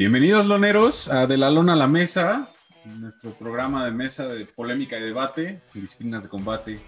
Bienvenidos, 0.00 0.46
loneros, 0.46 1.10
a 1.10 1.26
De 1.26 1.36
la 1.36 1.50
Lona 1.50 1.74
a 1.74 1.76
la 1.76 1.86
Mesa, 1.86 2.48
nuestro 2.86 3.34
programa 3.34 3.84
de 3.84 3.90
mesa 3.90 4.26
de 4.28 4.46
polémica 4.46 4.96
y 4.96 5.02
debate, 5.02 5.60
disciplinas 5.74 6.22
de 6.22 6.30
combate, 6.30 6.80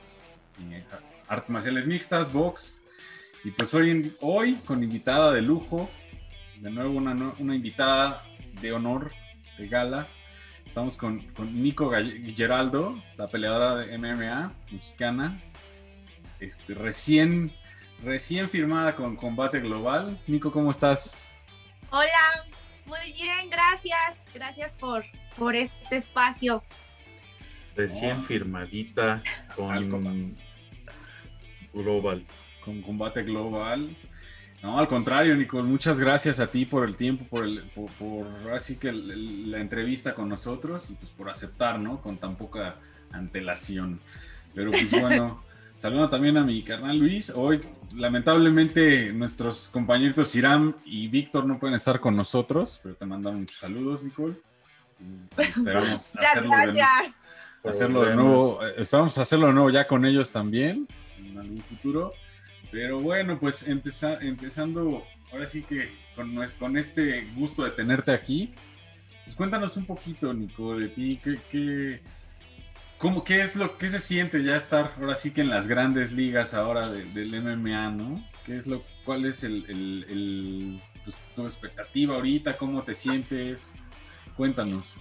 eh, 0.71 0.83
artes 1.29 1.51
marciales 1.51 1.87
mixtas, 1.87 2.33
box. 2.33 2.83
Y 3.45 3.51
pues 3.51 3.75
hoy, 3.75 4.17
hoy 4.23 4.55
con 4.65 4.83
invitada 4.83 5.31
de 5.31 5.43
lujo, 5.43 5.91
de 6.59 6.71
nuevo 6.71 6.93
una, 6.93 7.35
una 7.39 7.55
invitada 7.55 8.25
de 8.63 8.73
honor, 8.73 9.13
de 9.59 9.69
gala. 9.69 10.07
Estamos 10.65 10.97
con, 10.97 11.21
con 11.35 11.63
Nico 11.63 11.93
Geraldo, 12.35 12.99
la 13.19 13.29
peleadora 13.29 13.77
de 13.77 13.99
MMA 13.99 14.55
mexicana, 14.71 15.39
este, 16.41 16.73
recién, 16.73 17.53
recién 18.03 18.49
firmada 18.49 18.97
con 18.97 19.17
Combate 19.17 19.61
Global. 19.61 20.19
Nico, 20.27 20.51
¿cómo 20.51 20.71
estás? 20.71 21.35
Hola, 21.91 22.47
muy 22.87 23.13
bien, 23.13 23.51
gracias. 23.51 24.17
Gracias 24.35 24.73
por, 24.73 25.05
por 25.37 25.55
este 25.55 25.99
espacio. 25.99 26.63
Recién 27.75 28.23
firmadita 28.23 29.23
con 29.57 30.37
Global. 31.73 32.25
Con 32.65 32.83
Combate 32.83 33.23
Global. 33.23 33.97
No, 34.63 34.79
al 34.79 34.87
contrario, 34.87 35.35
Nico, 35.35 35.61
muchas 35.63 35.99
gracias 35.99 36.39
a 36.39 36.47
ti 36.47 36.65
por 36.65 36.87
el 36.87 36.97
tiempo, 36.97 37.25
por, 37.25 37.45
el, 37.45 37.63
por, 37.99 38.53
así 38.53 38.77
que 38.77 38.93
la 38.93 39.59
entrevista 39.59 40.15
con 40.15 40.29
nosotros 40.29 40.89
y 40.91 40.95
pues 40.95 41.11
por 41.11 41.29
aceptar, 41.29 41.81
¿no? 41.81 42.01
Con 42.01 42.19
tan 42.19 42.37
poca 42.37 42.77
antelación. 43.11 44.01
Pero 44.55 44.71
pues 44.71 44.93
bueno, 44.93 45.43
saludo 45.77 46.09
también 46.09 46.37
a 46.37 46.45
mi 46.45 46.63
carnal 46.63 46.99
Luis. 46.99 47.31
Hoy, 47.31 47.61
lamentablemente, 47.95 49.13
nuestros 49.13 49.69
compañeros 49.71 50.35
Iram 50.37 50.75
y 50.85 51.09
Víctor 51.09 51.47
no 51.47 51.59
pueden 51.59 51.77
estar 51.77 52.01
con 52.01 52.17
nosotros, 52.17 52.81
pero 52.83 52.95
te 52.95 53.07
mandan 53.07 53.41
muchos 53.41 53.59
saludos, 53.59 54.03
Nicole. 54.03 54.37
esperamos 55.39 56.17
hacerlo, 56.17 56.51
de, 56.73 57.69
hacerlo 57.69 58.05
de 58.05 58.17
nuevo. 58.17 58.67
Eh, 58.67 58.75
esperamos 58.79 59.19
hacerlo 59.19 59.47
de 59.49 59.53
nuevo 59.53 59.71
ya 59.71 59.87
con 59.87 60.05
ellos 60.05 60.31
también 60.31 60.87
en 61.19 61.39
algún 61.39 61.61
futuro. 61.63 62.13
Pero 62.71 63.01
bueno, 63.01 63.39
pues 63.39 63.69
empezando, 63.69 65.05
ahora 65.31 65.47
sí 65.47 65.63
que 65.63 65.91
con, 66.17 66.35
con 66.59 66.79
este 66.79 67.29
gusto 67.37 67.65
de 67.65 67.71
tenerte 67.71 68.13
aquí, 68.13 68.51
pues 69.25 69.37
cuéntanos 69.37 69.77
un 69.77 69.85
poquito, 69.85 70.33
Nico, 70.33 70.79
de 70.79 70.89
ti, 70.89 71.21
qué, 71.23 71.39
qué, 71.51 72.01
cómo, 73.03 73.25
qué 73.25 73.43
es 73.43 73.57
lo 73.57 73.77
que 73.77 73.91
se 73.91 73.99
siente 73.99 74.43
ya 74.43 74.57
estar 74.57 74.95
ahora 74.99 75.17
sí 75.17 75.33
que 75.33 75.43
en 75.43 75.51
las 75.51 75.69
grandes 75.69 76.13
ligas 76.13 76.55
ahora 76.55 76.89
del 76.89 77.43
MMA, 77.43 77.91
¿no? 77.91 78.25
¿Qué 78.47 78.57
es 78.57 78.67
lo, 78.67 78.83
cuál 79.05 79.27
es 79.27 79.43
el, 79.43 79.67
el, 79.69 80.81
pues, 81.05 81.23
tu 81.35 81.45
expectativa 81.45 82.15
ahorita? 82.15 82.57
¿Cómo 82.57 82.83
te 82.83 82.95
sientes? 82.95 83.75
Cuéntanos. 84.37 84.97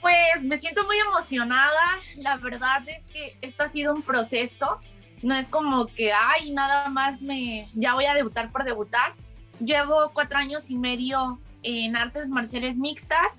Pues 0.00 0.44
me 0.44 0.56
siento 0.56 0.84
muy 0.86 0.96
emocionada. 0.96 2.00
La 2.16 2.38
verdad 2.38 2.82
es 2.88 3.04
que 3.12 3.36
esto 3.42 3.64
ha 3.64 3.68
sido 3.68 3.94
un 3.94 4.02
proceso 4.02 4.80
no 5.22 5.34
es 5.34 5.48
como 5.48 5.86
que, 5.86 6.12
ay, 6.12 6.52
nada 6.52 6.88
más 6.90 7.20
me, 7.20 7.68
ya 7.74 7.94
voy 7.94 8.04
a 8.04 8.14
debutar 8.14 8.52
por 8.52 8.64
debutar. 8.64 9.14
Llevo 9.60 10.10
cuatro 10.12 10.38
años 10.38 10.70
y 10.70 10.76
medio 10.76 11.40
en 11.62 11.96
artes 11.96 12.28
marciales 12.28 12.76
mixtas. 12.76 13.38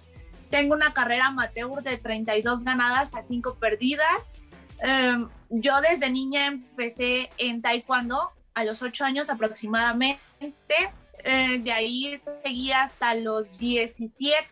Tengo 0.50 0.73
una 0.73 0.94
carrera 0.94 1.28
amateur 1.28 1.83
de 1.83 1.97
32 1.97 2.64
ganadas 2.64 3.16
a 3.16 3.22
5 3.22 3.55
perdidas. 3.55 4.33
Em, 4.80 5.28
yo 5.50 5.81
desde 5.81 6.09
niña 6.09 6.47
empecé 6.47 7.29
en 7.38 7.62
taekwondo 7.62 8.31
a 8.53 8.63
los 8.63 8.81
8 8.81 9.06
años 9.06 9.29
aproximadamente. 9.29 10.22
Eh, 11.24 11.59
de 11.59 11.72
ahí 11.72 12.18
seguí 12.44 12.72
hasta 12.72 13.13
los 13.16 13.57
17, 13.57 14.47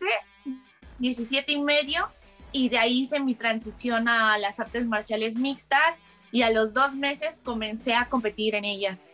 17 0.98 1.52
y 1.52 1.60
medio. 1.60 2.08
Y 2.52 2.68
de 2.68 2.78
ahí 2.78 3.02
hice 3.02 3.20
mi 3.20 3.34
transición 3.34 4.08
a 4.08 4.38
las 4.38 4.60
artes 4.60 4.86
marciales 4.86 5.36
mixtas 5.36 6.00
y 6.32 6.42
a 6.42 6.50
los 6.50 6.72
dos 6.72 6.94
meses 6.94 7.40
comencé 7.44 7.94
a 7.94 8.08
competir 8.08 8.54
en 8.54 8.64
ellas. 8.64 9.10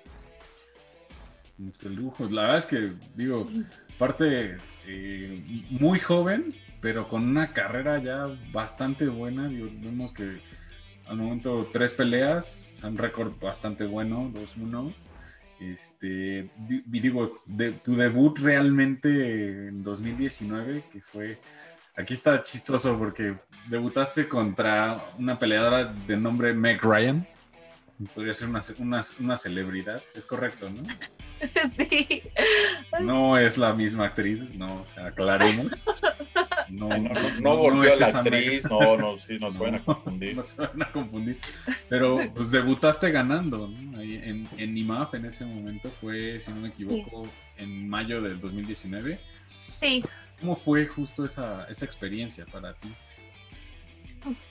El 1.82 1.94
lujo, 1.94 2.28
la 2.28 2.42
verdad 2.42 2.58
es 2.58 2.66
que 2.66 2.92
digo, 3.14 3.46
parte 3.98 4.56
eh, 4.86 5.64
muy 5.70 6.00
joven, 6.00 6.54
pero 6.84 7.08
con 7.08 7.26
una 7.26 7.54
carrera 7.54 7.96
ya 7.96 8.26
bastante 8.52 9.06
buena. 9.06 9.48
vemos 9.48 10.12
que 10.12 10.38
al 11.06 11.16
momento 11.16 11.70
tres 11.72 11.94
peleas, 11.94 12.78
un 12.84 12.98
récord 12.98 13.32
bastante 13.40 13.86
bueno, 13.86 14.30
2-1. 14.34 14.92
Este, 15.60 16.50
digo, 16.84 17.40
de, 17.46 17.72
tu 17.72 17.96
debut 17.96 18.38
realmente 18.38 19.68
en 19.68 19.82
2019, 19.82 20.82
que 20.92 21.00
fue 21.00 21.38
Aquí 21.96 22.12
está 22.12 22.42
chistoso 22.42 22.98
porque 22.98 23.34
debutaste 23.68 24.28
contra 24.28 25.06
una 25.18 25.38
peleadora 25.38 25.84
de 25.84 26.18
nombre 26.18 26.52
Meg 26.52 26.82
Ryan. 26.82 27.26
Podría 28.14 28.34
ser 28.34 28.48
una, 28.48 28.60
una, 29.20 29.36
celebridad, 29.38 30.02
es 30.14 30.26
correcto, 30.26 30.68
¿no? 30.68 30.82
Sí. 31.76 32.22
No 33.00 33.38
es 33.38 33.56
la 33.56 33.72
misma 33.72 34.06
actriz, 34.06 34.52
no, 34.54 34.84
aclaremos. 34.96 35.66
No, 36.68 36.88
no, 36.88 37.10
no, 37.40 37.56
volvió 37.56 37.92
a 37.92 37.96
la 37.96 38.06
actriz, 38.06 38.68
no, 38.68 38.96
no, 38.96 39.16
sí, 39.16 39.38
nos 39.38 39.58
van 39.58 39.76
a 39.76 39.84
confundir. 39.84 40.34
No 40.36 40.42
se 40.42 40.66
van 40.66 40.82
a 40.82 40.90
confundir. 40.90 41.38
Pero 41.88 42.20
pues 42.34 42.50
debutaste 42.50 43.10
ganando, 43.10 43.68
¿no? 43.68 43.98
Ahí 43.98 44.16
en, 44.16 44.48
en 44.56 44.76
IMAF 44.76 45.14
en 45.14 45.26
ese 45.26 45.44
momento 45.44 45.90
fue, 45.90 46.40
si 46.40 46.50
no 46.50 46.60
me 46.60 46.68
equivoco, 46.68 47.28
en 47.56 47.88
mayo 47.88 48.20
del 48.20 48.40
2019. 48.40 49.20
Sí. 49.80 50.04
¿Cómo 50.40 50.56
fue 50.56 50.86
justo 50.86 51.24
esa, 51.24 51.66
esa 51.70 51.84
experiencia 51.84 52.44
para 52.46 52.74
ti? 52.74 52.92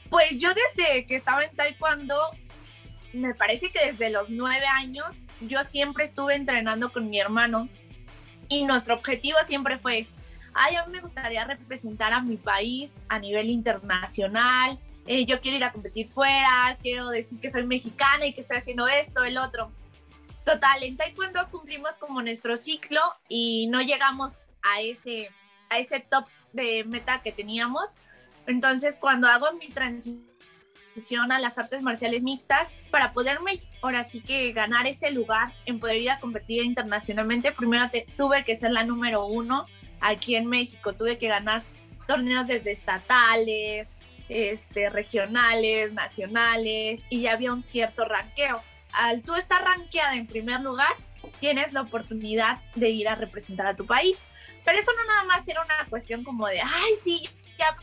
Pues 0.09 0.31
yo 0.37 0.49
desde 0.49 1.05
que 1.05 1.15
estaba 1.15 1.43
en 1.43 1.55
taekwondo, 1.55 2.15
me 3.13 3.33
parece 3.35 3.71
que 3.71 3.91
desde 3.91 4.09
los 4.09 4.29
nueve 4.29 4.65
años, 4.65 5.25
yo 5.41 5.63
siempre 5.65 6.05
estuve 6.05 6.35
entrenando 6.35 6.91
con 6.91 7.09
mi 7.09 7.19
hermano 7.19 7.69
y 8.49 8.65
nuestro 8.65 8.95
objetivo 8.95 9.37
siempre 9.47 9.77
fue, 9.79 10.07
ay, 10.53 10.75
a 10.75 10.85
mí 10.85 10.91
me 10.91 11.01
gustaría 11.01 11.43
representar 11.45 12.13
a 12.13 12.21
mi 12.21 12.37
país 12.37 12.91
a 13.09 13.19
nivel 13.19 13.49
internacional, 13.49 14.79
eh, 15.05 15.25
yo 15.25 15.41
quiero 15.41 15.57
ir 15.57 15.63
a 15.63 15.71
competir 15.71 16.09
fuera, 16.09 16.77
quiero 16.81 17.09
decir 17.09 17.39
que 17.39 17.49
soy 17.49 17.65
mexicana 17.65 18.25
y 18.25 18.33
que 18.33 18.41
estoy 18.41 18.57
haciendo 18.57 18.87
esto, 18.87 19.23
el 19.23 19.37
otro. 19.37 19.71
Total, 20.45 20.83
en 20.83 20.97
taekwondo 20.97 21.49
cumplimos 21.51 21.95
como 21.97 22.21
nuestro 22.21 22.55
ciclo 22.57 23.01
y 23.27 23.67
no 23.67 23.81
llegamos 23.81 24.33
a 24.61 24.81
ese 24.81 25.29
a 25.69 25.79
ese 25.79 25.99
top 26.01 26.25
de 26.53 26.83
meta 26.83 27.21
que 27.21 27.31
teníamos. 27.31 27.97
Entonces, 28.45 28.95
cuando 28.99 29.27
hago 29.27 29.51
mi 29.53 29.69
transición 29.69 31.31
a 31.31 31.39
las 31.39 31.57
artes 31.57 31.81
marciales 31.81 32.23
mixtas, 32.23 32.69
para 32.91 33.13
poderme 33.13 33.61
ahora 33.81 34.03
sí 34.03 34.21
que 34.21 34.51
ganar 34.51 34.85
ese 34.85 35.11
lugar 35.11 35.53
en 35.65 35.79
poder 35.79 35.97
ir 35.97 36.11
a 36.11 36.19
competir 36.19 36.63
internacionalmente, 36.63 37.51
primero 37.51 37.89
tuve 38.15 38.45
que 38.45 38.55
ser 38.55 38.71
la 38.71 38.83
número 38.83 39.25
uno 39.25 39.65
aquí 40.03 40.35
en 40.35 40.47
México, 40.47 40.93
tuve 40.93 41.17
que 41.17 41.27
ganar 41.27 41.63
torneos 42.07 42.47
desde 42.47 42.71
estatales, 42.71 43.89
este, 44.29 44.89
regionales, 44.89 45.93
nacionales, 45.93 47.01
y 47.09 47.21
ya 47.21 47.33
había 47.33 47.53
un 47.53 47.63
cierto 47.63 48.05
ranqueo. 48.05 48.61
Al 48.91 49.23
tú 49.23 49.33
estar 49.35 49.63
ranqueada 49.63 50.15
en 50.15 50.27
primer 50.27 50.61
lugar, 50.61 50.93
tienes 51.39 51.73
la 51.73 51.81
oportunidad 51.81 52.59
de 52.75 52.89
ir 52.89 53.07
a 53.07 53.15
representar 53.15 53.67
a 53.67 53.75
tu 53.75 53.85
país. 53.85 54.23
Pero 54.65 54.77
eso 54.77 54.91
no 54.93 55.05
nada 55.05 55.23
más 55.25 55.47
era 55.47 55.61
una 55.63 55.89
cuestión 55.89 56.23
como 56.23 56.47
de, 56.47 56.61
ay, 56.61 56.93
sí, 57.03 57.27
ya, 57.57 57.75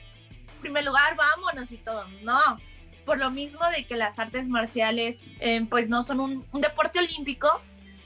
en 0.54 0.60
primer 0.60 0.84
lugar, 0.84 1.16
vámonos 1.16 1.70
y 1.72 1.76
todo. 1.76 2.06
No, 2.22 2.58
por 3.04 3.18
lo 3.18 3.30
mismo 3.30 3.60
de 3.76 3.84
que 3.86 3.96
las 3.96 4.18
artes 4.18 4.48
marciales, 4.48 5.20
eh, 5.40 5.66
pues 5.68 5.88
no 5.88 6.02
son 6.02 6.20
un, 6.20 6.46
deporte 6.60 6.98
olímpico, 6.98 7.48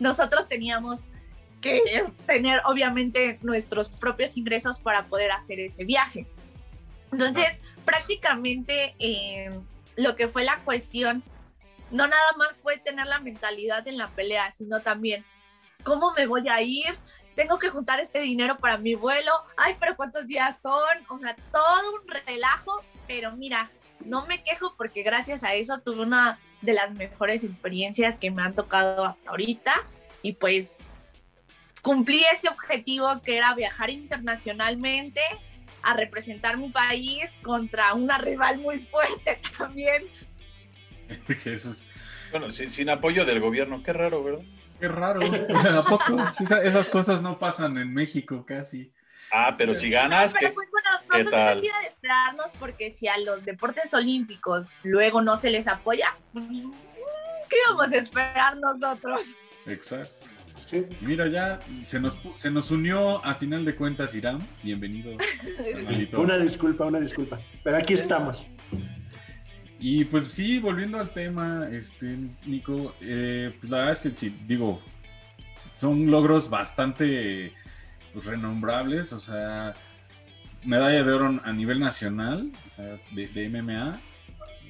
nosotros 0.01 0.49
teníamos 0.49 1.05
que 1.65 2.05
tener 2.27 2.61
obviamente 2.67 3.39
nuestros 3.43 3.89
propios 3.89 4.37
ingresos 4.37 4.79
para 4.79 5.05
poder 5.05 5.33
hacer 5.33 5.59
ese 5.61 5.85
viaje. 5.85 6.27
Entonces, 7.11 7.59
prácticamente 7.85 8.95
eh, 8.99 9.51
lo 9.97 10.15
que 10.15 10.29
fue 10.29 10.45
la 10.45 10.59
cuestión, 10.61 11.23
no 11.91 12.07
nada 12.07 12.33
más 12.37 12.59
fue 12.59 12.79
tener 12.79 13.07
la 13.07 13.21
mentalidad 13.21 13.87
en 13.89 13.97
la 13.97 14.11
pelea, 14.11 14.51
sino 14.51 14.81
también 14.81 15.25
cómo 15.85 16.13
me 16.13 16.27
voy 16.27 16.49
a 16.49 16.61
ir, 16.61 16.99
tengo 17.35 17.59
que 17.59 17.71
juntar 17.71 17.99
este 17.99 18.21
dinero 18.21 18.59
para 18.59 18.79
mi 18.79 18.95
vuelo, 18.95 19.33
ay, 19.57 19.77
pero 19.81 19.97
¿cuántos 19.97 20.27
días 20.27 20.61
son? 20.61 20.89
O 21.09 21.19
sea, 21.19 21.35
todo 21.51 21.95
un 21.95 22.09
relajo, 22.27 22.83
pero 23.07 23.33
mira, 23.33 23.71
no 24.05 24.27
me 24.27 24.43
quejo 24.43 24.75
porque 24.77 25.03
gracias 25.03 25.45
a 25.45 25.55
eso 25.55 25.81
tuve 25.81 26.03
una 26.03 26.39
de 26.63 26.75
las 26.75 26.95
mejores 26.95 27.43
experiencias 27.43 28.19
que 28.19 28.31
me 28.31 28.43
han 28.43 28.55
tocado 28.55 29.05
hasta 29.05 29.31
ahorita 29.31 29.75
y 30.23 30.33
pues 30.33 30.87
cumplí 31.85 32.25
ese 32.35 32.49
objetivo 32.49 33.21
que 33.23 33.37
era 33.37 33.55
viajar 33.55 33.91
internacionalmente 33.91 35.21
a 35.83 35.95
representar 35.95 36.57
mi 36.57 36.71
país 36.71 37.37
contra 37.43 37.93
una 37.93 38.17
rival 38.17 38.59
muy 38.59 38.81
fuerte 38.81 39.39
también. 39.59 40.05
Bueno, 42.31 42.51
sin, 42.51 42.71
sin 42.71 42.89
apoyo 42.89 43.27
del 43.27 43.39
gobierno, 43.39 43.83
qué 43.83 43.93
raro, 43.93 44.25
¿verdad? 44.25 44.45
Qué 44.81 44.89
raro. 44.89 45.21
¿A 45.79 45.83
poco? 45.83 46.17
Esas 46.41 46.89
cosas 46.89 47.21
no 47.21 47.39
pasan 47.39 47.77
en 47.77 47.93
México 47.93 48.45
casi. 48.47 48.91
Ah, 49.31 49.55
pero 49.57 49.75
si 49.75 49.91
ganas, 49.91 50.33
pero 50.39 50.55
pues 50.55 50.69
bueno, 50.71 51.25
nosotros 51.25 51.61
sí 51.61 51.69
de 51.69 51.89
esperarnos 51.89 52.47
porque 52.59 52.93
si 52.93 53.09
a 53.09 53.19
los 53.19 53.45
deportes 53.45 53.93
olímpicos 53.93 54.73
luego 54.85 55.23
no 55.23 55.37
se 55.37 55.51
les 55.51 55.67
apoya, 55.67 56.15
¿qué 56.33 57.57
vamos 57.69 57.93
a 57.93 57.97
esperar 57.97 58.57
nosotros? 58.57 59.27
Exacto. 59.67 60.34
Mira, 61.01 61.29
ya 61.29 61.61
se 61.85 62.01
nos, 62.01 62.17
se 62.37 62.51
nos 62.51 62.71
unió 62.71 63.25
a 63.25 63.35
final 63.35 63.65
de 63.65 63.75
cuentas 63.75 64.15
Irán. 64.15 64.39
Bienvenido. 64.63 65.17
una 66.17 66.39
disculpa, 66.39 66.85
una 66.85 67.01
disculpa. 67.01 67.41
Pero 67.63 67.77
aquí 67.77 67.95
estamos. 67.95 68.47
Y 69.79 70.05
pues 70.05 70.33
sí, 70.33 70.61
volviendo 70.61 70.99
al 70.99 71.11
tema, 71.11 71.69
este, 71.71 72.17
Nico, 72.47 72.95
eh, 73.01 73.55
pues 73.61 73.71
la 73.71 73.79
verdad 73.79 73.93
es 73.93 74.01
que 74.01 74.15
sí, 74.15 74.35
digo, 74.47 74.81
son 75.75 76.11
logros 76.11 76.49
bastante 76.49 77.53
pues, 78.15 78.25
renombrables, 78.25 79.13
o 79.13 79.19
sea, 79.19 79.75
medalla 80.65 81.03
de 81.03 81.13
oro 81.13 81.41
a 81.45 81.53
nivel 81.53 81.81
nacional, 81.81 82.51
o 82.67 82.71
sea, 82.71 82.99
de, 83.11 83.49
MMA, 83.49 84.01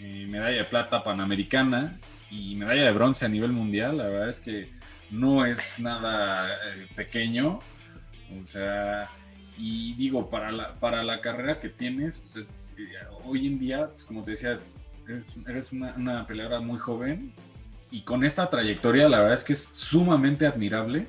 eh, 0.00 0.26
medalla 0.28 0.56
de 0.56 0.64
plata 0.64 1.04
panamericana 1.04 2.00
y 2.30 2.56
medalla 2.56 2.86
de 2.86 2.92
bronce 2.92 3.24
a 3.24 3.28
nivel 3.28 3.52
mundial, 3.52 3.98
la 3.98 4.08
verdad 4.08 4.30
es 4.30 4.40
que 4.40 4.68
no 5.14 5.46
es 5.46 5.78
nada 5.78 6.54
eh, 6.54 6.88
pequeño, 6.94 7.60
o 8.42 8.46
sea, 8.46 9.10
y 9.56 9.94
digo, 9.94 10.28
para 10.28 10.50
la, 10.50 10.74
para 10.74 11.02
la 11.02 11.20
carrera 11.20 11.60
que 11.60 11.68
tienes, 11.68 12.22
hoy 13.24 13.46
en 13.46 13.58
día, 13.58 13.88
pues, 13.92 14.04
como 14.04 14.24
te 14.24 14.32
decía, 14.32 14.58
eres, 15.46 15.72
una, 15.72 15.94
una, 15.96 16.26
peleadora 16.26 16.60
muy 16.60 16.78
joven 16.78 17.32
y 17.90 18.02
con 18.02 18.24
esta 18.24 18.48
trayectoria 18.50 19.08
la 19.08 19.18
verdad 19.18 19.34
es 19.34 19.44
que 19.44 19.52
es 19.52 19.62
sumamente 19.64 20.46
admirable 20.46 21.06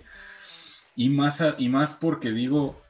y 0.96 1.10
más, 1.10 1.42
y 1.58 1.70
más 1.70 1.94
porque 1.94 2.32
digo, 2.32 2.82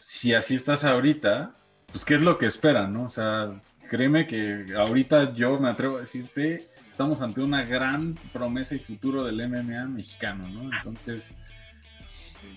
si 0.00 0.34
así 0.34 0.54
estás 0.54 0.84
ahorita, 0.84 1.54
pues 1.92 2.04
qué 2.04 2.14
es 2.16 2.22
lo 2.22 2.38
que 2.38 2.46
esperan, 2.46 2.92
¿no? 2.92 3.04
O 3.04 3.08
sea, 3.08 3.60
créeme 3.88 4.26
que 4.26 4.74
ahorita 4.76 5.34
yo 5.34 5.58
me 5.58 5.68
atrevo 5.68 5.96
a 5.96 6.00
decirte, 6.00 6.68
estamos 6.98 7.22
ante 7.22 7.42
una 7.42 7.62
gran 7.62 8.16
promesa 8.32 8.74
y 8.74 8.80
futuro 8.80 9.22
del 9.22 9.48
MMA 9.48 9.86
mexicano, 9.86 10.48
¿no? 10.48 10.68
Entonces, 10.76 11.32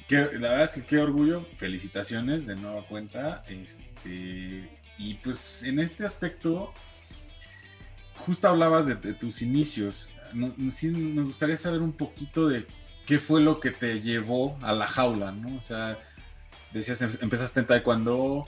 la 0.10 0.50
verdad 0.50 0.64
es 0.64 0.72
que 0.72 0.84
qué 0.84 0.98
orgullo, 0.98 1.46
felicitaciones 1.58 2.48
de 2.48 2.56
nueva 2.56 2.84
cuenta, 2.88 3.44
este, 3.48 4.68
y 4.98 5.14
pues 5.24 5.62
en 5.62 5.78
este 5.78 6.08
aspecto, 6.08 6.74
justo 8.26 8.48
hablabas 8.48 8.88
de, 8.88 8.96
tus 9.14 9.44
inicios. 9.44 10.10
nos 10.34 11.28
gustaría 11.28 11.56
saber 11.56 11.84
un 11.84 11.94
poquito 11.94 12.48
de 12.48 12.66
qué 13.06 13.20
fue 13.20 13.42
lo 13.42 13.60
que 13.60 13.70
te 13.70 14.02
llevó 14.02 14.58
a 14.64 14.74
la 14.74 14.88
jaula, 14.88 15.32
¿no? 15.32 15.56
O 15.56 15.62
sea, 15.62 16.00
decías, 16.74 17.00
em, 17.04 17.12
empezaste 17.22 17.60
en 17.60 17.68
taekwondo, 17.68 18.48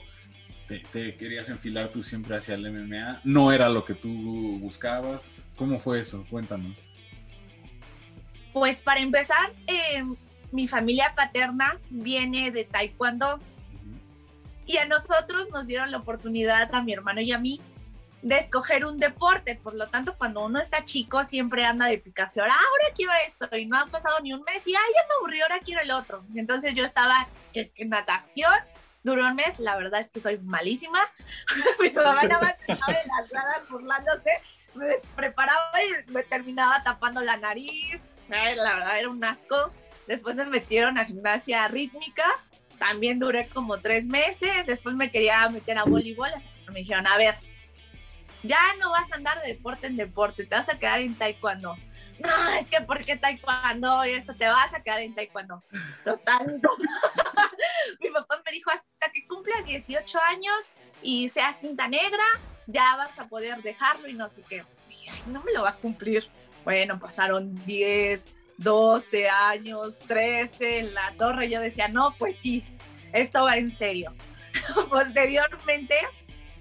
te, 0.68 0.80
te, 0.80 1.16
querías 1.16 1.48
enfilar 1.50 1.90
tú 1.90 2.02
siempre 2.02 2.36
hacia 2.36 2.54
el 2.54 2.70
MMA, 2.70 3.20
no 3.24 3.52
era 3.52 3.68
lo 3.68 3.84
que 3.84 3.94
tú 3.94 4.58
buscabas. 4.60 5.48
¿Cómo 5.56 5.78
fue 5.78 6.00
eso? 6.00 6.24
Cuéntanos. 6.30 6.86
Pues 8.52 8.82
para 8.82 9.00
empezar, 9.00 9.52
em, 9.66 10.16
mi 10.52 10.68
familia 10.68 11.12
paterna 11.16 11.78
viene 11.90 12.50
de 12.50 12.64
taekwondo 12.64 13.40
y 14.66 14.76
a 14.78 14.86
nosotros 14.86 15.50
nos 15.50 15.66
dieron 15.66 15.90
la 15.90 15.98
oportunidad, 15.98 16.74
a 16.74 16.82
mi 16.82 16.92
hermano 16.92 17.20
y 17.20 17.32
a 17.32 17.38
mí, 17.38 17.60
de 18.22 18.38
escoger 18.38 18.86
un 18.86 18.98
deporte. 18.98 19.56
Por 19.56 19.74
lo 19.74 19.88
tanto, 19.88 20.16
cuando 20.16 20.44
uno 20.44 20.60
está 20.60 20.84
chico, 20.84 21.24
siempre 21.24 21.64
anda 21.64 21.86
de 21.86 21.98
picafior. 21.98 22.48
Ah, 22.48 22.54
ahora 22.54 22.94
quiero 22.94 23.12
esto. 23.28 23.54
Y 23.56 23.66
no 23.66 23.76
ha 23.76 23.86
pasado 23.86 24.18
ni 24.22 24.32
un 24.32 24.42
mes 24.42 24.66
y, 24.66 24.70
ay, 24.70 24.92
ya 24.94 25.06
me 25.08 25.14
aburrí, 25.18 25.40
ahora 25.42 25.60
quiero 25.60 25.82
el 25.82 25.90
otro. 25.90 26.24
Y 26.32 26.38
entonces 26.38 26.74
yo 26.74 26.84
estaba, 26.84 27.28
que 27.52 27.60
es 27.60 27.72
que 27.72 27.84
natación, 27.84 28.54
duró 29.04 29.26
un 29.26 29.36
mes. 29.36 29.58
La 29.60 29.76
verdad 29.76 30.00
es 30.00 30.10
que 30.10 30.20
soy 30.20 30.38
malísima. 30.38 30.98
Mi 31.80 31.90
mamá 31.90 32.24
nada 32.24 32.56
estaba 32.66 32.92
en 32.92 33.08
las 33.16 33.30
gradas 33.30 33.68
burlándose. 33.70 34.30
Me 34.74 34.94
preparaba 35.14 35.70
y 35.84 36.10
me 36.10 36.24
terminaba 36.24 36.82
tapando 36.82 37.20
la 37.20 37.36
nariz. 37.36 38.02
La 38.28 38.74
verdad 38.74 38.98
era 38.98 39.08
un 39.08 39.22
asco. 39.22 39.70
Después 40.08 40.34
me 40.34 40.46
metieron 40.46 40.98
a 40.98 41.04
gimnasia 41.04 41.68
rítmica. 41.68 42.24
También 42.78 43.20
duré 43.20 43.48
como 43.48 43.78
tres 43.78 44.06
meses. 44.06 44.66
Después 44.66 44.96
me 44.96 45.12
quería 45.12 45.48
meter 45.48 45.78
a 45.78 45.84
voleibol. 45.84 46.30
Me 46.72 46.80
dijeron, 46.80 47.06
a 47.06 47.16
ver, 47.16 47.36
ya 48.44 48.58
no 48.78 48.90
vas 48.90 49.10
a 49.10 49.16
andar 49.16 49.40
de 49.40 49.48
deporte 49.48 49.86
en 49.86 49.96
deporte, 49.96 50.44
te 50.44 50.54
vas 50.54 50.68
a 50.68 50.78
quedar 50.78 51.00
en 51.00 51.14
taekwondo. 51.14 51.76
No, 52.24 52.54
es 52.54 52.66
que 52.66 52.80
porque 52.80 53.16
taekwondo 53.16 54.04
y 54.06 54.12
esto 54.12 54.34
te 54.34 54.46
vas 54.46 54.74
a 54.74 54.82
quedar 54.82 55.00
en 55.00 55.14
taekwondo. 55.14 55.62
Total. 56.04 56.60
Mi 58.00 58.10
papá 58.10 58.42
me 58.44 58.52
dijo 58.52 58.70
hasta 58.70 59.12
que 59.12 59.26
cumplas 59.26 59.64
18 59.64 60.18
años 60.28 60.56
y 61.02 61.28
seas 61.28 61.60
cinta 61.60 61.86
negra, 61.88 62.24
ya 62.66 62.96
vas 62.96 63.18
a 63.18 63.28
poder 63.28 63.62
dejarlo 63.62 64.08
y 64.08 64.14
no 64.14 64.28
sé 64.28 64.42
qué. 64.48 64.64
dije, 64.88 65.10
Ay, 65.10 65.22
no 65.26 65.42
me 65.42 65.52
lo 65.52 65.62
va 65.62 65.70
a 65.70 65.76
cumplir. 65.76 66.28
Bueno, 66.64 66.98
pasaron 66.98 67.54
10, 67.66 68.26
12 68.58 69.28
años, 69.28 69.98
13 69.98 70.78
en 70.78 70.94
la 70.94 71.12
torre. 71.18 71.50
Yo 71.50 71.60
decía, 71.60 71.88
no, 71.88 72.14
pues 72.18 72.36
sí, 72.36 72.64
esto 73.12 73.44
va 73.44 73.58
en 73.58 73.70
serio. 73.70 74.14
Posteriormente, 74.88 75.94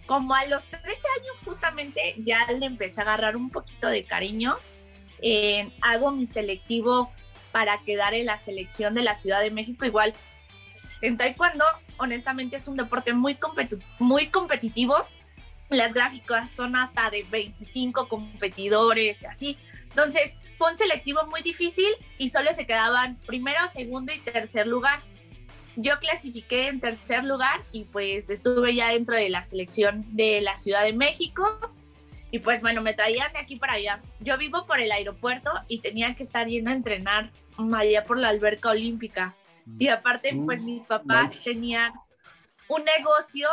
como 0.06 0.34
a 0.34 0.46
los 0.46 0.66
13 0.66 0.88
años 0.90 1.40
justamente 1.46 2.16
ya 2.18 2.46
le 2.52 2.66
empecé 2.66 3.00
a 3.02 3.04
agarrar 3.04 3.38
un 3.38 3.50
poquito 3.50 3.88
de 3.88 4.04
cariño. 4.04 4.58
Eh, 5.24 5.72
hago 5.82 6.12
mi 6.12 6.28
selectivo 6.28 7.12
para 7.52 7.82
quedar 7.84 8.14
en 8.14 8.28
la 8.28 8.38
selección 8.38 8.94
de 8.94 9.02
la 9.02 9.16
Ciudad 9.16 9.42
de 9.42 9.50
México. 9.50 9.86
Igual, 9.86 10.14
en 11.02 11.18
Taekwondo, 11.18 11.66
honestamente 11.98 12.58
es 12.58 12.68
un 12.68 12.78
deporte 12.78 13.14
muy, 13.14 13.38
muy 14.00 14.28
competitivo. 14.28 14.96
Las 15.70 15.94
gráficas 15.94 16.52
son 16.52 16.76
hasta 16.76 17.10
de 17.10 17.24
25 17.24 18.08
competidores 18.10 19.22
y 19.22 19.26
así. 19.26 19.58
Entonces, 19.90 20.36
fue 20.58 20.72
un 20.72 20.78
selectivo 20.78 21.26
muy 21.28 21.42
difícil 21.42 21.90
y 22.18 22.30
solo 22.30 22.54
se 22.54 22.68
quedaban 22.68 23.18
primero, 23.26 23.68
segundo 23.70 24.14
y 24.14 24.20
tercer 24.20 24.68
lugar 24.68 25.02
yo 25.76 25.94
clasifiqué 26.00 26.68
en 26.68 26.80
tercer 26.80 27.24
lugar 27.24 27.64
y 27.72 27.86
pues 27.86 28.30
estuve 28.30 28.76
ya 28.76 28.90
dentro 28.90 29.16
de 29.16 29.30
la 29.30 29.44
selección 29.44 30.06
de 30.16 30.42
la 30.42 30.58
Ciudad 30.58 30.84
de 30.84 30.94
México. 30.94 31.60
Y 32.34 32.40
pues 32.40 32.64
bueno, 32.64 32.82
me 32.82 32.96
traían 32.96 33.32
de 33.32 33.38
aquí 33.38 33.58
para 33.58 33.74
allá. 33.74 34.02
Yo 34.20 34.40
vivo 34.40 34.66
por 34.66 34.80
el 34.80 34.92
aeropuerto 34.92 35.52
y 35.68 35.82
tenía 35.82 36.16
que 36.16 36.24
estar 36.24 36.48
yendo 36.48 36.72
a 36.72 36.74
entrenar 36.74 37.30
allá 37.76 38.06
por 38.06 38.18
la 38.18 38.30
alberca 38.30 38.72
olímpica. 38.72 39.36
Y 39.78 39.90
aparte, 39.90 40.36
pues 40.44 40.64
mis 40.64 40.82
papás 40.82 41.44
tenían 41.44 41.92
un 42.70 42.84
negocio 42.86 43.48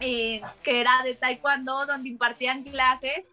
eh, 0.00 0.42
que 0.62 0.82
era 0.82 1.00
de 1.02 1.14
taekwondo, 1.14 1.86
donde 1.86 2.10
impartían 2.10 2.62
clases. 2.62 3.24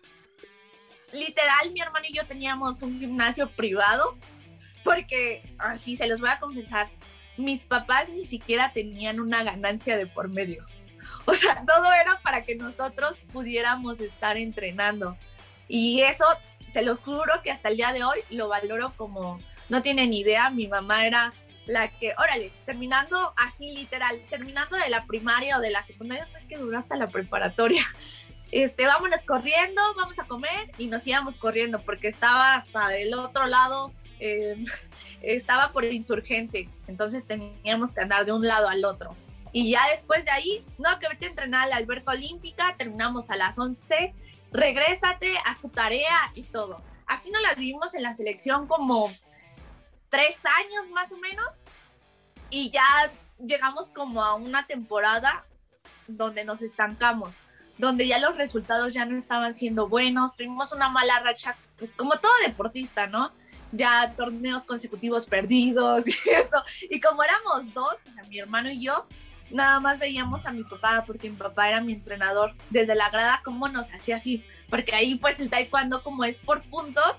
Literal, 1.11 1.73
mi 1.73 1.81
hermano 1.81 2.05
y 2.07 2.15
yo 2.15 2.25
teníamos 2.25 2.81
un 2.81 2.97
gimnasio 2.97 3.49
privado, 3.49 4.17
porque 4.85 5.53
así 5.57 5.97
se 5.97 6.07
los 6.07 6.21
voy 6.21 6.29
a 6.29 6.39
confesar, 6.39 6.87
mis 7.35 7.63
papás 7.63 8.07
ni 8.07 8.25
siquiera 8.25 8.71
tenían 8.71 9.19
una 9.19 9.43
ganancia 9.43 9.97
de 9.97 10.07
por 10.07 10.29
medio. 10.29 10.65
O 11.27 11.35
sea, 11.35 11.63
todo 11.65 11.91
era 11.91 12.19
para 12.21 12.43
que 12.43 12.55
nosotros 12.55 13.17
pudiéramos 13.33 13.99
estar 13.99 14.37
entrenando. 14.37 15.17
Y 15.67 16.01
eso, 16.01 16.25
se 16.67 16.83
lo 16.83 16.97
juro 16.97 17.33
que 17.43 17.51
hasta 17.51 17.69
el 17.69 17.77
día 17.77 17.93
de 17.93 18.03
hoy 18.03 18.19
lo 18.29 18.47
valoro 18.47 18.93
como, 18.95 19.39
no 19.69 19.81
tienen 19.81 20.13
idea, 20.13 20.49
mi 20.51 20.67
mamá 20.67 21.07
era 21.07 21.33
la 21.65 21.89
que, 21.89 22.13
órale, 22.17 22.51
terminando 22.65 23.33
así 23.37 23.71
literal, 23.71 24.21
terminando 24.29 24.77
de 24.77 24.89
la 24.89 25.05
primaria 25.05 25.57
o 25.57 25.61
de 25.61 25.71
la 25.71 25.83
secundaria, 25.83 26.27
pues 26.31 26.45
que 26.45 26.57
duró 26.57 26.77
hasta 26.77 26.95
la 26.95 27.07
preparatoria. 27.07 27.83
Este, 28.51 28.85
vámonos 28.85 29.21
corriendo, 29.23 29.81
vamos 29.97 30.17
a 30.19 30.27
comer 30.27 30.71
y 30.77 30.85
nos 30.85 31.05
íbamos 31.05 31.35
corriendo 31.35 31.81
porque 31.81 32.07
estaba 32.07 32.53
hasta 32.53 32.87
del 32.89 33.13
otro 33.15 33.47
lado 33.47 33.91
eh, 34.19 34.55
estaba 35.21 35.71
por 35.73 35.83
insurgentes, 35.83 36.79
entonces 36.87 37.25
teníamos 37.25 37.91
que 37.91 38.01
andar 38.01 38.25
de 38.25 38.31
un 38.31 38.47
lado 38.47 38.69
al 38.69 38.85
otro. 38.85 39.15
Y 39.55 39.69
ya 39.69 39.87
después 39.89 40.25
de 40.25 40.31
ahí, 40.31 40.65
no, 40.77 40.99
que 40.99 41.07
vete 41.07 41.27
a 41.27 41.29
entrenar 41.29 41.63
a 41.63 41.67
la 41.67 41.75
alberca 41.77 42.11
olímpica, 42.11 42.75
terminamos 42.77 43.29
a 43.29 43.37
las 43.37 43.57
11, 43.57 44.13
regrésate, 44.51 45.37
haz 45.45 45.61
tu 45.61 45.69
tarea 45.69 46.29
y 46.33 46.43
todo. 46.43 46.81
Así 47.07 47.31
nos 47.31 47.41
las 47.41 47.55
vivimos 47.55 47.93
en 47.93 48.03
la 48.03 48.13
selección 48.13 48.67
como 48.67 49.09
tres 50.09 50.39
años 50.59 50.89
más 50.91 51.13
o 51.13 51.17
menos 51.19 51.55
y 52.49 52.69
ya 52.69 52.83
llegamos 53.39 53.91
como 53.91 54.21
a 54.21 54.35
una 54.35 54.67
temporada 54.67 55.45
donde 56.09 56.43
nos 56.43 56.61
estancamos, 56.61 57.37
donde 57.77 58.09
ya 58.09 58.19
los 58.19 58.35
resultados 58.35 58.93
ya 58.93 59.05
no 59.05 59.17
estaban 59.17 59.55
siendo 59.55 59.87
buenos, 59.87 60.35
tuvimos 60.35 60.73
una 60.73 60.89
mala 60.89 61.21
racha, 61.21 61.55
como 61.95 62.17
todo 62.19 62.33
deportista, 62.45 63.07
¿no? 63.07 63.31
ya 63.71 64.13
torneos 64.17 64.65
consecutivos 64.65 65.27
perdidos 65.27 66.07
y 66.09 66.11
eso. 66.11 66.61
Y 66.89 66.99
como 66.99 67.23
éramos 67.23 67.73
dos, 67.73 68.03
mi 68.27 68.39
hermano 68.39 68.69
y 68.69 68.81
yo, 68.81 69.07
nada 69.51 69.79
más 69.79 69.99
veíamos 69.99 70.45
a 70.45 70.51
mi 70.51 70.63
papá, 70.63 71.03
porque 71.05 71.29
mi 71.29 71.35
papá 71.35 71.69
era 71.69 71.81
mi 71.81 71.93
entrenador, 71.93 72.53
desde 72.69 72.95
la 72.95 73.09
grada, 73.09 73.41
cómo 73.43 73.67
nos 73.67 73.93
hacía 73.93 74.17
así, 74.17 74.43
porque 74.69 74.95
ahí 74.95 75.15
pues 75.15 75.39
el 75.39 75.49
taekwondo 75.49 76.03
como 76.03 76.23
es 76.23 76.39
por 76.39 76.61
puntos, 76.63 77.15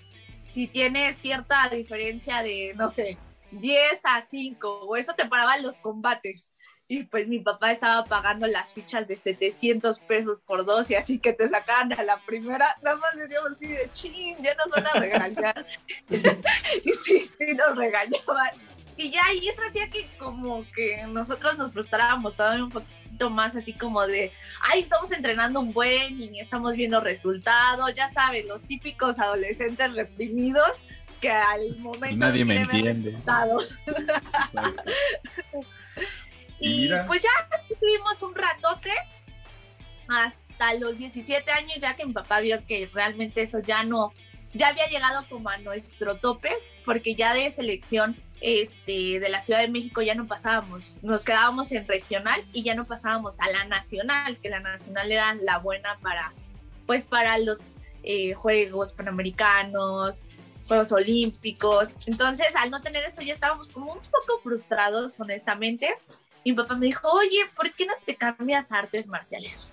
si 0.48 0.66
tiene 0.66 1.12
cierta 1.14 1.68
diferencia 1.68 2.42
de, 2.42 2.74
no 2.76 2.88
sé, 2.88 3.18
10 3.50 4.00
a 4.04 4.24
5, 4.30 4.80
o 4.86 4.96
eso 4.96 5.14
te 5.14 5.26
paraban 5.26 5.62
los 5.62 5.78
combates. 5.78 6.52
Y 6.88 7.02
pues 7.02 7.26
mi 7.26 7.40
papá 7.40 7.72
estaba 7.72 8.04
pagando 8.04 8.46
las 8.46 8.72
fichas 8.72 9.08
de 9.08 9.16
700 9.16 9.98
pesos 10.00 10.38
por 10.46 10.64
dos 10.64 10.88
y 10.88 10.94
así 10.94 11.18
que 11.18 11.32
te 11.32 11.48
sacaban 11.48 11.92
a 11.92 12.02
la 12.04 12.20
primera, 12.20 12.76
nada 12.80 12.96
más 12.96 13.16
decíamos 13.16 13.52
así 13.52 13.66
de 13.66 13.90
chin, 13.92 14.36
ya 14.40 14.54
nos 14.54 14.68
van 14.68 14.86
a 14.86 14.92
regañar. 14.92 15.66
y 16.84 16.92
sí, 16.92 17.28
sí 17.38 17.54
nos 17.54 17.76
regañaban. 17.76 18.50
Y 18.96 19.10
ya, 19.10 19.22
y 19.34 19.48
eso 19.48 19.60
hacía 19.68 19.90
que 19.90 20.08
como 20.18 20.64
que 20.72 21.06
nosotros 21.08 21.58
nos 21.58 21.72
frustráramos 21.72 22.34
todavía 22.36 22.64
un 22.64 22.70
poquito 22.70 23.30
más 23.30 23.56
así 23.56 23.72
como 23.72 24.06
de, 24.06 24.32
ay, 24.70 24.80
estamos 24.80 25.12
entrenando 25.12 25.60
un 25.60 25.72
buen 25.72 26.20
y 26.20 26.40
estamos 26.40 26.74
viendo 26.74 27.00
resultados, 27.00 27.94
ya 27.94 28.08
sabes, 28.08 28.46
los 28.46 28.62
típicos 28.64 29.18
adolescentes 29.18 29.94
reprimidos 29.94 30.82
que 31.20 31.30
al 31.30 31.76
momento... 31.78 32.16
nadie 32.16 32.44
me 32.44 32.56
entiende. 32.56 33.16
Y, 36.58 36.88
pues 37.06 37.22
ya 37.22 37.28
estuvimos 37.68 38.22
un 38.22 38.34
ratote 38.34 38.90
hasta 40.08 40.72
los 40.74 40.96
17 40.96 41.50
años, 41.50 41.76
ya 41.78 41.94
que 41.96 42.06
mi 42.06 42.14
papá 42.14 42.40
vio 42.40 42.64
que 42.64 42.88
realmente 42.94 43.42
eso 43.42 43.58
ya 43.60 43.84
no, 43.84 44.14
ya 44.54 44.68
había 44.68 44.88
llegado 44.88 45.26
como 45.28 45.50
a 45.50 45.58
nuestro 45.58 46.16
tope, 46.16 46.56
porque 46.86 47.14
ya 47.14 47.34
de 47.34 47.52
selección 47.52 48.16
este, 48.40 49.20
de 49.20 49.28
la 49.28 49.40
Ciudad 49.40 49.60
de 49.60 49.68
México 49.68 50.02
ya 50.02 50.14
no 50.14 50.26
pasábamos, 50.26 50.98
nos 51.02 51.24
quedábamos 51.24 51.72
en 51.72 51.86
regional 51.86 52.44
y 52.52 52.62
ya 52.62 52.74
no 52.74 52.84
pasábamos 52.84 53.40
a 53.40 53.48
la 53.48 53.64
nacional, 53.64 54.38
que 54.38 54.50
la 54.50 54.60
nacional 54.60 55.10
era 55.10 55.34
la 55.34 55.58
buena 55.58 55.98
para, 56.02 56.32
pues 56.86 57.04
para 57.04 57.38
los 57.38 57.70
eh, 58.02 58.34
Juegos 58.34 58.92
Panamericanos, 58.92 60.22
Juegos 60.66 60.92
Olímpicos. 60.92 61.96
Entonces, 62.06 62.48
al 62.56 62.70
no 62.70 62.82
tener 62.82 63.04
eso, 63.04 63.22
ya 63.22 63.34
estábamos 63.34 63.68
como 63.68 63.92
un 63.92 64.00
poco 64.00 64.40
frustrados, 64.42 65.18
honestamente. 65.18 65.94
Y 66.44 66.52
mi 66.52 66.56
papá 66.56 66.76
me 66.76 66.86
dijo, 66.86 67.08
oye, 67.08 67.40
¿por 67.56 67.72
qué 67.72 67.86
no 67.86 67.94
te 68.04 68.14
cambias 68.14 68.70
artes 68.70 69.06
marciales? 69.08 69.72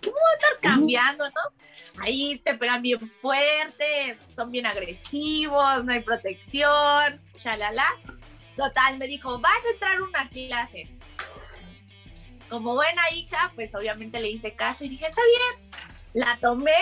¿Qué 0.00 0.10
voy 0.10 0.20
a 0.32 0.34
estar 0.36 0.60
cambiando, 0.60 1.24
no? 1.24 2.02
Ahí 2.02 2.38
te 2.44 2.54
pegan 2.54 2.82
bien 2.82 3.00
fuertes, 3.00 4.18
son 4.34 4.50
bien 4.50 4.66
agresivos, 4.66 5.84
no 5.84 5.92
hay 5.92 6.00
protección, 6.00 7.20
chalala. 7.36 7.86
Total, 8.56 8.98
me 8.98 9.06
dijo, 9.06 9.38
vas 9.38 9.64
a 9.64 9.72
entrar 9.72 9.96
a 9.96 10.02
una 10.02 10.28
clase. 10.28 10.88
Como 12.48 12.74
buena 12.74 13.10
hija, 13.12 13.52
pues 13.54 13.74
obviamente 13.74 14.20
le 14.20 14.30
hice 14.30 14.54
caso 14.54 14.84
y 14.84 14.90
dije, 14.90 15.06
está 15.06 15.20
bien. 15.24 15.70
La 16.14 16.38
tomé, 16.38 16.72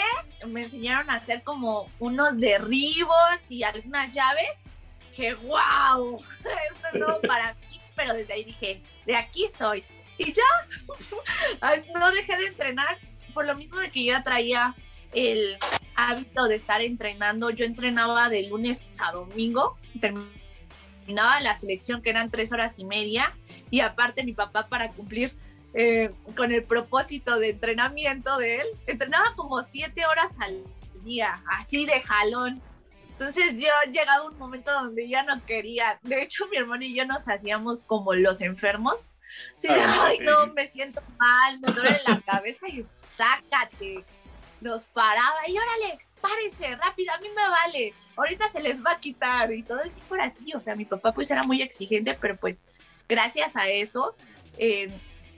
me 0.46 0.64
enseñaron 0.64 1.10
a 1.10 1.16
hacer 1.16 1.42
como 1.42 1.90
unos 1.98 2.38
derribos 2.38 3.40
y 3.48 3.62
algunas 3.62 4.12
llaves. 4.12 4.50
Que 5.16 5.34
wow, 5.34 6.20
esto 6.38 6.98
no 6.98 7.20
para 7.20 7.54
mí 7.54 7.80
pero 7.96 8.14
desde 8.14 8.32
ahí 8.32 8.44
dije, 8.44 8.82
de 9.06 9.16
aquí 9.16 9.46
soy. 9.56 9.84
Y 10.18 10.32
ya, 10.32 10.42
no 11.98 12.10
dejé 12.12 12.36
de 12.36 12.46
entrenar, 12.46 12.98
por 13.32 13.46
lo 13.46 13.56
mismo 13.56 13.78
de 13.78 13.90
que 13.90 14.04
yo 14.04 14.22
traía 14.22 14.74
el 15.12 15.56
hábito 15.96 16.44
de 16.44 16.56
estar 16.56 16.80
entrenando. 16.80 17.50
Yo 17.50 17.64
entrenaba 17.64 18.28
de 18.28 18.48
lunes 18.48 18.82
a 19.00 19.12
domingo, 19.12 19.76
terminaba 20.00 21.40
la 21.40 21.58
selección 21.58 22.02
que 22.02 22.10
eran 22.10 22.30
tres 22.30 22.52
horas 22.52 22.78
y 22.78 22.84
media, 22.84 23.36
y 23.70 23.80
aparte 23.80 24.24
mi 24.24 24.32
papá 24.32 24.68
para 24.68 24.90
cumplir 24.90 25.34
eh, 25.74 26.12
con 26.36 26.52
el 26.52 26.62
propósito 26.62 27.38
de 27.38 27.50
entrenamiento 27.50 28.36
de 28.38 28.56
él, 28.56 28.66
entrenaba 28.86 29.34
como 29.34 29.60
siete 29.62 30.06
horas 30.06 30.30
al 30.38 30.62
día, 31.02 31.42
así 31.58 31.84
de 31.84 32.00
jalón. 32.00 32.62
Entonces 33.10 33.54
yo 33.54 33.68
llegaba 33.92 34.28
un 34.28 34.38
momento 34.38 34.72
donde 34.72 35.08
ya 35.08 35.22
no 35.22 35.44
quería. 35.44 35.98
De 36.02 36.22
hecho, 36.22 36.46
mi 36.48 36.56
hermano 36.56 36.84
y 36.84 36.94
yo 36.94 37.04
nos 37.06 37.28
hacíamos 37.28 37.84
como 37.84 38.14
los 38.14 38.40
enfermos. 38.40 39.06
Sí, 39.54 39.68
ay, 39.70 40.18
no, 40.20 40.46
me 40.48 40.66
siento 40.66 41.02
mal, 41.18 41.60
me 41.60 41.72
duele 41.72 42.00
la 42.06 42.20
cabeza 42.20 42.68
y 42.68 42.84
sácate. 43.16 44.04
Nos 44.60 44.84
paraba 44.86 45.46
y 45.46 45.56
órale, 45.58 45.98
párense, 46.20 46.76
rápido, 46.76 47.12
a 47.12 47.18
mí 47.18 47.28
me 47.28 47.48
vale. 47.48 47.94
Ahorita 48.16 48.48
se 48.48 48.60
les 48.60 48.84
va 48.84 48.92
a 48.92 49.00
quitar 49.00 49.52
y 49.52 49.62
todo 49.62 49.80
el 49.82 49.90
tiempo 49.90 50.14
era 50.14 50.24
así. 50.24 50.52
O 50.54 50.60
sea, 50.60 50.76
mi 50.76 50.84
papá 50.84 51.12
pues 51.12 51.30
era 51.30 51.42
muy 51.42 51.60
exigente, 51.62 52.16
pero 52.20 52.36
pues 52.36 52.58
gracias 53.08 53.56
a 53.56 53.68
eso 53.68 54.16
eh, 54.58 54.90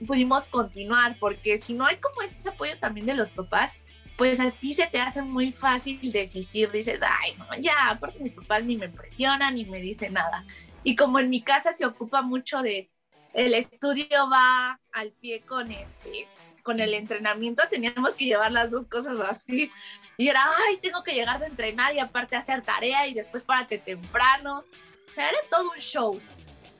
pudimos 0.05 0.45
continuar, 0.45 1.17
porque 1.19 1.57
si 1.57 1.73
no 1.73 1.85
hay 1.85 1.97
como 1.97 2.21
ese 2.21 2.49
apoyo 2.49 2.77
también 2.79 3.05
de 3.05 3.15
los 3.15 3.31
papás, 3.31 3.73
pues 4.17 4.39
a 4.39 4.51
ti 4.51 4.73
se 4.73 4.87
te 4.87 4.99
hace 4.99 5.21
muy 5.21 5.51
fácil 5.51 6.11
desistir, 6.11 6.71
dices, 6.71 7.01
ay, 7.03 7.35
no, 7.37 7.45
ya, 7.59 7.91
aparte 7.91 8.19
mis 8.19 8.33
papás 8.33 8.63
ni 8.63 8.75
me 8.75 8.89
presionan 8.89 9.55
ni 9.55 9.65
me 9.65 9.79
dicen 9.79 10.13
nada. 10.13 10.43
Y 10.83 10.95
como 10.95 11.19
en 11.19 11.29
mi 11.29 11.41
casa 11.41 11.73
se 11.73 11.85
ocupa 11.85 12.21
mucho 12.21 12.61
de, 12.61 12.89
el 13.37 13.53
estudio 13.53 14.29
va 14.31 14.79
al 14.91 15.11
pie 15.11 15.41
con 15.41 15.71
este, 15.71 16.27
con 16.63 16.81
el 16.81 16.95
entrenamiento, 16.95 17.61
teníamos 17.69 18.15
que 18.15 18.25
llevar 18.25 18.51
las 18.51 18.71
dos 18.71 18.87
cosas 18.87 19.19
así. 19.19 19.71
Y 20.17 20.27
era, 20.27 20.43
ay, 20.67 20.77
tengo 20.81 21.03
que 21.03 21.13
llegar 21.13 21.39
de 21.39 21.45
entrenar 21.45 21.93
y 21.93 21.99
aparte 21.99 22.35
hacer 22.35 22.63
tarea 22.63 23.07
y 23.07 23.13
después 23.13 23.43
párate 23.43 23.77
temprano. 23.77 24.65
O 25.07 25.13
sea, 25.13 25.29
era 25.29 25.37
todo 25.51 25.69
un 25.69 25.77
show. 25.77 26.19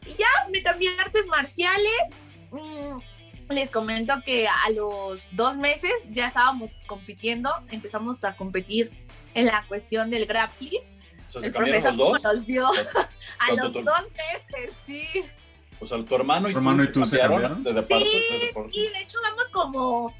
Y 0.03 0.15
ya 0.15 0.27
me 0.49 0.63
cambié 0.63 0.89
a 0.97 1.03
artes 1.03 1.27
marciales. 1.27 2.09
Mm, 2.49 3.53
les 3.53 3.69
comento 3.69 4.15
que 4.25 4.47
a 4.47 4.71
los 4.71 5.27
dos 5.33 5.57
meses 5.57 5.93
ya 6.09 6.27
estábamos 6.29 6.73
compitiendo, 6.87 7.51
empezamos 7.69 8.23
a 8.23 8.35
competir 8.35 8.91
en 9.35 9.45
la 9.45 9.63
cuestión 9.67 10.09
del 10.09 10.25
grappling. 10.25 10.81
O 11.27 11.31
sea, 11.31 11.41
¿se 11.41 11.51
cambiaron 11.51 11.97
los 11.97 11.97
dos? 11.97 12.23
Nos 12.23 12.45
dio 12.47 12.67
a 13.39 13.53
los 13.53 13.73
dos 13.73 14.01
meses, 14.11 14.73
sí. 14.87 15.05
O 15.79 15.85
sea, 15.85 16.03
tu 16.03 16.15
hermano 16.15 16.49
y 16.49 16.53
tu 16.53 16.57
hermano 16.57 16.83
y 16.83 16.91
tú 16.91 17.05
se 17.05 17.19
cambiaron. 17.19 17.63
De 17.63 17.73
sí, 17.73 18.51
sí, 18.73 18.81
de 18.93 19.01
hecho 19.01 19.19
vamos 19.21 19.47
como, 19.51 20.13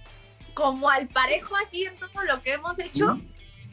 como 0.53 0.89
al 0.89 1.07
parejo 1.07 1.55
así 1.55 1.85
en 1.85 1.97
todo 1.97 2.23
lo 2.23 2.41
que 2.41 2.53
hemos 2.53 2.79
hecho. 2.79 3.19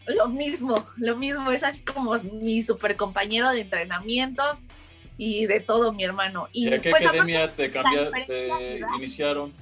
Lo 0.07 0.29
mismo, 0.29 0.87
lo 0.97 1.17
mismo, 1.17 1.51
es 1.51 1.63
así 1.63 1.83
como 1.83 2.15
mi 2.19 2.63
super 2.63 2.97
compañero 2.97 3.51
de 3.51 3.63
entrenamientos 3.63 4.59
y 5.17 5.47
de 5.47 5.61
todo 5.61 5.93
mi 5.93 6.05
hermano. 6.05 6.49
¿Y, 6.53 6.73
a 6.73 6.81
qué 6.81 6.91
pues, 6.91 7.03
academia 7.03 7.51
te, 7.51 7.71
cambiaste, 7.71 8.81
iniciaron? 8.97 9.53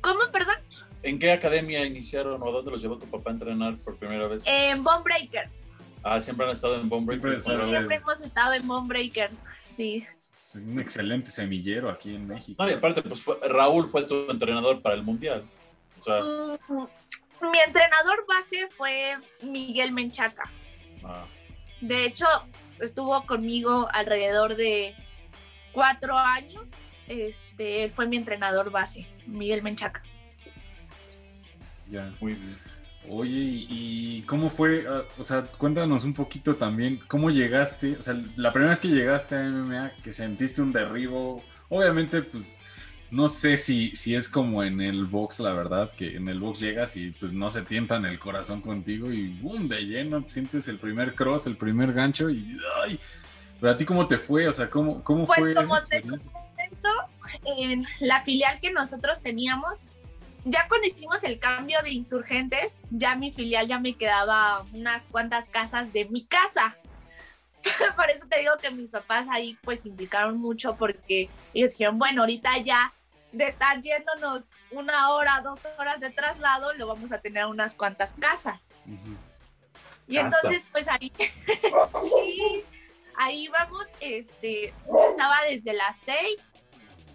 ¿Cómo, 0.00 0.20
perdón? 0.32 0.56
¿En 1.02 1.18
qué 1.18 1.32
academia 1.32 1.84
iniciaron 1.84 2.42
o 2.42 2.50
dónde 2.50 2.70
los 2.70 2.82
llevó 2.82 2.98
tu 2.98 3.06
papá 3.06 3.30
a 3.30 3.32
entrenar 3.34 3.76
por 3.78 3.96
primera 3.96 4.26
vez? 4.26 4.44
En 4.46 4.82
Bone 4.82 5.02
Breakers. 5.04 5.52
Ah, 6.02 6.20
siempre 6.20 6.46
han 6.46 6.52
estado 6.52 6.80
en 6.80 6.88
Bone 6.88 7.06
Breakers. 7.06 7.44
Sí, 7.44 7.52
siempre 7.52 7.96
hemos 7.96 8.20
estado 8.20 8.54
en 8.54 8.66
Bone 8.66 8.88
Breakers, 8.88 9.44
sí. 9.64 10.04
Un 10.56 10.78
excelente 10.78 11.30
semillero 11.30 11.90
aquí 11.90 12.14
en 12.14 12.26
México. 12.26 12.62
No, 12.62 12.70
y 12.70 12.74
aparte, 12.74 13.02
pues 13.02 13.24
Raúl 13.42 13.88
fue 13.88 14.04
tu 14.04 14.30
entrenador 14.30 14.80
para 14.80 14.94
el 14.94 15.02
Mundial. 15.02 15.44
O 15.98 16.02
sea... 16.02 16.20
Mm, 16.20 16.86
mi 17.50 17.58
entrenador 17.64 18.26
base 18.26 18.68
fue 18.76 19.16
Miguel 19.42 19.92
Menchaca. 19.92 20.50
Ah. 21.04 21.24
De 21.80 22.04
hecho, 22.04 22.26
estuvo 22.80 23.24
conmigo 23.26 23.88
alrededor 23.92 24.56
de 24.56 24.94
cuatro 25.72 26.16
años. 26.16 26.70
Este 27.06 27.90
fue 27.90 28.06
mi 28.06 28.16
entrenador 28.16 28.70
base, 28.70 29.06
Miguel 29.26 29.62
Menchaca. 29.62 30.02
Ya, 31.88 32.12
muy 32.20 32.34
bien. 32.34 32.58
Oye, 33.10 33.66
¿y 33.68 34.22
cómo 34.26 34.50
fue? 34.50 34.84
Ah, 34.88 35.02
o 35.18 35.24
sea, 35.24 35.42
cuéntanos 35.42 36.04
un 36.04 36.14
poquito 36.14 36.56
también, 36.56 37.00
¿cómo 37.08 37.30
llegaste? 37.30 37.96
O 37.96 38.02
sea, 38.02 38.14
la 38.36 38.52
primera 38.52 38.70
vez 38.70 38.80
que 38.80 38.88
llegaste 38.88 39.36
a 39.36 39.48
MMA, 39.48 39.92
que 40.02 40.12
sentiste 40.12 40.60
un 40.62 40.72
derribo, 40.72 41.42
obviamente, 41.68 42.22
pues 42.22 42.58
no 43.10 43.28
sé 43.28 43.56
si, 43.56 43.94
si 43.96 44.14
es 44.14 44.28
como 44.28 44.62
en 44.62 44.80
el 44.80 45.06
box, 45.06 45.40
la 45.40 45.52
verdad, 45.52 45.90
que 45.92 46.16
en 46.16 46.28
el 46.28 46.40
box 46.40 46.60
llegas 46.60 46.96
y 46.96 47.10
pues 47.12 47.32
no 47.32 47.48
se 47.50 47.62
tientan 47.62 48.04
el 48.04 48.18
corazón 48.18 48.60
contigo 48.60 49.10
y 49.10 49.28
boom, 49.28 49.68
de 49.68 49.80
lleno, 49.82 50.24
sientes 50.28 50.68
el 50.68 50.78
primer 50.78 51.14
cross, 51.14 51.46
el 51.46 51.56
primer 51.56 51.92
gancho 51.92 52.28
y 52.28 52.58
¡ay! 52.82 53.00
Pero 53.60 53.72
a 53.72 53.76
ti 53.76 53.84
cómo 53.84 54.06
te 54.06 54.18
fue, 54.18 54.46
o 54.46 54.52
sea, 54.52 54.68
¿cómo, 54.68 55.02
cómo 55.02 55.26
pues 55.26 55.40
fue? 55.40 55.54
Como 55.54 55.80
te 55.80 56.02
comento, 56.02 56.90
en 57.56 57.86
la 58.00 58.22
filial 58.22 58.60
que 58.60 58.72
nosotros 58.72 59.22
teníamos, 59.22 59.88
ya 60.44 60.66
cuando 60.68 60.86
hicimos 60.86 61.22
el 61.24 61.38
cambio 61.38 61.80
de 61.82 61.90
insurgentes, 61.90 62.78
ya 62.90 63.14
mi 63.14 63.32
filial 63.32 63.68
ya 63.68 63.78
me 63.78 63.94
quedaba 63.94 64.64
unas 64.72 65.04
cuantas 65.04 65.48
casas 65.48 65.92
de 65.92 66.04
mi 66.06 66.24
casa. 66.24 66.76
Por 67.96 68.08
eso 68.10 68.26
te 68.28 68.40
digo 68.40 68.52
que 68.60 68.70
mis 68.70 68.90
papás 68.90 69.26
ahí 69.30 69.58
pues 69.62 69.84
implicaron 69.84 70.38
mucho 70.38 70.76
porque 70.76 71.28
ellos 71.54 71.72
dijeron, 71.72 71.98
bueno, 71.98 72.22
ahorita 72.22 72.58
ya 72.58 72.92
de 73.32 73.46
estar 73.46 73.82
yéndonos 73.82 74.46
una 74.70 75.10
hora, 75.10 75.40
dos 75.42 75.60
horas 75.78 76.00
de 76.00 76.10
traslado, 76.10 76.72
lo 76.74 76.86
vamos 76.86 77.12
a 77.12 77.18
tener 77.18 77.46
unas 77.46 77.74
cuantas 77.74 78.14
casas. 78.18 78.68
Y 80.06 80.16
entonces, 80.16 80.68
pues 80.72 80.86
ahí, 80.88 81.12
sí, 82.04 82.64
ahí 83.16 83.48
vamos, 83.48 83.84
este, 84.00 84.72
estaba 85.10 85.42
desde 85.48 85.74
las 85.74 85.98
seis 86.04 86.38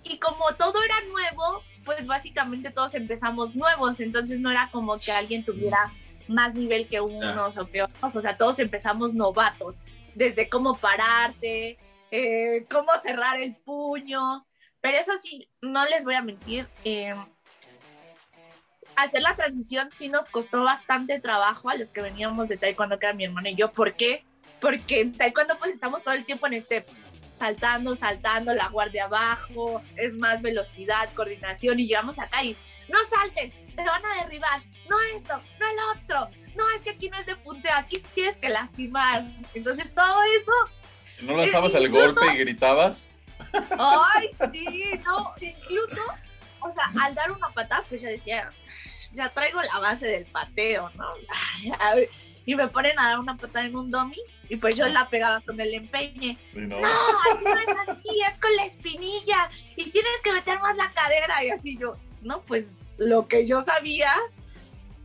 y 0.03 0.19
como 0.19 0.53
todo 0.55 0.83
era 0.83 1.01
nuevo, 1.01 1.63
pues 1.83 2.05
básicamente 2.05 2.71
todos 2.71 2.95
empezamos 2.95 3.55
nuevos, 3.55 3.99
entonces 3.99 4.39
no 4.39 4.51
era 4.51 4.69
como 4.71 4.99
que 4.99 5.11
alguien 5.11 5.43
tuviera 5.43 5.91
más 6.27 6.53
nivel 6.53 6.87
que 6.87 7.01
unos 7.01 7.57
o 7.57 7.67
que 7.67 7.83
otros, 7.83 8.15
o 8.15 8.21
sea, 8.21 8.37
todos 8.37 8.59
empezamos 8.59 9.13
novatos, 9.13 9.81
desde 10.15 10.49
cómo 10.49 10.77
pararte, 10.77 11.77
eh, 12.11 12.65
cómo 12.69 12.91
cerrar 13.01 13.41
el 13.41 13.55
puño, 13.55 14.45
pero 14.81 14.97
eso 14.97 15.11
sí, 15.21 15.49
no 15.61 15.85
les 15.85 16.03
voy 16.03 16.15
a 16.15 16.21
mentir, 16.21 16.67
eh, 16.83 17.15
hacer 18.95 19.21
la 19.21 19.35
transición 19.35 19.89
sí 19.95 20.09
nos 20.09 20.27
costó 20.27 20.63
bastante 20.63 21.19
trabajo 21.19 21.69
a 21.69 21.75
los 21.75 21.91
que 21.91 22.01
veníamos 22.01 22.47
de 22.47 22.57
taekwondo, 22.57 22.99
que 22.99 23.07
era 23.07 23.15
mi 23.15 23.25
hermano 23.25 23.49
y 23.49 23.55
yo, 23.55 23.71
¿por 23.71 23.95
qué? 23.95 24.23
Porque 24.61 25.01
en 25.01 25.17
taekwondo 25.17 25.57
pues 25.57 25.71
estamos 25.71 26.03
todo 26.03 26.13
el 26.13 26.25
tiempo 26.25 26.47
en 26.47 26.53
este 26.53 26.85
saltando, 27.43 27.93
saltando, 27.93 28.53
la 28.53 28.69
guardia 28.69 29.03
abajo, 29.03 29.83
es 29.97 30.13
más 30.13 30.41
velocidad, 30.41 31.09
coordinación 31.13 31.77
y 31.77 31.87
llegamos 31.87 32.17
acá 32.17 32.41
y 32.41 32.55
no 32.87 32.97
saltes, 33.03 33.51
te 33.75 33.83
van 33.83 34.05
a 34.05 34.23
derribar, 34.23 34.61
no 34.89 34.97
esto, 35.13 35.41
no 35.59 35.65
el 35.69 35.99
otro, 35.99 36.29
no 36.55 36.69
es 36.69 36.81
que 36.83 36.91
aquí 36.91 37.09
no 37.09 37.17
es 37.17 37.25
de 37.25 37.35
punteo, 37.35 37.73
aquí 37.75 38.01
tienes 38.15 38.37
que 38.37 38.47
lastimar. 38.47 39.25
Entonces 39.53 39.93
todo 39.93 40.23
eso... 40.23 41.25
¿No 41.25 41.35
lanzabas 41.35 41.75
el 41.75 41.89
golpe 41.89 42.21
y 42.33 42.37
gritabas? 42.37 43.09
Ay, 43.77 44.29
sí, 44.53 44.91
no, 45.05 45.33
incluso, 45.41 46.01
o 46.61 46.73
sea, 46.73 47.03
al 47.03 47.13
dar 47.13 47.29
una 47.29 47.49
patada, 47.49 47.83
pues 47.89 48.01
ya 48.01 48.07
decía, 48.07 48.49
ya 49.11 49.27
traigo 49.33 49.61
la 49.61 49.79
base 49.79 50.07
del 50.07 50.25
pateo, 50.27 50.89
¿no? 50.95 51.11
Y 52.45 52.55
me 52.55 52.67
ponen 52.67 52.97
a 52.99 53.09
dar 53.09 53.19
una 53.19 53.37
patada 53.37 53.65
en 53.65 53.75
un 53.75 53.89
dummy 53.89 54.19
y 54.49 54.57
pues 54.57 54.75
yo 54.75 54.85
la 54.87 55.09
pegaba 55.09 55.41
con 55.41 55.59
el 55.59 55.73
empeñe. 55.73 56.37
no, 56.53 56.79
no, 56.79 56.81
no 56.81 57.59
es 57.59 57.89
así, 57.89 58.09
es 58.29 58.39
con 58.39 58.55
la 58.55 58.65
espinilla 58.65 59.49
y 59.75 59.89
tienes 59.89 60.21
que 60.23 60.33
meter 60.33 60.59
más 60.59 60.75
la 60.77 60.91
cadera 60.91 61.43
y 61.43 61.49
así 61.49 61.77
yo, 61.77 61.95
no, 62.21 62.41
pues 62.41 62.73
lo 62.97 63.27
que 63.27 63.47
yo 63.47 63.61
sabía, 63.61 64.13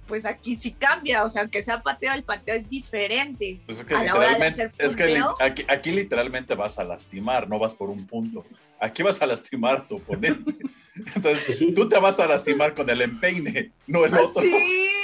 pues 0.06 0.24
aquí 0.24 0.56
sí 0.56 0.72
cambia, 0.72 1.24
o 1.24 1.28
sea, 1.28 1.42
aunque 1.42 1.62
sea 1.62 1.82
pateo, 1.82 2.12
el 2.14 2.24
pateo 2.24 2.56
es 2.56 2.68
diferente. 2.68 3.60
Pues 3.66 3.80
es 3.80 3.84
que, 3.84 3.94
literalmente, 3.94 4.70
es 4.78 4.96
que 4.96 5.22
aquí, 5.40 5.64
aquí, 5.68 5.90
literalmente 5.92 6.54
vas 6.54 6.78
a 6.78 6.84
lastimar, 6.84 7.48
no 7.48 7.58
vas 7.58 7.74
por 7.74 7.90
un 7.90 8.06
punto. 8.06 8.44
Aquí 8.80 9.02
vas 9.02 9.20
a 9.20 9.26
lastimar 9.26 9.76
a 9.76 9.86
tu 9.86 9.96
oponente. 9.96 10.56
Entonces, 11.14 11.44
pues 11.44 11.58
tú 11.74 11.88
te 11.88 11.98
vas 11.98 12.18
a 12.18 12.26
lastimar 12.26 12.74
con 12.74 12.88
el 12.90 13.02
empeine, 13.02 13.70
no 13.86 14.04
el 14.04 14.14
otro. 14.14 14.42
Sí, 14.42 14.48
sí, 14.48 14.88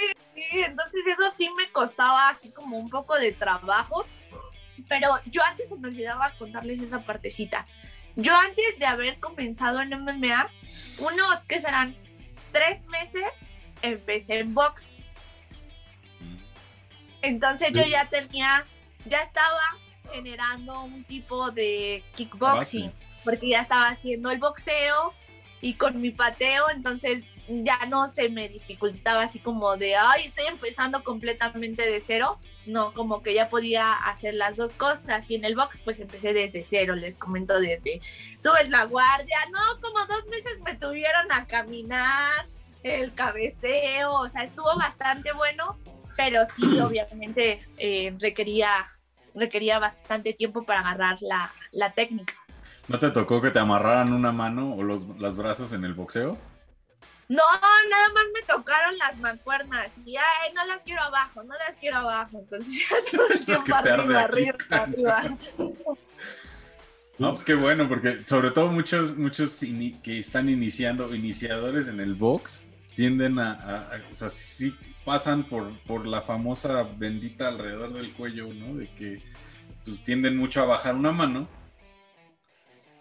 entonces 0.63 1.01
eso 1.07 1.31
sí 1.37 1.51
me 1.57 1.71
costaba 1.71 2.29
así 2.29 2.51
como 2.51 2.79
un 2.79 2.91
poco 2.91 3.17
de 3.17 3.33
trabajo, 3.33 4.05
pero 4.89 5.09
yo 5.27 5.43
antes 5.43 5.69
se 5.69 5.77
me 5.77 5.89
olvidaba 5.89 6.33
contarles 6.39 6.81
esa 6.81 7.01
partecita. 7.01 7.67
Yo 8.17 8.35
antes 8.37 8.79
de 8.79 8.87
haber 8.87 9.19
comenzado 9.19 9.81
en 9.81 9.91
MMA, 9.91 10.49
unos 10.99 11.41
que 11.49 11.61
serán 11.61 11.97
tres 12.53 12.85
meses 12.87 13.25
empecé 13.83 14.39
en 14.39 14.55
box. 14.55 15.03
Entonces 17.23 17.73
yo 17.73 17.85
ya 17.85 18.09
tenía, 18.09 18.65
ya 19.07 19.21
estaba 19.23 19.61
generando 20.13 20.83
un 20.83 21.05
tipo 21.05 21.51
de 21.51 22.05
kickboxing, 22.15 22.93
porque 23.25 23.49
ya 23.49 23.61
estaba 23.61 23.89
haciendo 23.89 24.31
el 24.31 24.39
boxeo 24.39 25.15
y 25.61 25.75
con 25.75 26.01
mi 26.01 26.11
pateo, 26.11 26.69
entonces 26.71 27.25
ya 27.49 27.87
no 27.87 28.09
se 28.09 28.29
me 28.29 28.49
dificultaba 28.49 29.23
así 29.23 29.39
como 29.39 29.77
de, 29.77 29.97
ay, 29.97 30.27
estoy 30.27 30.47
empezando 30.47 31.03
completamente 31.05 31.83
de 31.83 32.01
cero. 32.01 32.39
No, 32.67 32.93
como 32.95 33.23
que 33.23 33.35
ya 33.35 33.49
podía 33.51 33.93
hacer 33.93 34.35
las 34.35 34.57
dos 34.57 34.73
cosas. 34.73 35.31
Y 35.31 35.35
en 35.35 35.45
el 35.45 35.55
box, 35.55 35.81
pues 35.85 36.01
empecé 36.01 36.33
desde 36.33 36.65
cero, 36.69 36.95
les 36.95 37.19
comento 37.19 37.61
desde, 37.61 38.01
subes 38.39 38.71
la 38.71 38.85
guardia. 38.85 39.37
No, 39.53 39.81
como 39.81 40.05
dos 40.07 40.27
meses 40.29 40.61
me 40.65 40.75
tuvieron 40.77 41.31
a 41.31 41.47
caminar, 41.47 42.47
el 42.85 43.15
cabeceo, 43.15 44.12
o 44.12 44.29
sea, 44.29 44.45
estuvo 44.45 44.77
bastante 44.77 45.33
bueno, 45.33 45.79
pero 46.16 46.45
sí, 46.47 46.79
obviamente 46.81 47.66
eh, 47.79 48.14
requería, 48.21 48.90
requería 49.35 49.79
bastante 49.79 50.35
tiempo 50.35 50.64
para 50.64 50.81
agarrar 50.81 51.18
la, 51.21 51.51
la 51.73 51.92
técnica. 51.92 52.35
¿No 52.87 52.99
te 52.99 53.11
tocó 53.11 53.40
que 53.40 53.51
te 53.51 53.59
amarraran 53.59 54.12
una 54.12 54.31
mano 54.31 54.75
o 54.75 54.83
los, 54.83 55.07
las 55.18 55.37
brazos 55.37 55.73
en 55.73 55.85
el 55.85 55.95
boxeo? 55.95 56.37
No, 57.29 57.43
nada 57.91 58.09
más 58.13 58.25
me 58.35 58.43
tocaron 58.43 58.99
las 58.99 59.19
mancuernas 59.19 59.89
y 60.05 60.17
ay, 60.17 60.53
no 60.55 60.65
las 60.67 60.83
quiero 60.83 61.03
abajo, 61.03 61.43
no 61.43 61.55
las 61.55 61.77
quiero 61.77 61.99
abajo. 61.99 62.39
Entonces 62.41 62.87
ya 62.91 63.11
todo 63.11 63.27
el 63.27 63.45
tiempo 63.45 64.19
arriba, 64.19 64.21
arriba, 64.71 65.19
arriba. 65.19 65.39
No, 67.19 67.33
pues 67.33 67.45
qué 67.45 67.55
bueno, 67.55 67.89
porque 67.89 68.25
sobre 68.25 68.51
todo 68.51 68.69
muchos, 68.69 69.17
muchos 69.17 69.61
que 70.03 70.19
están 70.19 70.49
iniciando, 70.49 71.15
iniciadores 71.15 71.87
en 71.87 72.01
el 72.01 72.15
box, 72.15 72.67
tienden 72.97 73.39
a, 73.39 74.03
o 74.11 74.15
sea, 74.15 74.29
sí 74.31 74.75
pasan 75.05 75.45
por, 75.45 75.79
por 75.81 76.07
la 76.07 76.23
famosa 76.23 76.83
bendita 76.83 77.49
alrededor 77.49 77.93
del 77.93 78.13
cuello, 78.15 78.53
¿no? 78.53 78.75
De 78.75 78.89
que 78.95 79.23
pues, 79.85 80.03
tienden 80.03 80.37
mucho 80.37 80.63
a 80.63 80.67
bajar 80.67 80.95
una 80.97 81.13
mano 81.13 81.49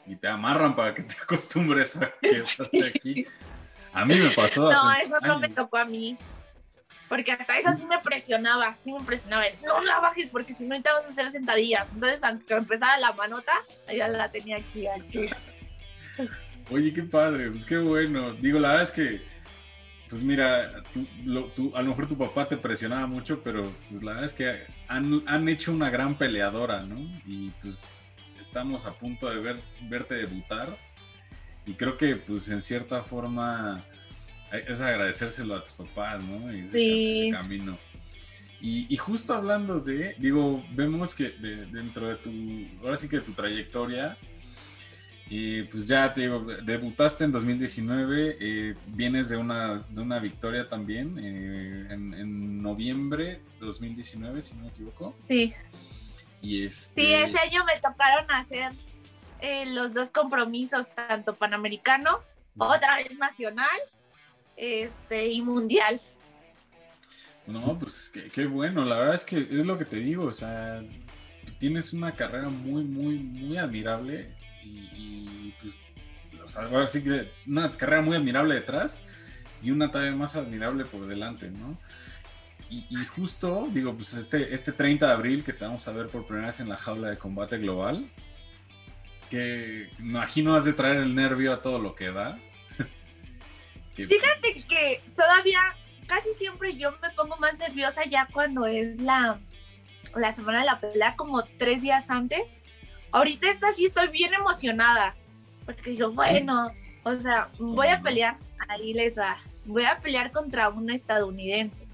y 0.06 0.16
te 0.16 0.28
amarran 0.28 0.76
para 0.76 0.94
que 0.94 1.04
te 1.04 1.16
acostumbres 1.24 1.96
a 1.98 2.14
que 2.22 2.88
aquí. 2.96 3.26
A 3.94 4.06
mí 4.06 4.16
me 4.16 4.32
pasó. 4.32 4.72
No, 4.72 4.94
eso 4.94 5.20
no 5.22 5.40
me 5.40 5.50
tocó 5.50 5.78
a 5.78 5.86
mí. 5.86 6.18
Porque 7.10 7.32
hasta 7.32 7.60
eso 7.60 7.70
sí 7.78 7.86
me 7.86 8.00
presionaba, 8.00 8.76
sí 8.78 8.92
me 8.92 9.02
presionaba. 9.02 9.44
No 9.64 9.82
la 9.82 10.00
bajes 10.00 10.30
porque 10.32 10.54
si 10.54 10.66
no 10.66 10.82
te 10.82 10.92
vas 10.92 11.06
a 11.06 11.10
hacer 11.10 11.30
sentadillas. 11.30 11.88
Entonces, 11.94 12.24
aunque 12.24 12.56
empezara 12.56 12.98
la 12.98 13.14
manota, 13.14 13.52
ya 13.96 14.08
la 14.08 14.32
tenía 14.32 14.58
aquí, 14.58 14.88
aquí. 14.88 15.30
Oye, 16.72 16.94
qué 16.94 17.04
padre, 17.04 17.50
pues 17.50 17.66
qué 17.66 17.78
bueno. 17.78 18.34
Digo, 18.34 18.58
la 18.58 18.70
verdad 18.70 18.84
es 18.84 18.92
que, 18.92 19.22
pues 20.10 20.24
mira, 20.24 20.72
tú, 21.56 21.72
a 21.76 21.82
lo 21.82 21.90
mejor 21.90 22.08
tu 22.08 22.18
papá 22.18 22.48
te 22.48 22.58
presionaba 22.58 23.06
mucho, 23.06 23.44
pero 23.44 23.72
pues 23.92 24.02
la 24.02 24.14
verdad 24.14 24.26
es 24.26 24.34
que 24.34 24.64
han, 24.88 25.24
han 25.28 25.48
hecho 25.50 25.72
una 25.72 25.90
gran 25.90 26.16
peleadora, 26.16 26.82
¿no? 26.82 26.98
Y 27.26 27.50
pues 27.62 28.04
estamos 28.40 28.86
a 28.86 28.94
punto 28.94 29.30
de 29.30 29.40
ver, 29.40 29.60
verte 29.82 30.16
debutar 30.16 30.78
y 31.66 31.74
creo 31.74 31.98
que 31.98 32.16
pues 32.16 32.50
en 32.50 32.62
cierta 32.62 33.04
forma 33.04 33.84
es 34.52 34.82
agradecérselo 34.82 35.56
a 35.56 35.64
tus 35.64 35.74
papás, 35.74 36.24
¿no? 36.24 36.54
Y 36.54 36.70
sí. 36.70 37.20
ese 37.22 37.32
camino. 37.32 37.78
Y, 38.66 38.96
justo 38.96 39.34
hablando 39.34 39.82
de, 39.82 40.16
digo, 40.20 40.64
vemos 40.72 41.14
que 41.14 41.32
dentro 41.32 42.08
de 42.08 42.16
tu, 42.16 42.32
ahora 42.82 42.96
sí 42.96 43.10
que 43.10 43.18
de 43.18 43.24
tu 43.24 43.34
trayectoria, 43.34 44.16
y 45.30 45.64
pues 45.64 45.86
ya 45.86 46.14
te 46.14 46.22
digo, 46.22 46.46
debutaste 46.64 47.26
en 47.26 47.34
2019, 47.34 48.38
eh, 48.40 48.74
vienes 48.88 49.28
de 49.28 49.36
una, 49.36 49.80
de 49.90 50.00
una 50.00 50.18
victoria 50.20 50.70
también 50.70 51.20
eh, 51.20 51.88
en, 51.94 52.14
en, 52.14 52.62
noviembre 52.62 53.42
de 53.60 53.66
2019, 53.66 54.42
si 54.42 54.56
no 54.56 54.62
me 54.62 54.70
equivoco. 54.70 55.14
Sí. 55.18 55.54
Y 56.42 56.64
este... 56.64 57.02
Sí, 57.02 57.14
ese 57.14 57.40
año 57.40 57.66
me 57.66 57.82
tocaron 57.82 58.32
hacer 58.32 58.72
eh, 59.44 59.66
los 59.66 59.94
dos 59.94 60.10
compromisos, 60.10 60.88
tanto 60.96 61.36
panamericano, 61.36 62.22
otra 62.58 62.96
vez 62.96 63.18
nacional, 63.18 63.68
este, 64.56 65.28
y 65.28 65.42
mundial. 65.42 66.00
No, 67.46 67.78
pues 67.78 68.10
qué, 68.34 68.46
bueno, 68.46 68.86
la 68.86 68.98
verdad 68.98 69.16
es 69.16 69.26
que 69.26 69.40
es 69.40 69.66
lo 69.66 69.78
que 69.78 69.84
te 69.84 69.98
digo, 69.98 70.28
o 70.28 70.34
sea, 70.34 70.82
tienes 71.60 71.92
una 71.92 72.16
carrera 72.16 72.48
muy, 72.48 72.86
muy, 72.86 73.20
muy 73.20 73.58
admirable 73.58 74.34
y, 74.64 75.54
pues, 75.62 75.84
o 76.42 76.48
sea, 76.48 76.62
ahora 76.62 76.88
sí 76.88 77.04
que 77.04 77.30
una 77.46 77.76
carrera 77.76 78.02
muy 78.02 78.16
admirable 78.16 78.56
detrás 78.56 78.98
y 79.62 79.72
una 79.72 79.92
todavía 79.92 80.16
más 80.16 80.38
admirable 80.38 80.86
por 80.86 81.06
delante, 81.06 81.50
¿no? 81.50 81.78
Y, 82.70 82.86
y, 82.90 83.06
justo, 83.08 83.68
digo, 83.74 83.94
pues 83.94 84.14
este, 84.14 84.54
este 84.54 84.72
30 84.72 85.06
de 85.06 85.12
abril 85.12 85.44
que 85.44 85.52
te 85.52 85.66
vamos 85.66 85.86
a 85.90 85.92
ver 85.92 86.08
por 86.08 86.26
primera 86.26 86.48
vez 86.48 86.62
en 86.62 86.70
la 86.70 86.78
jaula 86.78 87.10
de 87.10 87.18
combate 87.18 87.58
global, 87.58 88.10
que 89.34 89.90
imagino 89.98 90.54
has 90.54 90.64
de 90.64 90.74
traer 90.74 90.98
el 90.98 91.16
nervio 91.16 91.54
a 91.54 91.62
todo 91.64 91.80
lo 91.80 91.96
que 91.96 92.12
da. 92.12 92.38
Fíjate 93.96 94.54
que 94.70 95.02
todavía 95.16 95.60
casi 96.06 96.36
siempre 96.36 96.78
yo 96.78 96.92
me 97.02 97.10
pongo 97.16 97.36
más 97.38 97.58
nerviosa 97.58 98.06
ya 98.06 98.28
cuando 98.32 98.68
es 98.68 99.02
la, 99.02 99.40
la 100.14 100.34
semana 100.34 100.60
de 100.60 100.66
la 100.66 100.80
pelea, 100.80 101.16
como 101.16 101.44
tres 101.58 101.82
días 101.82 102.12
antes. 102.12 102.44
Ahorita 103.12 103.50
es 103.50 103.64
así, 103.64 103.88
estoy 103.88 104.10
bien 104.10 104.36
emocionada. 104.36 105.16
Porque 105.66 105.96
yo, 105.96 106.12
bueno, 106.12 106.72
o 107.02 107.20
sea, 107.20 107.50
voy 107.58 107.88
a 107.88 108.04
pelear, 108.04 108.38
ahí 108.68 108.94
les 108.94 109.18
va, 109.18 109.38
voy 109.66 109.86
a 109.86 109.98
pelear 109.98 110.32
contra 110.32 110.70
una 110.70 110.94
estadounidense. 110.94 111.88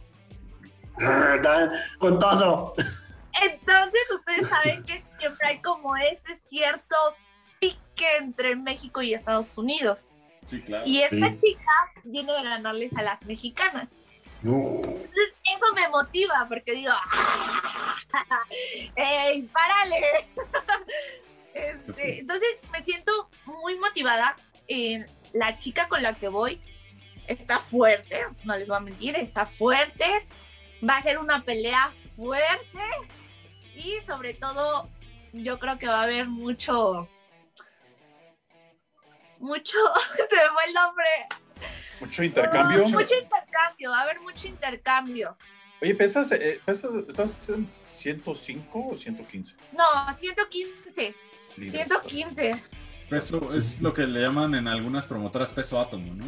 Con 1.99 2.19
todo. 2.19 2.73
Entonces 3.41 4.01
ustedes 4.13 4.49
saben 4.49 4.83
que 4.83 5.01
siempre 5.17 5.47
hay 5.47 5.61
como 5.61 5.95
ese 5.95 6.35
cierto 6.43 6.95
pique 7.59 8.17
entre 8.19 8.55
México 8.55 9.01
y 9.01 9.13
Estados 9.13 9.57
Unidos. 9.57 10.09
Sí, 10.45 10.61
claro. 10.61 10.83
Y 10.85 11.01
esta 11.01 11.35
chica 11.37 11.71
viene 12.03 12.33
de 12.33 12.43
ganarles 12.43 12.95
a 12.97 13.03
las 13.03 13.23
mexicanas. 13.25 13.87
eso 14.41 15.73
me 15.75 15.89
motiva 15.89 16.45
porque 16.47 16.73
digo, 16.73 16.93
¡Ey, 18.95 19.47
párale! 19.53 20.01
Este, 21.51 22.19
entonces 22.19 22.47
me 22.71 22.81
siento 22.83 23.11
muy 23.43 23.77
motivada. 23.79 24.37
la 25.33 25.59
chica 25.59 25.89
con 25.89 26.01
la 26.01 26.13
que 26.13 26.29
voy 26.29 26.61
está 27.29 27.59
fuerte, 27.59 28.25
no 28.43 28.57
les 28.57 28.67
voy 28.67 28.77
a 28.77 28.81
mentir, 28.81 29.15
está 29.15 29.45
fuerte. 29.45 30.05
Va 30.87 30.97
a 30.97 31.03
ser 31.03 31.19
una 31.19 31.43
pelea 31.43 31.93
fuerte 32.15 32.79
y 33.75 33.97
sobre 34.05 34.33
todo 34.33 34.89
yo 35.33 35.59
creo 35.59 35.77
que 35.77 35.87
va 35.87 36.01
a 36.01 36.03
haber 36.03 36.27
mucho, 36.27 37.07
mucho, 39.39 39.77
se 40.29 40.35
me 40.35 40.49
fue 40.53 40.65
el 40.67 40.73
nombre. 40.73 41.05
Mucho 41.99 42.23
intercambio. 42.23 42.85
mucho 42.85 43.15
intercambio, 43.15 43.91
va 43.91 43.99
a 43.99 44.03
haber 44.03 44.21
mucho 44.21 44.47
intercambio. 44.47 45.37
Oye, 45.81 45.95
¿pesas, 45.95 46.31
eh, 46.33 46.59
pesas, 46.65 46.91
estás 47.07 47.49
en 47.49 47.69
105 47.83 48.87
o 48.91 48.95
115? 48.95 49.55
No, 49.71 50.13
115. 50.17 51.15
115. 51.55 52.61
Peso 53.09 53.53
es 53.53 53.81
lo 53.81 53.93
que 53.93 54.03
le 54.05 54.21
llaman 54.21 54.55
en 54.55 54.67
algunas 54.67 55.05
promotoras 55.05 55.51
peso 55.51 55.79
átomo, 55.79 56.13
¿no? 56.13 56.25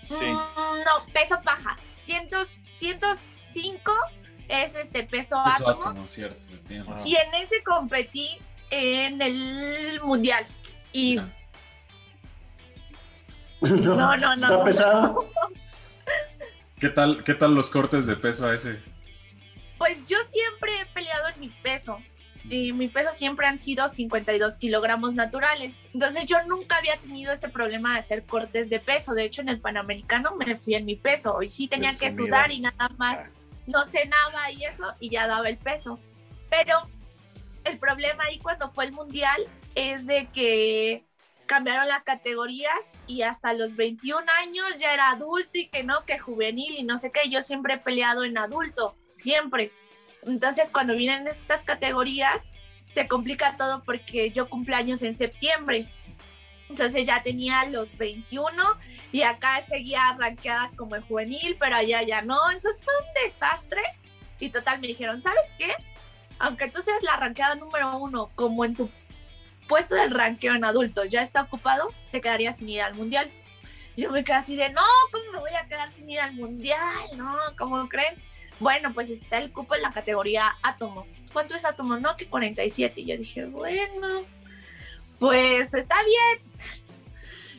Sí. 0.00 0.14
Mm, 0.14 0.78
no, 0.78 1.12
peso 1.12 1.40
paja. 1.44 1.76
105 2.02 3.92
es 4.48 4.74
este 4.74 5.04
peso, 5.04 5.36
peso 5.44 5.68
átomo. 5.68 6.06
cierto, 6.06 6.38
Y 7.04 7.16
en 7.16 7.34
ese 7.34 7.62
competí 7.64 8.38
en 8.70 9.20
el 9.20 10.00
mundial. 10.02 10.46
Y. 10.92 11.20
No, 13.84 13.96
no, 13.96 14.16
no. 14.16 14.34
¿Está 14.34 14.64
pesado? 14.64 15.30
¿Qué 16.78 16.90
tal, 16.90 17.24
¿Qué 17.24 17.34
tal 17.34 17.54
los 17.54 17.70
cortes 17.70 18.06
de 18.06 18.16
peso 18.16 18.46
a 18.46 18.54
ese? 18.54 18.78
Pues 19.78 20.04
yo 20.06 20.18
siempre 20.28 20.80
he 20.80 20.86
peleado 20.86 21.28
en 21.34 21.40
mi 21.40 21.48
peso. 21.48 21.98
Y 22.48 22.72
mi 22.72 22.86
peso 22.86 23.10
siempre 23.12 23.46
han 23.46 23.60
sido 23.60 23.88
52 23.88 24.56
kilogramos 24.58 25.14
naturales. 25.14 25.82
Entonces 25.92 26.26
yo 26.26 26.36
nunca 26.46 26.76
había 26.76 26.96
tenido 26.98 27.32
ese 27.32 27.48
problema 27.48 27.94
de 27.94 28.00
hacer 28.00 28.24
cortes 28.24 28.70
de 28.70 28.78
peso. 28.78 29.14
De 29.14 29.24
hecho, 29.24 29.40
en 29.40 29.48
el 29.48 29.60
Panamericano 29.60 30.36
me 30.36 30.56
fui 30.56 30.74
en 30.74 30.84
mi 30.84 30.94
peso. 30.94 31.42
Y 31.42 31.48
sí 31.48 31.66
tenía 31.66 31.94
que 31.96 32.14
sudar 32.14 32.52
y 32.52 32.60
nada 32.60 32.88
más. 32.98 33.16
Ah. 33.18 33.30
No 33.66 33.84
cenaba 33.86 34.52
y 34.52 34.64
eso, 34.64 34.94
y 35.00 35.10
ya 35.10 35.26
daba 35.26 35.48
el 35.48 35.58
peso. 35.58 35.98
Pero 36.48 36.88
el 37.64 37.78
problema 37.78 38.24
ahí 38.24 38.38
cuando 38.38 38.70
fue 38.70 38.84
el 38.84 38.92
Mundial 38.92 39.42
es 39.74 40.06
de 40.06 40.28
que 40.32 41.04
cambiaron 41.46 41.88
las 41.88 42.04
categorías 42.04 42.90
y 43.06 43.22
hasta 43.22 43.52
los 43.52 43.76
21 43.76 44.24
años 44.40 44.66
ya 44.78 44.92
era 44.92 45.10
adulto 45.10 45.50
y 45.54 45.68
que 45.68 45.84
no, 45.84 46.04
que 46.04 46.18
juvenil 46.18 46.74
y 46.76 46.84
no 46.84 46.98
sé 46.98 47.10
qué. 47.10 47.28
Yo 47.30 47.42
siempre 47.42 47.74
he 47.74 47.78
peleado 47.78 48.24
en 48.24 48.36
adulto, 48.36 48.96
siempre. 49.06 49.72
Entonces 50.22 50.70
cuando 50.70 50.96
vienen 50.96 51.28
estas 51.28 51.62
categorías 51.64 52.44
se 52.94 53.08
complica 53.08 53.56
todo 53.56 53.82
porque 53.84 54.30
yo 54.30 54.48
cumpleaños 54.48 55.02
en 55.02 55.16
septiembre. 55.16 55.88
Entonces 56.68 57.06
ya 57.06 57.22
tenía 57.22 57.64
los 57.66 57.96
21 57.96 58.52
y 59.12 59.22
acá 59.22 59.62
seguía 59.62 60.08
arranqueada 60.08 60.72
como 60.76 60.96
en 60.96 61.02
juvenil, 61.02 61.56
pero 61.60 61.76
allá 61.76 62.02
ya 62.02 62.22
no. 62.22 62.38
Entonces 62.50 62.82
fue 62.82 62.94
un 62.98 63.24
desastre. 63.24 63.82
Y 64.40 64.50
total 64.50 64.80
me 64.80 64.88
dijeron, 64.88 65.20
¿sabes 65.20 65.46
qué? 65.58 65.72
Aunque 66.38 66.68
tú 66.68 66.82
seas 66.82 67.02
la 67.02 67.14
arranqueada 67.14 67.54
número 67.54 67.96
uno, 67.98 68.30
como 68.34 68.64
en 68.64 68.74
tu 68.74 68.90
puesto 69.68 69.94
del 69.94 70.10
ranqueo 70.10 70.54
en 70.54 70.64
adulto 70.64 71.04
ya 71.04 71.22
está 71.22 71.42
ocupado, 71.42 71.92
te 72.12 72.20
quedarías 72.20 72.58
sin 72.58 72.68
ir 72.68 72.82
al 72.82 72.94
mundial. 72.94 73.30
Yo 73.96 74.10
me 74.10 74.24
quedé 74.24 74.36
así 74.36 74.56
de, 74.56 74.70
no, 74.70 74.82
¿cómo 75.10 75.32
me 75.32 75.38
voy 75.38 75.54
a 75.54 75.66
quedar 75.66 75.90
sin 75.92 76.08
ir 76.10 76.20
al 76.20 76.34
mundial? 76.34 77.06
No, 77.16 77.36
¿cómo 77.58 77.88
creen? 77.88 78.14
Bueno, 78.60 78.92
pues 78.92 79.10
está 79.10 79.38
el 79.38 79.52
cupo 79.52 79.74
en 79.74 79.82
la 79.82 79.90
categoría 79.90 80.54
átomo. 80.62 81.06
¿Cuánto 81.32 81.54
es 81.54 81.64
átomo? 81.64 81.96
No, 81.96 82.16
que 82.16 82.26
47. 82.26 83.00
Y 83.00 83.06
yo 83.06 83.16
dije, 83.16 83.44
bueno, 83.46 84.22
pues 85.18 85.72
está 85.74 85.96
bien. 86.04 86.40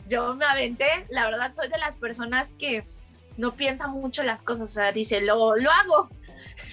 Yo 0.08 0.36
me 0.36 0.46
aventé, 0.46 1.06
la 1.10 1.26
verdad 1.26 1.52
soy 1.54 1.70
de 1.70 1.78
las 1.78 1.96
personas 1.96 2.52
que 2.58 2.86
no 3.36 3.56
piensa 3.56 3.88
mucho 3.88 4.24
las 4.24 4.41
cosas, 4.41 4.70
o 4.70 4.74
sea, 4.74 4.91
dice, 4.91 5.22
lo, 5.22 5.56
lo 5.56 5.72
hago. 5.72 6.10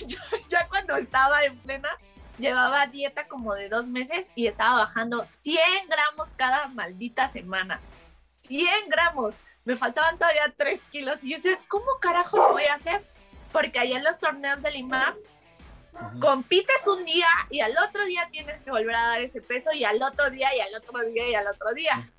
Ya 0.48 0.66
cuando 0.68 0.96
estaba 0.96 1.44
en 1.44 1.56
plena, 1.58 1.88
llevaba 2.38 2.86
dieta 2.86 3.26
como 3.28 3.54
de 3.54 3.68
dos 3.68 3.86
meses 3.86 4.28
y 4.34 4.46
estaba 4.46 4.84
bajando 4.84 5.24
100 5.40 5.58
gramos 5.88 6.28
cada 6.36 6.68
maldita 6.68 7.28
semana. 7.28 7.80
100 8.36 8.88
gramos. 8.88 9.36
Me 9.64 9.76
faltaban 9.76 10.18
todavía 10.18 10.52
3 10.56 10.80
kilos. 10.90 11.24
Y 11.24 11.30
yo 11.30 11.36
decía, 11.36 11.58
¿cómo 11.68 11.86
carajo 12.00 12.36
lo 12.36 12.52
voy 12.52 12.64
a 12.64 12.74
hacer? 12.74 13.04
Porque 13.52 13.78
allá 13.78 13.96
en 13.96 14.04
los 14.04 14.18
torneos 14.18 14.62
de 14.62 14.70
Lima 14.70 15.14
compites 16.20 16.86
un 16.86 17.04
día 17.04 17.28
y 17.50 17.60
al 17.60 17.76
otro 17.78 18.04
día 18.04 18.28
tienes 18.30 18.60
que 18.62 18.70
volver 18.70 18.96
a 18.96 19.06
dar 19.08 19.20
ese 19.20 19.40
peso 19.40 19.72
y 19.72 19.84
al 19.84 20.02
otro 20.02 20.28
día 20.30 20.54
y 20.54 20.60
al 20.60 20.74
otro 20.74 21.00
día 21.10 21.28
y 21.28 21.34
al 21.34 21.46
otro 21.46 21.72
día. 21.72 22.10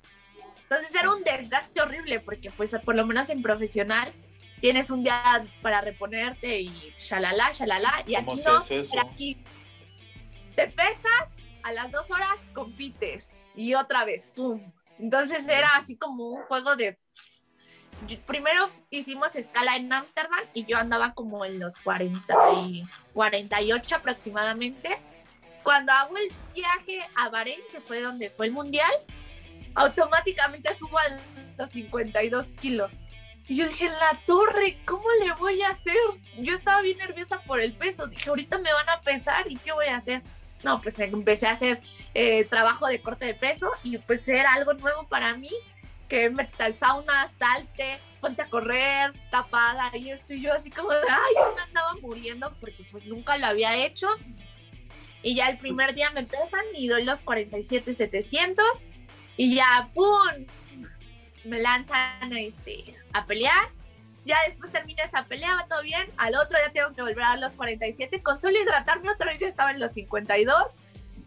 Entonces 0.62 0.94
era 0.94 1.12
un 1.12 1.22
desgaste 1.22 1.80
horrible 1.80 2.20
porque 2.20 2.50
pues 2.50 2.74
por 2.84 2.96
lo 2.96 3.06
menos 3.06 3.28
en 3.28 3.42
profesional 3.42 4.12
tienes 4.60 4.90
un 4.90 5.02
día 5.02 5.46
para 5.62 5.80
reponerte 5.80 6.60
y 6.60 6.94
shalala, 6.98 7.52
shalala. 7.52 8.02
Y 8.06 8.14
aquí 8.14 8.40
no, 8.44 8.58
aquí 9.02 9.36
te 10.56 10.68
pesas, 10.68 11.30
a 11.62 11.72
las 11.72 11.92
dos 11.92 12.10
horas 12.10 12.44
compites 12.54 13.30
y 13.54 13.74
otra 13.74 14.04
vez, 14.04 14.24
¡pum! 14.34 14.60
Entonces 14.98 15.46
era 15.48 15.76
así 15.76 15.96
como 15.96 16.30
un 16.30 16.42
juego 16.44 16.74
de... 16.76 16.98
Primero 18.26 18.70
hicimos 18.90 19.36
escala 19.36 19.76
en 19.76 19.92
Ámsterdam 19.92 20.44
y 20.52 20.66
yo 20.66 20.76
andaba 20.76 21.14
como 21.14 21.44
en 21.44 21.58
los 21.58 21.78
40 21.78 22.34
y 22.62 22.84
48 23.14 23.96
aproximadamente. 23.96 24.98
Cuando 25.62 25.92
hago 25.92 26.16
el 26.16 26.30
viaje 26.54 27.00
a 27.16 27.30
Bahrein, 27.30 27.60
que 27.72 27.80
fue 27.80 28.00
donde 28.00 28.30
fue 28.30 28.46
el 28.46 28.52
mundial, 28.52 28.90
automáticamente 29.74 30.74
subo 30.74 30.98
a 30.98 31.04
los 31.58 31.70
52 31.70 32.50
kilos. 32.60 33.02
Y 33.48 33.56
yo 33.56 33.68
dije, 33.68 33.88
la 33.88 34.20
torre, 34.26 34.78
¿cómo 34.86 35.04
le 35.24 35.32
voy 35.34 35.62
a 35.62 35.70
hacer? 35.70 35.94
Yo 36.38 36.54
estaba 36.54 36.82
bien 36.82 36.98
nerviosa 36.98 37.40
por 37.42 37.60
el 37.60 37.72
peso. 37.72 38.06
Dije, 38.06 38.28
ahorita 38.28 38.58
me 38.58 38.72
van 38.72 38.88
a 38.88 39.00
pesar 39.00 39.50
y 39.50 39.56
¿qué 39.56 39.72
voy 39.72 39.86
a 39.86 39.96
hacer? 39.96 40.22
No, 40.62 40.80
pues 40.80 40.98
empecé 40.98 41.46
a 41.46 41.52
hacer 41.52 41.80
eh, 42.14 42.44
trabajo 42.44 42.86
de 42.86 43.00
corte 43.00 43.26
de 43.26 43.34
peso 43.34 43.70
y 43.82 43.98
pues 43.98 44.26
era 44.28 44.52
algo 44.54 44.74
nuevo 44.74 45.06
para 45.08 45.36
mí, 45.36 45.50
que 46.08 46.30
me 46.30 46.48
sauna, 46.72 47.30
salte, 47.38 47.98
ponte 48.20 48.42
a 48.42 48.46
correr, 48.46 49.12
tapada 49.30 49.96
y 49.96 50.10
esto 50.10 50.34
y 50.34 50.42
yo 50.42 50.52
así 50.52 50.70
como 50.70 50.90
de, 50.90 51.00
ay, 51.08 51.34
yo 51.36 51.54
me 51.54 51.62
andaba 51.62 51.94
muriendo 52.00 52.52
porque 52.60 52.84
pues 52.90 53.04
nunca 53.06 53.36
lo 53.38 53.46
había 53.46 53.76
hecho. 53.76 54.08
Y 55.22 55.34
ya 55.34 55.48
el 55.48 55.58
primer 55.58 55.94
día 55.94 56.10
me 56.10 56.24
pesan 56.24 56.64
y 56.74 56.86
doy 56.88 57.04
los 57.04 57.18
47, 57.20 57.94
700 57.94 58.64
y 59.36 59.56
ya, 59.56 59.90
¡pum! 59.92 60.46
Me 61.44 61.60
lanzan 61.60 62.32
este, 62.32 62.96
a 63.12 63.24
pelear 63.24 63.75
ya 64.26 64.36
después 64.46 64.72
termina 64.72 65.04
esa 65.04 65.24
pelea, 65.24 65.54
va 65.54 65.68
todo 65.68 65.82
bien, 65.82 66.10
al 66.16 66.34
otro 66.34 66.58
ya 66.58 66.72
tengo 66.72 66.92
que 66.94 67.00
volver 67.00 67.22
a 67.22 67.28
dar 67.28 67.38
los 67.38 67.52
47, 67.52 68.22
con 68.22 68.40
solo 68.40 68.60
hidratarme 68.60 69.08
otra 69.08 69.30
vez 69.30 69.40
ya 69.40 69.46
estaba 69.46 69.70
en 69.70 69.78
los 69.78 69.92
52, 69.92 70.64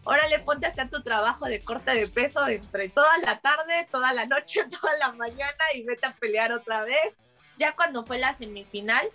órale, 0.04 0.38
ponte 0.40 0.66
a 0.66 0.68
hacer 0.68 0.90
tu 0.90 1.02
trabajo 1.02 1.46
de 1.46 1.62
corte 1.62 1.94
de 1.94 2.06
peso 2.06 2.46
entre 2.46 2.90
toda 2.90 3.16
la 3.18 3.40
tarde, 3.40 3.88
toda 3.90 4.12
la 4.12 4.26
noche, 4.26 4.60
toda 4.80 4.96
la 4.98 5.12
mañana 5.12 5.64
y 5.74 5.82
vete 5.82 6.06
a 6.06 6.14
pelear 6.14 6.52
otra 6.52 6.84
vez. 6.84 7.18
Ya 7.58 7.74
cuando 7.74 8.04
fue 8.04 8.18
la 8.18 8.34
semifinal, 8.34 9.06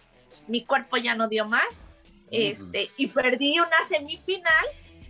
mi 0.47 0.65
cuerpo 0.65 0.97
ya 0.97 1.15
no 1.15 1.29
dio 1.29 1.45
más, 1.45 1.67
este, 2.31 2.87
y 2.97 3.07
perdí 3.07 3.59
una 3.59 3.87
semifinal 3.87 4.65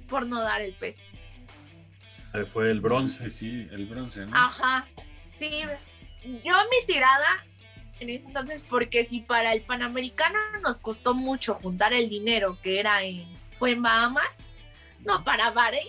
por 0.09 0.25
no 0.25 0.41
dar 0.41 0.61
el 0.61 0.73
peso. 0.73 1.05
Fue 2.51 2.69
el 2.69 2.81
bronce, 2.81 3.29
sí, 3.29 3.67
el 3.71 3.85
bronce, 3.85 4.25
¿no? 4.25 4.35
Ajá, 4.35 4.85
sí. 5.39 5.63
Yo 6.23 6.53
mi 6.69 6.85
tirada 6.85 7.45
en 7.99 8.09
ese 8.09 8.27
entonces, 8.27 8.61
porque 8.69 9.05
si 9.05 9.21
para 9.21 9.53
el 9.53 9.61
Panamericano 9.61 10.37
nos 10.61 10.79
costó 10.79 11.13
mucho 11.13 11.55
juntar 11.55 11.93
el 11.93 12.09
dinero 12.09 12.57
que 12.61 12.79
era 12.79 13.03
en, 13.03 13.25
fue 13.57 13.71
en 13.71 13.81
Bahamas, 13.81 14.37
no, 15.05 15.23
para 15.23 15.51
Bahrein, 15.51 15.87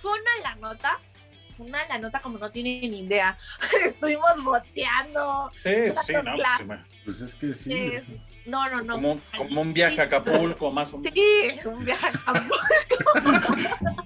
fue 0.00 0.10
una 0.12 0.50
la 0.50 0.56
nota, 0.56 0.98
una 1.58 1.86
la 1.86 1.98
nota 1.98 2.18
como 2.18 2.38
no 2.38 2.50
tienen 2.50 2.90
ni 2.90 3.00
idea. 3.00 3.38
Estuvimos 3.84 4.42
boteando. 4.42 5.50
Sí, 5.54 5.70
sí, 6.04 6.12
no, 6.12 6.22
pues, 6.34 6.80
pues, 7.04 7.20
es 7.20 7.34
que 7.36 7.54
sí. 7.54 8.00
no, 8.46 8.68
no, 8.68 8.82
no. 8.82 8.94
Como, 8.94 9.20
como, 9.36 9.60
un 9.60 9.72
viaje 9.72 10.00
a 10.00 10.04
Acapulco, 10.04 10.70
más 10.72 10.92
o 10.92 10.98
menos. 10.98 11.14
Sí, 11.14 11.68
un 11.68 11.84
viaje 11.84 12.06
a 12.06 12.08
Acapulco. 12.08 12.56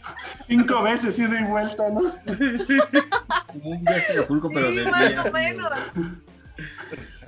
Cinco 0.49 0.83
veces 0.83 1.19
ida 1.19 1.41
y 1.41 1.45
vuelta, 1.45 1.89
¿no? 1.89 2.01
como 3.47 3.71
un 3.71 3.85
viaje 3.85 4.13
a 4.13 4.13
Acapulco, 4.13 4.51
pero 4.51 4.71
de 4.71 4.85
más 4.85 5.27
o 5.27 5.33
menos. 5.33 5.73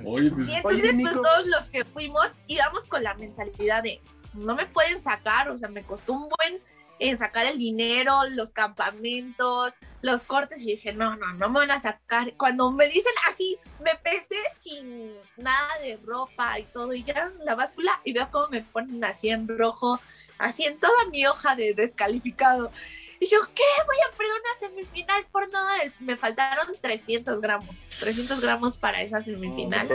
Oye, 0.05 0.31
pues, 0.31 0.47
y 0.47 0.55
entonces, 0.55 0.95
pues 1.01 1.13
todos 1.13 1.45
los 1.47 1.63
que 1.69 1.85
fuimos 1.85 2.27
íbamos 2.47 2.85
con 2.85 3.03
la 3.03 3.13
mentalidad 3.15 3.83
de 3.83 4.01
no 4.33 4.55
me 4.55 4.65
pueden 4.67 5.01
sacar, 5.01 5.49
o 5.49 5.57
sea, 5.57 5.69
me 5.69 5.83
costó 5.83 6.13
un 6.13 6.29
buen 6.29 6.61
en 6.99 7.17
sacar 7.17 7.45
el 7.45 7.57
dinero, 7.57 8.13
los 8.31 8.51
campamentos, 8.51 9.73
los 10.01 10.23
cortes, 10.23 10.61
y 10.63 10.71
dije, 10.71 10.93
no, 10.93 11.15
no, 11.15 11.33
no 11.33 11.49
me 11.49 11.59
van 11.59 11.71
a 11.71 11.79
sacar. 11.79 12.33
Cuando 12.35 12.71
me 12.71 12.87
dicen 12.89 13.13
así, 13.31 13.57
me 13.83 13.95
pesé 13.95 14.35
sin 14.57 15.13
nada 15.37 15.79
de 15.81 15.97
ropa 16.03 16.59
y 16.59 16.63
todo, 16.65 16.93
y 16.93 17.03
ya 17.03 17.31
la 17.43 17.55
báscula, 17.55 18.01
y 18.03 18.13
veo 18.13 18.29
cómo 18.31 18.49
me 18.49 18.61
ponen 18.61 19.03
así 19.03 19.29
en 19.29 19.47
rojo, 19.47 19.99
así 20.37 20.65
en 20.65 20.77
toda 20.77 21.05
mi 21.09 21.25
hoja 21.25 21.55
de 21.55 21.73
descalificado. 21.73 22.69
Y 23.19 23.27
yo, 23.27 23.39
¿qué? 23.53 23.63
Voy 23.85 23.97
a 24.07 24.17
perder 24.17 24.33
una 24.33 24.59
semifinal 24.59 25.25
por 25.31 25.51
no 25.51 25.63
dar 25.63 25.81
el... 25.83 25.93
Me 25.99 26.15
faltaron 26.15 26.67
300 26.81 27.41
gramos. 27.41 27.75
300 27.99 28.41
gramos 28.41 28.77
para 28.77 29.01
esa 29.01 29.21
semifinal. 29.21 29.89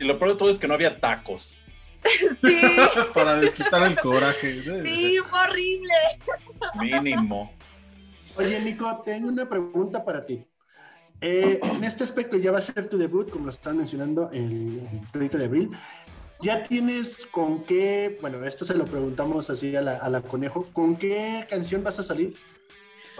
y 0.00 0.04
lo 0.04 0.18
peor 0.18 0.32
de 0.32 0.38
todo 0.38 0.50
es 0.50 0.58
que 0.58 0.66
no 0.68 0.74
había 0.74 0.98
tacos. 0.98 1.58
Sí. 2.42 2.60
Para 3.14 3.36
desquitar 3.36 3.86
el 3.86 3.98
coraje. 3.98 4.62
Sí, 4.82 5.18
fue 5.24 5.40
horrible. 5.40 5.94
Mínimo. 6.80 7.52
Oye, 8.36 8.60
Nico, 8.60 9.02
tengo 9.04 9.28
una 9.28 9.48
pregunta 9.48 10.04
para 10.04 10.24
ti. 10.24 10.44
Eh, 11.20 11.60
en 11.62 11.84
este 11.84 12.02
aspecto 12.02 12.36
ya 12.36 12.50
va 12.50 12.58
a 12.58 12.62
ser 12.62 12.88
tu 12.88 12.98
debut, 12.98 13.30
como 13.30 13.44
lo 13.44 13.50
están 13.50 13.76
mencionando, 13.76 14.30
el, 14.32 14.80
el 14.90 15.10
30 15.12 15.38
de 15.38 15.44
abril. 15.44 15.70
¿Ya 16.40 16.64
tienes 16.64 17.24
con 17.26 17.62
qué, 17.62 18.18
bueno, 18.20 18.44
esto 18.44 18.64
se 18.64 18.74
lo 18.74 18.84
preguntamos 18.86 19.48
así 19.48 19.76
a 19.76 19.80
la, 19.80 19.98
a 19.98 20.08
la 20.08 20.22
conejo, 20.22 20.66
¿con 20.72 20.96
qué 20.96 21.46
canción 21.48 21.84
vas 21.84 22.00
a 22.00 22.02
salir? 22.02 22.34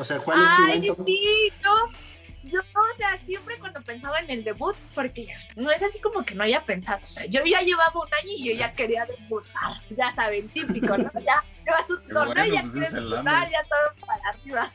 O 0.02 0.04
sea, 0.04 0.18
¿cuál 0.18 0.42
es 0.42 0.56
tu 0.56 0.62
Ay, 0.64 0.70
evento? 0.78 1.04
sí, 1.06 1.52
yo, 1.62 2.50
yo, 2.50 2.58
o 2.58 2.96
sea, 2.96 3.16
siempre 3.20 3.56
cuando 3.60 3.80
pensaba 3.82 4.18
en 4.18 4.30
el 4.30 4.42
debut, 4.42 4.74
porque 4.96 5.28
no 5.54 5.70
es 5.70 5.80
así 5.80 6.00
como 6.00 6.24
que 6.24 6.34
no 6.34 6.42
haya 6.42 6.64
pensado, 6.64 7.00
o 7.06 7.08
sea, 7.08 7.24
yo 7.26 7.44
ya 7.44 7.60
llevaba 7.60 7.92
un 7.94 8.12
año 8.12 8.32
y 8.36 8.48
yo 8.48 8.52
ya 8.54 8.74
quería 8.74 9.06
debutar, 9.06 9.80
ya 9.90 10.12
saben, 10.16 10.48
típico, 10.48 10.98
¿no? 10.98 11.08
Ya 11.24 11.44
llevas 11.64 11.88
un 11.90 12.08
torneo 12.08 12.34
bueno, 12.34 12.44
y 12.46 12.50
ya 12.50 12.60
pues 12.62 12.72
quieres 12.72 12.92
debutar, 12.94 13.48
ya 13.48 13.62
todo 13.62 14.06
para 14.08 14.28
arriba. 14.30 14.72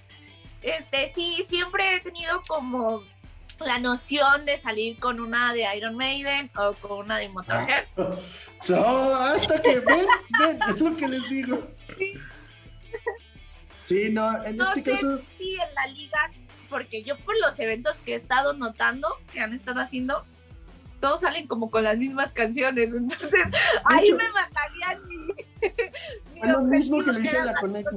Este, 0.61 1.11
sí, 1.13 1.45
siempre 1.49 1.97
he 1.97 1.99
tenido 1.99 2.41
como 2.47 3.03
la 3.59 3.79
noción 3.79 4.45
de 4.45 4.57
salir 4.59 4.97
con 4.97 5.19
una 5.19 5.51
de 5.51 5.67
Iron 5.75 5.97
Maiden 5.97 6.49
o 6.55 6.71
con 6.71 6.99
una 6.99 7.17
de 7.17 7.27
Motorhead. 7.27 7.83
No, 8.69 9.13
hasta 9.13 9.61
que 9.61 9.81
ven, 9.81 10.05
ven, 10.39 10.59
es 10.69 10.79
lo 10.79 10.95
que 10.95 11.07
les 11.09 11.29
digo. 11.29 11.67
Sí, 11.97 12.13
no, 14.11 14.43
en 14.45 14.55
No 14.57 14.63
este 14.65 14.83
sé 14.83 14.91
caso, 14.91 15.19
si 15.37 15.51
en 15.53 15.75
la 15.75 15.87
liga, 15.87 16.19
porque 16.69 17.03
yo 17.03 17.17
por 17.19 17.37
los 17.39 17.57
eventos 17.59 17.97
que 17.99 18.13
he 18.13 18.15
estado 18.15 18.53
notando, 18.53 19.07
que 19.31 19.39
han 19.39 19.53
estado 19.53 19.79
haciendo, 19.79 20.25
todos 20.99 21.21
salen 21.21 21.47
como 21.47 21.69
con 21.69 21.83
las 21.83 21.97
mismas 21.97 22.33
canciones. 22.33 22.93
Entonces, 22.95 23.31
ahí 23.85 24.03
hecho- 24.05 24.17
me 24.17 24.29
matarían 24.31 25.07
mi. 25.07 25.17
mi 26.41 26.49
lo 26.49 26.61
mismo 26.61 27.03
que 27.03 27.11
le 27.11 27.21
dije 27.21 27.37
a 27.37 27.45
la 27.45 27.55
Conejo. 27.55 27.89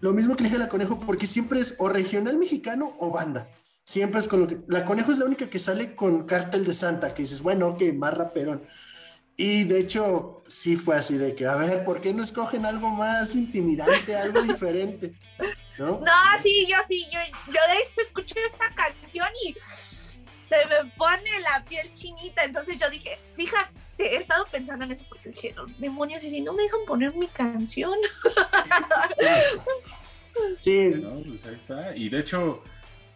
lo 0.00 0.12
mismo 0.12 0.36
que 0.36 0.42
le 0.42 0.48
dije 0.48 0.56
a 0.60 0.64
la 0.64 0.68
conejo, 0.68 1.00
porque 1.00 1.26
siempre 1.26 1.60
es 1.60 1.74
o 1.78 1.88
regional 1.88 2.36
mexicano 2.36 2.94
o 2.98 3.10
banda. 3.10 3.48
Siempre 3.84 4.20
es 4.20 4.28
con 4.28 4.40
lo 4.40 4.46
que. 4.48 4.58
La 4.66 4.84
conejo 4.84 5.12
es 5.12 5.18
la 5.18 5.24
única 5.26 5.48
que 5.48 5.58
sale 5.58 5.94
con 5.94 6.26
Cártel 6.26 6.64
de 6.64 6.72
Santa, 6.72 7.14
que 7.14 7.22
dices, 7.22 7.40
bueno, 7.42 7.68
ok, 7.68 7.82
más 7.94 8.14
raperón. 8.14 8.62
Y 9.36 9.64
de 9.64 9.80
hecho, 9.80 10.42
sí 10.48 10.76
fue 10.76 10.96
así 10.96 11.18
de 11.18 11.34
que, 11.34 11.46
a 11.46 11.56
ver, 11.56 11.84
¿por 11.84 12.00
qué 12.00 12.14
no 12.14 12.22
escogen 12.22 12.64
algo 12.64 12.88
más 12.88 13.34
intimidante, 13.34 14.16
algo 14.16 14.42
diferente? 14.42 15.12
¿No? 15.78 16.00
No, 16.00 16.12
sí, 16.42 16.66
yo 16.68 16.76
sí, 16.88 17.06
yo, 17.12 17.18
yo 17.48 17.52
de 17.52 17.82
hecho 17.82 18.00
escuché 18.00 18.36
esta 18.50 18.74
canción 18.74 19.28
y 19.46 19.54
se 20.44 20.56
me 20.66 20.90
pone 20.96 21.38
la 21.40 21.62
piel 21.68 21.92
chinita. 21.92 22.44
Entonces 22.44 22.78
yo 22.80 22.88
dije, 22.88 23.18
fíjate, 23.34 23.72
he 23.98 24.16
estado 24.16 24.46
pensando 24.50 24.86
en 24.86 24.92
eso 24.92 25.04
porque 25.08 25.28
dije, 25.30 25.52
"No, 25.54 25.66
demonios, 25.78 26.24
y 26.24 26.30
si 26.30 26.40
no 26.40 26.54
me 26.54 26.62
dejan 26.62 26.80
poner 26.86 27.14
mi 27.14 27.26
canción. 27.28 27.92
Sí, 30.60 30.88
No, 30.96 31.22
pues 31.22 31.44
ahí 31.46 31.54
está. 31.54 31.96
Y 31.96 32.08
de 32.10 32.20
hecho, 32.20 32.62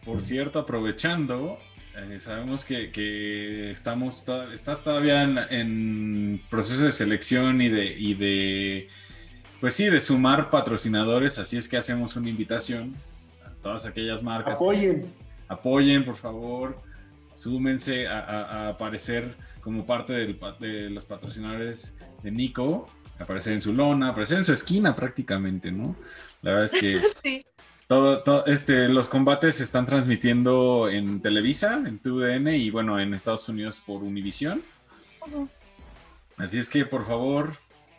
por 0.03 0.21
cierto, 0.23 0.57
aprovechando, 0.59 1.59
eh, 1.97 2.19
sabemos 2.19 2.65
que, 2.65 2.91
que 2.91 3.71
estamos 3.71 4.23
to- 4.25 4.51
estás 4.51 4.83
todavía 4.83 5.23
en, 5.23 5.37
en 5.49 6.41
proceso 6.49 6.83
de 6.83 6.91
selección 6.91 7.61
y 7.61 7.69
de, 7.69 7.85
y 7.97 8.13
de, 8.13 8.87
pues 9.59 9.73
sí, 9.75 9.85
de 9.85 9.99
sumar 10.01 10.49
patrocinadores, 10.49 11.37
así 11.39 11.57
es 11.57 11.67
que 11.67 11.77
hacemos 11.77 12.15
una 12.15 12.29
invitación 12.29 12.95
a 13.45 13.49
todas 13.61 13.85
aquellas 13.85 14.23
marcas. 14.23 14.53
apoyen. 14.59 15.05
Apoyen, 15.47 16.05
por 16.05 16.15
favor, 16.15 16.81
súmense 17.35 18.07
a, 18.07 18.19
a- 18.19 18.41
a 18.43 18.69
aparecer 18.69 19.35
como 19.61 19.85
parte 19.85 20.13
del 20.13 20.39
de 20.59 20.89
los 20.89 21.05
patrocinadores 21.05 21.93
de 22.23 22.31
Nico, 22.31 22.89
aparecer 23.19 23.53
en 23.53 23.61
su 23.61 23.73
lona, 23.73 24.09
aparecer 24.09 24.37
en 24.37 24.43
su 24.43 24.53
esquina 24.53 24.95
prácticamente, 24.95 25.71
¿no? 25.71 25.95
La 26.41 26.51
verdad 26.53 26.65
es 26.73 26.81
que... 26.81 27.01
sí. 27.21 27.45
Todo, 27.91 28.23
todo- 28.23 28.45
este, 28.45 28.87
los 28.87 29.09
combates 29.09 29.55
se 29.55 29.63
están 29.63 29.85
transmitiendo 29.85 30.87
en 30.89 31.21
Televisa, 31.21 31.73
en 31.85 31.99
TUDN 31.99 32.47
y 32.55 32.69
bueno, 32.69 32.97
en 33.01 33.13
Estados 33.13 33.49
Unidos 33.49 33.81
por 33.85 34.01
Univision. 34.01 34.63
Así 36.37 36.57
es 36.57 36.69
que 36.69 36.85
por 36.85 37.05
favor, 37.05 37.51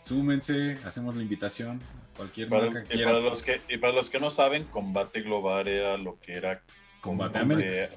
súmense, 0.05 0.79
hacemos 0.87 1.15
la 1.15 1.21
invitación. 1.23 1.83
Cualquier 2.17 2.49
Para- 2.49 2.65
marca 2.71 2.85
que 2.85 2.95
y, 2.95 2.97
quiera. 2.97 3.11
para 3.13 3.23
los 3.23 3.43
que, 3.43 3.61
y 3.69 3.77
para 3.77 3.93
los 3.93 4.09
que 4.09 4.19
no 4.19 4.31
saben, 4.31 4.65
Combate 4.65 5.21
Global 5.21 5.69
era 5.69 5.99
lo 5.99 6.19
que 6.21 6.37
era 6.37 6.63
Combate 7.03 7.41
Combate. 7.41 7.91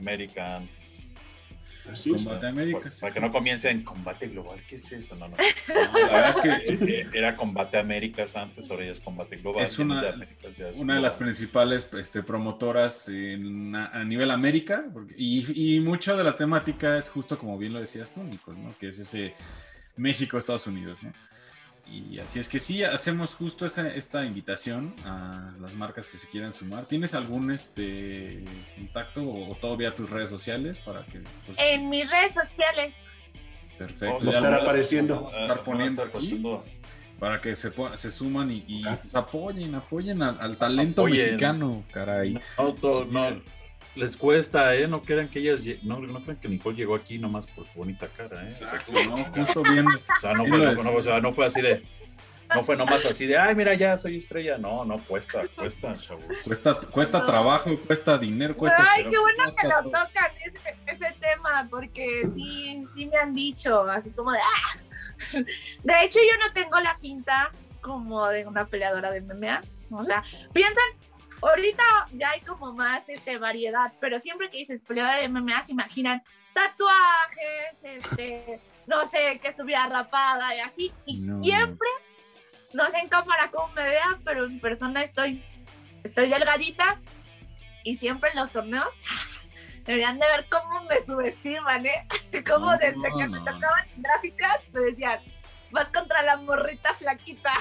Así 1.92 2.12
es. 2.14 2.24
Combate 2.24 2.48
Américas. 2.48 3.00
Para 3.00 3.14
que 3.14 3.20
no 3.20 3.32
comiencen 3.32 3.84
Combate 3.84 4.28
Global, 4.28 4.60
¿qué 4.68 4.76
es 4.76 4.92
eso? 4.92 5.16
No, 5.16 5.28
no. 5.28 5.36
No, 5.38 5.44
la 6.00 6.12
verdad 6.12 6.30
es 6.62 6.68
que 6.78 7.00
Eh, 7.00 7.06
Era 7.14 7.36
Combate 7.36 7.78
Américas 7.78 8.36
antes, 8.36 8.70
ahora 8.72 8.86
ya 8.86 8.92
es 8.92 9.00
Combate 9.00 9.38
Global. 9.38 9.64
Es 9.64 9.78
en 9.80 9.92
una- 9.92 10.02
de 10.02 10.10
Américas 10.10 10.58
ya 10.58 10.70
es 10.70 10.78
una 10.78 10.96
de 10.96 11.02
las 11.02 11.16
principales 11.16 11.90
este, 11.94 12.24
promotoras 12.24 13.08
en- 13.10 13.76
a, 13.76 14.04
nivel 14.04 14.32
América 14.32 14.86
porque- 14.94 15.16
y, 15.18 15.76
y 15.76 15.80
mucha 15.80 16.16
de 16.16 16.24
la 16.24 16.36
temática 16.36 16.98
es 16.98 17.10
justo 17.10 17.38
como 17.38 17.58
bien 17.58 17.74
lo 17.74 17.80
decías 17.80 18.12
tú, 18.12 18.24
Nico, 18.24 18.54
¿no? 18.54 18.74
que 18.80 18.90
es 18.90 19.00
ese 19.00 19.34
México-Estados 19.98 20.68
Unidos. 20.68 21.02
¿no? 21.04 21.14
Y 21.88 22.20
así 22.20 22.40
es 22.40 22.50
que 22.50 22.60
sí, 22.60 22.84
hacemos 22.84 23.36
justo 23.36 23.66
esa, 23.66 23.88
esta 23.88 24.26
invitación 24.26 24.96
a 25.06 25.54
las 25.62 25.74
marcas 25.76 26.08
que 26.08 26.18
se 26.18 26.28
quieran 26.28 26.52
sumar. 26.52 26.86
¿Tienes 26.86 27.14
algún 27.14 27.52
este 27.52 28.44
contacto 28.76 29.22
o, 29.24 29.52
o 29.52 29.56
todo 29.56 29.78
vía 29.78 29.94
tus 29.94 30.10
redes 30.10 30.30
sociales 30.30 30.80
para 30.80 31.04
que... 31.04 31.22
pues, 31.46 31.58
En 31.60 31.90
mis 31.90 32.10
redes 32.10 32.34
sociales. 32.34 32.96
perfecto. 33.78 34.06
Vamos 34.06 34.28
a 34.28 34.30
estar 34.32 34.54
apareciendo. 34.54 35.16
Vamos 35.16 35.36
a 35.36 35.38
Ah, 35.38 35.42
estar 35.44 35.58
vamos 35.58 35.62
a 35.62 35.72
poniendo 35.72 36.04
estar 36.06 36.18
aquí 36.22 36.30
pasando- 36.30 36.66
para 37.20 37.40
que 37.40 37.56
se, 37.56 37.72
se 37.94 38.12
suman 38.12 38.52
y, 38.52 38.66
y, 38.68 38.84
Ah. 38.86 39.00
pues, 39.02 39.16
apoyen, 39.16 39.76
apoyen 39.76 40.22
al, 40.22 40.38
al 40.42 40.58
talento 40.58 41.04
Apoyen. 41.04 41.26
mexicano, 41.28 41.84
caray. 41.92 42.40
No, 42.58 42.74
to- 42.74 43.06
no, 43.06 43.42
les 43.96 44.18
cuesta, 44.18 44.76
¿eh? 44.76 44.88
No 44.88 45.02
crean 45.02 45.28
que 45.30 45.40
ellas, 45.40 45.66
lle- 45.66 45.80
no, 45.84 46.00
no 46.00 46.20
crean 46.22 46.38
que 46.38 46.48
Nicole 46.50 46.76
llegó 46.78 46.96
aquí 46.96 47.18
nomás 47.18 47.48
por 47.48 47.66
su 47.66 47.74
bonita 47.74 48.08
cara, 48.08 48.42
¿eh? 48.44 48.48
Exacto, 48.48 48.92
¿no? 49.06 49.18
Justo 49.18 49.64
bien. 49.64 49.86
O 49.88 50.20
sea, 50.20 50.34
no 50.34 50.44
Sí 50.46 50.50
fue, 50.50 50.58
lo 50.60 50.66
no, 50.66 50.72
es. 50.72 50.84
no, 50.84 50.92
o 50.98 51.02
sea, 51.02 51.20
no 51.22 51.32
fue 51.34 51.46
así 51.46 51.62
de, 51.62 51.84
no 52.54 52.64
fue 52.64 52.76
nomás 52.76 53.06
así 53.06 53.26
de, 53.26 53.38
ay, 53.38 53.56
mira, 53.56 53.74
ya 53.74 53.96
soy 53.98 54.18
estrella. 54.18 54.58
No, 54.58 54.86
no, 54.86 54.98
cuesta, 55.00 55.44
cuesta, 55.56 55.96
chavos. 55.96 56.24
Cuesta, 56.44 56.76
cuesta 56.92 57.26
trabajo, 57.26 57.72
cuesta 57.88 58.18
dinero, 58.18 58.56
cuesta. 58.56 58.86
Ay, 58.94 59.04
qué 59.10 59.18
bueno 59.18 59.44
que 59.60 59.68
lo 59.68 59.84
tocan 59.84 60.32
ese, 60.46 60.76
ese 60.86 61.16
tema, 61.20 61.68
porque 61.70 62.22
sí, 62.36 62.86
sí 62.96 63.06
me 63.08 63.18
han 63.18 63.34
dicho, 63.34 63.84
así 63.84 64.12
como 64.12 64.32
de, 64.32 64.40
¡ah! 64.40 64.80
De 65.84 65.94
hecho, 66.04 66.20
yo 66.20 66.38
no 66.46 66.54
tengo 66.54 66.80
la 66.82 66.98
pinta 67.00 67.52
como 67.82 68.28
de 68.28 68.46
una 68.46 68.66
peleadora 68.68 69.12
de 69.12 69.22
MMA. 69.22 69.62
O 69.92 70.04
sea, 70.04 70.24
piensan, 70.52 70.84
ahorita 71.48 71.84
ya 72.14 72.32
hay 72.32 72.42
como 72.42 72.74
más 72.74 73.08
este, 73.10 73.38
variedad, 73.38 73.92
pero 74.00 74.20
siempre 74.20 74.50
que 74.50 74.58
dices 74.58 74.82
peleadora 74.82 75.20
de 75.20 75.30
MMA 75.30 75.66
se 75.66 75.72
imaginan 75.74 76.24
tatuajes, 76.54 77.84
este, 77.84 78.60
no 78.88 79.06
sé, 79.06 79.40
que 79.40 79.50
estuviera 79.50 79.88
rapada 79.88 80.56
y 80.56 80.60
así. 80.60 80.94
Y 81.06 81.22
No. 81.22 81.44
siempre, 81.44 81.88
no 82.74 82.86
sé 82.90 82.98
en 83.00 83.10
cámara 83.10 83.50
cómo 83.52 83.68
me 83.74 83.84
vean, 83.84 84.22
pero 84.24 84.46
en 84.46 84.60
persona 84.60 85.04
estoy, 85.04 85.44
estoy 86.04 86.30
delgadita 86.30 87.00
y 87.84 87.96
siempre 87.96 88.32
en 88.32 88.38
los 88.38 88.52
torneos 88.52 88.94
deberían 89.86 90.18
de 90.20 90.26
ver 90.28 90.48
cómo 90.50 90.84
me 90.86 91.00
subestiman, 91.00 91.86
¿eh? 91.86 92.08
Como 92.48 92.72
No, 92.72 92.78
desde 92.78 93.02
que 93.18 93.28
me 93.28 93.38
tocaban 93.40 93.88
en 93.96 94.02
gráficas 94.02 94.62
me 94.74 94.80
decían, 94.82 95.20
vas 95.72 95.90
contra 95.90 96.22
la 96.24 96.38
morrita 96.38 96.94
flaquita. 96.96 97.54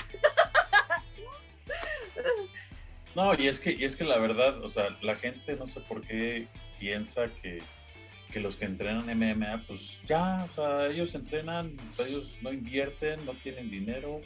No, 3.14 3.34
y 3.38 3.46
es 3.46 3.60
que, 3.60 3.72
y 3.72 3.84
es 3.84 3.96
que 3.96 4.04
la 4.04 4.18
verdad, 4.18 4.62
o 4.62 4.70
sea, 4.70 4.96
la 5.02 5.14
gente 5.16 5.56
no 5.56 5.66
sé 5.66 5.80
por 5.80 6.00
qué 6.02 6.48
piensa 6.80 7.26
que, 7.40 7.62
que 8.32 8.40
los 8.40 8.56
que 8.56 8.64
entrenan 8.64 9.06
MMA, 9.06 9.62
pues 9.66 10.00
ya, 10.06 10.44
o 10.48 10.50
sea, 10.50 10.88
ellos 10.88 11.14
entrenan, 11.14 11.76
ellos 12.04 12.36
no 12.42 12.52
invierten, 12.52 13.24
no 13.24 13.32
tienen 13.34 13.70
dinero, 13.70 14.20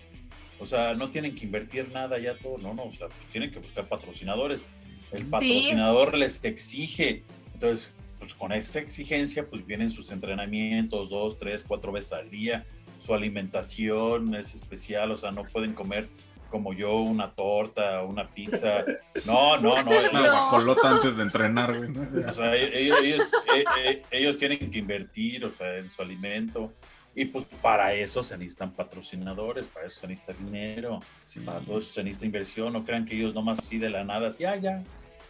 o 0.59 0.65
sea, 0.67 0.95
no 0.95 1.11
tienen 1.11 1.35
que 1.37 1.45
invertir 1.45 1.91
nada 1.93 2.19
ya 2.19 2.35
todo, 2.39 2.57
no, 2.59 2.73
no, 2.73 2.85
o 2.85 2.91
sea, 2.91 3.09
pues 3.09 3.27
tienen 3.31 3.51
que 3.51 3.59
buscar 3.59 3.87
patrocinadores. 3.89 4.67
El 5.13 5.25
Sí. 5.25 5.31
patrocinador 5.31 6.17
les 6.17 6.43
exige, 6.45 7.23
entonces, 7.53 7.93
pues 8.19 8.35
con 8.35 8.53
esa 8.53 8.81
exigencia, 8.81 9.47
pues 9.49 9.65
vienen 9.67 9.91
sus 9.91 10.11
entrenamientos 10.11 11.11
dos, 11.11 11.39
tres, 11.39 11.63
cuatro 11.63 11.93
veces 11.93 12.13
al 12.15 12.31
día, 12.31 12.65
su 12.99 13.15
alimentación 13.15 14.35
es 14.35 14.55
especial, 14.55 15.11
o 15.13 15.17
sea, 15.17 15.31
no 15.31 15.45
pueden 15.45 15.73
comer 15.75 16.09
como 16.51 16.73
yo 16.73 16.97
una 17.01 17.33
torta, 17.33 18.03
una 18.03 18.29
pizza. 18.29 18.85
No, 19.27 19.57
no, 19.59 19.71
no. 19.83 19.91
Una 19.91 20.11
No. 20.13 20.21
guajolota 20.23 20.89
antes 20.89 21.17
de 21.17 21.23
entrenar, 21.25 21.77
güey. 21.77 21.91
¿no? 21.91 22.07
O 22.29 22.33
sea, 22.33 22.55
ellos, 22.57 22.99
ellos, 23.03 23.33
eh, 23.55 23.65
eh, 23.85 24.03
ellos 24.11 24.37
tienen 24.37 24.71
que 24.71 24.79
invertir, 24.79 25.45
o 25.45 25.53
sea, 25.53 25.77
en 25.77 25.91
su 25.91 26.01
alimento. 26.03 26.73
Y 27.15 27.25
pues 27.25 27.45
para 27.61 27.93
eso 27.95 28.23
se 28.23 28.39
necesitan 28.39 28.71
patrocinadores, 28.73 29.67
para 29.67 29.87
eso 29.87 30.01
se 30.01 30.07
necesita 30.07 30.33
dinero, 30.41 31.01
Sí. 31.27 31.41
para 31.41 31.59
todo 31.61 31.79
eso 31.79 31.93
se 31.93 32.03
necesita 32.05 32.27
inversión. 32.27 32.73
No 32.73 32.85
crean 32.85 33.05
que 33.05 33.17
ellos 33.17 33.35
nomás 33.35 33.59
así 33.59 33.77
de 33.79 33.91
la 33.91 34.05
nada, 34.05 34.29
así, 34.29 34.45
ah, 34.45 34.55
ya, 34.57 34.85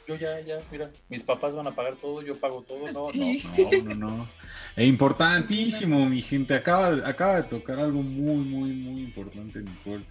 yo 0.06 0.14
ya, 0.16 0.38
ya, 0.40 0.58
mira, 0.70 0.90
mis 1.08 1.22
papás 1.22 1.54
van 1.54 1.66
a 1.66 1.70
pagar 1.70 1.94
todo, 1.96 2.20
yo 2.22 2.36
pago 2.36 2.62
todo, 2.62 2.86
no, 2.92 3.10
no, 3.12 3.94
no, 3.94 3.94
no, 3.94 4.16
no. 4.16 4.28
E 4.76 4.84
importantísimo, 4.84 6.04
mi 6.08 6.20
gente, 6.22 6.54
acaba, 6.54 6.88
acaba 7.08 7.36
de 7.36 7.42
tocar 7.44 7.78
algo 7.78 8.02
muy, 8.02 8.36
muy, 8.44 8.70
muy 8.70 9.02
importante, 9.02 9.60
Nicole. 9.60 10.04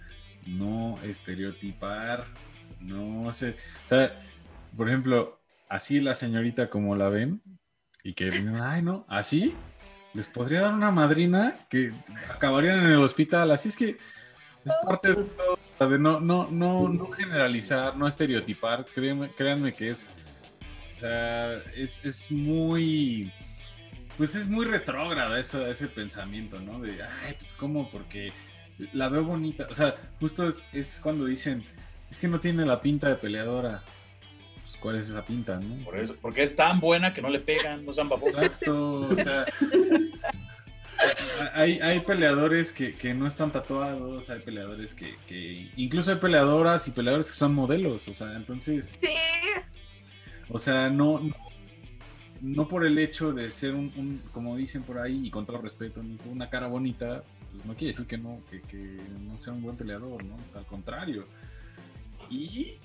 No 0.48 0.98
estereotipar, 1.02 2.26
no 2.80 3.32
sé, 3.32 3.56
o 3.84 3.88
sea, 3.88 4.16
por 4.76 4.88
ejemplo, 4.88 5.40
así 5.68 6.00
la 6.00 6.14
señorita 6.14 6.70
como 6.70 6.96
la 6.96 7.08
ven, 7.08 7.42
y 8.02 8.14
que, 8.14 8.30
ay, 8.62 8.82
no, 8.82 9.04
así, 9.08 9.54
les 10.14 10.26
podría 10.26 10.62
dar 10.62 10.74
una 10.74 10.90
madrina 10.90 11.54
que 11.68 11.92
acabarían 12.28 12.80
en 12.80 12.92
el 12.92 12.96
hospital, 12.96 13.50
así 13.50 13.68
es 13.68 13.76
que 13.76 13.98
es 14.64 14.72
parte 14.84 15.08
de 15.08 15.24
todo, 15.24 15.58
de 15.88 15.98
no, 15.98 16.20
no, 16.20 16.48
no, 16.50 16.88
no 16.88 17.06
generalizar, 17.10 17.96
no 17.96 18.06
estereotipar, 18.06 18.84
créanme, 18.84 19.28
créanme 19.28 19.72
que 19.72 19.90
es, 19.90 20.10
o 20.92 20.94
sea, 20.94 21.54
es, 21.76 22.04
es 22.04 22.30
muy, 22.30 23.32
pues 24.16 24.34
es 24.34 24.48
muy 24.48 24.66
retrógrada 24.66 25.38
eso, 25.38 25.64
ese 25.66 25.86
pensamiento, 25.86 26.58
¿no? 26.58 26.80
De, 26.80 27.02
ay, 27.02 27.34
pues 27.38 27.54
cómo, 27.54 27.90
porque 27.90 28.32
la 28.92 29.08
veo 29.08 29.24
bonita, 29.24 29.66
o 29.70 29.74
sea, 29.74 29.94
justo 30.20 30.48
es, 30.48 30.72
es 30.72 31.00
cuando 31.02 31.24
dicen, 31.24 31.64
es 32.10 32.20
que 32.20 32.28
no 32.28 32.40
tiene 32.40 32.64
la 32.64 32.80
pinta 32.80 33.08
de 33.08 33.16
peleadora, 33.16 33.82
pues, 34.62 34.76
cuál 34.76 34.96
es 34.96 35.08
esa 35.08 35.24
pinta, 35.24 35.58
¿no? 35.58 35.84
Por 35.84 35.98
eso, 35.98 36.16
porque 36.20 36.42
es 36.42 36.54
tan 36.54 36.80
buena 36.80 37.12
que 37.14 37.22
no 37.22 37.28
le 37.28 37.40
pegan, 37.40 37.84
no 37.84 37.92
sean 37.92 38.08
babosos. 38.08 38.34
Exacto, 38.34 39.00
o 39.00 39.16
sea, 39.16 39.46
hay, 41.54 41.80
hay 41.80 42.00
peleadores 42.00 42.72
que, 42.72 42.94
que, 42.94 43.14
no 43.14 43.26
están 43.26 43.50
tatuados, 43.50 44.30
hay 44.30 44.40
peleadores 44.40 44.94
que, 44.94 45.16
que, 45.26 45.70
incluso 45.76 46.10
hay 46.10 46.18
peleadoras 46.18 46.86
y 46.88 46.92
peleadores 46.92 47.26
que 47.28 47.34
son 47.34 47.54
modelos, 47.54 48.08
o 48.08 48.14
sea, 48.14 48.34
entonces... 48.34 48.96
Sí. 49.00 49.08
O 50.50 50.58
sea, 50.58 50.88
no, 50.88 51.20
no, 52.40 52.68
por 52.68 52.86
el 52.86 52.98
hecho 52.98 53.32
de 53.32 53.50
ser 53.50 53.74
un, 53.74 54.22
como 54.32 54.56
dicen 54.56 54.82
por 54.82 54.98
ahí, 54.98 55.26
y 55.26 55.30
con 55.30 55.44
todo 55.44 55.58
respeto, 55.58 56.02
una 56.26 56.48
cara 56.48 56.68
bonita, 56.68 57.22
pues 57.58 57.66
no 57.66 57.74
quiere 57.74 57.92
decir 57.92 58.06
que 58.06 58.18
no, 58.18 58.40
que, 58.50 58.62
que 58.62 58.96
no 59.20 59.38
sea 59.38 59.52
un 59.52 59.62
buen 59.62 59.76
peleador, 59.76 60.24
¿no? 60.24 60.36
O 60.36 60.46
sea, 60.50 60.60
al 60.60 60.66
contrario. 60.66 61.26
Y, 62.30 62.76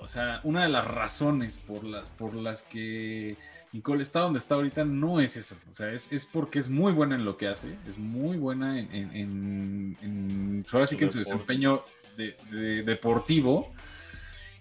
o 0.00 0.08
sea, 0.08 0.40
una 0.44 0.62
de 0.62 0.70
las 0.70 0.86
razones 0.86 1.58
por 1.58 1.84
las, 1.84 2.10
por 2.10 2.34
las 2.34 2.62
que 2.62 3.36
Nicole 3.72 4.02
está 4.02 4.20
donde 4.20 4.38
está 4.38 4.54
ahorita 4.54 4.84
no 4.84 5.20
es 5.20 5.36
eso. 5.36 5.56
O 5.68 5.74
sea, 5.74 5.92
es, 5.92 6.10
es 6.12 6.24
porque 6.24 6.58
es 6.58 6.70
muy 6.70 6.92
buena 6.92 7.16
en 7.16 7.24
lo 7.24 7.36
que 7.36 7.48
hace, 7.48 7.76
es 7.86 7.98
muy 7.98 8.36
buena 8.38 8.78
en, 8.78 8.88
en, 8.92 9.96
en, 10.00 10.66
ahora 10.72 10.86
sí 10.86 10.96
que 10.96 11.04
en 11.04 11.10
su 11.10 11.18
desempeño 11.18 11.82
de, 12.16 12.82
deportivo. 12.84 13.72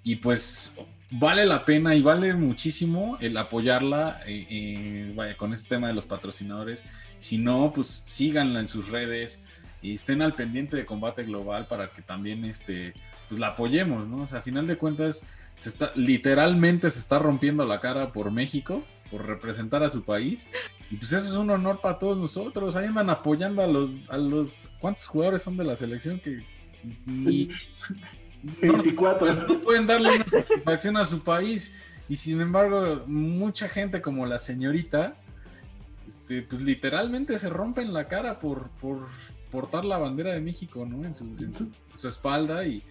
Y 0.04 0.18
pues 0.18 0.76
vale 1.12 1.46
la 1.46 1.64
pena 1.64 1.96
y 1.96 2.02
vale 2.02 2.34
muchísimo 2.34 3.18
el 3.20 3.38
apoyarla 3.38 4.22
eh, 4.26 5.14
eh, 5.16 5.36
con 5.38 5.54
este 5.54 5.70
tema 5.70 5.88
de 5.88 5.94
los 5.94 6.06
patrocinadores. 6.06 6.84
Si 7.18 7.38
no, 7.38 7.72
pues 7.74 7.88
síganla 7.88 8.60
en 8.60 8.68
sus 8.68 8.90
redes 8.90 9.44
y 9.82 9.96
estén 9.96 10.22
al 10.22 10.34
pendiente 10.34 10.76
de 10.78 10.86
combate 10.86 11.24
global 11.24 11.68
para 11.68 11.90
que 11.90 12.02
también 12.02 12.46
este, 12.46 12.94
pues 13.30 13.40
la 13.40 13.48
apoyemos, 13.50 14.08
¿no? 14.08 14.24
A 14.24 14.42
final 14.42 14.66
de 14.66 14.78
cuentas, 14.78 15.26
se 15.56 15.70
está, 15.70 15.92
literalmente 15.96 16.90
se 16.90 17.00
está 17.00 17.20
rompiendo 17.20 17.66
la 17.66 17.80
cara 17.80 18.12
por 18.12 18.32
México 18.32 18.84
por 19.12 19.28
representar 19.28 19.84
a 19.84 19.92
su 19.92 20.04
país. 20.04 20.48
Y 20.90 20.96
pues 20.96 21.12
eso 21.12 21.30
es 21.30 21.36
un 21.36 21.52
honor 21.52 21.82
para 21.82 22.00
todos 22.00 22.18
nosotros. 22.18 22.76
Ahí 22.76 22.88
andan 22.88 23.12
apoyando 23.12 23.62
a 23.62 23.68
los, 23.68 24.10
a 24.10 24.18
los 24.18 24.72
¿cuántos 24.80 25.06
jugadores 25.06 25.44
son 25.44 25.56
de 25.56 25.64
la 25.64 25.76
selección 25.76 26.20
que 26.20 26.44
ni 27.06 27.50
24 28.44 29.34
no, 29.34 29.60
pueden 29.60 29.86
darle 29.86 30.16
una 30.16 30.26
satisfacción 30.26 30.98
a 30.98 31.06
su 31.06 31.24
país? 31.24 31.76
Y 32.10 32.18
sin 32.18 32.42
embargo, 32.42 33.04
mucha 33.08 33.70
gente 33.70 34.02
como 34.02 34.26
la 34.26 34.40
señorita, 34.40 35.16
este, 36.08 36.42
pues 36.42 36.62
literalmente 36.62 37.40
se 37.40 37.50
rompen 37.50 37.94
la 37.94 38.08
cara 38.08 38.40
por, 38.40 38.70
por 38.82 39.08
portar 39.52 39.86
la 39.86 39.98
bandera 39.98 40.34
de 40.34 40.42
México, 40.42 40.86
¿no? 40.86 41.06
En 41.06 41.14
su, 41.14 41.24
en 41.24 41.54
su 41.96 42.08
espalda 42.08 42.66
y 42.66 42.84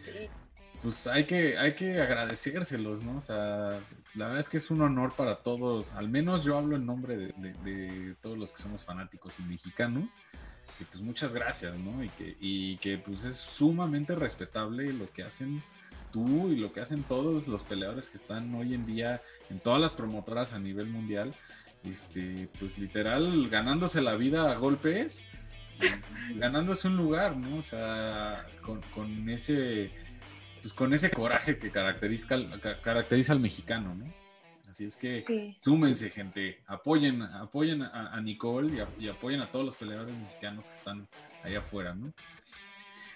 pues 0.82 1.06
hay 1.06 1.24
que, 1.26 1.56
hay 1.56 1.74
que 1.74 2.00
agradecérselos, 2.00 3.02
¿no? 3.02 3.16
O 3.16 3.20
sea, 3.20 3.70
la 4.14 4.26
verdad 4.26 4.40
es 4.40 4.48
que 4.48 4.56
es 4.56 4.70
un 4.70 4.82
honor 4.82 5.14
para 5.16 5.36
todos, 5.36 5.92
al 5.92 6.08
menos 6.08 6.44
yo 6.44 6.58
hablo 6.58 6.74
en 6.74 6.84
nombre 6.84 7.16
de, 7.16 8.16
todos 8.20 8.36
los 8.36 8.50
que 8.50 8.58
somos 8.58 8.84
fanáticos 8.84 9.38
y 9.38 9.44
mexicanos, 9.44 10.16
pues 10.90 11.02
muchas 11.02 11.32
gracias, 11.32 11.76
¿no? 11.76 12.02
Y 12.02 12.08
que, 12.10 12.36
y 12.40 12.76
que 12.78 12.98
pues 12.98 13.24
es 13.24 13.36
sumamente 13.36 14.14
respetable 14.14 14.92
lo 14.92 15.10
que 15.12 15.22
hacen 15.22 15.62
tú 16.12 16.48
y 16.50 16.56
lo 16.56 16.72
que 16.72 16.80
hacen 16.80 17.02
todos 17.04 17.48
los 17.48 17.62
peleadores 17.62 18.08
que 18.08 18.16
están 18.16 18.54
hoy 18.54 18.74
en 18.74 18.84
día 18.86 19.22
en 19.50 19.60
todas 19.60 19.80
las 19.80 19.92
promotoras 19.92 20.52
a 20.52 20.58
nivel 20.58 20.86
mundial, 20.86 21.34
este, 21.84 22.48
pues 22.58 22.78
literal 22.78 23.48
ganándose 23.48 24.00
la 24.00 24.14
vida 24.16 24.52
a 24.52 24.56
golpes, 24.56 25.22
ganándose 26.34 26.88
un 26.88 26.96
lugar, 26.96 27.36
¿no? 27.36 27.56
O 27.56 27.62
sea, 27.62 28.46
con, 28.60 28.80
con 28.94 29.28
ese 29.30 29.90
pues 30.60 30.72
con 30.74 30.94
ese 30.94 31.10
coraje 31.10 31.58
que 31.58 31.70
caracteriza, 31.70 32.38
caracteriza 32.82 33.32
al 33.32 33.40
mexicano, 33.40 33.94
¿no? 33.96 34.21
Así 34.72 34.86
es 34.86 34.96
que 34.96 35.54
súmense, 35.60 36.08
gente, 36.08 36.62
apoyen, 36.66 37.20
apoyen 37.20 37.82
a, 37.82 38.18
Nicole 38.22 38.86
y, 38.98 39.06
apoyen 39.06 39.42
a 39.42 39.46
todos 39.46 39.66
los 39.66 39.76
peleadores 39.76 40.16
mexicanos 40.16 40.66
que 40.66 40.72
están 40.72 41.06
allá 41.44 41.58
afuera, 41.58 41.94
¿no? 41.94 42.10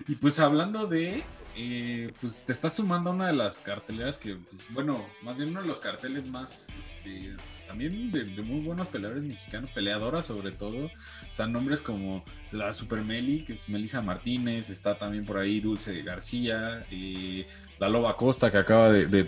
Y 0.07 0.16
pues 0.16 0.38
hablando 0.38 0.87
de, 0.87 1.25
eh, 1.59 2.12
pues 2.21 2.45
te 2.45 2.53
estás 2.53 2.75
sumando 2.75 3.09
a 3.09 3.14
una 3.14 3.29
de 3.29 3.33
las 3.33 3.59
carteleras 3.59 4.19
que, 4.19 4.35
pues, 4.35 4.62
bueno, 4.71 5.03
más 5.23 5.38
bien 5.38 5.49
uno 5.51 5.62
de 5.62 5.66
los 5.66 5.81
carteles 5.81 6.27
más, 6.27 6.69
este, 6.79 7.35
también 7.66 8.12
de, 8.12 8.25
muy 8.42 8.61
buenos 8.61 8.88
peleadores 8.88 9.25
mexicanos, 9.25 9.71
peleadoras 9.71 10.27
sobre 10.27 10.53
todo. 10.53 10.87
O 10.87 10.90
sea, 11.33 11.47
nombres 11.47 11.81
como 11.81 12.25
la 12.53 12.75
Super 12.75 13.01
Meli, 13.01 13.42
que 13.42 13.55
es 13.55 13.71
Melissa 13.71 14.03
Martínez, 14.03 14.69
está 14.69 14.99
también 14.99 15.25
por 15.25 15.38
ahí 15.38 15.61
Dulce 15.61 16.03
García, 16.03 16.85
y 16.90 17.47
la 17.79 17.88
Loba 17.88 18.19
Costa, 18.19 18.51
que 18.51 18.59
acaba 18.59 18.92
de, 18.92 19.25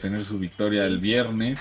tener 0.00 0.24
su 0.24 0.38
victoria 0.40 0.84
el 0.84 0.98
viernes. 0.98 1.60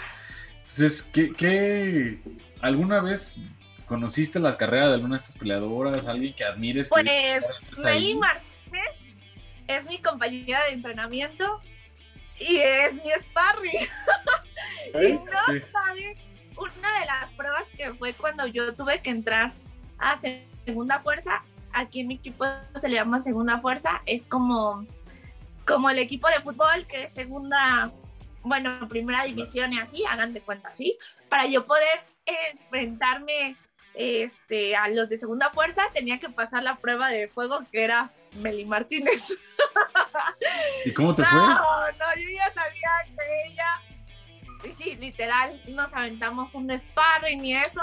Entonces, 0.62 1.12
¿qué, 1.13 2.19
alguna 2.62 3.01
vez 3.01 3.39
conociste 3.86 4.39
la 4.39 4.58
carrera 4.58 4.88
de 4.88 4.93
alguna 4.95 5.17
de 5.17 5.21
estas 5.21 5.38
peleadoras? 5.38 6.08
¿Alguien 6.08 6.34
que 6.34 6.43
admires? 6.43 6.89
Pues, 6.89 7.06
Meli 7.84 8.15
Martínez 8.15 8.46
es 9.67 9.86
mi 9.86 9.99
compañera 9.99 10.63
de 10.65 10.73
entrenamiento 10.73 11.62
y 12.39 12.58
es 12.58 12.93
mi 12.93 13.12
sparring. 13.21 13.88
y 15.01 15.13
no 15.13 15.65
sabes, 15.71 16.17
una 16.58 16.99
de 16.99 17.06
las 17.06 17.30
pruebas 17.36 17.67
que 17.75 17.93
fue 17.93 18.13
cuando 18.13 18.47
yo 18.47 18.73
tuve 18.73 19.01
que 19.01 19.10
entrar 19.10 19.53
a 19.99 20.17
segunda 20.65 20.99
fuerza, 20.99 21.43
aquí 21.73 22.01
en 22.01 22.08
mi 22.08 22.15
equipo 22.15 22.45
se 22.75 22.89
le 22.89 22.95
llama 22.95 23.21
segunda 23.21 23.60
fuerza, 23.60 24.01
es 24.06 24.25
como, 24.25 24.86
como 25.65 25.89
el 25.89 25.99
equipo 25.99 26.27
de 26.27 26.41
fútbol 26.41 26.86
que 26.88 27.03
es 27.03 27.13
segunda, 27.13 27.91
bueno, 28.43 28.88
primera 28.88 29.23
división 29.23 29.73
y 29.73 29.80
así, 29.80 30.03
hagan 30.06 30.34
de 30.34 30.41
cuenta, 30.41 30.73
¿sí? 30.75 30.97
Para 31.30 31.47
yo 31.47 31.65
poder 31.65 32.01
enfrentarme 32.25 33.56
este, 33.93 34.75
a 34.75 34.88
los 34.89 35.10
de 35.10 35.17
segunda 35.17 35.49
fuerza, 35.49 35.84
tenía 35.93 36.19
que 36.19 36.30
pasar 36.30 36.63
la 36.63 36.75
prueba 36.75 37.10
de 37.10 37.27
fuego 37.27 37.62
que 37.71 37.84
era 37.84 38.12
Meli 38.38 38.65
Martínez. 38.65 39.30
¿Y 40.86 40.93
cómo 40.93 41.13
te 41.13 41.21
no, 41.23 41.30
fue? 41.30 41.39
No, 41.39 42.15
yo 42.15 42.30
ya 42.30 42.54
sabía 42.54 42.89
que 43.06 43.52
ella. 43.52 43.82
Sí, 44.63 44.73
sí, 44.78 44.95
literal, 44.95 45.62
nos 45.67 45.93
aventamos 45.93 46.54
un 46.54 46.71
sparring 46.80 47.43
y 47.43 47.56
eso. 47.58 47.82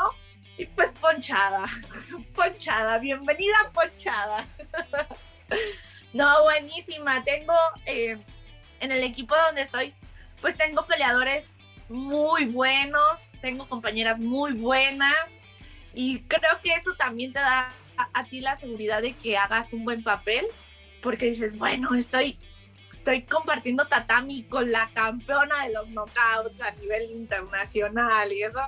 Y 0.56 0.66
pues 0.66 0.90
ponchada. 1.00 1.66
Ponchada, 2.34 2.98
bienvenida 2.98 3.70
ponchada. 3.72 4.46
No, 6.14 6.44
buenísima. 6.44 7.24
Tengo 7.24 7.54
eh, 7.86 8.16
en 8.78 8.92
el 8.92 9.02
equipo 9.02 9.34
donde 9.46 9.62
estoy, 9.62 9.92
pues 10.40 10.56
tengo 10.56 10.86
peleadores 10.86 11.48
muy 11.88 12.44
buenos, 12.46 13.20
tengo 13.40 13.68
compañeras 13.68 14.20
muy 14.20 14.52
buenas 14.52 15.26
y 15.92 16.20
creo 16.22 16.60
que 16.62 16.72
eso 16.72 16.94
también 16.94 17.32
te 17.32 17.40
da 17.40 17.68
a, 17.96 18.24
ti 18.24 18.40
la 18.40 18.56
seguridad 18.56 19.02
de 19.02 19.12
que 19.14 19.36
hagas 19.36 19.72
un 19.72 19.84
buen 19.84 20.02
papel, 20.02 20.46
porque 21.02 21.26
dices, 21.26 21.56
bueno, 21.58 21.94
estoy, 21.94 22.38
estoy 22.92 23.22
compartiendo 23.22 23.86
tatami 23.86 24.44
con 24.44 24.70
la 24.70 24.90
campeona 24.94 25.66
de 25.66 25.72
los 25.72 25.88
knockouts 25.88 26.60
a 26.60 26.70
nivel 26.72 27.10
internacional 27.10 28.32
y 28.32 28.42
eso. 28.42 28.60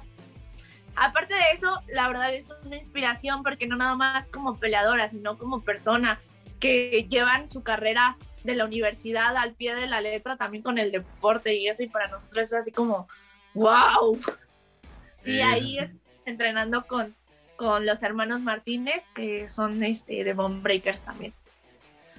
Aparte 0.95 1.35
de 1.35 1.53
eso, 1.55 1.83
la 1.89 2.09
verdad 2.09 2.35
es 2.35 2.53
una 2.65 2.77
inspiración 2.77 3.43
porque 3.43 3.67
no 3.67 3.77
nada 3.77 3.97
más 3.97 4.29
como 4.29 4.59
peleadora, 4.59 5.11
sino 5.11 5.37
como 5.37 5.63
persona 5.63 6.21
que 6.59 7.07
llevan 7.11 7.49
su 7.49 7.63
carrera 7.63 8.17
de 8.45 8.55
la 8.55 8.65
universidad 8.65 9.37
al 9.37 9.55
pie 9.55 9.75
de 9.75 9.87
la 9.87 10.01
letra 10.01 10.37
también 10.37 10.63
con 10.63 10.79
el 10.79 10.93
deporte 10.93 11.55
y 11.55 11.69
eso 11.69 11.83
y 11.83 11.89
para 11.89 12.09
nosotros 12.09 12.47
es 12.47 12.55
así 12.55 12.73
como 12.73 13.09
wow. 13.55 14.19
Sí, 15.21 15.41
ahí 15.41 15.79
es 15.79 15.99
entrenando 16.25 16.87
con 16.87 17.15
con 17.57 17.87
los 17.87 18.03
hermanos 18.03 18.41
Martínez, 18.41 19.05
que 19.15 19.49
son 19.49 19.83
este, 19.83 20.25
de 20.25 20.33
Bone 20.33 20.61
Breakers 20.61 21.01
también. 21.01 21.33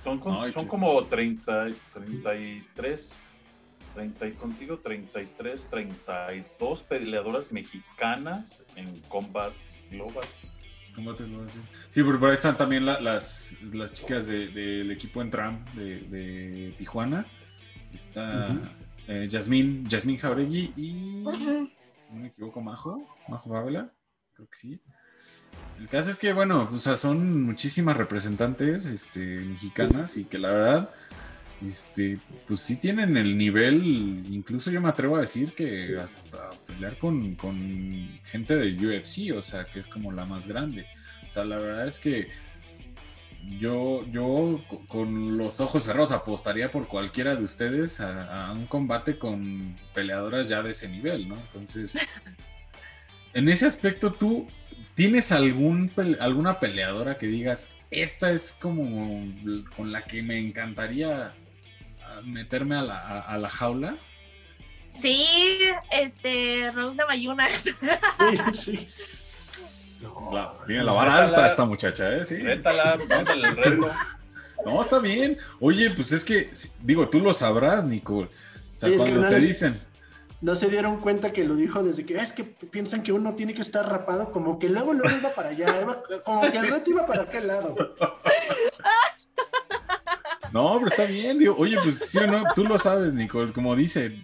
Son, 0.04 0.22
son 0.54 0.68
como 0.68 1.04
30, 1.06 1.68
33, 1.94 3.22
30 3.96 4.28
y 4.28 4.32
contigo 4.34 4.78
33, 4.80 5.68
32 5.70 6.84
peleadoras 6.84 7.52
mexicanas 7.52 8.66
en 8.76 9.02
Combat 9.02 9.54
Global. 9.90 10.26
Sí, 11.92 12.02
porque 12.02 12.20
por 12.20 12.30
ahí 12.30 12.34
están 12.34 12.58
también 12.58 12.84
las, 12.86 13.56
las 13.72 13.94
chicas 13.94 14.26
del 14.28 14.90
equipo 14.90 15.22
Entram 15.22 15.64
de, 15.76 16.00
de 16.02 16.74
Tijuana. 16.78 17.26
Está 17.94 18.48
uh 18.52 18.88
Yasmín, 19.28 19.88
Jauregui 20.20 20.74
y. 20.76 21.24
No 21.24 22.20
me 22.20 22.28
equivoco, 22.28 22.62
Majo. 22.62 23.08
Majo 23.30 23.50
Fábela. 23.50 23.94
Creo 24.34 24.48
que 24.50 24.58
sí. 24.58 24.82
El 25.80 25.88
caso 25.88 26.10
es 26.10 26.18
que, 26.18 26.34
bueno, 26.34 26.70
o 26.72 26.78
sea, 26.78 26.98
son 26.98 27.44
muchísimas 27.44 27.96
representantes 27.96 28.86
este, 28.86 29.20
mexicanas 29.20 30.18
y 30.18 30.26
que 30.26 30.40
la 30.40 30.50
verdad, 30.50 30.90
este, 31.66 32.18
pues 32.48 32.62
sí 32.62 32.78
tienen 32.78 33.16
el 33.16 33.38
nivel, 33.38 34.26
incluso 34.30 34.72
yo 34.72 34.82
me 34.82 34.90
atrevo 34.90 35.18
a 35.18 35.22
decir 35.22 35.54
que 35.54 35.98
hasta 36.00 36.50
pelear 36.66 36.98
con, 36.98 37.36
con 37.36 37.58
gente 38.26 38.56
de 38.56 38.74
UFC, 38.74 39.36
o 39.38 39.42
sea, 39.42 39.66
que 39.66 39.80
es 39.80 39.88
como 39.88 40.12
la 40.12 40.26
más 40.26 40.48
grande. 40.48 40.86
O 41.26 41.30
sea, 41.30 41.46
la 41.46 41.58
verdad 41.58 41.88
es 41.88 42.00
que 42.00 42.28
yo, 43.60 44.06
yo 44.08 44.62
con 44.88 45.38
los 45.38 45.62
ojos 45.62 45.84
cerrados 45.84 46.12
apostaría 46.12 46.72
por 46.72 46.88
cualquiera 46.88 47.36
de 47.36 47.44
ustedes 47.44 48.00
a, 48.00 48.52
un 48.52 48.66
combate 48.66 49.18
con 49.18 49.76
peleadoras 49.94 50.50
ya 50.50 50.62
de 50.62 50.72
ese 50.72 50.90
nivel, 50.90 51.30
¿no? 51.30 51.36
Entonces, 51.36 51.98
en 53.34 53.48
ese 53.48 53.68
aspecto, 53.68 54.12
¿tú 54.12 54.48
tienes 54.98 55.32
algún, 55.32 55.92
alguna 56.20 56.60
peleadora 56.60 57.18
que 57.20 57.28
digas, 57.28 57.72
esta 57.92 58.32
es 58.32 58.58
como 58.60 59.32
con 59.76 59.92
la 59.92 60.04
que 60.04 60.24
me 60.24 60.40
encantaría 60.40 61.34
meterme 62.26 62.78
a 62.78 62.82
la, 62.82 63.22
a, 63.22 63.38
la 63.38 63.48
jaula? 63.48 63.96
Sí, 65.00 65.28
este, 65.92 66.72
Rose 66.72 66.98
Mayuna. 67.08 67.48
tiene 70.66 70.84
la 70.84 70.92
vara 70.92 71.26
alta 71.26 71.46
esta 71.46 71.66
muchacha, 71.66 72.16
¿eh? 72.16 72.26
Sí. 72.26 72.38
Rétala, 72.38 72.96
el 72.96 73.56
reto. 73.56 73.92
No, 74.66 74.82
está 74.82 74.98
bien. 74.98 75.38
Oye, 75.60 75.92
pues 75.92 76.12
es 76.12 76.26
que, 76.26 76.50
digo, 76.82 77.08
tú 77.08 77.20
lo 77.20 77.36
sabrás, 77.36 77.86
Nicole. 77.86 78.30
O 78.76 78.80
sea, 78.80 78.90
cuando 78.98 79.30
te 79.30 79.40
dicen. 79.40 79.80
No 80.40 80.54
se 80.54 80.70
dieron 80.70 81.00
cuenta 81.00 81.32
que 81.32 81.46
lo 81.46 81.56
dijo 81.56 81.84
desde 81.84 82.06
que 82.06 82.16
es 82.16 82.32
que 82.32 82.44
piensan 82.44 83.02
que 83.02 83.12
uno 83.12 83.34
tiene 83.36 83.54
que 83.54 83.62
estar 83.62 83.90
rapado, 83.90 84.32
como 84.32 84.60
que 84.60 84.70
luego 84.70 84.94
luego 84.94 85.18
iba 85.18 85.34
para 85.34 85.50
allá, 85.50 86.02
como 86.24 86.42
que 86.42 86.58
el 86.58 86.70
reto 86.70 86.90
iba 86.92 87.06
para 87.06 87.24
aquel 87.24 87.48
lado. 87.48 87.76
No, 90.54 90.76
pero 90.76 90.88
está 90.88 91.04
bien, 91.04 91.38
digo, 91.38 91.56
oye, 91.58 91.78
pues 91.84 91.98
sí 91.98 92.18
o 92.20 92.26
no, 92.26 92.44
tú 92.56 92.64
lo 92.64 92.80
sabes, 92.80 93.14
Nicole, 93.14 93.52
como 93.52 93.76
dice, 93.76 94.18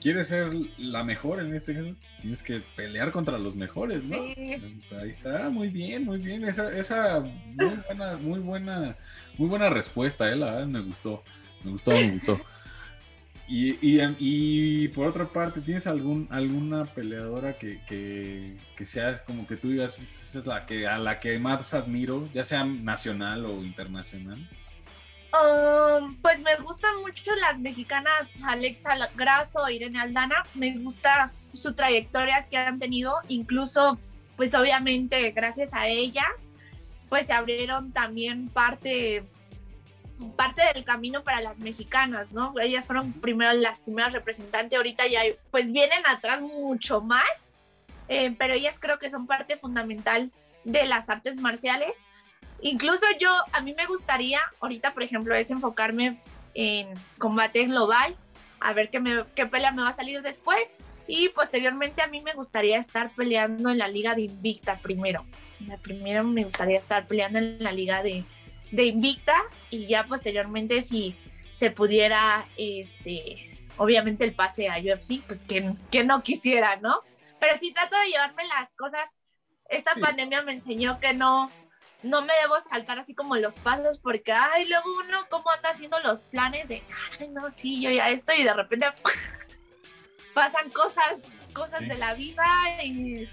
quieres 0.00 0.28
ser 0.28 0.52
la 0.76 1.04
mejor 1.04 1.40
en 1.40 1.54
este 1.54 1.74
caso, 1.74 1.94
tienes 2.20 2.42
que 2.42 2.60
pelear 2.74 3.12
contra 3.12 3.38
los 3.38 3.54
mejores, 3.54 4.02
¿no? 4.02 4.16
Ahí 4.16 5.10
está, 5.10 5.48
muy 5.50 5.68
bien, 5.68 6.04
muy 6.04 6.18
bien. 6.18 6.44
Esa, 6.44 6.76
esa 6.76 7.20
muy 7.20 7.76
buena, 7.86 8.16
muy 8.16 8.40
buena, 8.40 8.96
muy 9.38 9.48
buena 9.48 9.70
respuesta, 9.70 10.30
¿eh? 10.30 10.36
La 10.36 10.46
verdad 10.46 10.66
me 10.66 10.80
gustó, 10.80 11.22
me 11.62 11.70
gustó, 11.70 11.92
me 11.92 12.10
gustó. 12.10 12.40
Y, 13.54 13.76
y, 14.18 14.88
por 14.88 15.08
otra 15.08 15.26
parte, 15.26 15.60
¿tienes 15.60 15.86
algún, 15.86 16.26
alguna 16.30 16.86
peleadora 16.86 17.58
que, 17.58 17.84
que, 17.84 18.56
que, 18.74 18.86
sea 18.86 19.22
como 19.26 19.46
que 19.46 19.58
tú 19.58 19.68
digas, 19.68 19.98
esta 20.22 20.38
es 20.38 20.46
la 20.46 20.64
que, 20.64 20.86
a 20.86 20.96
la 20.96 21.20
que 21.20 21.38
más 21.38 21.74
admiro, 21.74 22.30
ya 22.32 22.44
sea 22.44 22.64
nacional 22.64 23.44
o 23.44 23.62
internacional? 23.62 24.38
Um, 25.34 26.16
pues 26.22 26.40
me 26.40 26.56
gustan 26.62 27.02
mucho 27.02 27.34
las 27.34 27.58
mexicanas 27.58 28.32
Alexa 28.42 28.94
Grasso, 29.16 29.68
Irene 29.68 30.00
Aldana. 30.00 30.46
Me 30.54 30.78
gusta 30.78 31.30
su 31.52 31.74
trayectoria 31.74 32.46
que 32.50 32.56
han 32.56 32.78
tenido, 32.78 33.16
incluso, 33.28 33.98
pues 34.38 34.54
obviamente 34.54 35.30
gracias 35.32 35.74
a 35.74 35.88
ellas, 35.88 36.24
pues 37.10 37.26
se 37.26 37.34
abrieron 37.34 37.92
también 37.92 38.48
parte, 38.48 39.24
parte 40.30 40.62
del 40.74 40.84
camino 40.84 41.22
para 41.22 41.40
las 41.40 41.58
mexicanas, 41.58 42.32
¿no? 42.32 42.54
Ellas 42.60 42.84
fueron 42.84 43.12
primero 43.12 43.52
las 43.52 43.80
primeras 43.80 44.12
representantes, 44.12 44.76
ahorita 44.76 45.06
ya 45.06 45.22
pues 45.50 45.70
vienen 45.72 46.02
atrás 46.06 46.40
mucho 46.40 47.00
más, 47.00 47.28
eh, 48.08 48.34
pero 48.38 48.54
ellas 48.54 48.78
creo 48.78 48.98
que 48.98 49.10
son 49.10 49.26
parte 49.26 49.56
fundamental 49.56 50.30
de 50.64 50.86
las 50.86 51.10
artes 51.10 51.36
marciales 51.36 51.96
Incluso 52.62 53.04
yo, 53.18 53.28
a 53.52 53.60
mí 53.60 53.74
me 53.74 53.86
gustaría, 53.86 54.40
ahorita 54.60 54.94
por 54.94 55.02
ejemplo, 55.02 55.34
es 55.34 55.50
enfocarme 55.50 56.16
en 56.54 56.88
combate 57.18 57.64
global, 57.64 58.16
a 58.60 58.72
ver 58.72 58.88
qué, 58.90 59.00
me, 59.00 59.24
qué 59.34 59.46
pelea 59.46 59.72
me 59.72 59.82
va 59.82 59.88
a 59.88 59.94
salir 59.94 60.22
después. 60.22 60.70
Y 61.08 61.30
posteriormente 61.30 62.00
a 62.02 62.06
mí 62.06 62.20
me 62.20 62.32
gustaría 62.34 62.78
estar 62.78 63.10
peleando 63.10 63.70
en 63.70 63.78
la 63.78 63.88
liga 63.88 64.14
de 64.14 64.22
Invicta 64.22 64.76
primero. 64.76 65.26
La 65.66 65.76
primero 65.76 66.22
me 66.22 66.44
gustaría 66.44 66.78
estar 66.78 67.06
peleando 67.08 67.40
en 67.40 67.62
la 67.62 67.72
liga 67.72 68.04
de, 68.04 68.24
de 68.72 68.86
Invicta 68.86 69.36
y 69.70 69.86
ya 69.86 70.06
posteriormente 70.06 70.82
si 70.82 71.14
se 71.54 71.70
pudiera, 71.70 72.48
este, 72.56 73.68
obviamente 73.76 74.24
el 74.24 74.34
pase 74.34 74.68
a 74.68 74.78
UFC, 74.78 75.22
pues 75.26 75.44
que, 75.44 76.04
no 76.04 76.22
quisiera, 76.22 76.76
¿no? 76.76 77.02
Pero 77.38 77.56
sí 77.58 77.72
trato 77.72 77.96
de 78.00 78.08
llevarme 78.08 78.44
las 78.46 78.72
cosas. 78.74 79.16
Esta 79.68 79.94
pandemia 79.94 80.42
me 80.42 80.52
enseñó 80.52 80.98
que 81.00 81.14
no, 81.14 81.50
no 82.02 82.22
me 82.22 82.32
debo 82.42 82.60
saltar 82.68 82.98
así 82.98 83.14
como 83.14 83.36
los 83.36 83.58
pasos 83.58 83.98
porque, 83.98 84.32
ay, 84.32 84.66
luego 84.66 84.90
uno 85.04 85.18
cómo 85.30 85.50
anda 85.50 85.70
haciendo 85.70 86.00
los 86.00 86.24
planes 86.24 86.66
de, 86.68 86.82
ay, 87.20 87.28
no, 87.28 87.48
sí, 87.50 87.80
yo 87.80 87.90
ya 87.90 88.10
estoy 88.10 88.40
y 88.40 88.44
de 88.44 88.54
repente 88.54 88.86
pasan 90.34 90.70
cosas, 90.70 91.22
cosas 91.52 91.80
de 91.80 91.94
la 91.94 92.14
vida 92.14 92.44
y 92.82 93.28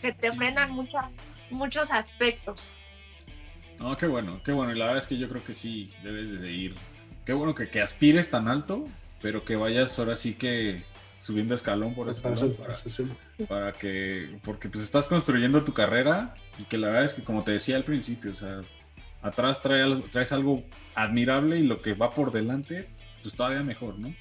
que 0.00 0.12
te 0.12 0.32
frenan 0.32 0.70
muchos 1.50 1.92
aspectos. 1.92 2.74
No, 3.78 3.96
qué 3.96 4.06
bueno, 4.06 4.40
qué 4.44 4.52
bueno. 4.52 4.72
Y 4.72 4.78
la 4.78 4.86
verdad 4.86 4.98
es 4.98 5.06
que 5.06 5.18
yo 5.18 5.28
creo 5.28 5.44
que 5.44 5.54
sí, 5.54 5.92
debes 6.02 6.30
de 6.30 6.40
seguir. 6.40 6.74
Qué 7.24 7.32
bueno 7.32 7.54
que, 7.54 7.68
que 7.68 7.80
aspires 7.80 8.30
tan 8.30 8.48
alto, 8.48 8.86
pero 9.22 9.44
que 9.44 9.56
vayas 9.56 9.98
ahora 9.98 10.16
sí 10.16 10.34
que 10.34 10.82
subiendo 11.20 11.54
escalón 11.54 11.94
por 11.94 12.08
escalón 12.08 12.54
para, 12.54 12.74
para, 13.48 13.72
que, 13.72 14.38
porque 14.44 14.68
pues 14.68 14.84
estás 14.84 15.08
construyendo 15.08 15.64
tu 15.64 15.72
carrera 15.72 16.34
y 16.58 16.64
que 16.64 16.78
la 16.78 16.88
verdad 16.88 17.04
es 17.04 17.14
que 17.14 17.22
como 17.22 17.42
te 17.42 17.52
decía 17.52 17.76
al 17.76 17.84
principio, 17.84 18.32
o 18.32 18.34
sea, 18.34 18.60
atrás 19.22 19.60
trae, 19.60 20.02
traes 20.10 20.32
algo 20.32 20.62
admirable 20.94 21.58
y 21.58 21.64
lo 21.66 21.82
que 21.82 21.94
va 21.94 22.12
por 22.12 22.32
delante, 22.32 22.88
pues 23.22 23.34
todavía 23.34 23.62
mejor, 23.62 23.98
¿no? 23.98 24.14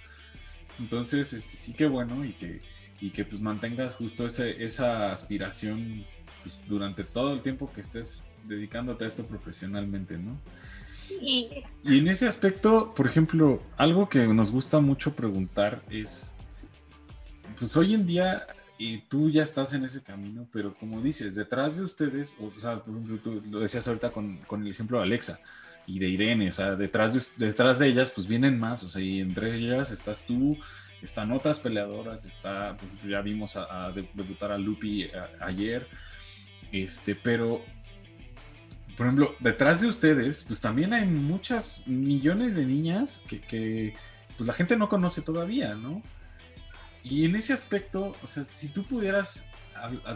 Entonces, 0.80 1.34
este, 1.34 1.56
sí 1.58 1.74
que 1.74 1.88
bueno 1.88 2.26
y 2.26 2.34
que, 2.34 2.62
y 3.00 3.12
que 3.12 3.26
pues 3.26 3.42
mantengas 3.42 3.96
justo 3.96 4.26
ese, 4.26 4.64
esa 4.64 5.12
aspiración 5.12 6.06
pues, 6.44 6.60
durante 6.68 7.04
todo 7.04 7.34
el 7.34 7.42
tiempo 7.42 7.72
que 7.74 7.82
estés 7.82 8.24
dedicándote 8.48 9.06
a 9.06 9.08
esto 9.08 9.26
profesionalmente, 9.26 10.18
¿no? 10.18 10.38
Y 11.22 11.64
en 11.86 12.08
ese 12.08 12.28
aspecto, 12.28 12.94
por 12.94 13.08
ejemplo, 13.08 13.62
algo 13.78 14.10
que 14.10 14.28
nos 14.28 14.52
gusta 14.52 14.80
mucho 14.80 15.16
preguntar 15.16 15.82
es, 15.90 16.34
pues 17.58 17.76
hoy 17.78 17.94
en 17.94 18.06
día 18.06 18.46
y 18.78 19.00
tú 19.00 19.30
ya 19.30 19.44
estás 19.44 19.74
en 19.74 19.84
ese 19.86 20.04
camino, 20.04 20.48
pero 20.52 20.76
como 20.76 21.02
dices, 21.02 21.34
detrás 21.36 21.78
de 21.78 21.84
ustedes, 21.84 22.38
o 22.40 22.52
sea, 22.60 22.82
tú 22.82 23.42
lo 23.50 23.60
decías 23.60 23.88
ahorita 23.88 24.12
con, 24.12 24.38
con, 24.48 24.62
el 24.62 24.72
ejemplo 24.72 24.98
de 25.00 25.06
Alexa 25.06 25.40
y 25.88 25.98
de 26.00 26.08
Irene, 26.10 26.50
o 26.50 26.52
sea, 26.52 26.76
detrás 26.76 27.14
de, 27.14 27.46
detrás 27.46 27.80
de 27.80 27.88
ellas, 27.88 28.12
pues 28.12 28.28
vienen 28.28 28.60
más, 28.60 28.84
o 28.84 28.88
sea, 28.88 29.02
y 29.02 29.20
entre 29.20 29.56
ellas 29.56 29.92
estás 29.92 30.26
tú, 30.28 30.58
están 31.02 31.32
otras 31.32 31.60
peleadoras, 31.60 32.26
está, 32.26 32.78
pues, 32.78 32.92
ya 33.10 33.22
vimos 33.22 33.56
a, 33.56 33.92
debutar 34.14 34.52
a 34.52 34.58
Lupi 34.58 35.10
ayer, 35.40 35.88
este, 36.72 37.16
pero, 37.16 37.64
por 38.98 39.06
ejemplo, 39.06 39.36
detrás 39.40 39.80
de 39.80 39.88
ustedes, 39.88 40.44
pues 40.44 40.60
también 40.60 40.92
hay 40.92 41.06
muchas 41.06 41.84
millones 41.86 42.56
de 42.56 42.66
niñas 42.66 43.22
que, 43.28 43.94
pues 44.36 44.48
la 44.48 44.56
gente 44.56 44.76
no 44.76 44.90
conoce 44.90 45.22
todavía, 45.22 45.76
¿no? 45.76 46.02
Y 47.04 47.24
en 47.26 47.36
ese 47.36 47.54
aspecto, 47.54 48.16
o 48.24 48.28
sea, 48.28 48.44
si 48.46 48.70
tú 48.70 48.84
pudieras 48.84 49.48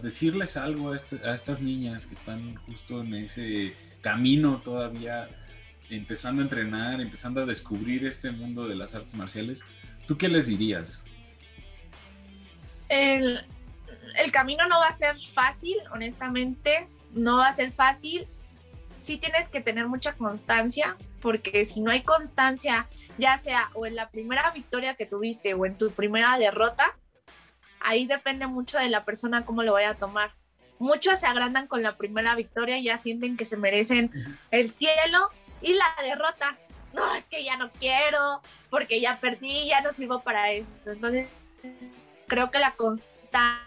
decirles 0.02 0.58
algo 0.58 0.96
este, 0.96 1.18
a, 1.24 1.36
estas 1.36 1.62
niñas 1.62 2.08
que 2.08 2.16
están 2.16 2.56
justo 2.66 3.02
en 3.02 3.14
ese 3.14 3.76
camino 4.02 4.60
todavía, 4.66 5.30
empezando 5.92 6.42
a 6.42 6.46
entrenar, 6.46 7.00
empezando 7.02 7.44
a 7.44 7.46
descubrir 7.46 8.08
este 8.08 8.32
mundo 8.32 8.68
de 8.68 8.76
las 8.76 8.96
artes 8.96 9.14
marciales, 9.14 9.64
¿tú 10.08 10.18
qué 10.18 10.28
les 10.28 10.48
dirías? 10.48 11.06
El 12.90 13.46
camino 14.32 14.68
no 14.68 14.80
va 14.80 14.88
a 14.88 14.94
ser 14.94 15.16
fácil, 15.36 15.78
honestamente, 15.94 16.88
no 17.14 17.38
va 17.38 17.50
a 17.50 17.54
ser 17.54 17.72
fácil. 17.74 18.28
Sí 19.02 19.18
tienes 19.18 19.50
que 19.50 19.62
tener 19.62 19.88
mucha 19.88 20.14
constancia, 20.14 20.96
porque 21.22 21.66
si 21.66 21.82
no 21.82 21.92
hay 21.92 22.04
constancia, 22.04 22.88
ya 23.18 23.40
sea 23.40 23.70
o 23.74 23.86
en 23.86 23.96
la 23.96 24.10
primera 24.10 24.52
victoria 24.52 24.96
que 24.96 25.06
tuviste 25.06 25.54
o 25.54 25.66
en 25.66 25.78
tu 25.78 25.90
primera 25.92 26.38
derrota, 26.38 26.96
ahí 27.80 28.06
depende 28.06 28.48
mucho 28.48 28.78
de 28.78 28.90
la 28.90 29.06
persona 29.06 29.46
cómo 29.46 29.64
lo 29.64 29.74
vaya 29.74 29.92
a 29.92 29.96
tomar. 29.96 30.32
Muchos 30.80 31.20
se 31.20 31.28
agrandan 31.28 31.68
con 31.68 31.84
la 31.84 31.98
primera 31.98 32.36
victoria 32.36 32.78
y 32.78 32.84
ya 32.84 32.98
sienten 32.98 33.38
que 33.38 33.46
se 33.46 33.58
merecen 33.58 34.12
el 34.50 34.72
cielo 34.74 35.30
y 35.62 35.74
la 35.74 35.86
derrota. 36.02 36.58
no, 36.94 37.16
es 37.16 37.26
que 37.26 37.44
ya 37.44 37.56
no 37.56 37.72
quiero, 37.80 38.42
porque 38.70 39.00
ya 39.00 39.20
perdí, 39.20 39.68
ya 39.68 39.82
no 39.82 39.94
sirvo 39.94 40.22
para 40.22 40.52
esto. 40.52 40.92
Entonces, 40.92 41.30
creo 42.28 42.52
que 42.52 42.60
la 42.60 42.72
constancia 42.74 43.62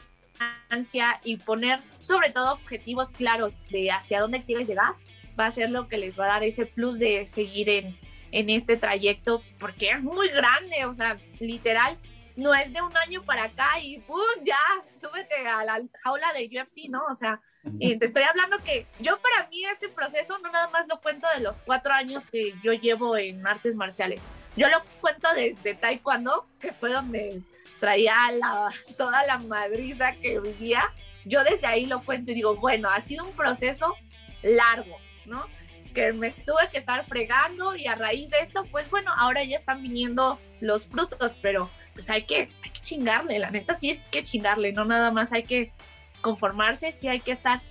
y 1.22 1.36
poner 1.38 1.80
sobre 2.00 2.30
todo 2.30 2.52
objetivos 2.54 3.12
claros 3.12 3.54
de 3.70 3.90
hacia 3.90 4.20
dónde 4.20 4.42
quieres 4.42 4.68
llegar 4.68 4.94
va 5.38 5.46
a 5.46 5.50
ser 5.50 5.70
lo 5.70 5.88
que 5.88 5.98
les 5.98 6.18
va 6.18 6.24
a 6.24 6.28
dar 6.28 6.44
ese 6.44 6.66
plus 6.66 6.98
de 6.98 7.26
seguir 7.26 7.68
en, 7.68 7.98
en 8.32 8.50
este 8.50 8.76
trayecto, 8.76 9.42
porque 9.58 9.90
es 9.90 10.02
muy 10.02 10.28
grande, 10.28 10.84
o 10.86 10.94
sea, 10.94 11.18
literal, 11.40 11.98
no 12.36 12.54
es 12.54 12.72
de 12.72 12.82
un 12.82 12.96
año 12.96 13.22
para 13.22 13.44
acá 13.44 13.78
y 13.80 13.98
¡pum! 14.00 14.18
ya, 14.44 14.58
súbete 15.00 15.46
a 15.46 15.64
la 15.64 15.82
jaula 16.02 16.32
de 16.32 16.46
UFC, 16.46 16.88
¿no? 16.88 17.04
O 17.10 17.16
sea, 17.16 17.40
y 17.78 17.96
te 17.96 18.06
estoy 18.06 18.24
hablando 18.24 18.58
que 18.58 18.86
yo 18.98 19.18
para 19.20 19.48
mí 19.48 19.64
este 19.64 19.88
proceso 19.88 20.38
no 20.38 20.50
nada 20.50 20.68
más 20.70 20.86
lo 20.88 21.00
cuento 21.00 21.26
de 21.34 21.40
los 21.40 21.60
cuatro 21.60 21.94
años 21.94 22.24
que 22.30 22.54
yo 22.62 22.72
llevo 22.72 23.16
en 23.16 23.46
artes 23.46 23.74
marciales, 23.74 24.22
yo 24.56 24.68
lo 24.68 24.82
cuento 25.00 25.28
desde 25.34 25.74
Taekwondo, 25.74 26.46
que 26.60 26.72
fue 26.72 26.92
donde 26.92 27.40
traía 27.80 28.14
la, 28.32 28.70
toda 28.96 29.24
la 29.26 29.38
madriza 29.38 30.12
que 30.16 30.40
vivía, 30.40 30.84
yo 31.24 31.42
desde 31.44 31.66
ahí 31.66 31.86
lo 31.86 32.02
cuento 32.02 32.32
y 32.32 32.34
digo, 32.34 32.56
bueno, 32.56 32.88
ha 32.90 33.00
sido 33.00 33.24
un 33.24 33.32
proceso 33.32 33.94
largo, 34.42 34.96
¿no? 35.26 35.46
Que 35.94 36.12
me 36.12 36.30
tuve 36.30 36.68
que 36.72 36.78
estar 36.78 37.04
fregando 37.06 37.76
y 37.76 37.86
a 37.86 37.94
raíz 37.94 38.28
de 38.30 38.40
esto, 38.40 38.64
pues 38.70 38.88
bueno, 38.90 39.12
ahora 39.16 39.44
ya 39.44 39.58
están 39.58 39.82
viniendo 39.82 40.40
los 40.60 40.86
frutos, 40.86 41.36
pero 41.40 41.70
pues 41.94 42.10
hay 42.10 42.24
que, 42.24 42.48
hay 42.62 42.70
que 42.70 42.80
chingarle, 42.80 43.38
la 43.38 43.50
neta 43.50 43.74
sí 43.74 43.90
hay 43.90 44.02
que 44.10 44.24
chingarle, 44.24 44.72
no 44.72 44.84
nada 44.84 45.10
más 45.12 45.32
hay 45.32 45.44
que 45.44 45.72
conformarse, 46.20 46.92
sí 46.92 47.06
hay 47.06 47.20
que 47.20 47.32
estar 47.32 47.62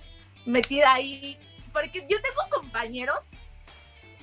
metida 0.46 0.94
ahí, 0.94 1.38
porque 1.72 2.06
yo 2.08 2.20
tengo 2.22 2.60
compañeros 2.62 3.24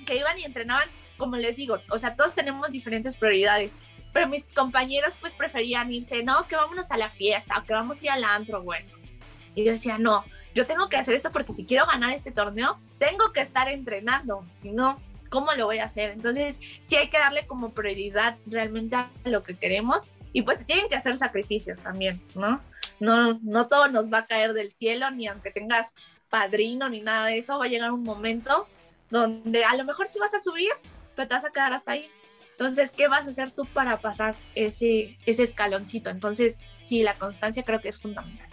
que 0.06 0.18
iban 0.18 0.40
y 0.40 0.46
entrenaban, 0.46 0.90
como 1.18 1.38
les 1.38 1.56
digo, 1.56 1.80
o 1.90 1.98
sea, 1.98 2.16
todos 2.16 2.34
tenemos 2.34 2.72
diferentes 2.72 3.16
prioridades, 3.16 3.76
pero 4.14 4.28
mis 4.28 4.44
compañeros 4.46 5.16
pues 5.20 5.34
preferían 5.34 5.92
irse, 5.94 6.24
no, 6.24 6.48
que 6.48 6.56
vámonos 6.56 6.92
a 6.92 6.98
la 6.98 7.10
fiesta, 7.10 7.60
o 7.60 7.64
que 7.64 7.74
vamos 7.74 8.02
a 8.02 8.06
ir 8.06 8.12
al 8.12 8.24
antro 8.24 8.64
o. 8.64 8.98
Y 9.56 9.64
yo 9.64 9.72
decía, 9.72 9.98
no, 9.98 10.24
yo 10.56 10.66
tengo 10.66 10.90
que 10.90 10.98
hacer 10.98 11.16
esto 11.16 11.32
porque 11.32 11.54
si 11.54 11.66
quiero 11.66 11.86
ganar 11.86 12.14
este 12.14 12.32
torneo, 12.32 12.80
tengo 13.02 13.34
que 13.34 13.42
estar 13.42 13.68
entrenando, 13.68 14.46
si 14.52 14.72
no, 14.72 15.02
¿cómo 15.30 15.52
lo 15.54 15.66
voy 15.66 15.80
a 15.80 15.86
hacer? 15.86 16.12
Entonces, 16.12 16.56
sí 16.82 16.96
hay 16.96 17.10
que 17.10 17.18
darle 17.18 17.48
como 17.48 17.72
prioridad 17.72 18.38
realmente 18.46 18.96
a 18.96 19.10
lo 19.24 19.42
que 19.42 19.56
queremos 19.56 20.04
y 20.34 20.44
pues 20.44 20.64
tienen 20.68 20.88
que 20.88 20.98
hacer 20.98 21.18
sacrificios 21.18 21.80
también, 21.80 22.22
¿no? 22.36 22.62
No, 23.00 23.40
no 23.42 23.68
todo 23.68 23.88
nos 23.88 24.14
va 24.14 24.20
a 24.20 24.26
caer 24.28 24.54
del 24.54 24.72
cielo, 24.72 25.10
ni 25.10 25.26
aunque 25.26 25.50
tengas 25.50 25.96
padrino 26.30 26.90
ni 26.90 27.02
nada 27.02 27.26
de 27.26 27.40
eso, 27.40 27.58
va 27.58 27.66
a 27.66 27.70
llegar 27.70 27.92
un 27.92 28.04
momento 28.04 28.68
donde 29.10 29.66
a 29.66 29.76
lo 29.76 29.84
mejor 29.84 30.08
sí 30.08 30.20
vas 30.20 30.36
a 30.36 30.40
subir, 30.40 30.70
pero 31.16 31.28
te 31.28 31.34
vas 31.34 31.46
a 31.46 31.50
quedar 31.50 31.74
hasta 31.74 31.94
ahí. 31.94 32.08
Entonces, 32.52 32.92
¿qué 32.92 33.08
vas 33.08 33.26
a 33.26 33.32
hacer 33.32 33.50
tú 33.50 33.66
para 33.66 33.98
pasar 33.98 34.36
ese, 34.54 35.18
ese 35.26 35.42
escaloncito? 35.42 36.12
Entonces, 36.12 36.60
sí, 36.84 37.02
la 37.02 37.16
constancia 37.16 37.64
creo 37.64 37.80
que 37.80 37.90
es 37.90 38.00
fundamental. 38.00 38.48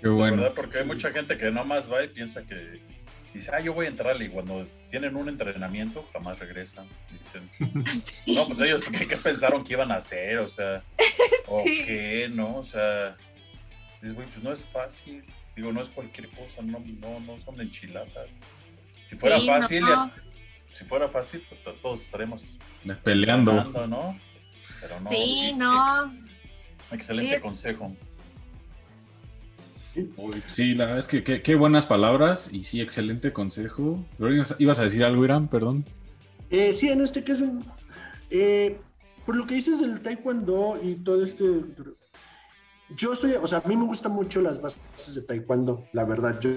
Qué 0.00 0.08
bueno. 0.08 0.52
Porque 0.56 0.78
hay 0.78 0.84
mucha 0.84 1.12
gente 1.12 1.38
que 1.38 1.52
nomás 1.52 1.90
va 1.90 2.02
y 2.02 2.08
piensa 2.08 2.44
que 2.44 2.97
dice, 3.38 3.52
ah, 3.54 3.60
yo 3.60 3.72
voy 3.72 3.86
a 3.86 3.88
entrarle 3.88 4.26
y 4.26 4.28
cuando 4.28 4.66
tienen 4.90 5.16
un 5.16 5.28
entrenamiento 5.28 6.08
jamás 6.12 6.38
regresan. 6.38 6.86
Dicen, 7.10 7.50
no, 8.34 8.46
pues 8.46 8.60
ellos 8.60 8.82
¿qué, 8.84 9.16
pensaron 9.16 9.64
que 9.64 9.74
iban 9.74 9.90
a 9.92 9.96
hacer? 9.96 10.38
O 10.38 10.48
sea, 10.48 10.82
¿o 11.46 11.62
qué? 11.64 12.28
¿No? 12.32 12.56
O 12.56 12.64
sea, 12.64 13.16
dices, 14.00 14.14
güey, 14.14 14.28
pues 14.28 14.42
no 14.42 14.52
es 14.52 14.64
fácil. 14.64 15.24
Digo, 15.56 15.72
no 15.72 15.82
es 15.82 15.88
cualquier 15.88 16.28
cosa, 16.30 16.62
no, 16.62 16.82
no, 17.00 17.20
no 17.20 17.38
son 17.40 17.60
enchiladas. 17.60 18.40
Si 19.04 19.16
fuera 19.16 19.40
fácil, 19.40 19.84
si 20.72 20.84
fuera 20.84 21.08
fácil, 21.08 21.44
pues 21.48 21.80
todos 21.80 22.02
estaremos 22.02 22.60
peleando. 23.02 23.52
¿no? 23.86 24.18
Pero 24.80 25.00
no. 25.00 25.10
Sí, 25.10 25.52
no. 25.54 26.14
excelente 26.92 27.40
consejo. 27.40 27.96
Sí, 30.48 30.74
la 30.74 30.86
verdad 30.86 30.98
es 30.98 31.08
que 31.08 31.42
qué 31.42 31.54
buenas 31.54 31.86
palabras 31.86 32.48
y 32.52 32.62
sí, 32.62 32.80
excelente 32.80 33.32
consejo. 33.32 34.04
¿Ibas 34.58 34.78
a 34.78 34.82
decir 34.82 35.04
algo, 35.04 35.24
Irán? 35.24 35.48
Perdón. 35.48 35.84
Eh, 36.50 36.72
sí, 36.72 36.88
en 36.88 37.00
este 37.00 37.24
caso, 37.24 37.46
eh, 38.30 38.78
por 39.26 39.36
lo 39.36 39.46
que 39.46 39.54
dices 39.54 39.80
del 39.80 40.00
taekwondo 40.00 40.78
y 40.82 40.96
todo 40.96 41.24
este... 41.24 41.44
Yo 42.96 43.14
soy, 43.14 43.32
o 43.32 43.46
sea, 43.46 43.62
a 43.62 43.68
mí 43.68 43.76
me 43.76 43.84
gustan 43.84 44.12
mucho 44.12 44.40
las 44.40 44.62
bases 44.62 45.14
de 45.14 45.22
taekwondo, 45.22 45.84
la 45.92 46.04
verdad. 46.04 46.40
Yo 46.40 46.50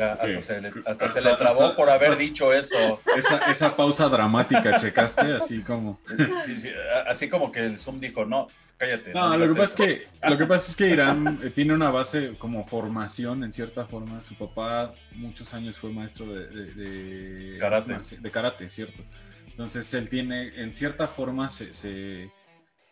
hasta, 0.00 0.40
se 0.40 0.60
le, 0.60 0.70
hasta 0.86 1.08
se 1.08 1.20
le, 1.20 1.36
trabó 1.36 1.74
por 1.74 1.90
haber 1.90 2.16
dicho 2.16 2.52
eso. 2.52 3.00
Esa, 3.16 3.38
esa, 3.50 3.76
pausa 3.76 4.08
dramática, 4.08 4.78
¿checaste? 4.78 5.32
Así 5.32 5.60
como. 5.62 5.98
Sí, 6.46 6.56
sí, 6.56 6.70
así 7.06 7.28
como 7.28 7.50
que 7.50 7.60
el 7.60 7.78
Zoom 7.78 8.00
dijo, 8.00 8.24
no, 8.24 8.46
cállate. 8.78 9.12
No, 9.12 9.36
lo, 9.36 9.46
que 9.46 9.54
pasa 9.54 9.62
es 9.62 9.74
que, 9.74 10.28
lo 10.28 10.38
que 10.38 10.46
pasa 10.46 10.70
es 10.70 10.76
que 10.76 10.88
Irán 10.88 11.40
eh, 11.42 11.50
tiene 11.50 11.74
una 11.74 11.90
base 11.90 12.34
como 12.38 12.64
formación, 12.64 13.44
en 13.44 13.52
cierta 13.52 13.84
forma. 13.84 14.22
Su 14.22 14.34
papá 14.34 14.92
muchos 15.14 15.52
años 15.52 15.76
fue 15.76 15.92
maestro 15.92 16.32
de, 16.32 16.46
de, 16.72 17.58
karate. 17.58 17.98
de 18.18 18.30
karate, 18.30 18.68
¿cierto? 18.68 19.02
Entonces 19.46 19.92
él 19.94 20.08
tiene, 20.08 20.62
en 20.62 20.72
cierta 20.72 21.06
forma, 21.06 21.48
se, 21.48 21.72
se 21.72 22.30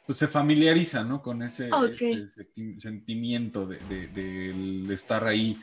pues 0.06 0.18
se 0.18 0.28
familiariza, 0.28 1.02
¿no? 1.02 1.20
Con 1.20 1.42
ese, 1.42 1.68
sentimiento 2.78 3.66
de, 3.66 3.78
de, 4.08 4.94
estar 4.94 5.26
ahí 5.26 5.58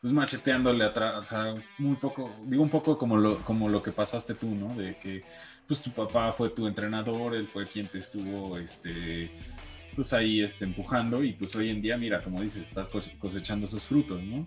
pues 0.00 0.12
macheteándole 0.12 0.84
atrás, 0.84 1.14
o 1.16 1.24
sea, 1.24 1.54
muy 1.78 1.96
poco, 1.96 2.32
digo 2.46 2.62
un 2.62 2.70
poco 2.70 2.96
como 2.96 3.16
lo, 3.16 3.44
como 3.44 3.68
lo 3.68 3.82
que 3.82 3.90
pasaste 3.90 4.34
tú, 4.34 4.46
¿no? 4.54 4.72
De 4.76 4.96
que 4.96 5.24
pues 5.66 5.82
tu 5.82 5.90
papá 5.90 6.32
fue 6.32 6.50
tu 6.50 6.68
entrenador, 6.68 7.34
él 7.34 7.48
fue 7.48 7.66
quien 7.66 7.88
te 7.88 7.98
estuvo, 7.98 8.56
este, 8.56 9.30
pues 9.98 10.12
ahí, 10.12 10.42
este, 10.44 10.64
empujando 10.64 11.24
y 11.24 11.32
pues 11.32 11.56
hoy 11.56 11.70
en 11.70 11.82
día, 11.82 11.96
mira, 11.96 12.22
como 12.22 12.40
dices, 12.40 12.68
estás 12.68 12.88
cosechando 13.18 13.66
esos 13.66 13.82
frutos, 13.82 14.22
¿no? 14.22 14.44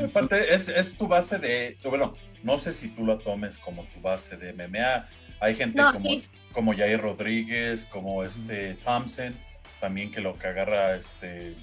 Aparte, 0.00 0.54
es, 0.54 0.68
es 0.68 0.96
tu 0.96 1.08
base 1.08 1.40
de, 1.40 1.76
bueno, 1.82 2.14
no 2.44 2.56
sé 2.56 2.72
si 2.72 2.86
tú 2.86 3.04
lo 3.04 3.18
tomes 3.18 3.58
como 3.58 3.82
tu 3.86 4.00
base 4.00 4.36
de 4.36 4.52
MMA, 4.52 5.08
hay 5.40 5.56
gente 5.56 5.82
como, 5.92 6.08
como 6.52 6.72
Jair 6.72 7.00
Rodríguez, 7.00 7.84
como 7.86 8.22
este 8.22 8.74
Thompson, 8.84 9.34
también 9.80 10.12
que 10.12 10.20
lo 10.20 10.38
que 10.38 10.46
agarra, 10.46 10.94
este, 10.94 11.56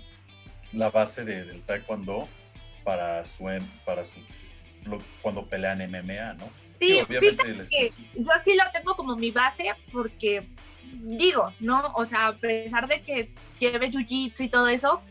la 0.73 0.89
base 0.89 1.23
de, 1.23 1.45
del 1.45 1.61
taekwondo, 1.61 2.27
para 2.83 3.23
su, 3.23 3.45
para 3.85 4.03
su 4.03 4.19
cuando 5.21 5.45
pelean 5.45 5.79
MMA, 5.89 6.33
¿no? 6.33 6.49
Sí, 6.79 7.01
obviamente 7.01 7.67
yo 8.15 8.33
aquí 8.33 8.55
lo 8.55 8.63
tengo 8.73 8.95
como 8.95 9.15
mi 9.15 9.31
base 9.31 9.73
porque 9.91 10.47
digo, 10.83 11.53
¿no? 11.59 11.91
O 11.95 12.05
sea, 12.05 12.27
a 12.27 12.35
pesar 12.35 12.87
de 12.87 13.01
que 13.01 13.33
lleve 13.59 13.91
jiu-jitsu 13.91 14.45
y 14.45 14.49
todo 14.49 14.67
eso, 14.67 15.01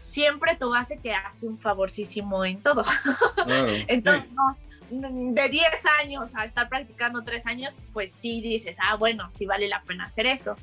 siempre 0.00 0.56
tu 0.56 0.70
base 0.70 0.96
te 0.96 1.12
hace 1.12 1.46
un 1.46 1.58
favorcísimo 1.58 2.44
en 2.44 2.62
todo. 2.62 2.84
Entonces, 3.88 4.30
de 4.90 5.48
10 5.48 5.66
años 6.00 6.34
a 6.34 6.44
estar 6.44 6.68
practicando 6.68 7.24
3 7.24 7.46
años, 7.46 7.74
pues 7.92 8.12
sí 8.12 8.40
dices, 8.40 8.76
ah, 8.80 8.96
bueno, 8.96 9.30
sí 9.30 9.46
vale 9.46 9.68
la 9.68 9.82
pena 9.82 10.04
hacer 10.04 10.26
esto. 10.26 10.56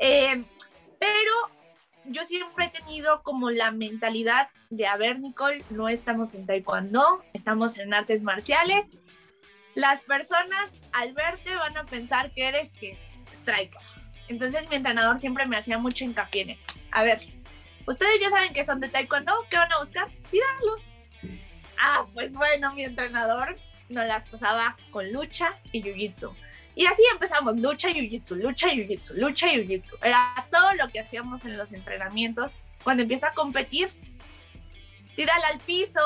Eh, 0.00 0.42
pero 0.98 1.32
yo 2.06 2.24
siempre 2.24 2.66
he 2.66 2.80
tenido 2.80 3.22
como 3.22 3.50
la 3.50 3.70
mentalidad 3.70 4.48
de, 4.70 4.86
a 4.86 4.96
ver, 4.96 5.20
Nicole, 5.20 5.64
no 5.70 5.88
estamos 5.88 6.34
en 6.34 6.46
taekwondo, 6.46 7.22
estamos 7.32 7.78
en 7.78 7.94
artes 7.94 8.22
marciales. 8.22 8.86
Las 9.76 10.00
personas 10.00 10.72
al 10.92 11.12
verte 11.12 11.54
van 11.54 11.76
a 11.76 11.84
pensar 11.84 12.30
que 12.32 12.48
eres 12.48 12.72
que 12.72 12.96
striker. 13.34 13.78
Entonces 14.28 14.66
mi 14.70 14.76
entrenador 14.76 15.18
siempre 15.18 15.44
me 15.44 15.58
hacía 15.58 15.76
mucho 15.76 16.02
hincapié 16.02 16.42
en 16.42 16.50
esto. 16.50 16.72
A 16.92 17.04
ver, 17.04 17.20
ustedes 17.86 18.18
ya 18.18 18.30
saben 18.30 18.54
que 18.54 18.64
son 18.64 18.80
de 18.80 18.88
taekwondo, 18.88 19.34
¿qué 19.50 19.58
van 19.58 19.70
a 19.70 19.80
buscar? 19.80 20.08
Tirarlos. 20.30 20.82
Ah, 21.78 22.06
pues 22.14 22.32
bueno, 22.32 22.72
mi 22.72 22.84
entrenador 22.84 23.58
nos 23.90 24.06
las 24.06 24.26
pasaba 24.30 24.78
con 24.90 25.12
lucha 25.12 25.58
y 25.72 25.82
jiu-jitsu. 25.82 26.34
Y 26.74 26.86
así 26.86 27.02
empezamos, 27.12 27.58
lucha 27.58 27.90
jiu-jitsu, 27.90 28.34
lucha 28.36 28.68
jiu-jitsu, 28.68 29.12
lucha 29.16 29.48
jiu-jitsu. 29.48 29.96
Era 30.00 30.46
todo 30.50 30.72
lo 30.76 30.88
que 30.88 31.00
hacíamos 31.00 31.44
en 31.44 31.58
los 31.58 31.70
entrenamientos. 31.74 32.56
Cuando 32.82 33.02
empieza 33.02 33.28
a 33.28 33.34
competir, 33.34 33.90
tírala 35.16 35.48
al 35.48 35.60
piso, 35.60 36.00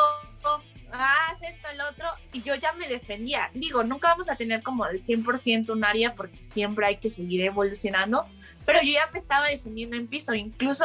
haz 0.92 1.42
esto, 1.42 1.68
el 1.72 1.80
otro, 1.80 2.06
y 2.32 2.42
yo 2.42 2.54
ya 2.54 2.72
me 2.72 2.88
defendía. 2.88 3.50
Digo, 3.54 3.84
nunca 3.84 4.08
vamos 4.08 4.30
a 4.30 4.36
tener 4.36 4.62
como 4.62 4.86
el 4.86 5.02
100% 5.02 5.70
un 5.70 5.84
área 5.84 6.14
porque 6.14 6.42
siempre 6.42 6.86
hay 6.86 6.96
que 6.96 7.10
seguir 7.10 7.42
evolucionando, 7.42 8.26
pero 8.66 8.80
yo 8.82 8.92
ya 8.92 9.08
me 9.12 9.18
estaba 9.18 9.48
defendiendo 9.48 9.96
en 9.96 10.06
piso, 10.06 10.34
incluso, 10.34 10.84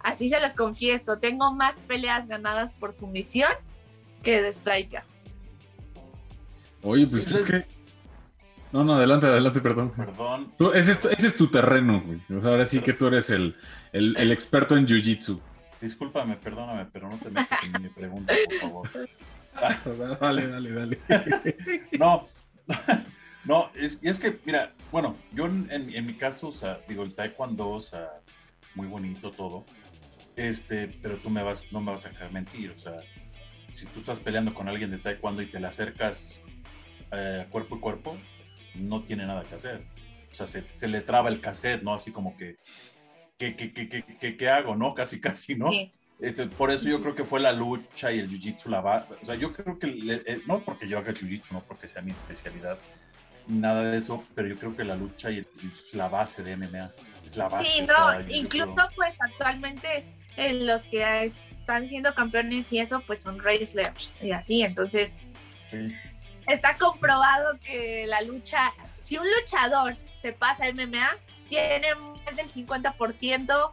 así 0.00 0.28
se 0.28 0.40
los 0.40 0.52
confieso, 0.54 1.18
tengo 1.18 1.52
más 1.52 1.76
peleas 1.86 2.28
ganadas 2.28 2.72
por 2.72 2.92
sumisión 2.92 3.52
que 4.22 4.42
de 4.42 4.48
striker. 4.52 5.02
Oye, 6.82 7.06
pues 7.06 7.32
es 7.32 7.44
que 7.44 7.78
no, 8.72 8.84
no, 8.84 8.94
adelante, 8.94 9.26
adelante, 9.26 9.60
perdón. 9.60 9.92
Perdón. 9.96 10.52
ese, 10.74 10.92
es, 10.92 11.36
tu 11.36 11.46
terreno, 11.46 12.02
güey. 12.04 12.20
ahora 12.44 12.66
sí 12.66 12.80
que 12.80 12.92
tú 12.92 13.06
eres 13.06 13.30
el, 13.30 13.56
el, 13.92 14.30
experto 14.30 14.76
en 14.76 14.86
jiu-jitsu. 14.86 15.40
Discúlpame, 15.80 16.36
perdóname, 16.36 16.86
pero 16.86 17.08
no 17.08 17.16
te 17.18 17.30
metas 17.30 17.58
en 17.72 17.82
mi 17.82 17.88
pregunta, 17.88 18.34
por 18.44 18.60
favor. 18.60 18.88
dale, 20.20 20.46
dale, 20.48 20.72
dale. 20.72 20.98
No, 21.98 22.28
no, 23.44 23.70
es, 23.74 24.00
es 24.02 24.18
que, 24.18 24.38
mira, 24.44 24.74
bueno, 24.90 25.16
yo 25.32 25.46
en, 25.46 25.68
en, 25.70 26.06
mi 26.06 26.14
caso, 26.14 26.48
o 26.48 26.52
sea, 26.52 26.80
digo, 26.88 27.02
el 27.02 27.14
taekwondo, 27.14 27.70
o 27.70 27.80
sea, 27.80 28.08
muy 28.74 28.86
bonito 28.86 29.30
todo, 29.30 29.64
este, 30.36 30.88
pero 31.00 31.16
tú 31.16 31.30
me 31.30 31.42
vas, 31.42 31.72
no 31.72 31.80
me 31.80 31.92
vas 31.92 32.06
a 32.06 32.10
dejar 32.10 32.32
mentir, 32.32 32.70
o 32.70 32.78
sea, 32.78 32.94
si 33.72 33.86
tú 33.86 34.00
estás 34.00 34.20
peleando 34.20 34.54
con 34.54 34.68
alguien 34.68 34.90
de 34.90 34.98
taekwondo 34.98 35.42
y 35.42 35.46
te 35.46 35.60
le 35.60 35.66
acercas 35.66 36.42
eh, 37.12 37.46
cuerpo 37.50 37.76
a 37.76 37.80
cuerpo, 37.80 38.16
no 38.74 39.02
tiene 39.02 39.26
nada 39.26 39.42
que 39.44 39.54
hacer. 39.54 39.84
O 40.30 40.34
sea, 40.34 40.46
se, 40.46 40.62
se 40.72 40.88
le 40.88 41.00
traba 41.00 41.28
el 41.28 41.40
cassette, 41.40 41.82
¿no? 41.82 41.94
Así 41.94 42.12
como 42.12 42.36
que, 42.36 42.56
¿qué, 43.38 43.54
qué, 43.56 43.72
qué, 43.72 44.36
qué 44.36 44.48
hago, 44.48 44.76
no? 44.76 44.94
Casi, 44.94 45.20
casi, 45.20 45.54
¿no? 45.54 45.70
Este, 46.20 46.46
por 46.46 46.70
eso 46.72 46.88
yo 46.88 47.00
creo 47.00 47.14
que 47.14 47.24
fue 47.24 47.38
la 47.38 47.52
lucha 47.52 48.10
y 48.10 48.18
el 48.18 48.28
jiu-jitsu 48.28 48.66
la 48.66 48.80
base. 48.80 49.14
O 49.22 49.24
sea, 49.24 49.36
yo 49.36 49.52
creo 49.52 49.78
que, 49.78 49.86
eh, 50.26 50.42
no 50.46 50.60
porque 50.60 50.88
yo 50.88 50.98
haga 50.98 51.12
jiu-jitsu, 51.12 51.52
no 51.52 51.60
porque 51.60 51.88
sea 51.88 52.02
mi 52.02 52.10
especialidad, 52.10 52.76
nada 53.46 53.90
de 53.90 53.98
eso, 53.98 54.24
pero 54.34 54.48
yo 54.48 54.56
creo 54.58 54.76
que 54.76 54.84
la 54.84 54.96
lucha 54.96 55.30
y 55.30 55.38
el 55.38 55.46
jiu-jitsu 55.46 55.84
es 55.88 55.94
la 55.94 56.08
base 56.08 56.42
de 56.42 56.56
MMA. 56.56 56.90
Es 57.24 57.36
la 57.36 57.48
base. 57.48 57.64
Sí, 57.64 57.86
no, 57.86 58.20
incluso 58.28 58.74
pues 58.96 59.14
actualmente 59.20 60.04
en 60.36 60.66
los 60.66 60.82
que 60.84 61.32
están 61.60 61.88
siendo 61.88 62.14
campeones 62.14 62.72
y 62.72 62.80
eso, 62.80 63.00
pues 63.06 63.22
son 63.22 63.38
wrestlers 63.38 64.14
y 64.20 64.32
así, 64.32 64.62
entonces 64.62 65.18
está 66.46 66.76
comprobado 66.78 67.58
que 67.60 68.06
la 68.06 68.22
lucha, 68.22 68.72
si 69.00 69.18
un 69.18 69.26
luchador 69.38 69.96
se 70.14 70.32
pasa 70.32 70.64
a 70.64 70.72
MMA, 70.72 71.10
tiene 71.48 71.94
más 71.94 72.36
del 72.36 72.48
50% 72.48 73.70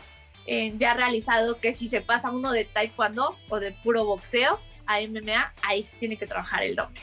eh, 0.48 0.76
ya 0.78 0.94
realizado 0.94 1.60
que 1.60 1.74
si 1.74 1.90
se 1.90 2.02
pasa 2.02 2.30
uno 2.30 2.52
de 2.52 2.66
taekwondo 2.66 3.36
o 3.50 3.60
de 3.60 3.72
puro 3.72 4.06
boxeo 4.06 4.60
a 4.86 5.00
MMA, 5.02 5.54
ahí 5.64 5.88
tiene 6.00 6.18
que 6.18 6.28
trabajar 6.28 6.62
el 6.64 6.76
doble. 6.76 7.02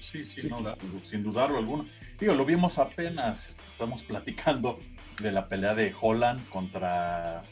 Sí, 0.00 0.24
sí, 0.24 0.48
no, 0.48 0.62
sin 1.02 1.22
dudarlo 1.22 1.58
alguno. 1.58 1.86
Digo, 2.18 2.34
lo 2.34 2.44
vimos 2.44 2.78
apenas, 2.78 3.48
estamos 3.50 4.04
platicando 4.04 4.78
de 5.20 5.32
la 5.32 5.48
pelea 5.48 5.74
de 5.74 5.94
Holland 5.98 6.48
contra 6.48 7.42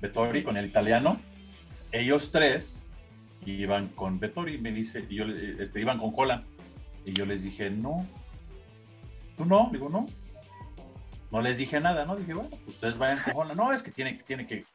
Vettori, 0.00 0.42
con 0.42 0.56
el 0.56 0.66
italiano. 0.66 1.20
Ellos 1.92 2.32
tres 2.32 2.88
iban 3.44 3.88
con 3.88 4.18
Vettori, 4.18 4.58
me 4.58 4.72
dice, 4.72 5.04
y 5.08 5.16
yo, 5.16 5.24
este, 5.26 5.80
iban 5.80 5.98
con 5.98 6.12
Holland. 6.14 6.44
Y 7.04 7.12
yo 7.12 7.26
les 7.26 7.42
dije, 7.42 7.68
no, 7.68 8.06
tú 9.36 9.44
no, 9.44 9.68
digo, 9.72 9.88
no, 9.88 10.06
no 11.32 11.40
les 11.40 11.56
dije 11.56 11.80
nada, 11.80 12.04
¿no? 12.04 12.14
Dije, 12.14 12.34
bueno, 12.34 12.50
pues 12.50 12.76
ustedes 12.76 12.98
vayan 12.98 13.22
con 13.32 13.56
No, 13.56 13.72
es 13.72 13.82
que 13.82 13.90
tiene, 13.90 14.20
tiene 14.26 14.46
que. 14.46 14.66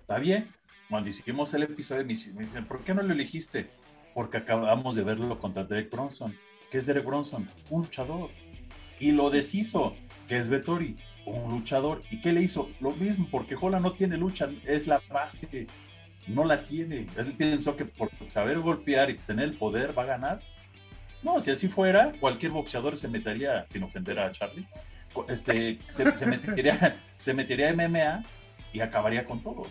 está 0.00 0.18
bien. 0.18 0.48
Cuando 0.88 1.08
hicimos 1.08 1.54
el 1.54 1.62
episodio, 1.62 2.04
me 2.04 2.14
dicen, 2.44 2.66
¿por 2.66 2.80
qué 2.80 2.92
no 2.92 3.02
lo 3.02 3.12
elegiste? 3.12 3.68
Porque 4.12 4.38
acabamos 4.38 4.96
de 4.96 5.04
verlo 5.04 5.38
contra 5.38 5.62
Derek 5.62 5.88
Bronson. 5.88 6.36
¿Qué 6.68 6.78
es 6.78 6.86
Derek 6.86 7.04
Bronson? 7.04 7.48
Un 7.70 7.82
luchador. 7.82 8.30
Y 8.98 9.12
lo 9.12 9.30
deshizo, 9.30 9.94
que 10.26 10.36
es 10.36 10.48
Vettori, 10.48 10.96
un 11.26 11.52
luchador. 11.52 12.02
¿Y 12.10 12.20
qué 12.20 12.32
le 12.32 12.42
hizo? 12.42 12.68
Lo 12.80 12.90
mismo, 12.90 13.28
porque 13.30 13.54
Jola 13.54 13.78
no 13.78 13.92
tiene 13.92 14.16
lucha, 14.16 14.50
es 14.66 14.88
la 14.88 15.00
base, 15.08 15.68
no 16.26 16.44
la 16.44 16.64
tiene. 16.64 17.06
Él 17.16 17.34
pensó 17.38 17.76
que 17.76 17.84
por 17.84 18.10
saber 18.26 18.58
golpear 18.58 19.10
y 19.10 19.16
tener 19.16 19.44
el 19.44 19.56
poder 19.56 19.96
va 19.96 20.02
a 20.02 20.06
ganar. 20.06 20.40
No, 21.22 21.40
si 21.40 21.52
así 21.52 21.68
fuera, 21.68 22.12
cualquier 22.18 22.50
boxeador 22.50 22.96
se 22.96 23.06
metería, 23.06 23.64
sin 23.68 23.84
ofender 23.84 24.18
a 24.18 24.32
Charlie, 24.32 24.66
este, 25.28 25.78
se, 25.88 26.16
se, 26.16 26.26
metería, 26.26 26.96
se 27.16 27.34
metería 27.34 27.72
MMA 27.72 28.24
y 28.72 28.80
acabaría 28.80 29.24
con 29.24 29.42
todos. 29.42 29.68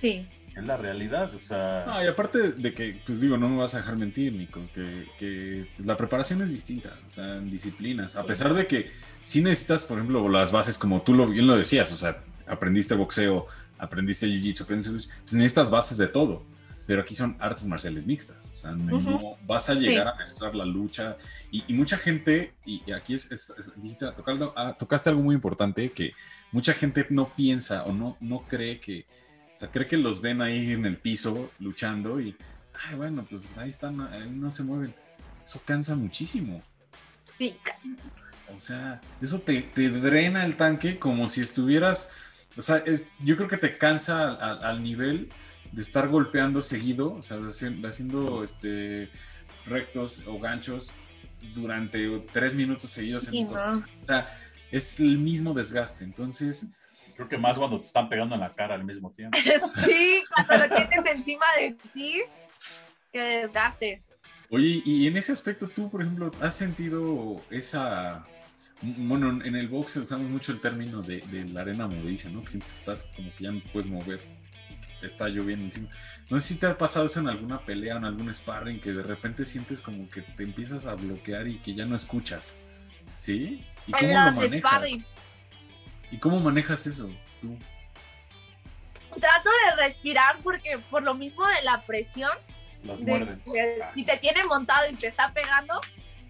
Sí. 0.00 0.26
Es 0.56 0.64
la 0.64 0.76
realidad, 0.76 1.34
o 1.34 1.38
sea... 1.38 1.84
No, 1.86 2.04
y 2.04 2.06
aparte 2.06 2.52
de 2.52 2.74
que, 2.74 3.00
pues 3.06 3.20
digo, 3.20 3.38
no 3.38 3.48
me 3.48 3.56
vas 3.56 3.74
a 3.74 3.78
dejar 3.78 3.96
mentir, 3.96 4.34
Nico, 4.34 4.60
que, 4.74 5.06
que 5.18 5.66
pues, 5.76 5.86
la 5.86 5.96
preparación 5.96 6.42
es 6.42 6.50
distinta, 6.50 6.92
o 7.06 7.08
sea, 7.08 7.36
en 7.36 7.50
disciplinas. 7.50 8.16
A 8.16 8.24
pesar 8.26 8.52
de 8.52 8.66
que 8.66 8.90
sí 9.22 9.40
necesitas, 9.40 9.84
por 9.84 9.96
ejemplo, 9.96 10.28
las 10.28 10.52
bases, 10.52 10.76
como 10.76 11.00
tú 11.00 11.14
lo, 11.14 11.26
bien 11.28 11.46
lo 11.46 11.56
decías, 11.56 11.90
o 11.90 11.96
sea, 11.96 12.22
aprendiste 12.46 12.94
boxeo, 12.94 13.46
aprendiste 13.78 14.26
jiu-jitsu, 14.26 14.66
pues 14.66 15.32
necesitas 15.32 15.70
bases 15.70 15.96
de 15.96 16.08
todo 16.08 16.42
pero 16.86 17.02
aquí 17.02 17.14
son 17.14 17.36
artes 17.38 17.66
marciales 17.66 18.06
mixtas, 18.06 18.50
o 18.52 18.56
sea, 18.56 18.72
no 18.72 19.36
vas 19.46 19.68
a 19.68 19.74
llegar 19.74 20.08
a 20.08 20.14
mezclar 20.16 20.54
la 20.54 20.64
lucha 20.64 21.16
y, 21.50 21.72
mucha 21.72 21.96
gente, 21.96 22.54
y, 22.64 22.90
aquí 22.92 23.14
es, 23.14 23.30
es, 23.30 23.52
ah, 24.56 24.76
tocaste 24.78 25.10
algo 25.10 25.22
muy 25.22 25.34
importante 25.34 25.92
que 25.92 26.12
mucha 26.50 26.74
gente 26.74 27.06
no 27.10 27.28
piensa 27.34 27.84
o 27.84 27.92
no, 27.92 28.16
no 28.20 28.42
cree 28.42 28.80
que, 28.80 29.06
o 29.52 29.56
sea, 29.56 29.70
cree 29.70 29.86
que 29.86 29.96
los 29.96 30.20
ven 30.20 30.42
ahí 30.42 30.72
en 30.72 30.86
el 30.86 30.98
piso 30.98 31.50
luchando 31.58 32.20
y, 32.20 32.36
ay, 32.84 32.96
bueno, 32.96 33.26
pues 33.28 33.52
ahí 33.56 33.70
están, 33.70 34.00
ahí 34.00 34.30
no 34.30 34.50
se 34.50 34.62
mueven. 34.62 34.94
Eso 35.44 35.60
cansa 35.64 35.94
muchísimo. 35.94 36.62
Sí. 37.38 37.56
O 38.54 38.58
sea, 38.58 39.00
eso 39.20 39.40
te, 39.40 39.62
te 39.62 39.88
drena 39.88 40.44
el 40.44 40.56
tanque 40.56 40.98
como 40.98 41.28
si 41.28 41.40
estuvieras, 41.40 42.10
o 42.56 42.62
sea, 42.62 42.76
es, 42.78 43.06
yo 43.20 43.36
creo 43.36 43.48
que 43.48 43.56
te 43.56 43.78
cansa 43.78 44.34
al 44.34 44.82
nivel 44.82 45.30
de 45.72 45.82
estar 45.82 46.08
golpeando 46.08 46.62
seguido, 46.62 47.14
o 47.14 47.22
sea, 47.22 47.38
haciendo, 47.84 48.44
este, 48.44 49.08
rectos 49.66 50.22
o 50.26 50.38
ganchos 50.38 50.92
durante 51.54 52.06
tres 52.32 52.54
minutos 52.54 52.90
seguidos 52.90 53.26
en 53.28 53.46
O 53.46 54.06
sea, 54.06 54.38
es 54.70 55.00
el 55.00 55.18
mismo 55.18 55.54
desgaste. 55.54 56.04
Entonces, 56.04 56.66
creo 57.16 57.28
que 57.28 57.38
más 57.38 57.58
cuando 57.58 57.80
te 57.80 57.86
están 57.86 58.08
pegando 58.08 58.34
en 58.34 58.42
la 58.42 58.50
cara 58.50 58.74
al 58.74 58.84
mismo 58.84 59.10
tiempo. 59.12 59.36
sí, 59.84 60.22
cuando 60.34 60.66
lo 60.66 60.74
tienes 60.74 61.06
encima 61.06 61.46
de 61.58 61.76
ti, 61.92 62.22
que 63.12 63.20
desgaste. 63.20 64.02
Oye, 64.50 64.82
y 64.84 65.06
en 65.06 65.16
ese 65.16 65.32
aspecto, 65.32 65.66
tú, 65.66 65.90
por 65.90 66.02
ejemplo, 66.02 66.30
¿has 66.40 66.54
sentido 66.54 67.42
esa... 67.50 68.26
Bueno, 68.82 69.42
en 69.44 69.54
el 69.54 69.68
box 69.68 69.96
usamos 69.96 70.28
mucho 70.28 70.52
el 70.52 70.60
término 70.60 71.02
de, 71.02 71.22
la 71.52 71.62
arena 71.62 71.86
movediza, 71.86 72.28
¿no? 72.28 72.42
Que 72.42 72.48
sientes 72.48 72.72
que 72.72 72.78
estás 72.78 73.04
como 73.16 73.34
que 73.36 73.44
ya 73.44 73.52
no 73.52 73.60
puedes 73.72 73.88
mover 73.88 74.20
está 75.06 75.28
lloviendo 75.28 75.64
encima. 75.66 75.88
No 76.30 76.40
sé 76.40 76.48
si 76.48 76.56
te 76.56 76.66
ha 76.66 76.76
pasado 76.76 77.06
eso 77.06 77.20
en 77.20 77.28
alguna 77.28 77.60
pelea 77.60 77.94
o 77.94 77.98
en 77.98 78.04
algún 78.04 78.34
sparring 78.34 78.80
que 78.80 78.92
de 78.92 79.02
repente 79.02 79.44
sientes 79.44 79.80
como 79.80 80.08
que 80.08 80.22
te 80.22 80.42
empiezas 80.42 80.86
a 80.86 80.94
bloquear 80.94 81.48
y 81.48 81.58
que 81.58 81.74
ya 81.74 81.84
no 81.84 81.96
escuchas. 81.96 82.54
¿Sí? 83.18 83.64
¿Y 83.86 83.92
cómo 83.92 84.12
lo 84.12 84.32
manejas? 84.32 85.04
¿Y 86.10 86.18
cómo 86.18 86.40
manejas 86.40 86.86
eso 86.86 87.10
tú? 87.40 87.58
Trato 89.18 89.50
de 89.66 89.76
respirar 89.76 90.38
porque 90.42 90.78
por 90.90 91.02
lo 91.02 91.14
mismo 91.14 91.46
de 91.46 91.62
la 91.62 91.82
presión, 91.82 92.32
muerden. 92.82 93.42
si 93.94 94.04
te 94.04 94.16
tiene 94.18 94.44
montado 94.44 94.90
y 94.90 94.94
te 94.94 95.08
está 95.08 95.32
pegando, 95.32 95.80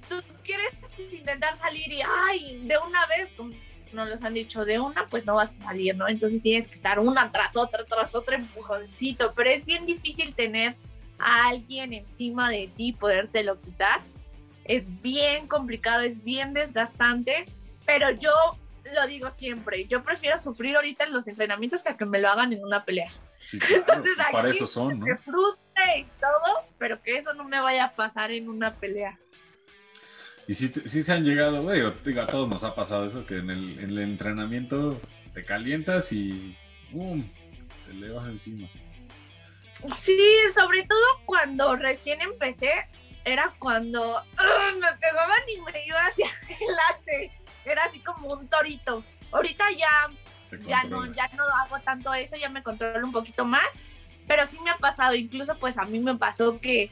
tú 0.09 0.23
quieres 0.45 0.73
intentar 1.13 1.57
salir 1.59 1.91
y 1.93 2.03
ay, 2.03 2.61
de 2.67 2.77
una 2.79 3.07
vez 3.07 3.29
no 3.93 4.05
los 4.05 4.23
han 4.23 4.35
dicho 4.35 4.65
de 4.65 4.81
una, 4.81 5.07
pues 5.07 5.27
no 5.27 5.35
vas 5.35 5.59
a 5.61 5.65
salir, 5.65 5.97
¿no? 5.97 6.09
Entonces 6.09 6.43
tienes 6.43 6.69
que 6.69 6.75
estar 6.75 6.99
una 6.99 7.31
tras 7.31 7.57
otra, 7.57 7.85
tras 7.85 8.15
otra 8.15 8.37
empujoncito, 8.37 9.33
pero 9.35 9.51
es 9.51 9.65
bien 9.65 9.87
difícil 9.87 10.35
tener 10.35 10.77
a 11.19 11.49
alguien 11.49 11.93
encima 11.93 12.51
de 12.51 12.71
ti, 12.77 12.93
podértelo 12.93 13.61
quitar. 13.61 14.01
Es 14.65 14.85
bien 15.03 15.49
complicado, 15.49 16.03
es 16.03 16.23
bien 16.23 16.53
desgastante, 16.53 17.47
pero 17.85 18.11
yo 18.11 18.31
lo 18.95 19.07
digo 19.07 19.31
siempre, 19.31 19.87
yo 19.87 20.03
prefiero 20.03 20.39
sufrir 20.39 20.77
ahorita 20.77 21.05
en 21.05 21.13
los 21.13 21.29
entrenamientos 21.29 21.83
que 21.83 21.91
a 21.91 21.97
que 21.97 22.05
me 22.05 22.21
lo 22.21 22.29
hagan 22.29 22.53
en 22.53 22.65
una 22.65 22.85
pelea. 22.85 23.11
Entonces, 23.53 24.15
pues 24.17 24.29
para 24.31 24.51
eso 24.51 24.67
son, 24.67 25.01
¿no? 25.01 25.07
Que 25.07 25.17
frustre 25.17 25.99
y 25.99 26.05
todo, 26.21 26.67
pero 26.79 27.03
que 27.03 27.17
eso 27.17 27.33
no 27.35 27.45
me 27.45 27.61
vaya 27.61 27.85
a 27.87 27.93
pasar 27.93 28.31
en 28.31 28.49
una 28.49 28.75
pelea. 28.75 29.19
Y 30.49 30.55
sí, 30.55 30.69
se 30.69 31.13
han 31.13 31.25
llegado, 31.25 31.63
güey, 31.63 31.81
a 31.81 32.27
todos 32.27 32.49
nos 32.49 32.65
ha 32.65 32.75
pasado 32.75 33.07
eso, 33.07 33.25
que 33.25 33.39
en 33.39 33.51
el, 33.51 33.79
en 33.79 33.91
el 33.91 33.99
entrenamiento 34.01 35.01
te 35.33 35.45
calientas 35.45 36.13
y 36.13 36.57
¡bum! 36.91 37.25
te 37.87 37.95
le 37.95 38.11
vas 38.11 38.27
encima. 38.27 38.69
Sí, 39.97 40.21
sobre 40.55 40.85
todo 40.85 41.01
cuando 41.25 41.77
recién 41.77 42.21
empecé, 42.21 42.71
era 43.25 43.55
cuando 43.59 44.23
me 44.81 44.93
pegaban 44.99 45.41
y 45.49 45.61
me 45.61 45.87
iba 45.87 46.07
hacia 46.07 46.27
adelante. 46.45 47.33
Era 47.65 47.85
así 47.85 48.01
como 48.01 48.33
un 48.33 48.49
torito. 48.49 49.05
Ahorita 49.31 49.71
ya, 49.71 50.09
ya 50.67 50.85
no, 50.85 51.07
ya 51.07 51.29
no 51.37 51.45
hago 51.63 51.81
tanto 51.85 52.13
eso, 52.15 52.37
ya 52.37 52.49
me 52.49 52.63
controlo 52.63 53.07
un 53.07 53.13
poquito 53.13 53.45
más. 53.45 53.67
Pero 54.27 54.47
sí 54.47 54.59
me 54.61 54.71
ha 54.71 54.77
pasado, 54.77 55.15
incluso 55.15 55.57
pues 55.59 55.79
a 55.79 55.85
mí 55.85 55.99
me 55.99 56.17
pasó 56.17 56.61
que, 56.61 56.91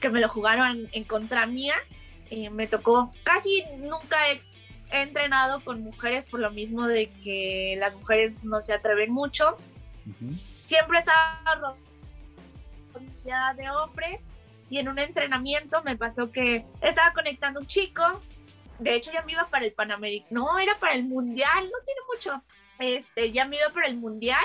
que 0.00 0.08
me 0.10 0.20
lo 0.20 0.28
jugaron 0.28 0.88
en 0.92 1.04
contra 1.04 1.46
mía 1.46 1.76
eh, 2.30 2.48
me 2.50 2.66
tocó, 2.66 3.12
casi 3.22 3.64
nunca 3.78 4.16
he, 4.30 4.42
entrenado 4.92 5.62
con 5.62 5.82
mujeres 5.82 6.26
por 6.26 6.40
lo 6.40 6.50
mismo 6.50 6.88
de 6.88 7.10
que 7.22 7.76
las 7.78 7.94
mujeres 7.94 8.42
no 8.42 8.60
se 8.60 8.72
atreven 8.72 9.12
mucho. 9.12 9.56
Siempre 10.62 10.98
estaba 10.98 11.76
rodeada 12.92 13.54
de 13.54 13.70
hombres 13.70 14.20
y 14.68 14.78
en 14.78 14.88
un 14.88 14.98
entrenamiento 14.98 15.82
me 15.84 15.96
pasó 15.96 16.32
que 16.32 16.64
estaba 16.80 17.12
conectando 17.12 17.60
un 17.60 17.66
chico, 17.68 18.02
de 18.80 18.94
hecho 18.96 19.12
ya 19.12 19.22
me 19.22 19.32
iba 19.32 19.46
para 19.46 19.64
el 19.64 19.72
Panamericano, 19.72 20.40
no, 20.40 20.58
era 20.58 20.74
para 20.76 20.94
el 20.94 21.04
Mundial, 21.04 21.64
no 21.64 21.78
tiene 21.84 22.00
mucho, 22.12 22.42
este, 22.80 23.30
ya 23.30 23.44
me 23.44 23.58
iba 23.58 23.68
para 23.68 23.86
el 23.86 23.96
Mundial 23.96 24.44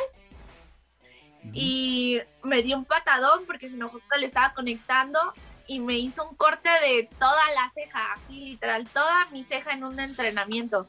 y 1.53 2.19
me 2.43 2.63
dio 2.63 2.77
un 2.77 2.85
patadón 2.85 3.45
porque 3.45 3.69
se 3.69 3.75
enojó 3.75 3.99
que 3.99 4.17
le 4.19 4.25
estaba 4.25 4.53
conectando 4.53 5.19
y 5.67 5.79
me 5.79 5.97
hizo 5.97 6.27
un 6.27 6.35
corte 6.35 6.69
de 6.81 7.09
toda 7.19 7.51
la 7.53 7.71
ceja, 7.73 8.13
así 8.13 8.45
literal, 8.45 8.87
toda 8.89 9.25
mi 9.31 9.43
ceja 9.43 9.73
en 9.73 9.83
un 9.83 9.99
entrenamiento. 9.99 10.87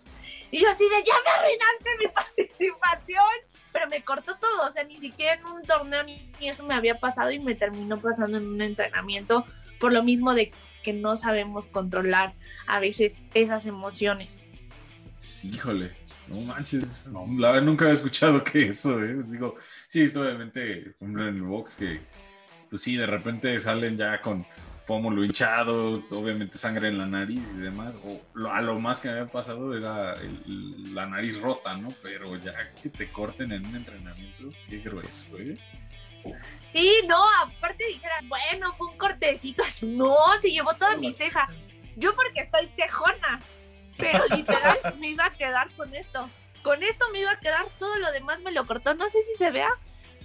Y 0.50 0.62
yo 0.62 0.70
así 0.70 0.84
de, 0.84 1.04
ya 1.04 1.14
me 1.24 1.30
arruinaste 1.30 1.90
mi 1.98 2.08
participación, 2.14 3.24
pero 3.72 3.88
me 3.88 4.02
cortó 4.04 4.36
todo, 4.36 4.68
o 4.68 4.72
sea, 4.72 4.84
ni 4.84 4.98
siquiera 4.98 5.34
en 5.34 5.46
un 5.46 5.62
torneo 5.62 6.02
ni, 6.02 6.30
eso 6.40 6.64
me 6.64 6.74
había 6.74 6.98
pasado 6.98 7.30
y 7.30 7.38
me 7.38 7.54
terminó 7.54 8.00
pasando 8.00 8.38
en 8.38 8.46
un 8.46 8.62
entrenamiento 8.62 9.44
por 9.80 9.92
lo 9.92 10.02
mismo 10.02 10.34
de 10.34 10.52
que 10.82 10.92
no 10.92 11.16
sabemos 11.16 11.66
controlar 11.66 12.34
a 12.66 12.78
veces 12.78 13.22
esas 13.34 13.66
emociones. 13.66 14.46
Sí, 15.18 15.48
híjole, 15.48 15.96
no 16.28 16.40
manches, 16.42 17.10
la 17.12 17.52
verdad 17.52 17.66
nunca 17.66 17.84
había 17.86 17.96
escuchado 17.96 18.42
que 18.44 18.66
eso, 18.68 19.02
¿eh? 19.02 19.16
digo, 19.26 19.56
sí, 19.88 20.04
obviamente 20.16 20.94
en 21.00 21.18
el 21.18 21.42
box 21.42 21.76
que, 21.76 22.00
pues 22.70 22.82
sí, 22.82 22.96
de 22.96 23.06
repente 23.06 23.58
salen 23.58 23.96
ya 23.96 24.20
con 24.20 24.46
pómulo 24.86 25.24
hinchado, 25.24 26.02
obviamente 26.10 26.58
sangre 26.58 26.88
en 26.88 26.98
la 26.98 27.06
nariz 27.06 27.52
y 27.54 27.58
demás. 27.58 27.98
O 28.04 28.48
a 28.48 28.62
lo 28.62 28.78
más 28.78 29.00
que 29.00 29.08
me 29.08 29.14
había 29.14 29.30
pasado 29.30 29.76
era 29.76 30.16
la 30.92 31.06
nariz 31.06 31.40
rota, 31.40 31.76
¿no? 31.76 31.92
Pero 32.02 32.36
ya 32.36 32.72
que 32.80 32.88
te 32.88 33.10
corten 33.10 33.52
en 33.52 33.66
un 33.66 33.76
entrenamiento, 33.76 34.44
qué 34.68 34.78
grueso, 34.78 35.36
¿eh? 35.38 35.58
Sí, 36.72 36.92
no, 37.06 37.22
aparte 37.40 37.86
dijera, 37.86 38.14
bueno, 38.24 38.72
fue 38.76 38.88
un 38.88 38.98
cortecito. 38.98 39.62
No, 39.82 40.16
se 40.40 40.50
llevó 40.50 40.74
toda 40.74 40.96
mi 40.96 41.12
ceja. 41.12 41.48
Yo 41.96 42.14
porque 42.14 42.42
estoy 42.42 42.68
cejona, 42.68 43.40
pero 43.96 44.24
literal 44.28 44.78
me 44.98 45.10
iba 45.10 45.26
a 45.26 45.32
quedar 45.32 45.70
con 45.72 45.94
esto. 45.94 46.28
Con 46.62 46.82
esto 46.82 47.06
me 47.12 47.20
iba 47.20 47.30
a 47.30 47.38
quedar, 47.38 47.66
todo 47.78 47.96
lo 47.96 48.10
demás 48.12 48.40
me 48.40 48.52
lo 48.52 48.66
cortó. 48.66 48.94
No 48.94 49.08
sé 49.08 49.22
si 49.22 49.36
se 49.36 49.50
vea, 49.50 49.70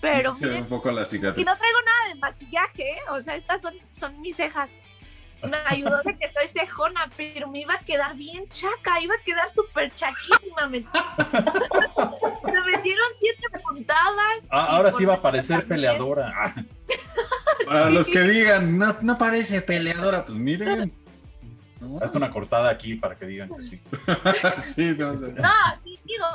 pero 0.02 0.36
se 0.36 0.47
ve 0.47 0.58
un 0.58 0.68
poco 0.68 0.91
la 0.91 1.06
cicatriz. 1.06 1.43
Y 1.43 1.45
no 1.45 1.56
traigo 1.56 1.80
nada 1.86 2.08
de 2.14 2.16
maquillaje, 2.16 2.91
¿eh? 2.91 3.02
o 3.10 3.22
sea, 3.22 3.36
estas 3.36 3.62
son, 3.62 3.74
son 3.93 4.20
mis 4.20 4.36
cejas. 4.36 4.70
Me 5.43 5.58
ayudó 5.66 6.02
de 6.04 6.16
que 6.18 6.32
soy 6.34 6.47
cejona, 6.54 7.10
pero 7.18 7.47
me 7.47 7.62
iba 7.62 7.74
a 7.74 7.80
quedar 7.80 8.16
bien 8.16 8.47
chaca, 8.49 9.02
iba 9.02 9.16
a 9.16 9.24
quedar 9.24 9.49
súper 9.49 9.91
chaquísima. 9.93 10.68
Me... 10.68 10.80
me 12.52 12.72
metieron 12.72 13.08
siete 13.20 13.60
puntadas. 13.64 14.39
Ah, 14.49 14.68
ahora 14.76 14.91
sí 14.91 15.06
va 15.06 15.16
a 15.16 15.22
parecer 15.22 15.68
peleadora. 15.68 16.54
Para 17.66 17.89
los 17.89 18.08
que 18.08 18.20
digan, 18.22 18.78
no, 18.78 18.95
no 19.02 19.18
parece 19.18 19.62
peleadora, 19.62 20.26
pues 20.26 20.38
miren. 20.38 20.93
Hasta 21.99 22.20
una 22.20 22.30
cortada 22.30 22.70
aquí 22.70 22.93
para 22.95 23.16
que 23.16 23.26
digan 23.26 23.49
que 23.49 23.62
sí. 23.64 23.78
sí, 24.62 24.95
no, 24.97 25.14
no, 25.14 25.18
sí, 25.84 25.99
digo, 26.06 26.26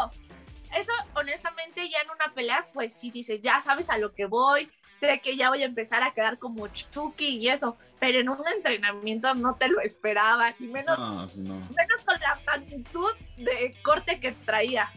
eso 0.75 0.93
honestamente 1.15 1.89
ya 1.89 1.99
en 2.05 2.11
una 2.11 2.35
pelea, 2.35 2.67
pues 2.73 2.95
sí 2.95 3.11
dices, 3.11 3.41
ya 3.43 3.61
sabes 3.61 3.91
a 3.91 3.99
lo 3.99 4.15
que 4.15 4.27
voy, 4.27 4.71
sé 4.99 5.21
que 5.23 5.37
ya 5.37 5.51
voy 5.51 5.63
a 5.63 5.67
empezar 5.67 6.03
a 6.03 6.13
quedar 6.13 6.39
como 6.39 6.69
Chucky 6.69 7.39
y 7.39 7.49
eso, 7.49 7.77
pero 8.01 8.21
en 8.21 8.29
un 8.29 8.39
entrenamiento 8.55 9.35
no 9.35 9.57
te 9.57 9.69
lo 9.69 9.81
esperabas 9.81 10.61
y 10.61 10.67
menos, 10.67 10.99
menos 11.39 12.05
con 12.05 12.21
la 12.21 12.41
magnitud 12.47 13.13
de 13.37 13.75
corte 13.83 14.21
que 14.21 14.33
traía. 14.33 14.91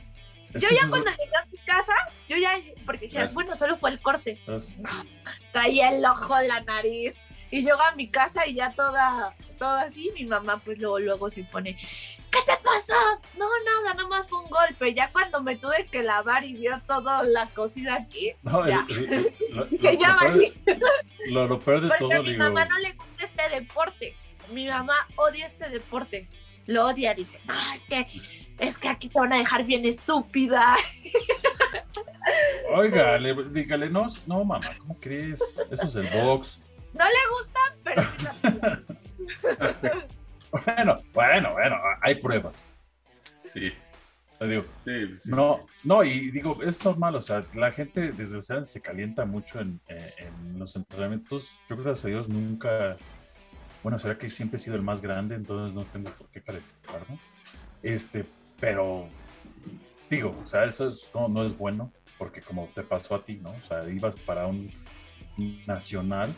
yo 0.54 0.70
ya 0.70 0.90
cuando 0.90 1.12
llegué 1.12 1.36
a 1.36 1.46
mi 1.46 1.58
casa, 1.60 1.94
yo 2.28 2.38
ya, 2.38 2.54
porque 2.86 3.10
ya, 3.10 3.28
bueno, 3.34 3.56
solo 3.56 3.78
fue 3.78 3.92
el 3.92 4.02
corte. 4.02 4.40
Traía 5.52 5.90
el 5.90 6.06
ojo, 6.06 6.40
la 6.42 6.62
nariz, 6.62 7.16
y 7.52 7.64
llego 7.64 7.82
a 7.82 7.96
mi 7.96 8.08
casa 8.08 8.48
y 8.48 8.56
ya 8.56 8.74
toda, 8.74 9.36
toda 9.58 9.82
así, 9.82 10.12
mi 10.16 10.26
mamá 10.26 10.62
pues 10.64 10.78
luego, 10.78 11.00
luego 11.00 11.30
se 11.30 11.44
pone, 11.44 11.78
¿qué 12.32 12.40
te 12.46 12.58
pasó? 12.64 12.94
No, 13.38 13.48
nada, 13.66 13.94
nomás 13.96 14.28
fue 14.28 14.40
un 14.40 14.50
golpe. 14.50 14.94
Ya 14.94 15.12
cuando 15.12 15.42
me 15.42 15.56
tuve 15.56 15.88
que 15.92 16.04
lavar 16.04 16.44
y 16.44 16.54
vio 16.54 16.80
toda 16.88 17.24
la 17.24 17.48
cocida 17.48 17.96
aquí, 17.96 18.32
ya. 18.68 18.86
que 19.82 19.98
ya 19.98 20.18
lo, 21.28 21.48
lo, 21.48 21.60
peor 21.60 21.82
de 21.82 21.88
Porque 21.90 22.06
todo, 22.06 22.20
a 22.20 22.24
mi 22.24 22.38
mamá 22.38 22.66
no 22.66 22.78
le 22.80 22.94
gusta 22.94 23.26
este 23.26 23.50
deporte. 23.56 24.16
Mi 24.52 24.68
mamá 24.68 24.96
odia 25.16 25.48
este 25.48 25.70
deporte. 25.70 26.28
Lo 26.66 26.86
odia, 26.86 27.14
dice, 27.16 27.40
no, 27.46 27.56
es 27.74 27.86
que, 27.86 28.06
es 28.60 28.78
que 28.78 28.88
aquí 28.88 29.10
te 29.10 29.20
van 29.20 29.34
a 29.34 29.38
dejar 29.38 29.64
bien 29.64 29.86
estúpida. 29.86 30.76
Oiga, 32.76 33.18
dígale, 33.50 33.90
no, 33.90 34.06
no, 34.28 34.44
mamá, 34.44 34.76
¿cómo 34.78 34.96
crees? 35.00 35.64
Eso 35.72 35.86
es 35.86 35.96
el 35.96 36.10
box. 36.24 36.62
No 36.94 37.06
le 37.06 37.12
gusta, 37.32 37.60
pero 37.84 38.04
Bueno, 40.52 40.98
bueno, 41.14 41.54
bueno, 41.54 41.78
hay 42.02 42.16
pruebas. 42.16 42.66
Sí. 43.48 43.72
Digo, 44.48 44.64
No, 45.26 45.66
no, 45.84 46.04
y 46.04 46.32
digo, 46.32 46.64
es 46.64 46.84
normal, 46.86 47.16
o 47.16 47.22
sea, 47.22 47.46
la 47.56 47.74
gente 47.74 48.14
desgraciadamente 48.14 48.72
se 48.72 48.80
calienta 48.80 49.26
mucho 49.26 49.60
en, 49.60 49.82
eh, 49.90 50.14
en, 50.18 50.58
los 50.58 50.76
entrenamientos. 50.78 51.52
Yo 51.70 51.76
creo 51.76 51.78
que 51.80 51.84
gracias 51.84 52.06
a 52.06 52.08
Dios 52.08 52.30
nunca, 52.30 52.96
bueno, 53.84 54.00
será 54.00 54.18
que 54.18 54.30
siempre 54.30 54.56
he 54.56 54.60
sido 54.60 54.78
el 54.78 54.82
más 54.82 55.02
grande, 55.02 55.36
entonces 55.36 55.76
no 55.76 55.84
tengo 55.86 56.10
por 56.12 56.28
qué 56.30 56.42
calentar, 56.42 57.02
¿no? 57.10 57.20
Este, 57.84 58.26
pero 58.62 59.10
digo, 60.10 60.38
o 60.42 60.48
sea, 60.48 60.64
eso 60.64 60.90
no, 61.14 61.28
no 61.28 61.46
es 61.46 61.58
bueno, 61.58 61.92
porque 62.18 62.42
como 62.42 62.68
te 62.74 62.84
pasó 62.84 63.16
a 63.16 63.24
ti, 63.26 63.36
¿no? 63.44 63.52
O 63.52 63.62
sea, 63.62 63.90
ibas 63.90 64.16
para 64.16 64.48
un 64.48 64.72
nacional 65.68 66.34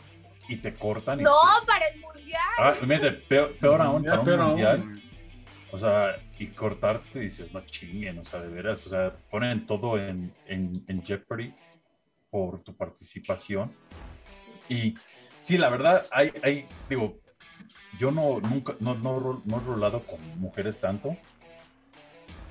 y 0.48 0.56
te 0.56 0.74
cortan. 0.74 1.20
Y 1.20 1.22
no, 1.22 1.30
para 1.66 1.86
el 1.88 2.00
mundial. 2.00 2.40
Ah, 2.58 2.74
peor, 3.28 3.80
aún, 3.80 4.04
para 4.04 4.20
un 4.20 4.48
mundial. 4.48 5.02
O 5.70 5.78
sea, 5.78 6.16
y 6.38 6.48
cortarte 6.48 7.20
dices, 7.20 7.54
no 7.54 7.64
chinguen, 7.64 8.18
o 8.18 8.24
sea, 8.24 8.40
de 8.40 8.48
veras, 8.48 8.84
o 8.86 8.90
sea, 8.90 9.16
ponen 9.30 9.64
todo 9.64 9.98
en, 9.98 10.34
en, 10.46 10.84
en 10.86 11.02
Jeopardy 11.02 11.54
por 12.30 12.62
tu 12.62 12.76
participación. 12.76 13.72
Y 14.68 14.94
sí, 15.40 15.56
la 15.56 15.70
verdad, 15.70 16.06
hay, 16.10 16.30
hay 16.42 16.66
digo, 16.90 17.20
yo 17.98 18.10
no, 18.10 18.40
nunca, 18.40 18.74
no, 18.80 18.94
no, 18.94 19.42
no 19.44 19.56
he 19.56 19.60
rolado 19.60 20.00
con 20.04 20.18
mujeres 20.38 20.78
tanto, 20.78 21.16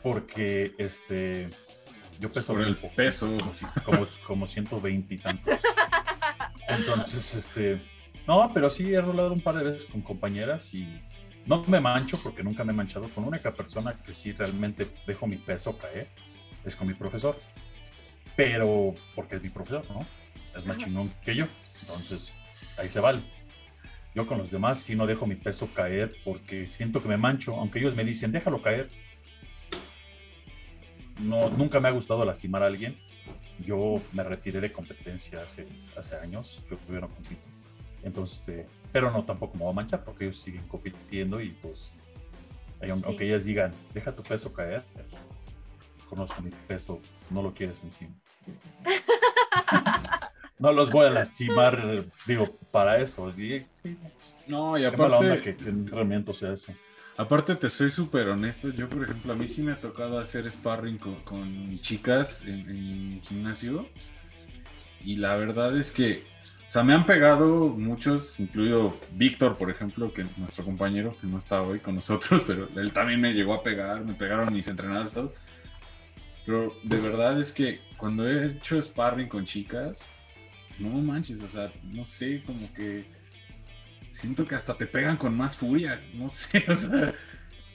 porque, 0.02 0.74
este, 0.78 1.50
yo 2.20 2.32
peso 2.32 2.54
por 2.54 2.62
el 2.62 2.78
peso 2.78 3.36
como, 3.84 4.06
como 4.26 4.48
120 4.48 5.14
y 5.14 5.18
tantos 5.18 5.60
entonces 6.76 7.36
este 7.36 7.82
no 8.28 8.52
pero 8.54 8.70
sí 8.70 8.94
he 8.94 9.02
rolado 9.02 9.34
un 9.34 9.42
par 9.42 9.56
de 9.56 9.64
veces 9.64 9.86
con 9.86 10.02
compañeras 10.02 10.74
y 10.74 10.88
no 11.46 11.64
me 11.64 11.80
mancho 11.80 12.18
porque 12.22 12.44
nunca 12.44 12.64
me 12.64 12.72
he 12.72 12.76
manchado. 12.76 13.10
Con 13.10 13.26
única 13.26 13.52
persona 13.52 13.98
que 14.04 14.14
sí 14.14 14.32
realmente 14.32 14.88
dejo 15.08 15.28
mi 15.28 15.38
peso 15.38 15.78
caer 15.78 16.08
es 16.64 16.76
con 16.76 16.88
mi 16.88 16.94
profesor. 16.94 17.40
Pero 18.36 18.94
porque 19.16 19.36
es 19.38 19.44
mi 19.44 19.50
profesor 19.50 19.84
no 19.90 20.06
es 20.56 20.66
más 20.66 20.78
chingón 20.78 21.12
que 21.24 21.36
yo. 21.36 21.46
Entonces 21.82 22.36
ahí 22.78 22.90
se 22.90 23.00
vale. 23.00 23.22
Yo 24.14 24.28
con 24.28 24.38
los 24.38 24.52
demás 24.52 24.80
sí 24.80 24.96
no 24.96 25.08
dejo 25.08 25.26
mi 25.26 25.36
peso 25.36 25.70
caer 25.74 26.16
porque 26.24 26.68
siento 26.68 27.02
que 27.02 27.08
me 27.08 27.18
mancho. 27.18 27.56
Aunque 27.56 27.80
ellos 27.80 27.96
me 27.96 28.04
dicen 28.04 28.32
déjalo 28.32 28.62
caer 28.62 28.90
no, 31.20 31.50
nunca 31.50 31.80
me 31.80 31.88
ha 31.88 31.92
gustado 31.92 32.26
lastimar 32.26 32.64
a 32.64 32.68
alguien. 32.68 32.98
Yo 33.62 34.02
me 34.14 34.24
retiré 34.24 34.60
de 34.60 34.72
competencia 34.72 35.42
hace, 35.44 35.68
hace 35.98 36.16
años, 36.18 36.64
yo 36.70 36.78
no 37.00 37.10
compito. 37.10 37.48
Entonces, 38.04 38.40
este, 38.40 38.68
pero 38.92 39.12
no 39.12 39.24
tampoco 39.24 39.58
me 39.58 39.64
voy 39.64 39.72
a 39.72 39.76
manchar 39.76 40.04
porque 40.04 40.26
ellos 40.26 40.40
siguen 40.40 40.68
compitiendo 40.68 41.40
y 41.40 41.50
pues, 41.52 41.94
aunque 42.82 43.26
ellas 43.28 43.46
digan, 43.46 43.72
deja 43.94 44.14
tu 44.14 44.24
peso 44.24 44.52
caer, 44.52 44.84
conozco 46.10 46.42
mi 46.42 46.50
peso, 46.68 47.00
no 47.30 47.42
lo 47.42 47.54
quieres 47.54 47.84
encima. 47.84 48.14
no 50.60 50.72
los 50.72 50.92
voy 50.92 51.06
a 51.06 51.10
lastimar, 51.10 52.06
digo, 52.26 52.58
para 52.72 53.02
eso. 53.02 53.34
no, 54.48 54.78
y 54.78 54.86
aparte... 54.86 55.42
que, 55.42 55.56
que 55.56 55.64
el 55.64 55.78
entrenamiento 55.80 56.34
sea 56.34 56.54
eso. 56.54 56.74
Aparte, 57.18 57.56
te 57.56 57.70
soy 57.70 57.90
súper 57.90 58.30
honesto. 58.30 58.70
Yo, 58.70 58.88
por 58.88 59.04
ejemplo, 59.04 59.34
a 59.34 59.36
mí 59.36 59.48
sí 59.48 59.62
me 59.62 59.74
ha 59.74 59.80
tocado 59.80 60.20
hacer 60.20 60.50
sparring 60.50 60.98
con, 60.98 61.80
chicas 61.80 62.44
en, 62.46 63.22
gimnasio. 63.22 63.88
Y 65.04 65.18
la 65.18 65.36
verdad 65.36 65.78
es 65.78 65.92
que, 65.92 66.24
o 66.68 66.72
sea, 66.72 66.84
me 66.84 66.94
han 66.94 67.06
pegado 67.06 67.70
muchos, 67.70 68.40
incluido 68.40 68.98
Víctor, 69.12 69.58
por 69.58 69.70
ejemplo, 69.70 70.14
que 70.14 70.26
nuestro 70.38 70.64
compañero, 70.64 71.16
que 71.20 71.28
no 71.28 71.38
está 71.38 71.62
hoy 71.62 71.80
con 71.80 71.96
nosotros, 71.96 72.44
pero 72.48 72.70
él 72.76 72.94
también 72.94 73.20
me 73.20 73.34
llegó 73.34 73.54
a 73.54 73.64
pegar, 73.64 74.06
me 74.06 74.14
pegaron 74.14 74.54
mis 74.54 74.68
entrenadores, 74.68 75.14
todo. 75.14 75.34
Pero 76.46 76.76
de 76.84 76.98
verdad 76.98 77.40
es 77.40 77.52
que 77.52 77.82
cuando 77.98 78.28
he 78.28 78.48
hecho 78.48 78.82
sparring 78.82 79.28
con 79.28 79.46
chicas, 79.46 80.10
no 80.80 80.90
manches, 80.90 81.42
o 81.42 81.48
sea, 81.48 81.70
no 81.84 82.06
sé, 82.06 82.42
como 82.46 82.72
que 82.74 83.06
siento 84.12 84.46
que 84.46 84.56
hasta 84.56 84.76
te 84.76 84.86
pegan 84.86 85.18
con 85.18 85.36
más 85.36 85.58
furia, 85.58 86.02
no 86.14 86.30
sé, 86.30 86.66
o 86.70 86.76
sea, 86.76 87.14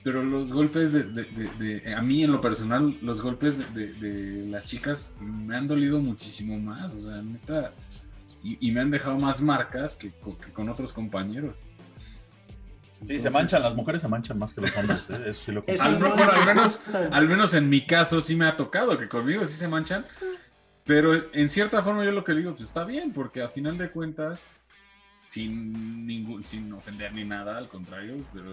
pero 0.06 0.22
los 0.22 0.52
golpes 0.52 0.92
de, 0.92 1.94
a 1.96 2.00
mí 2.00 2.22
en 2.22 2.30
lo 2.30 2.40
personal, 2.40 2.96
los 3.02 3.20
golpes 3.20 3.74
de, 3.74 4.46
las 4.48 4.64
chicas 4.64 5.12
me 5.20 5.56
han 5.56 5.66
dolido 5.66 6.00
muchísimo 6.00 6.58
más, 6.58 6.94
o 6.94 7.00
sea, 7.00 7.20
neta, 7.22 7.72
y, 8.42 8.70
me 8.70 8.80
han 8.80 8.92
dejado 8.92 9.18
más 9.18 9.40
marcas 9.40 9.96
que, 9.96 10.12
con 10.52 10.68
otros 10.68 10.92
compañeros. 10.92 11.56
Sí, 13.04 13.18
se 13.18 13.30
manchan, 13.30 13.62
las 13.62 13.74
mujeres 13.74 14.02
se 14.02 14.08
manchan 14.08 14.38
más 14.38 14.54
que 14.54 14.60
los 14.60 14.76
hombres. 14.76 15.10
¿eh? 15.10 15.22
Eso 15.26 15.52
lo 15.52 15.64
que... 15.64 15.72
al, 15.72 15.98
menos, 15.98 16.84
al 17.10 17.28
menos 17.28 17.54
en 17.54 17.68
mi 17.68 17.84
caso 17.84 18.20
sí 18.20 18.36
me 18.36 18.46
ha 18.46 18.56
tocado, 18.56 18.96
que 18.96 19.08
conmigo 19.08 19.44
sí 19.44 19.54
se 19.54 19.66
manchan, 19.66 20.06
pero 20.84 21.32
en 21.32 21.50
cierta 21.50 21.82
forma 21.82 22.04
yo 22.04 22.12
lo 22.12 22.22
que 22.22 22.32
digo, 22.32 22.52
pues 22.52 22.68
está 22.68 22.84
bien, 22.84 23.12
porque 23.12 23.42
a 23.42 23.48
final 23.48 23.76
de 23.76 23.90
cuentas 23.90 24.48
sin, 25.26 26.06
ningún, 26.06 26.42
sin 26.44 26.72
ofender 26.72 27.12
ni 27.12 27.24
nada, 27.24 27.58
al 27.58 27.68
contrario, 27.68 28.16
pero 28.32 28.52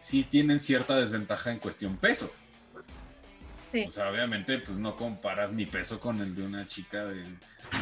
sí 0.00 0.22
tienen 0.24 0.60
cierta 0.60 0.96
desventaja 0.96 1.50
en 1.50 1.58
cuestión 1.58 1.96
peso. 1.96 2.32
Sí. 3.72 3.84
O 3.86 3.90
sea, 3.90 4.10
obviamente, 4.10 4.58
pues 4.58 4.76
no 4.78 4.94
comparas 4.96 5.52
mi 5.54 5.64
peso 5.64 5.98
con 5.98 6.20
el 6.20 6.34
de 6.34 6.42
una 6.42 6.66
chica 6.66 7.04
de 7.04 7.24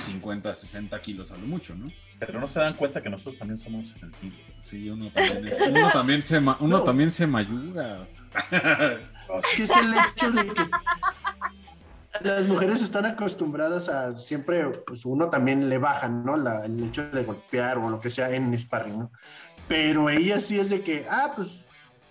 50, 0.05 0.55
60 0.55 1.01
kilos 1.01 1.33
a 1.33 1.37
lo 1.37 1.47
mucho, 1.47 1.75
¿no? 1.75 1.91
Pero 2.21 2.39
no 2.39 2.47
se 2.47 2.61
dan 2.61 2.75
cuenta 2.75 3.03
que 3.03 3.11
nosotros 3.11 3.37
también 3.39 3.59
somos 3.59 3.89
sensibles. 3.89 4.47
Sí, 4.61 4.89
uno 4.89 5.11
también, 5.11 5.49
es- 5.49 5.61
uno 5.61 5.91
también 5.91 6.23
se, 6.23 6.39
ma- 6.39 6.57
uno 6.61 6.79
No. 6.79 6.85
también 6.85 7.11
se 7.11 7.27
mayuga. 7.27 8.05
es 9.59 9.71
el 9.71 9.95
hecho 10.13 10.31
de 10.31 10.47
que 10.47 10.63
las 12.23 12.47
mujeres 12.47 12.83
están 12.83 13.07
acostumbradas 13.07 13.89
a 13.89 14.17
siempre, 14.19 14.65
pues 14.87 15.05
uno 15.05 15.29
también 15.31 15.69
le 15.69 15.79
baja, 15.79 16.09
¿no? 16.09 16.37
La- 16.37 16.65
el 16.65 16.83
hecho 16.85 17.09
de 17.11 17.23
golpear 17.25 17.79
o 17.79 17.89
lo 17.89 18.01
que 18.01 18.11
sea 18.11 18.31
en 18.31 18.57
sparring, 18.59 18.99
¿no? 18.99 19.13
Pero 19.69 20.11
ella 20.11 20.39
sí 20.41 20.59
es 20.59 20.71
de 20.71 20.83
que, 20.83 21.07
ah, 21.09 21.33
pues 21.37 21.65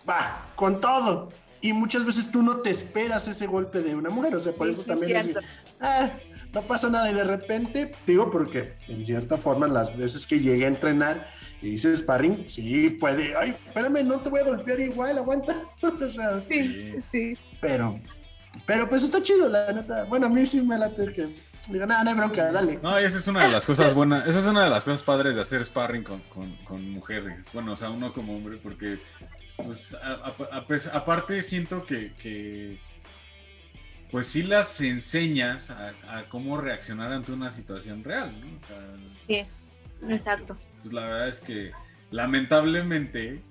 va, 0.09 0.47
con 0.55 0.79
todo. 0.79 1.29
Y 1.61 1.73
muchas 1.73 2.05
veces 2.05 2.31
tú 2.31 2.41
no 2.41 2.57
te 2.61 2.69
esperas 2.69 3.27
ese 3.27 3.45
golpe 3.47 3.81
de 3.81 3.93
una 3.95 4.09
mujer, 4.09 4.33
o 4.35 4.39
sea, 4.39 4.53
por 4.53 4.69
eso 4.69 4.81
sí, 4.83 4.87
también 4.87 5.17
es, 5.17 5.29
ah, 5.81 6.11
no 6.53 6.61
pasa 6.61 6.89
nada. 6.89 7.11
Y 7.11 7.13
de 7.13 7.25
repente, 7.25 7.93
digo, 8.07 8.31
porque 8.31 8.75
en 8.87 9.05
cierta 9.05 9.37
forma, 9.37 9.67
las 9.67 9.95
veces 9.97 10.25
que 10.25 10.39
llegué 10.39 10.65
a 10.65 10.69
entrenar 10.69 11.27
y 11.61 11.71
hice 11.71 11.93
sparring, 11.97 12.45
sí 12.49 12.91
puede, 12.91 13.35
ay, 13.35 13.57
espérame, 13.67 14.03
no 14.07 14.21
te 14.21 14.29
voy 14.29 14.39
a 14.39 14.45
golpear 14.45 14.79
igual, 14.79 15.17
aguanta. 15.17 15.53
o 15.81 16.07
sea, 16.07 16.41
Sí, 16.47 16.95
sí. 17.11 17.33
pero, 17.59 17.99
pero 18.69 18.87
pues 18.87 19.03
está 19.03 19.21
chido, 19.23 19.49
la 19.49 19.71
neta. 19.71 20.03
Bueno, 20.03 20.27
a 20.27 20.29
mí 20.29 20.45
sí 20.45 20.61
me 20.61 20.77
late 20.77 21.11
que 21.11 21.27
diga, 21.69 21.85
nada, 21.87 22.03
no 22.03 22.09
hay 22.11 22.15
bronca, 22.15 22.51
dale. 22.51 22.79
No, 22.83 23.01
y 23.01 23.03
esa 23.03 23.17
es 23.17 23.27
una 23.27 23.43
de 23.45 23.49
las 23.51 23.65
cosas 23.65 23.93
buenas, 23.95 24.27
esa 24.27 24.39
es 24.39 24.45
una 24.45 24.63
de 24.63 24.69
las 24.69 24.85
cosas 24.85 25.01
padres 25.01 25.33
de 25.35 25.41
hacer 25.41 25.65
sparring 25.65 26.03
con, 26.03 26.19
con- 26.33 26.55
con 26.65 26.87
mujeres. 26.91 27.47
Bueno, 27.51 27.71
o 27.71 27.75
sea, 27.75 27.89
uno 27.89 28.13
como 28.13 28.35
hombre, 28.37 28.57
porque, 28.61 28.99
pues, 29.57 29.95
a- 29.95 30.33
a- 30.53 30.57
a 30.57 30.67
pes- 30.67 30.87
aparte 30.87 31.41
siento 31.41 31.83
que, 31.85 32.13
que, 32.13 32.77
pues 34.11 34.27
sí 34.27 34.43
las 34.43 34.79
enseñas 34.81 35.69
a, 35.71 35.93
a 36.07 36.29
cómo 36.29 36.57
reaccionar 36.61 37.11
ante 37.11 37.31
una 37.31 37.51
situación 37.51 38.03
real, 38.03 38.33
¿no? 38.39 38.55
O 38.55 38.59
sea, 38.59 38.77
Sí, 39.27 39.45
exacto. 40.13 40.55
pues 40.83 40.93
la 40.93 41.01
verdad 41.01 41.27
es 41.27 41.39
que 41.41 41.71
lamentablemente, 42.11 43.41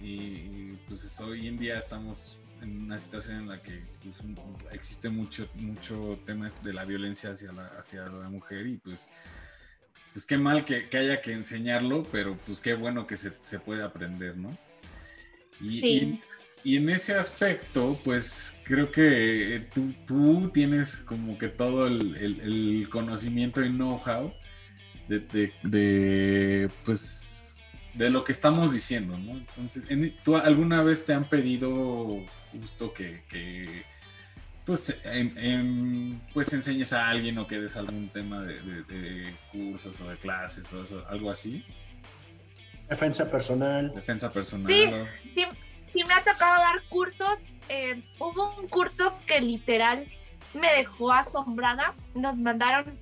y, 0.00 0.12
y, 0.12 0.78
pues 0.88 1.20
hoy 1.20 1.48
en 1.48 1.56
día 1.56 1.78
estamos 1.78 2.38
en 2.66 2.82
una 2.82 2.98
situación 2.98 3.38
en 3.42 3.48
la 3.48 3.62
que 3.62 3.82
pues, 4.02 4.20
un- 4.20 4.36
existe 4.72 5.08
mucho, 5.08 5.48
mucho 5.54 6.18
tema 6.26 6.50
de 6.62 6.72
la 6.72 6.84
violencia 6.84 7.30
hacia 7.30 7.52
la, 7.52 7.66
hacia 7.78 8.06
la 8.06 8.28
mujer 8.28 8.66
y 8.66 8.76
pues, 8.78 9.08
pues 10.12 10.26
qué 10.26 10.36
mal 10.38 10.64
que, 10.64 10.88
que 10.88 10.98
haya 10.98 11.20
que 11.20 11.32
enseñarlo, 11.32 12.04
pero 12.10 12.36
pues 12.46 12.60
qué 12.60 12.74
bueno 12.74 13.06
que 13.06 13.16
se, 13.16 13.32
se 13.42 13.58
puede 13.60 13.82
aprender, 13.82 14.36
¿no? 14.36 14.56
Y, 15.60 15.80
Sí. 15.80 15.86
y- 15.88 16.20
y 16.64 16.76
en 16.78 16.88
ese 16.90 17.14
aspecto, 17.14 17.96
pues 18.02 18.58
creo 18.64 18.90
que 18.90 19.56
eh, 19.56 19.60
tú, 19.72 19.92
tú 20.04 20.50
tienes 20.52 20.96
como 20.96 21.38
que 21.38 21.48
todo 21.48 21.86
el, 21.86 22.16
el- 22.16 22.40
el 22.40 22.88
conocimiento 22.88 23.62
y 23.64 23.68
know-how 23.70 24.32
de, 25.08 25.20
de- 25.20 25.52
de, 25.62 26.68
pues, 26.84 27.35
de 27.96 28.10
lo 28.10 28.24
que 28.24 28.32
estamos 28.32 28.72
diciendo, 28.72 29.16
¿no? 29.18 29.32
Entonces, 29.32 29.84
en- 29.88 30.14
¿tú 30.22 30.36
alguna 30.36 30.82
vez 30.82 31.04
te 31.04 31.14
han 31.14 31.24
pedido 31.24 32.20
justo 32.52 32.92
que, 32.92 33.24
que, 33.28 33.84
pues, 34.64 35.00
en- 35.04 35.36
en- 35.38 36.20
pues 36.34 36.52
enseñes 36.52 36.92
a 36.92 37.08
alguien 37.08 37.38
o 37.38 37.46
que 37.46 37.58
des 37.58 37.76
algún 37.76 38.08
tema 38.10 38.42
de, 38.42 38.60
de- 38.60 38.82
de 38.84 39.34
cursos 39.50 39.98
o 40.00 40.08
de 40.08 40.16
clases 40.16 40.70
o 40.72 40.84
eso, 40.84 41.04
algo 41.08 41.30
así? 41.30 41.64
Defensa 42.88 43.30
personal. 43.30 43.92
Defensa 43.94 44.30
personal. 44.32 44.70
Sí, 45.18 45.30
sí, 45.30 45.44
sí 45.92 46.04
me 46.06 46.14
ha 46.14 46.18
tocado 46.22 46.56
dar 46.62 46.82
cursos. 46.88 47.38
Eh, 47.68 48.02
hubo 48.20 48.56
un 48.60 48.68
curso 48.68 49.12
que 49.26 49.40
literal 49.40 50.06
me 50.54 50.70
dejó 50.74 51.12
asombrada. 51.12 51.94
Nos 52.14 52.36
mandaron, 52.36 52.96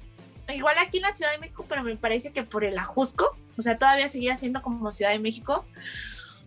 igual 0.55 0.77
aquí 0.79 0.99
en 0.99 1.03
la 1.03 1.13
Ciudad 1.13 1.33
de 1.33 1.39
México, 1.39 1.67
pero 1.69 1.83
me 1.83 1.97
parece 1.97 2.33
que 2.33 2.45
por 2.45 2.65
el 2.65 2.79
Ajusco, 2.79 3.37
o 3.57 3.63
sea, 3.63 3.79
todavía 3.79 4.09
seguía 4.09 4.37
siendo 4.37 4.63
como 4.63 4.93
Ciudad 4.93 5.13
de 5.13 5.19
México. 5.19 5.65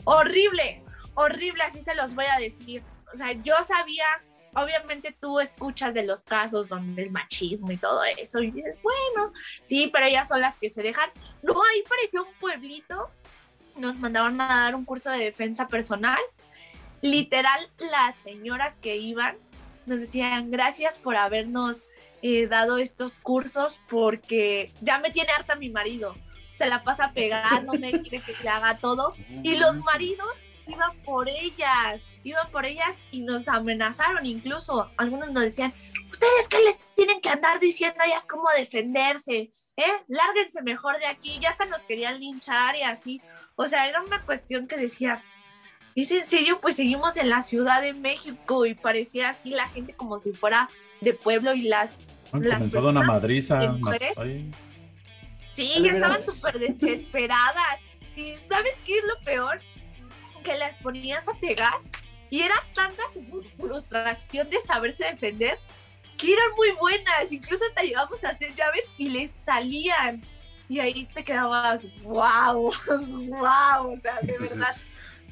Horrible, 0.03 0.84
horrible, 1.16 1.64
así 1.64 1.84
se 1.84 1.95
los 1.95 2.16
voy 2.16 2.26
a 2.26 2.39
decir. 2.39 2.84
O 3.14 3.18
sea, 3.18 3.32
yo 3.32 3.55
sabía, 3.66 4.05
obviamente 4.53 5.16
tú 5.20 5.39
escuchas 5.39 5.93
de 5.93 6.05
los 6.05 6.24
casos 6.24 6.70
donde 6.70 7.03
el 7.03 7.12
machismo 7.12 7.72
y 7.72 7.78
todo 7.78 8.03
eso, 8.03 8.39
y 8.39 8.51
dices, 8.51 8.78
bueno, 8.82 9.34
sí, 9.66 9.89
pero 9.91 10.05
ellas 10.05 10.28
son 10.28 10.41
las 10.41 10.58
que 10.58 10.70
se 10.70 10.82
dejan. 10.82 11.10
No, 11.43 11.53
ahí 11.53 11.84
parecía 11.88 12.22
un 12.22 12.34
pueblito 12.39 13.10
nos 13.78 13.97
mandaron 13.97 14.39
a 14.41 14.47
dar 14.47 14.76
un 14.76 14.86
curso 14.86 15.10
de 15.10 15.20
defensa 15.20 15.68
personal. 15.68 16.20
Literal, 17.01 17.70
las 17.78 18.16
señoras 18.24 18.78
que 18.80 18.97
iban 18.97 19.38
nos 19.86 19.99
decían 19.99 20.51
gracias 20.51 20.99
por 20.99 21.16
habernos 21.16 21.84
eh, 22.22 22.47
dado 22.47 22.78
estos 22.78 23.18
cursos 23.20 23.80
porque 23.88 24.72
ya 24.82 24.99
me 24.99 25.12
tiene 25.12 25.32
harta 25.32 25.55
mi 25.55 25.70
marido. 25.70 26.16
Se 26.58 26.66
la 26.68 26.84
pasa 26.84 27.12
pegándome, 27.14 27.91
quiere 28.01 28.20
que 28.22 28.34
se 28.34 28.49
haga 28.49 28.78
todo. 28.80 29.14
Y 29.43 29.58
los 29.58 29.76
maridos 29.78 30.30
iban 30.66 30.97
por 31.03 31.30
ellas, 31.30 32.01
iban 32.24 32.49
por 32.51 32.66
ellas 32.66 32.89
y 33.12 33.22
nos 33.22 33.47
amenazaron 33.47 34.26
incluso. 34.26 34.89
Algunos 34.97 35.32
nos 35.32 35.43
decían, 35.43 35.74
ustedes 36.12 36.47
qué 36.49 36.60
les 36.62 36.78
tienen 36.95 37.22
que 37.22 37.30
andar 37.30 37.60
diciendo 37.60 37.97
a 38.01 38.08
ellas 38.08 38.26
cómo 38.28 38.45
defenderse, 38.58 39.51
¿eh? 39.78 39.91
Lárguense 40.08 40.62
mejor 40.64 40.97
de 40.97 41.05
aquí, 41.05 41.39
ya 41.39 41.49
hasta 41.51 41.66
nos 41.66 41.84
querían 41.84 42.20
linchar 42.20 42.76
y 42.76 42.82
así. 42.82 43.22
O 43.55 43.68
sea, 43.68 43.88
era 43.88 44.01
una 44.01 44.24
cuestión 44.26 44.68
que 44.68 44.78
decías, 44.78 45.24
¿es 45.95 46.12
en 46.12 46.28
serio? 46.28 46.60
Pues 46.60 46.76
seguimos 46.76 47.18
en 47.18 47.30
la 47.30 47.43
Ciudad 47.43 47.82
de 47.82 47.93
México 47.93 48.66
y 48.66 48.74
parecía 48.74 49.30
así 49.30 49.51
la 49.51 49.68
gente 49.70 49.93
como 49.93 50.20
si 50.20 50.34
fuera 50.34 50.70
de 51.01 51.14
pueblo 51.14 51.53
y 51.53 51.62
las... 51.62 51.97
Han 52.34 52.43
Las 52.43 52.58
comenzado 52.58 52.89
una 52.89 53.03
madriza. 53.03 53.55
más- 53.80 53.99
Sí, 55.58 55.74
ya 55.84 55.91
estaban 55.91 56.22
súper 56.22 56.60
desesperadas. 56.78 57.80
¿Y 58.16 58.36
sabes 58.49 58.76
qué 58.86 58.97
es 58.99 59.03
lo 59.05 59.20
peor? 59.24 59.60
Que 60.43 60.55
las 60.58 60.78
ponías 60.78 61.28
a 61.28 61.34
pegar 61.34 61.74
y 62.30 62.41
era 62.41 62.55
tanta 62.74 63.01
su 63.12 63.24
frustración 63.58 64.49
de 64.49 64.58
saberse 64.62 65.05
defender 65.05 65.58
que 66.18 66.32
eran 66.34 66.51
muy 66.55 66.72
buenas. 66.80 67.32
Incluso 67.32 67.64
hasta 67.66 67.82
llegamos 67.82 68.24
a 68.24 68.30
hacer 68.30 68.53
llaves 68.55 68.86
y 68.97 69.10
les 69.10 69.34
salían. 69.45 70.22
Y 70.70 70.80
ahí 70.80 71.05
te 71.14 71.24
quedabas, 71.24 71.88
wow, 72.03 72.74
wow, 73.30 73.93
o 73.93 73.97
sea, 74.01 74.20
de 74.22 74.34
Pues 74.34 74.51
verdad. 74.51 74.74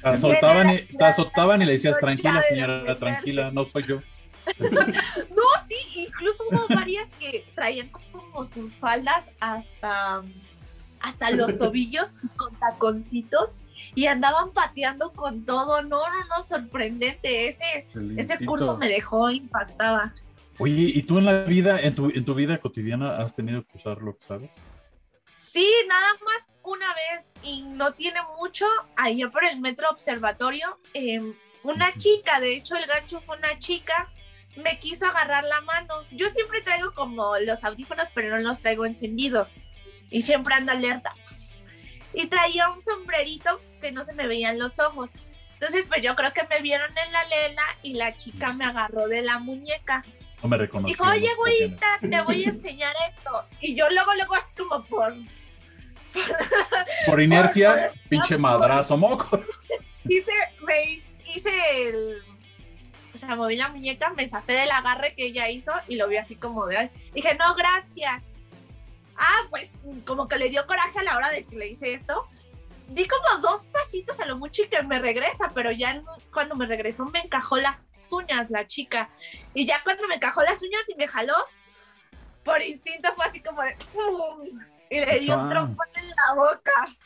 Te 0.00 0.08
azotaban, 0.08 0.70
y, 0.74 0.78
te 0.96 1.04
azotaban 1.04 1.62
y 1.62 1.66
le 1.66 1.72
decías, 1.72 1.94
la- 1.96 2.00
tranquila 2.00 2.32
la- 2.34 2.42
señora, 2.42 2.72
defenderse". 2.78 3.00
tranquila, 3.00 3.50
no 3.52 3.64
soy 3.64 3.82
yo. 3.84 4.00
No, 4.58 5.42
sí, 5.68 5.76
incluso 5.96 6.44
hubo 6.50 6.66
varias 6.74 7.12
que 7.16 7.44
traían 7.54 7.88
como 8.36 8.50
sus 8.52 8.74
faldas 8.74 9.30
hasta, 9.40 10.22
hasta 11.00 11.30
los 11.30 11.58
tobillos 11.58 12.10
con 12.36 12.54
taconcitos 12.56 13.50
y 13.94 14.06
andaban 14.06 14.52
pateando 14.52 15.12
con 15.12 15.44
todo. 15.44 15.82
No, 15.82 16.08
no, 16.08 16.24
no, 16.28 16.42
sorprendente. 16.42 17.48
Ese, 17.48 17.86
ese 18.16 18.44
curso 18.44 18.76
me 18.76 18.88
dejó 18.88 19.30
impactada. 19.30 20.12
Oye, 20.58 20.92
¿y 20.94 21.02
tú 21.02 21.18
en 21.18 21.26
la 21.26 21.42
vida, 21.42 21.80
en 21.80 21.94
tu, 21.94 22.10
en 22.10 22.24
tu 22.24 22.34
vida 22.34 22.58
cotidiana 22.58 23.16
has 23.16 23.34
tenido 23.34 23.62
que 23.62 23.76
usar 23.76 23.98
lo 24.02 24.16
que 24.16 24.22
sabes? 24.22 24.50
Sí, 25.34 25.70
nada 25.88 26.12
más 26.24 26.50
una 26.62 26.86
vez 26.94 27.32
y 27.42 27.62
no 27.62 27.92
tiene 27.92 28.20
mucho, 28.38 28.66
allá 28.96 29.30
por 29.30 29.44
el 29.44 29.60
metro 29.60 29.88
observatorio, 29.90 30.78
eh, 30.94 31.20
una 31.62 31.94
chica, 31.96 32.40
de 32.40 32.56
hecho 32.56 32.74
el 32.76 32.86
gancho 32.86 33.20
fue 33.20 33.36
una 33.36 33.58
chica, 33.58 34.10
me 34.56 34.78
quiso 34.78 35.06
agarrar 35.06 35.44
la 35.44 35.60
mano. 35.62 35.94
Yo 36.10 36.28
siempre 36.30 36.60
traigo 36.62 36.92
como 36.92 37.38
los 37.38 37.64
audífonos, 37.64 38.08
pero 38.14 38.30
no 38.30 38.38
los 38.38 38.60
traigo 38.60 38.86
encendidos 38.86 39.52
y 40.10 40.22
siempre 40.22 40.54
ando 40.54 40.72
alerta. 40.72 41.14
Y 42.12 42.26
traía 42.26 42.70
un 42.70 42.82
sombrerito 42.82 43.60
que 43.80 43.92
no 43.92 44.04
se 44.04 44.14
me 44.14 44.26
veían 44.26 44.58
los 44.58 44.78
ojos. 44.78 45.10
Entonces, 45.54 45.84
pues 45.88 46.02
yo 46.02 46.14
creo 46.16 46.32
que 46.32 46.46
me 46.48 46.60
vieron 46.60 46.90
en 46.96 47.12
la 47.12 47.24
lela 47.24 47.62
y 47.82 47.94
la 47.94 48.16
chica 48.16 48.52
me 48.52 48.64
agarró 48.64 49.08
de 49.08 49.22
la 49.22 49.38
muñeca. 49.38 50.04
No 50.42 50.48
me 50.48 50.56
reconocí. 50.56 50.92
Dijo, 50.92 51.08
oye, 51.08 51.28
güerita, 51.36 51.98
te 52.00 52.20
voy 52.22 52.44
a 52.44 52.48
enseñar 52.48 52.94
esto. 53.10 53.46
Y 53.60 53.74
yo 53.74 53.88
luego, 53.90 54.14
luego 54.14 54.34
así 54.34 54.52
como 54.56 54.84
por, 54.84 55.14
Por 57.06 57.20
inercia, 57.20 57.92
pinche 58.08 58.36
madrazo, 58.36 58.96
moco. 58.96 59.40
hice, 60.04 60.32
me 60.66 60.84
hice 61.34 61.50
el, 61.88 62.22
o 63.16 63.18
sea, 63.26 63.34
moví 63.34 63.56
la 63.56 63.68
muñeca, 63.68 64.10
me 64.10 64.28
zafé 64.28 64.52
del 64.52 64.70
agarre 64.70 65.14
que 65.14 65.26
ella 65.26 65.48
hizo 65.48 65.72
y 65.88 65.96
lo 65.96 66.06
vi 66.08 66.16
así 66.16 66.36
como 66.36 66.66
de, 66.66 66.90
dije, 67.12 67.34
no, 67.34 67.54
gracias. 67.54 68.22
Ah, 69.16 69.40
pues 69.50 69.70
como 70.06 70.28
que 70.28 70.38
le 70.38 70.50
dio 70.50 70.66
coraje 70.66 70.98
a 70.98 71.02
la 71.02 71.16
hora 71.16 71.30
de 71.30 71.44
que 71.44 71.56
le 71.56 71.68
hice 71.68 71.94
esto. 71.94 72.22
Di 72.88 73.08
como 73.08 73.40
dos 73.40 73.64
pasitos 73.72 74.20
a 74.20 74.26
lo 74.26 74.36
mucho 74.36 74.62
y 74.62 74.68
que 74.68 74.82
me 74.82 74.98
regresa, 74.98 75.50
pero 75.54 75.72
ya 75.72 76.00
cuando 76.32 76.54
me 76.54 76.66
regresó 76.66 77.06
me 77.06 77.20
encajó 77.20 77.56
las 77.56 77.80
uñas 78.10 78.50
la 78.50 78.66
chica. 78.66 79.08
Y 79.54 79.66
ya 79.66 79.82
cuando 79.82 80.06
me 80.06 80.16
encajó 80.16 80.42
las 80.42 80.62
uñas 80.62 80.82
y 80.88 80.94
me 80.96 81.08
jaló, 81.08 81.34
por 82.44 82.62
instinto 82.62 83.12
fue 83.16 83.24
así 83.24 83.40
como 83.40 83.62
de... 83.62 83.76
Y 84.90 85.00
le 85.00 85.18
dio 85.18 85.36
un 85.40 85.48
trompón 85.50 85.86
en 85.96 86.08
la 86.10 86.34
boca. 86.34 86.96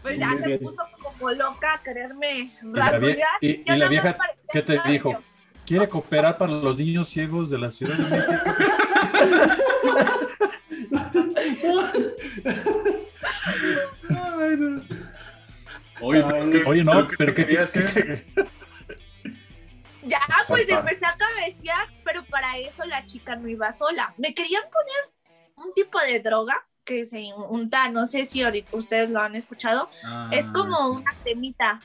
pues 0.00 0.18
ya 0.18 0.30
se 0.42 0.58
puso 0.58 0.82
como 1.02 1.30
loca 1.32 1.74
a 1.74 1.82
quererme 1.82 2.56
rasguñar. 2.62 3.28
y- 3.40 3.62
la 3.66 3.88
vieja, 3.88 4.16
¿qué 4.50 4.62
te 4.62 4.80
dijo? 4.86 5.22
¿Quiere 5.72 5.88
cooperar 5.88 6.36
para 6.36 6.52
los 6.52 6.76
niños 6.76 7.08
ciegos 7.08 7.48
de 7.48 7.56
la 7.56 7.70
Ciudad 7.70 7.96
de 7.96 8.02
México? 8.18 8.42
Oye, 16.00 16.22
Ay, 16.24 16.50
¿qué- 16.50 16.62
Oye, 16.66 16.84
no, 16.84 17.06
qué 17.06 17.16
pero 17.16 17.32
te 17.32 17.36
¿qué, 17.36 17.46
querías 17.46 17.70
qué- 17.72 17.78
hacer? 17.84 18.26
Ya, 20.04 20.18
pues 20.48 20.68
empecé 20.68 21.06
a 21.06 21.14
cabecear, 21.16 21.86
pero 22.04 22.24
para 22.24 22.58
eso 22.58 22.84
la 22.84 23.04
chica 23.06 23.36
no 23.36 23.46
iba 23.48 23.72
sola. 23.72 24.12
Me 24.18 24.34
querían 24.34 24.64
poner 24.64 25.12
un 25.56 25.72
tipo 25.74 26.00
de 26.00 26.18
droga 26.18 26.66
que 26.84 27.06
se 27.06 27.28
unta, 27.48 27.88
no 27.88 28.06
sé 28.08 28.26
si 28.26 28.42
ahorita 28.42 28.76
ustedes 28.76 29.10
lo 29.10 29.20
han 29.20 29.36
escuchado, 29.36 29.88
Ah, 30.04 30.28
es 30.32 30.46
como 30.50 30.88
una 30.88 31.14
cremita. 31.22 31.80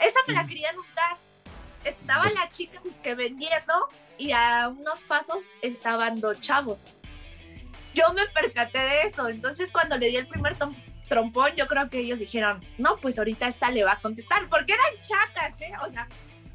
Esa 0.00 0.20
me 0.28 0.34
la 0.34 0.44
Mm. 0.44 0.46
querían 0.48 0.78
untar. 0.78 1.16
Estaba 1.88 2.22
Pues- 2.24 2.34
la 2.34 2.48
chica 2.50 2.80
que 3.02 3.14
vendiendo 3.14 3.88
y 4.18 4.32
a 4.32 4.68
unos 4.68 5.00
pasos 5.02 5.44
estaban 5.62 6.20
dos 6.20 6.40
chavos. 6.40 6.94
Yo 7.94 8.04
me 8.14 8.26
percaté 8.28 8.78
de 8.78 9.02
eso, 9.02 9.28
entonces 9.28 9.70
cuando 9.72 9.96
le 9.96 10.08
di 10.08 10.16
el 10.16 10.26
primer 10.26 10.56
trompón, 11.08 11.54
yo 11.56 11.66
creo 11.66 11.88
que 11.88 12.00
ellos 12.00 12.18
dijeron, 12.18 12.64
no, 12.76 12.96
pues 12.98 13.18
ahorita 13.18 13.48
esta 13.48 13.70
le 13.70 13.82
va 13.84 13.92
a 13.92 14.00
contestar, 14.00 14.48
porque 14.48 14.74
eran 14.74 15.00
chacas, 15.00 15.60
¿eh? 15.60 15.72
O 15.84 15.90
sea, 15.90 16.06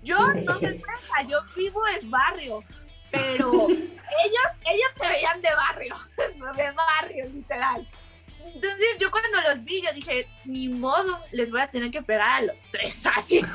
yo 0.04 0.18
no 0.34 0.60
soy 0.60 0.78
fresa, 0.80 1.24
yo 1.28 1.40
vivo 1.56 1.82
en 1.88 2.10
barrio, 2.12 2.64
pero 3.12 3.50
ellos, 3.68 4.50
ellos 4.66 4.92
se 5.02 5.08
veían 5.10 5.42
de 5.42 5.50
barrio, 5.56 5.96
de 6.56 6.72
barrio, 6.72 7.26
literal. 7.30 7.88
Entonces 8.46 8.98
yo 9.00 9.10
cuando 9.12 9.42
los 9.42 9.64
vi, 9.64 9.82
yo 9.82 9.94
dije, 9.94 10.28
ni 10.46 10.68
modo, 10.70 11.20
les 11.32 11.52
voy 11.52 11.62
a 11.62 11.68
tener 11.68 11.92
que 11.92 12.02
pegar 12.02 12.30
a 12.30 12.42
los 12.42 12.64
tres, 12.72 13.06
así. 13.16 13.38
Eso 13.38 13.52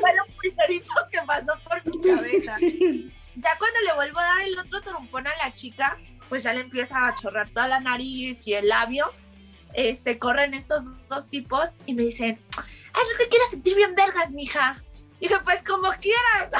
fue 0.00 0.14
lo 0.14 0.24
primerito 0.38 0.92
que 1.10 1.18
pasó 1.26 1.52
por 1.64 1.84
mi 1.86 2.00
cabeza. 2.00 2.56
Ya 3.36 3.58
cuando 3.58 3.80
le 3.84 3.94
vuelvo 3.94 4.18
a 4.18 4.24
dar 4.24 4.42
el 4.42 4.58
otro 4.58 4.80
trompón 4.80 5.26
a 5.26 5.36
la 5.36 5.54
chica, 5.54 5.98
pues 6.28 6.42
ya 6.42 6.54
le 6.54 6.60
empieza 6.60 7.06
a 7.06 7.14
chorrar 7.14 7.50
toda 7.50 7.68
la 7.68 7.80
nariz 7.80 8.46
y 8.46 8.54
el 8.54 8.68
labio. 8.68 9.12
Este, 9.74 10.18
corren 10.18 10.54
estos 10.54 10.82
dos 11.08 11.28
tipos 11.28 11.76
y 11.84 11.92
me 11.92 12.04
dicen, 12.04 12.40
ay, 12.56 13.04
no 13.12 13.18
te 13.18 13.28
quieres 13.28 13.50
sentir 13.50 13.76
bien 13.76 13.94
vergas, 13.94 14.30
mija. 14.32 14.82
Y 15.20 15.28
dije, 15.28 15.40
pues 15.44 15.62
como 15.62 15.90
quieras. 16.00 16.50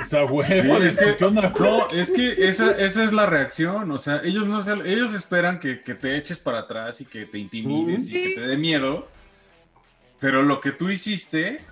Esa 0.00 0.18
Sí, 0.20 0.32
huevo, 0.32 0.76
es 0.78 0.98
que-. 1.00 1.16
No, 1.30 1.88
es 1.90 2.10
que 2.12 2.46
esa, 2.48 2.70
esa 2.78 3.02
es 3.04 3.12
la 3.12 3.26
reacción, 3.26 3.90
o 3.90 3.98
sea, 3.98 4.20
ellos 4.24 4.46
no 4.46 4.62
se- 4.62 4.72
ellos 4.90 5.14
esperan 5.14 5.58
que, 5.58 5.82
que 5.82 5.94
te 5.94 6.16
eches 6.16 6.38
para 6.38 6.60
atrás 6.60 7.00
y 7.00 7.06
que 7.06 7.26
te 7.26 7.38
intimides 7.38 8.08
y 8.08 8.12
que 8.12 8.34
te 8.36 8.40
dé 8.42 8.56
miedo, 8.56 9.08
pero 10.20 10.42
lo 10.42 10.60
que 10.60 10.70
tú 10.72 10.90
hiciste, 10.90 11.64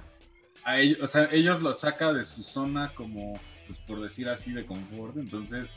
a 0.64 0.78
ellos, 0.78 0.98
o 1.02 1.06
sea, 1.06 1.28
ellos 1.30 1.62
lo 1.62 1.72
saca 1.72 2.12
de 2.12 2.24
su 2.24 2.42
zona 2.42 2.92
como, 2.94 3.38
pues 3.66 3.78
por 3.78 4.00
decir 4.00 4.28
así, 4.28 4.52
de 4.52 4.66
confort, 4.66 5.16
entonces, 5.16 5.74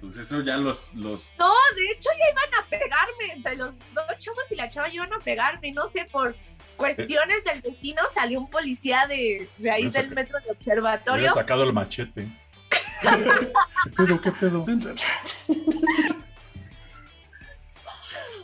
pues 0.00 0.16
eso 0.18 0.40
ya 0.42 0.56
los, 0.58 0.94
los, 0.94 1.34
No, 1.38 1.50
de 1.74 1.82
hecho 1.90 2.10
ya 2.18 2.30
iban 2.30 2.64
a 2.64 2.66
pegarme. 2.68 3.32
Entre 3.34 3.56
los 3.56 3.70
dos 3.94 4.04
chavos 4.18 4.52
y 4.52 4.54
la 4.54 4.68
chava 4.70 4.88
iban 4.90 5.12
a 5.12 5.18
pegarme. 5.18 5.72
No 5.72 5.88
sé, 5.88 6.06
por 6.12 6.36
cuestiones 6.76 7.44
del 7.44 7.60
destino 7.60 8.02
salió 8.14 8.40
un 8.40 8.50
policía 8.50 9.06
de, 9.06 9.48
de 9.58 9.70
ahí 9.70 9.88
del 9.88 10.10
metro 10.10 10.38
de 10.38 10.44
Había 10.50 10.52
observatorio. 10.52 11.32
sacado 11.32 11.62
el 11.64 11.72
machete. 11.72 12.28
¿Qué 13.00 13.12
pedo? 13.96 14.20
¿Qué 14.20 14.32
pedo? 14.32 14.64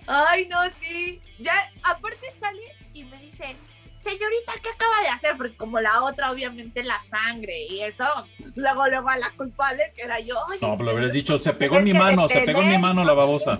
Ay, 0.06 0.46
no, 0.48 0.58
sí. 0.80 1.20
Ya, 1.38 1.52
aparte 1.82 2.30
sale 2.40 2.60
y 2.92 3.04
me 3.04 3.16
dice, 3.18 3.56
señorita, 4.02 4.52
¿qué 4.62 4.68
acaba 4.68 5.00
de 5.02 5.08
hacer? 5.08 5.36
Porque 5.36 5.56
como 5.56 5.80
la 5.80 6.02
otra, 6.04 6.30
obviamente, 6.30 6.82
la 6.82 7.00
sangre 7.02 7.66
y 7.66 7.80
eso, 7.82 8.04
pues 8.38 8.56
luego, 8.56 8.86
luego 8.88 9.08
a 9.08 9.16
la 9.16 9.30
culpable, 9.30 9.92
que 9.94 10.02
era 10.02 10.20
yo. 10.20 10.36
Oye, 10.48 10.58
No, 10.60 10.76
pero 10.76 10.84
le 10.90 10.94
hubieras 10.94 11.12
dicho, 11.14 11.38
se 11.38 11.52
pegó 11.54 11.78
en 11.78 11.84
mi 11.84 11.94
mano, 11.94 12.28
se 12.28 12.40
pegó 12.40 12.60
en 12.62 12.68
mi 12.70 12.78
mano 12.78 13.04
la 13.04 13.14
babosa. 13.14 13.58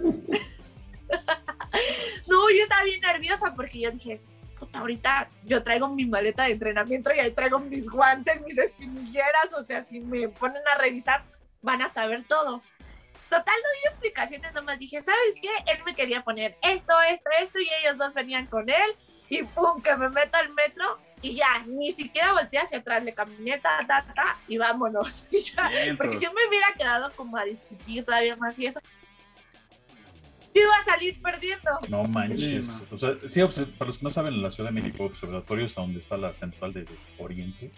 No, 2.26 2.50
yo 2.50 2.62
estaba 2.62 2.84
bien 2.84 3.00
nerviosa 3.00 3.54
porque 3.54 3.80
yo 3.80 3.90
dije, 3.90 4.20
puta, 4.58 4.78
ahorita 4.78 5.28
yo 5.44 5.62
traigo 5.62 5.88
mi 5.88 6.06
maleta 6.06 6.44
de 6.44 6.52
entrenamiento 6.52 7.12
y 7.14 7.20
ahí 7.20 7.32
traigo 7.32 7.58
mis 7.58 7.88
guantes, 7.88 8.40
mis 8.42 8.56
espinilleras, 8.58 9.52
o 9.56 9.62
sea, 9.62 9.84
si 9.84 10.00
me 10.00 10.28
ponen 10.28 10.62
a 10.74 10.78
revisar, 10.78 11.24
van 11.62 11.82
a 11.82 11.90
saber 11.90 12.24
todo. 12.26 12.62
Total, 13.28 13.44
no 13.46 13.70
di 13.80 13.88
explicaciones, 13.88 14.52
nomás 14.54 14.78
dije, 14.78 15.02
¿sabes 15.02 15.34
qué? 15.40 15.50
Él 15.66 15.82
me 15.84 15.94
quería 15.94 16.22
poner 16.22 16.56
esto, 16.62 16.94
esto, 17.10 17.30
esto, 17.40 17.58
y 17.58 17.68
ellos 17.80 17.98
dos 17.98 18.14
venían 18.14 18.46
con 18.46 18.68
él, 18.68 18.96
y 19.28 19.42
pum, 19.42 19.82
que 19.82 19.96
me 19.96 20.08
meto 20.08 20.36
al 20.36 20.52
metro, 20.52 20.98
y 21.22 21.36
ya, 21.36 21.64
ni 21.66 21.90
siquiera 21.92 22.34
volteé 22.34 22.60
hacia 22.60 22.78
atrás, 22.78 23.02
le 23.02 23.14
caminé, 23.14 23.58
ta, 23.58 23.78
ta, 23.88 24.04
ta, 24.14 24.38
y 24.46 24.58
vámonos. 24.58 25.26
Y 25.32 25.40
ya, 25.40 25.70
porque 25.96 26.16
si 26.16 26.26
Vientos. 26.26 26.34
me 26.34 26.48
hubiera 26.48 26.72
quedado 26.74 27.10
como 27.16 27.36
a 27.36 27.44
discutir 27.44 28.04
todavía 28.04 28.36
más 28.36 28.58
y 28.58 28.66
eso, 28.66 28.78
yo 28.80 29.03
iba 30.64 30.76
a 30.76 30.84
salir 30.84 31.20
perdiendo. 31.20 31.70
No 31.88 32.04
manches. 32.04 32.66
Sí, 32.66 32.84
O 32.90 32.98
sea, 32.98 33.14
sí, 33.28 33.40
para 33.78 33.86
los 33.88 33.98
que 33.98 34.04
no 34.04 34.10
saben, 34.10 34.34
en 34.34 34.42
la 34.42 34.50
Ciudad 34.50 34.70
de 34.70 34.74
México, 34.80 35.04
observatorios 35.04 35.76
a 35.78 35.82
donde 35.82 35.98
está 36.00 36.16
la 36.16 36.32
central 36.32 36.72
de 36.72 36.86
Oriente, 37.18 37.70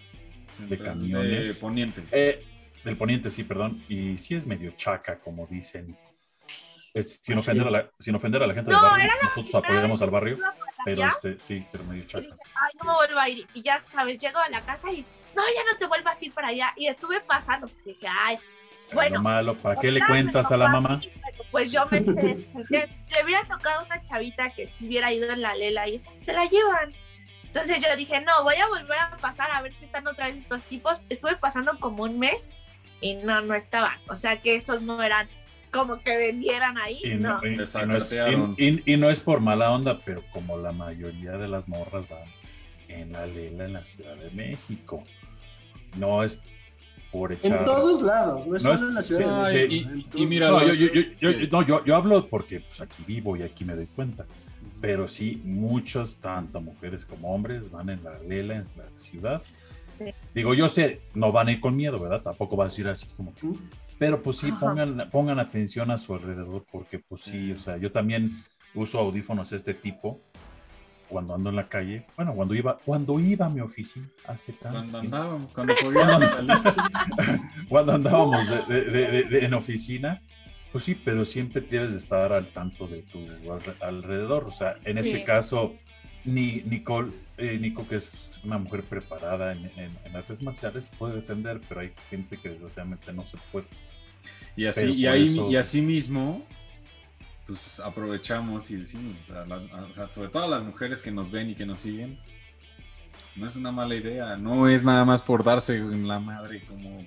de 0.59 0.78
camiones. 0.78 1.55
de 1.55 1.61
poniente. 1.61 2.03
Eh, 2.12 2.45
del 2.84 2.97
poniente, 2.97 3.30
sí, 3.30 3.45
perdón. 3.45 3.82
Y 3.89 4.16
sí 4.16 4.34
es 4.34 4.47
medio 4.47 4.70
chaca, 4.72 5.18
como 5.18 5.47
dicen. 5.47 5.97
Es, 6.95 7.18
sin, 7.22 7.37
Ah, 7.37 7.41
ofender 7.41 7.64
sí. 7.64 7.68
a 7.68 7.70
la, 7.72 7.91
sin 7.99 8.14
ofender 8.14 8.43
a 8.43 8.47
la 8.47 8.55
gente 8.55 8.70
No, 8.70 8.80
del 8.80 8.91
barrio, 8.91 9.05
era 9.05 9.14
la 9.16 9.22
nosotros 9.28 9.55
apoyamos 9.55 10.01
al 10.03 10.11
barrio, 10.11 10.39
pero 10.84 11.05
este, 11.05 11.39
sí, 11.39 11.62
pero 11.70 11.84
medio 11.84 12.05
y 12.05 12.07
chaca. 12.07 12.22
dije, 12.22 12.34
ay, 12.55 12.70
no 12.78 12.84
me 12.87 12.95
vuelvo 12.95 13.18
a 13.18 13.28
ir. 13.28 13.47
Y 13.53 13.61
ya, 13.62 13.84
¿sabes? 13.93 14.18
Llego 14.18 14.39
a 14.39 14.49
la 14.49 14.64
casa 14.64 14.91
y, 14.91 15.05
no, 15.34 15.43
ya 15.43 15.70
no 15.70 15.78
te 15.78 15.87
vuelvas 15.87 16.22
a 16.22 16.24
ir 16.24 16.32
para 16.32 16.49
allá. 16.49 16.72
Y 16.76 16.87
estuve 16.87 17.20
pasando, 17.20 17.66
porque 17.68 17.91
dije, 17.91 18.07
ay, 18.09 18.39
bueno. 18.93 19.16
Lo 19.16 19.22
malo, 19.22 19.55
¿para 19.57 19.80
qué 19.80 19.91
le 19.91 20.01
cuentas 20.07 20.51
a 20.53 20.57
la 20.57 20.68
mamá? 20.68 21.01
pero 21.01 21.45
Pues 21.51 21.72
yo 21.72 21.84
me 21.91 22.01
sé, 22.01 22.12
le 22.70 23.24
hubiera 23.24 23.45
tocado 23.49 23.84
una 23.84 24.03
chavita 24.03 24.51
que 24.51 24.68
si 24.78 24.87
hubiera 24.87 25.12
ido 25.12 25.32
en 25.32 25.43
la 25.43 25.55
lela 25.55 25.89
y 25.89 25.99
se 25.99 26.32
la 26.32 26.45
llevan. 26.47 26.93
Entonces 27.45 27.78
yo 27.82 27.97
dije, 27.97 28.20
no, 28.20 28.43
voy 28.45 28.57
a 28.57 28.66
volver 28.68 28.99
a 28.99 29.16
pasar 29.16 29.51
a 29.51 29.62
ver 29.62 29.72
si 29.72 29.87
están 29.87 30.07
otra 30.07 30.26
vez 30.26 30.37
estos 30.37 30.62
tipos. 30.64 31.01
Estuve 31.09 31.37
pasando 31.37 31.78
como 31.78 32.03
un 32.03 32.18
mes 32.18 32.51
y 33.01 33.14
no, 33.14 33.41
no 33.41 33.55
estaban. 33.55 33.99
O 34.09 34.16
sea 34.16 34.41
que 34.43 34.57
esos 34.57 34.82
no 34.82 35.03
eran 35.03 35.26
como 35.72 36.01
que 36.01 36.16
vendieran 36.16 36.76
ahí. 36.78 37.01
Y 37.03 37.14
no. 37.14 37.41
no, 37.41 37.47
y- 37.47 37.55
y 37.55 37.57
no 37.57 37.62
es, 37.62 37.72
Desacatearon. 37.72 38.55
y- 38.59 38.68
y- 38.68 38.82
y 38.93 38.97
no 38.99 39.09
es 39.11 39.20
por 39.20 39.41
mala 39.41 39.70
onda, 39.72 39.99
pero 40.05 40.22
como 40.32 40.59
la 40.59 40.72
mayoría 40.72 41.32
de 41.32 41.49
las 41.49 41.66
morras 41.68 42.09
van 42.09 42.24
en 42.89 43.12
la 43.12 43.26
lela 43.26 43.64
en 43.64 43.72
la 43.72 43.84
Ciudad 43.84 44.14
de 44.16 44.30
México. 44.30 45.03
No 45.97 46.22
es 46.24 46.43
por 47.19 47.33
echar. 47.33 47.59
En 47.59 47.64
todos 47.64 48.03
lados, 48.03 48.47
no 48.47 48.57
es 48.57 48.64
No 48.64 48.71
solo 48.77 48.83
es- 48.83 48.89
en 48.89 48.95
la 48.95 49.03
ciudad 49.03 49.47
sí, 49.51 49.55
de 49.57 49.69
sí, 49.69 49.77
y- 49.77 50.17
en 50.17 50.23
y 50.23 50.27
mira, 50.27 50.51
No, 50.51 50.67
yo, 50.67 50.75
yo- 50.75 50.93
yo- 50.93 51.31
yo- 51.31 51.49
no, 51.51 51.62
yo- 51.67 51.85
yo 51.85 51.97
hablo 51.97 52.27
porque 52.29 52.61
pues, 52.61 52.81
aquí 52.81 53.03
vivo 53.07 53.37
y 53.37 53.43
aquí 53.43 53.64
me 53.64 53.75
doy 53.75 53.87
cuenta. 53.87 54.27
Pero 54.81 55.09
sí, 55.09 55.41
muchos, 55.45 56.19
tanto 56.19 56.61
mujeres 56.61 57.05
como 57.07 57.35
hombres, 57.35 57.71
van 57.71 57.89
en 57.91 58.05
la 58.05 58.19
lela 58.19 58.55
en 58.57 58.62
la 58.77 58.99
ciudad. 58.99 59.43
Sí. 59.99 60.05
Digo, 60.35 60.53
yo 60.53 60.69
sé, 60.69 61.01
no 61.14 61.33
van 61.33 61.49
a 61.49 61.53
ir 61.53 61.61
con 61.61 61.75
miedo, 61.75 61.99
¿verdad? 61.99 62.21
Tampoco 62.23 62.57
va 62.57 62.64
a 62.64 62.69
decir 62.69 62.87
así 62.87 63.07
como 63.17 63.33
que- 63.35 63.49
Pero 63.99 64.23
pues 64.23 64.37
sí, 64.37 64.53
pongan, 64.53 65.09
pongan 65.11 65.39
atención 65.39 65.91
a 65.91 65.97
su 65.97 66.14
alrededor, 66.14 66.64
porque 66.71 66.99
pues 66.99 67.23
sí, 67.23 67.47
Sí. 67.47 67.53
o 67.53 67.59
sea, 67.59 67.79
yo 67.79 67.91
también 67.91 68.45
uso 68.75 68.99
audífonos 68.99 69.49
de 69.51 69.57
este 69.57 69.73
tipo 69.73 70.21
cuando 71.09 71.35
ando 71.35 71.51
en 71.51 71.57
la 71.57 71.69
calle. 71.69 72.05
Bueno, 72.17 72.35
cuando 72.35 72.55
iba, 72.55 72.77
cuando 72.85 73.19
iba 73.21 73.47
a 73.47 73.49
mi 73.51 73.61
oficina 73.61 74.07
hace 74.27 74.53
tanto 74.53 74.79
Cuando 74.79 74.99
andábamos, 74.99 75.53
cuando 75.53 75.75
podíamos 75.75 76.25
salir. 76.31 76.57
cuando 77.69 77.93
andábamos 77.93 78.49
de- 78.49 78.63
de- 78.75 78.85
de- 78.91 79.11
de- 79.11 79.23
de- 79.25 79.45
en 79.45 79.55
oficina, 79.55 80.21
pues 80.73 80.85
sí, 80.85 80.95
pero 80.95 81.25
siempre 81.25 81.61
debes 81.63 81.93
de 81.93 81.99
estar 81.99 82.33
al 82.33 82.47
tanto 82.49 82.87
de 82.87 83.03
tu 83.03 83.19
alre- 83.21 83.77
alrededor. 83.81 84.45
O 84.45 84.53
sea, 84.53 84.77
en 84.85 84.99
este 84.99 85.19
Sí. 85.19 85.25
caso, 85.25 85.75
ni 86.25 86.63
Nicole, 86.63 87.13
eh, 87.39 87.59
Nico, 87.59 87.87
que 87.87 87.97
es 87.97 88.41
una 88.45 88.59
mujer 88.59 88.83
preparada 88.83 89.53
en, 89.53 89.67
en- 89.77 89.97
en 90.05 90.17
artes 90.17 90.43
marciales, 90.43 90.91
puede 90.99 91.15
defender, 91.17 91.61
pero 91.69 91.81
hay 91.83 91.93
gente 92.11 92.37
que 92.37 92.49
desgraciadamente 92.51 93.13
no 93.13 93.25
se 93.25 93.37
puede. 93.53 93.67
Y 94.57 94.67
así, 94.67 94.87
y 94.93 95.07
ahí, 95.07 95.27
eso- 95.27 95.51
y 95.51 95.57
así 95.57 95.81
mismo, 95.83 96.45
pues 97.47 97.81
aprovechamos 97.81 98.71
y 98.71 98.77
decimos, 98.77 99.17
a 99.31 99.45
la- 99.47 99.57
o 99.89 99.93
sea, 99.93 100.11
sobre 100.11 100.29
todo 100.31 100.45
a 100.45 100.49
las 100.49 100.63
mujeres 100.63 101.01
que 101.03 101.11
nos 101.11 101.31
ven 101.31 101.51
y 101.51 101.55
que 101.55 101.65
nos 101.67 101.81
siguen, 101.81 102.19
no 103.37 103.47
es 103.47 103.55
una 103.57 103.71
mala 103.73 103.95
idea, 103.95 104.37
no 104.37 104.69
es 104.69 104.85
nada 104.85 105.05
más 105.05 105.23
por 105.23 105.45
darse 105.45 105.77
en 105.77 106.09
la 106.09 106.19
madre 106.19 106.63
como 106.67 107.05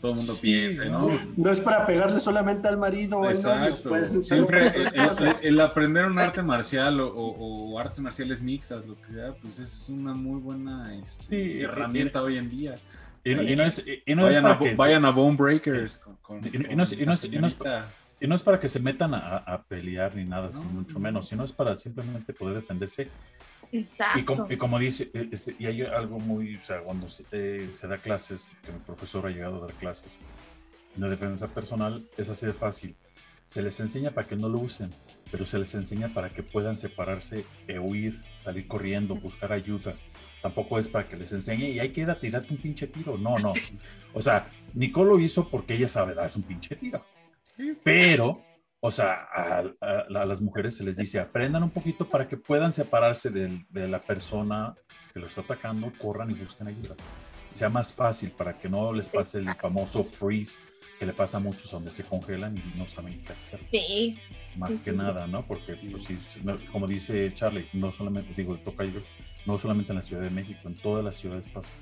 todo 0.00 0.12
el 0.12 0.18
mundo 0.18 0.34
Sí, 0.34 0.40
piensa, 0.42 0.84
¿no? 0.86 1.08
no. 1.36 1.50
Es 1.50 1.60
para 1.60 1.86
pegarle 1.86 2.18
solamente 2.20 2.66
al 2.68 2.76
marido 2.76 3.18
o 3.20 3.24
al 3.28 3.34
novio. 3.34 3.52
Exacto. 3.64 3.88
pueden 3.88 4.16
usar 4.16 4.36
Siempre 4.36 4.66
el, 4.68 4.74
el- 4.94 5.08
cosas. 5.08 5.44
el 5.44 5.60
aprender 5.60 6.04
un 6.06 6.18
arte 6.18 6.42
marcial 6.42 7.00
o, 7.00 7.06
o- 7.08 7.70
o 7.72 7.78
artes 7.78 8.00
marciales 8.00 8.42
mixtas, 8.42 8.84
lo 8.86 9.00
que 9.00 9.12
sea, 9.12 9.32
pues 9.40 9.58
es 9.60 9.88
una 9.88 10.12
muy 10.12 10.40
buena 10.40 10.94
este, 10.96 11.26
Sí, 11.28 11.36
y- 11.36 11.60
herramienta 11.62 12.20
hoy 12.22 12.36
en 12.36 12.50
día. 12.50 12.74
Y, 13.24 13.34
no- 13.36 13.42
y 13.44 13.54
no 13.54 13.64
es, 13.64 13.84
y 14.04 14.14
no 14.16 14.26
es 14.28 14.36
vayan, 14.42 14.46
a, 14.46 14.74
vayan 14.76 15.04
a 15.04 15.10
Bone 15.10 15.36
Breakers 15.36 15.98
con, 15.98 16.16
con- 16.16 16.40
Y 16.46 16.50
no- 16.58 16.68
y 16.72 16.74
no 16.76 16.82
es- 16.82 16.92
y 16.92 17.06
no 17.38 17.46
es- 17.46 17.56
y 18.22 18.26
no 18.26 18.34
es- 18.34 18.40
Y 18.40 18.44
no 18.44 18.44
para 18.44 18.60
que 18.60 18.68
se 18.68 18.80
metan 18.80 19.14
a, 19.14 19.64
pelear 19.68 20.14
ni 20.14 20.24
nada, 20.24 20.50
mucho 20.72 20.98
menos, 20.98 21.28
sino 21.28 21.44
es 21.44 21.52
para 21.52 21.74
simplemente 21.76 22.32
poder 22.32 22.56
defenderse. 22.56 23.08
Exacto. 23.72 24.46
Y 24.50 24.56
como, 24.56 24.78
dice, 24.78 25.10
este, 25.30 25.56
y 25.58 25.66
hay 25.66 25.82
algo 25.82 26.20
muy, 26.20 26.56
o 26.56 26.62
sea, 26.62 26.80
cuando 26.80 27.08
se, 27.08 27.24
eh, 27.32 27.70
se, 27.72 27.88
da 27.88 27.98
clases, 27.98 28.48
que 28.62 28.70
mi 28.70 28.78
profesor 28.80 29.26
ha 29.26 29.30
llegado 29.30 29.56
a 29.56 29.66
dar 29.66 29.74
clases 29.74 30.18
de 30.94 31.08
defensa 31.08 31.48
personal, 31.48 32.06
es 32.18 32.28
así 32.28 32.46
de 32.46 32.52
fácil. 32.52 32.94
Se 33.44 33.62
les 33.62 33.80
enseña 33.80 34.10
para 34.10 34.28
que 34.28 34.36
no 34.36 34.48
lo 34.48 34.58
usen, 34.58 34.90
pero 35.30 35.46
se 35.46 35.58
les 35.58 35.74
enseña 35.74 36.08
para 36.08 36.30
que 36.30 36.42
puedan 36.42 36.76
separarse, 36.76 37.44
e 37.66 37.78
huir, 37.78 38.20
salir 38.36 38.68
corriendo, 38.68 39.14
buscar 39.14 39.52
ayuda. 39.52 39.94
Tampoco 40.42 40.78
es 40.78 40.88
para 40.88 41.08
que 41.08 41.16
les 41.16 41.32
enseñe 41.32 41.70
y 41.70 41.78
hay 41.80 41.90
que 41.90 42.02
ir 42.02 42.10
a 42.10 42.18
tirarte 42.18 42.52
un 42.52 42.60
pinche 42.60 42.86
tiro. 42.86 43.16
No, 43.16 43.36
no. 43.38 43.52
O 44.14 44.20
sea, 44.20 44.50
Nicole 44.74 45.08
lo 45.08 45.18
hizo 45.18 45.48
porque 45.48 45.74
ella 45.74 45.88
sabe, 45.88 46.14
dar 46.14 46.30
un 46.36 46.42
pinche 46.42 46.76
tiro. 46.76 47.02
Pero, 47.82 48.42
o 48.80 48.90
sea, 48.90 49.28
a, 49.32 49.64
las 50.08 50.40
mujeres 50.40 50.76
se 50.76 50.84
les 50.84 50.96
dice, 50.96 51.20
aprendan 51.20 51.62
un 51.62 51.70
poquito 51.70 52.08
para 52.08 52.28
que 52.28 52.36
puedan 52.36 52.72
separarse 52.72 53.30
de, 53.30 53.64
de 53.68 53.88
la 53.88 54.00
persona 54.00 54.74
que 55.12 55.20
los 55.20 55.30
está 55.30 55.42
atacando, 55.42 55.92
corran 55.98 56.30
y 56.30 56.34
busquen 56.34 56.68
ayuda. 56.68 56.96
Sea 57.54 57.68
más 57.68 57.92
fácil 57.92 58.30
para 58.30 58.58
que 58.58 58.68
no 58.68 58.92
les 58.92 59.08
pase 59.08 59.38
el 59.38 59.50
famoso 59.50 60.02
freeze 60.02 60.58
que 61.02 61.06
le 61.06 61.14
pasa 61.14 61.38
a 61.38 61.40
muchos 61.40 61.68
donde 61.68 61.90
se 61.90 62.04
congelan 62.04 62.56
y 62.56 62.78
no 62.78 62.86
saben 62.86 63.20
qué 63.24 63.32
hacer. 63.32 63.58
Sí. 63.72 64.16
Más 64.54 64.78
que 64.78 64.92
nada, 64.92 65.26
¿no? 65.26 65.44
Porque, 65.44 65.74
pues, 65.74 66.38
como 66.70 66.86
dice 66.86 67.32
Charlie, 67.34 67.66
no 67.72 67.90
solamente, 67.90 68.32
digo, 68.36 68.56
toca 68.58 68.84
yo, 68.84 69.00
no 69.44 69.58
solamente 69.58 69.90
en 69.90 69.96
la 69.96 70.02
Ciudad 70.02 70.22
de 70.22 70.30
México, 70.30 70.60
en 70.64 70.76
todas 70.76 71.04
las 71.04 71.16
ciudades 71.16 71.48
pasa. 71.48 71.74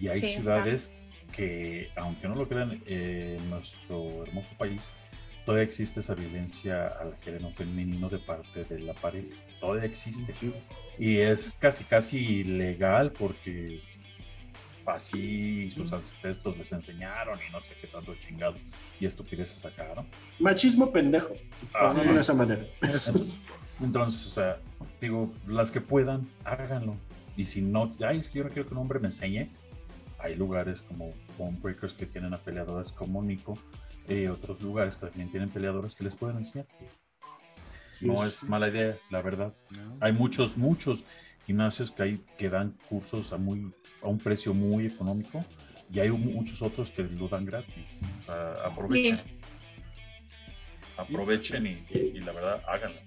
Y 0.00 0.08
hay 0.08 0.20
ciudades 0.20 0.92
que, 1.32 1.90
aunque 1.96 2.28
no 2.28 2.34
lo 2.34 2.48
crean, 2.48 2.82
eh, 2.86 3.36
en 3.38 3.50
nuestro 3.50 4.24
hermoso 4.24 4.50
país, 4.58 4.92
todavía 5.44 5.64
existe 5.64 6.00
esa 6.00 6.14
violencia 6.14 6.88
al 6.88 7.16
género 7.18 7.50
femenino 7.50 8.08
de 8.08 8.18
parte 8.18 8.64
de 8.64 8.80
la 8.80 8.94
pareja. 8.94 9.28
Todavía 9.60 9.84
existe. 9.84 10.32
Y 10.98 11.18
es 11.18 11.54
casi, 11.58 11.84
casi 11.84 12.44
legal 12.44 13.12
porque 13.12 13.80
así 14.86 15.70
sus 15.70 15.92
ancestros 15.92 16.56
les 16.56 16.72
enseñaron 16.72 17.38
y 17.46 17.52
no 17.52 17.60
sé 17.60 17.74
qué 17.80 17.86
tanto 17.86 18.14
chingados 18.16 18.60
y 18.98 19.06
estupideces 19.06 19.58
sacaron. 19.58 20.06
Machismo 20.38 20.90
pendejo, 20.90 21.34
de 21.34 22.20
esa 22.20 22.34
manera. 22.34 22.62
Entonces, 23.80 24.26
o 24.26 24.30
sea, 24.30 24.58
digo, 25.00 25.32
las 25.46 25.70
que 25.70 25.80
puedan, 25.80 26.28
háganlo. 26.44 26.96
Y 27.36 27.44
si 27.44 27.60
no, 27.60 27.90
ay, 28.04 28.18
es 28.18 28.30
que 28.30 28.38
yo 28.38 28.44
no 28.44 28.50
quiero 28.50 28.68
que 28.68 28.74
un 28.74 28.80
hombre 28.80 28.98
me 28.98 29.06
enseñe. 29.06 29.48
Hay 30.18 30.34
lugares 30.34 30.82
como 30.82 31.12
Bone 31.36 31.58
Breakers 31.60 31.94
que 31.94 32.06
tienen 32.06 32.34
a 32.34 32.38
peleadoras 32.38 32.92
como 32.92 33.22
Nico, 33.22 33.58
y 34.08 34.26
otros 34.26 34.60
lugares 34.62 34.96
que 34.96 35.06
también 35.06 35.30
tienen 35.30 35.50
peleadoras 35.50 35.94
que 35.94 36.04
les 36.04 36.16
pueden 36.16 36.38
enseñar. 36.38 36.66
No 38.00 38.24
es 38.24 38.42
mala 38.44 38.68
idea, 38.68 38.96
la 39.10 39.22
verdad. 39.22 39.52
Hay 40.00 40.12
muchos, 40.12 40.56
muchos 40.56 41.04
gimnasios 41.46 41.90
que, 41.90 42.02
hay, 42.02 42.24
que 42.36 42.48
dan 42.48 42.76
cursos 42.88 43.32
a, 43.32 43.38
muy, 43.38 43.72
a 44.02 44.08
un 44.08 44.18
precio 44.18 44.54
muy 44.54 44.86
económico 44.86 45.44
y 45.90 46.00
hay 46.00 46.10
muchos 46.10 46.62
otros 46.62 46.90
que 46.90 47.02
lo 47.02 47.28
dan 47.28 47.44
gratis. 47.44 48.02
aprovechen. 48.64 49.18
Aprovechen 50.96 51.66
y, 51.66 52.20
la 52.20 52.32
verdad, 52.32 52.62
háganlo. 52.66 53.00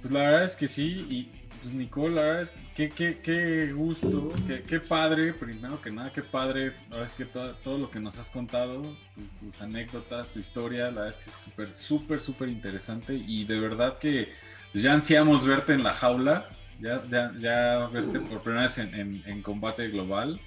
Pues 0.00 0.12
la 0.12 0.20
verdad 0.20 0.44
es 0.44 0.54
que 0.54 0.68
sí, 0.68 1.06
y 1.10 1.30
pues 1.60 1.74
Nicole, 1.74 2.14
la 2.14 2.22
verdad 2.22 2.42
es 2.42 2.52
que 2.74 2.88
qué, 2.90 3.18
qué, 3.22 3.72
gusto, 3.72 4.32
qué, 4.46 4.62
qué, 4.62 4.80
padre, 4.80 5.32
primero 5.32 5.80
que 5.80 5.90
nada, 5.90 6.12
qué 6.12 6.22
padre, 6.22 6.72
la 6.88 6.96
verdad 6.96 7.06
es 7.06 7.14
que 7.14 7.24
todo, 7.24 7.54
todo 7.56 7.78
lo 7.78 7.90
que 7.90 8.00
nos 8.00 8.18
has 8.18 8.30
contado, 8.30 8.96
tus, 9.40 9.60
anécdotas, 9.60 10.30
tu 10.30 10.38
historia, 10.38 10.90
la 10.90 11.02
verdad 11.02 11.08
es 11.10 11.16
que 11.16 11.30
es 11.30 11.36
súper, 11.36 11.74
súper, 11.74 12.20
súper 12.20 12.48
interesante 12.48 13.14
y 13.14 13.44
de 13.44 13.58
verdad 13.58 13.98
que 13.98 14.28
pues, 14.72 14.84
ya 14.84 14.92
ansiamos 14.92 15.44
verte 15.44 15.72
en 15.72 15.82
la 15.82 15.92
jaula 15.92 16.48
ya, 16.80 17.04
ya, 17.08 17.32
ya 17.38 17.88
verte 17.88 18.20
por 18.20 18.42
primera 18.42 18.62
vez 18.62 18.78
en, 18.78 19.22
en, 19.26 19.42
combate 19.42 19.88
global. 19.88 20.40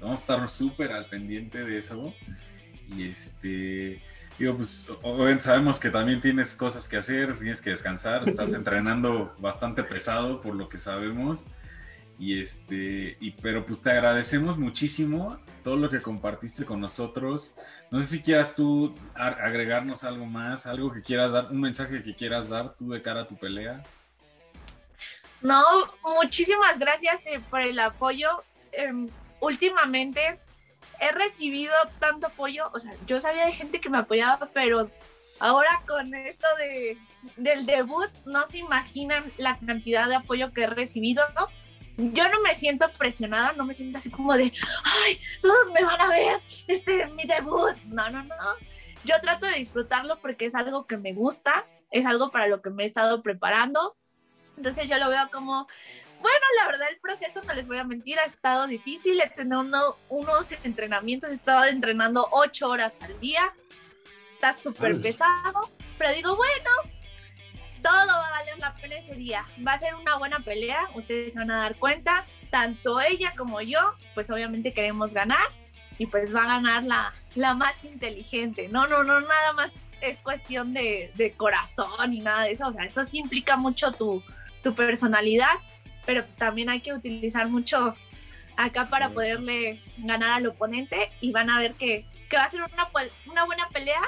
Vamos 0.00 0.20
a 0.20 0.22
estar 0.22 0.48
súper 0.48 0.92
al 0.92 1.06
pendiente 1.06 1.64
de 1.64 1.78
eso. 1.78 2.12
Y 2.96 3.04
este, 3.04 4.02
digo, 4.38 4.56
pues 4.56 4.86
obviamente 5.02 5.44
sabemos 5.44 5.78
que 5.78 5.90
también 5.90 6.20
tienes 6.20 6.54
cosas 6.54 6.88
que 6.88 6.96
hacer, 6.96 7.38
tienes 7.38 7.60
que 7.60 7.70
descansar, 7.70 8.28
estás 8.28 8.52
entrenando 8.52 9.34
bastante 9.38 9.82
pesado 9.82 10.40
por 10.40 10.54
lo 10.54 10.68
que 10.68 10.78
sabemos. 10.78 11.44
Y 12.18 12.40
este, 12.40 13.16
y, 13.20 13.32
pero 13.32 13.64
pues 13.66 13.82
te 13.82 13.90
agradecemos 13.90 14.56
muchísimo 14.56 15.38
todo 15.62 15.76
lo 15.76 15.90
que 15.90 16.00
compartiste 16.00 16.64
con 16.64 16.80
nosotros. 16.80 17.54
No 17.90 18.00
sé 18.00 18.06
si 18.06 18.22
quieras 18.22 18.54
tú 18.54 18.94
agregarnos 19.14 20.02
algo 20.02 20.24
más, 20.24 20.66
algo 20.66 20.90
que 20.92 21.02
quieras 21.02 21.32
dar, 21.32 21.50
un 21.50 21.60
mensaje 21.60 22.02
que 22.02 22.14
quieras 22.14 22.48
dar 22.48 22.74
tú 22.74 22.90
de 22.90 23.02
cara 23.02 23.22
a 23.22 23.28
tu 23.28 23.36
pelea. 23.36 23.82
No, 25.42 25.62
muchísimas 26.22 26.78
gracias 26.78 27.20
eh, 27.26 27.40
por 27.50 27.60
el 27.60 27.78
apoyo. 27.78 28.42
Em, 28.72 29.08
últimamente 29.40 30.38
he 31.00 31.12
recibido 31.12 31.72
tanto 31.98 32.28
apoyo, 32.28 32.70
o 32.72 32.78
sea, 32.78 32.94
yo 33.06 33.20
sabía 33.20 33.46
de 33.46 33.52
gente 33.52 33.80
que 33.80 33.90
me 33.90 33.98
apoyaba, 33.98 34.48
pero 34.52 34.90
ahora 35.38 35.82
con 35.86 36.14
esto 36.14 36.46
de, 36.58 36.98
del 37.36 37.66
debut, 37.66 38.08
no 38.24 38.46
se 38.48 38.58
imaginan 38.58 39.32
la 39.36 39.58
cantidad 39.58 40.08
de 40.08 40.16
apoyo 40.16 40.52
que 40.52 40.62
he 40.62 40.66
recibido, 40.66 41.22
¿no? 41.34 41.48
Yo 42.12 42.28
no 42.28 42.40
me 42.42 42.54
siento 42.54 42.90
presionada, 42.92 43.52
no 43.52 43.64
me 43.64 43.74
siento 43.74 43.98
así 43.98 44.10
como 44.10 44.34
de, 44.34 44.52
ay, 45.04 45.20
todos 45.42 45.72
me 45.72 45.82
van 45.82 46.00
a 46.00 46.08
ver, 46.08 46.40
este, 46.66 47.06
mi 47.06 47.24
debut. 47.24 47.74
No, 47.86 48.10
no, 48.10 48.22
no. 48.22 48.34
Yo 49.04 49.14
trato 49.22 49.46
de 49.46 49.54
disfrutarlo 49.54 50.18
porque 50.20 50.46
es 50.46 50.54
algo 50.54 50.86
que 50.86 50.98
me 50.98 51.14
gusta, 51.14 51.64
es 51.90 52.04
algo 52.04 52.30
para 52.30 52.48
lo 52.48 52.60
que 52.60 52.70
me 52.70 52.84
he 52.84 52.86
estado 52.86 53.22
preparando 53.22 53.96
entonces 54.56 54.88
yo 54.88 54.96
lo 54.98 55.10
veo 55.10 55.28
como, 55.30 55.66
bueno, 56.26 56.46
la 56.56 56.66
verdad 56.66 56.88
el 56.90 56.98
proceso, 56.98 57.40
no 57.44 57.54
les 57.54 57.68
voy 57.68 57.78
a 57.78 57.84
mentir, 57.84 58.18
ha 58.18 58.24
estado 58.24 58.66
difícil, 58.66 59.20
he 59.20 59.28
tenido 59.30 59.96
unos 60.08 60.52
entrenamientos, 60.64 61.30
he 61.30 61.34
estado 61.34 61.66
entrenando 61.66 62.28
ocho 62.32 62.68
horas 62.68 62.96
al 63.00 63.18
día, 63.20 63.54
está 64.28 64.52
súper 64.52 65.00
pesado, 65.00 65.70
pero 65.96 66.12
digo, 66.14 66.34
bueno, 66.34 66.70
todo 67.80 68.06
va 68.08 68.26
a 68.26 68.30
valer 68.32 68.58
la 68.58 68.74
pena 68.74 68.96
ese 68.96 69.14
día, 69.14 69.46
va 69.64 69.74
a 69.74 69.78
ser 69.78 69.94
una 69.94 70.16
buena 70.16 70.40
pelea, 70.40 70.88
ustedes 70.94 71.34
se 71.34 71.38
van 71.38 71.52
a 71.52 71.58
dar 71.58 71.76
cuenta, 71.76 72.24
tanto 72.50 73.00
ella 73.00 73.32
como 73.36 73.60
yo, 73.60 73.94
pues 74.14 74.28
obviamente 74.30 74.72
queremos 74.72 75.14
ganar 75.14 75.46
y 75.98 76.06
pues 76.06 76.34
va 76.34 76.42
a 76.42 76.46
ganar 76.46 76.82
la, 76.82 77.14
la 77.36 77.54
más 77.54 77.84
inteligente, 77.84 78.68
no, 78.68 78.88
no, 78.88 79.04
no, 79.04 79.20
nada 79.20 79.52
más 79.52 79.70
es 80.00 80.18
cuestión 80.18 80.74
de, 80.74 81.12
de 81.14 81.32
corazón 81.34 82.12
y 82.12 82.18
nada 82.18 82.42
de 82.42 82.52
eso, 82.52 82.66
o 82.66 82.72
sea, 82.72 82.84
eso 82.84 83.04
sí 83.04 83.18
implica 83.18 83.56
mucho 83.56 83.92
tu, 83.92 84.24
tu 84.64 84.74
personalidad, 84.74 85.54
pero 86.06 86.24
también 86.38 86.70
hay 86.70 86.80
que 86.80 86.94
utilizar 86.94 87.48
mucho 87.48 87.94
acá 88.56 88.88
para 88.88 89.10
poderle 89.10 89.80
ganar 89.98 90.30
al 90.30 90.46
oponente 90.46 91.10
y 91.20 91.32
van 91.32 91.50
a 91.50 91.58
ver 91.58 91.74
que, 91.74 92.06
que 92.30 92.36
va 92.36 92.44
a 92.44 92.50
ser 92.50 92.62
una, 92.62 92.88
una 93.30 93.44
buena 93.44 93.68
pelea 93.68 94.02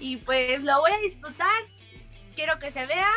y 0.00 0.16
pues 0.16 0.60
lo 0.62 0.80
voy 0.80 0.90
a 0.90 0.98
disfrutar, 0.98 1.62
quiero 2.34 2.58
que 2.58 2.72
se 2.72 2.86
vea 2.86 3.10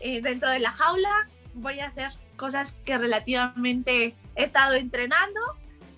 eh, 0.00 0.20
dentro 0.20 0.50
de 0.50 0.58
la 0.58 0.72
jaula, 0.72 1.28
voy 1.54 1.80
a 1.80 1.86
hacer 1.86 2.10
cosas 2.36 2.76
que 2.84 2.98
relativamente 2.98 4.14
he 4.34 4.44
estado 4.44 4.74
entrenando 4.74 5.40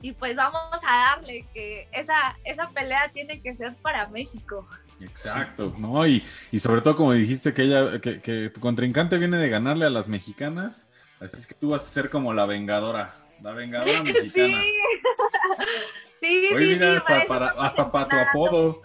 y 0.00 0.12
pues 0.12 0.36
vamos 0.36 0.80
a 0.86 1.16
darle 1.16 1.46
que 1.54 1.88
esa, 1.92 2.36
esa 2.44 2.68
pelea 2.70 3.10
tiene 3.12 3.40
que 3.40 3.54
ser 3.56 3.74
para 3.76 4.08
México. 4.08 4.68
Exacto, 5.00 5.74
¿no? 5.78 6.06
Y, 6.06 6.24
sobre 6.58 6.80
todo, 6.80 6.96
como 6.96 7.12
dijiste, 7.12 7.54
que 7.54 7.62
ella, 7.62 8.00
que, 8.00 8.50
tu 8.50 8.60
contrincante 8.60 9.18
viene 9.18 9.38
de 9.38 9.48
ganarle 9.48 9.86
a 9.86 9.90
las 9.90 10.08
mexicanas, 10.08 10.88
así 11.24 11.36
es 11.36 11.46
que 11.46 11.54
tú 11.54 11.70
vas 11.70 11.82
a 11.82 11.86
ser 11.86 12.10
como 12.10 12.32
la 12.32 12.46
vengadora, 12.46 13.14
la 13.42 13.52
vengadora 13.52 14.02
mexicana. 14.04 14.60
Sí. 14.60 14.72
Sí, 16.20 16.50
mira, 16.56 16.98
hasta, 16.98 17.26
para, 17.26 17.48
hasta 17.48 17.90
para 17.90 18.08
tu 18.08 18.16
apodo. 18.16 18.82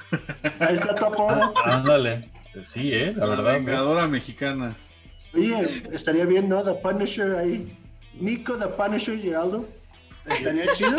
Ahí 0.59 0.73
está 0.73 0.95
tu 0.95 1.05
apodo. 1.05 1.53
Ándale. 1.65 2.31
Sí, 2.63 2.91
¿eh? 2.91 3.13
La, 3.15 3.27
verdad. 3.27 3.53
Vengadora 3.53 4.07
mexicana. 4.07 4.75
Oye, 5.35 5.83
estaría 5.91 6.25
bien, 6.25 6.49
¿no? 6.49 6.63
The 6.63 6.73
Punisher 6.73 7.35
ahí. 7.35 7.77
Nico, 8.15 8.57
The 8.57 8.67
Punisher, 8.69 9.21
Geraldo. 9.21 9.69
Estaría 10.25 10.71
chido. 10.73 10.97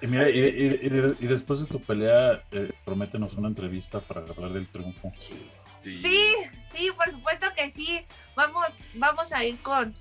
Y 0.00 0.06
mira, 0.06 0.28
y, 0.28 1.26
después 1.26 1.60
de 1.60 1.66
tu 1.66 1.80
pelea, 1.80 2.42
eh, 2.52 2.72
prométenos 2.84 3.34
una 3.34 3.48
entrevista 3.48 4.00
para 4.00 4.20
hablar 4.20 4.52
del 4.52 4.68
triunfo. 4.68 5.12
Sí. 5.16 5.50
sí, 5.80 6.34
sí, 6.72 6.90
por 6.96 7.10
supuesto 7.12 7.46
que 7.56 7.70
sí. 7.72 8.00
Vamos, 8.36 8.66
vamos 8.94 9.32
a 9.32 9.44
ir 9.44 9.58
con, 9.62 9.94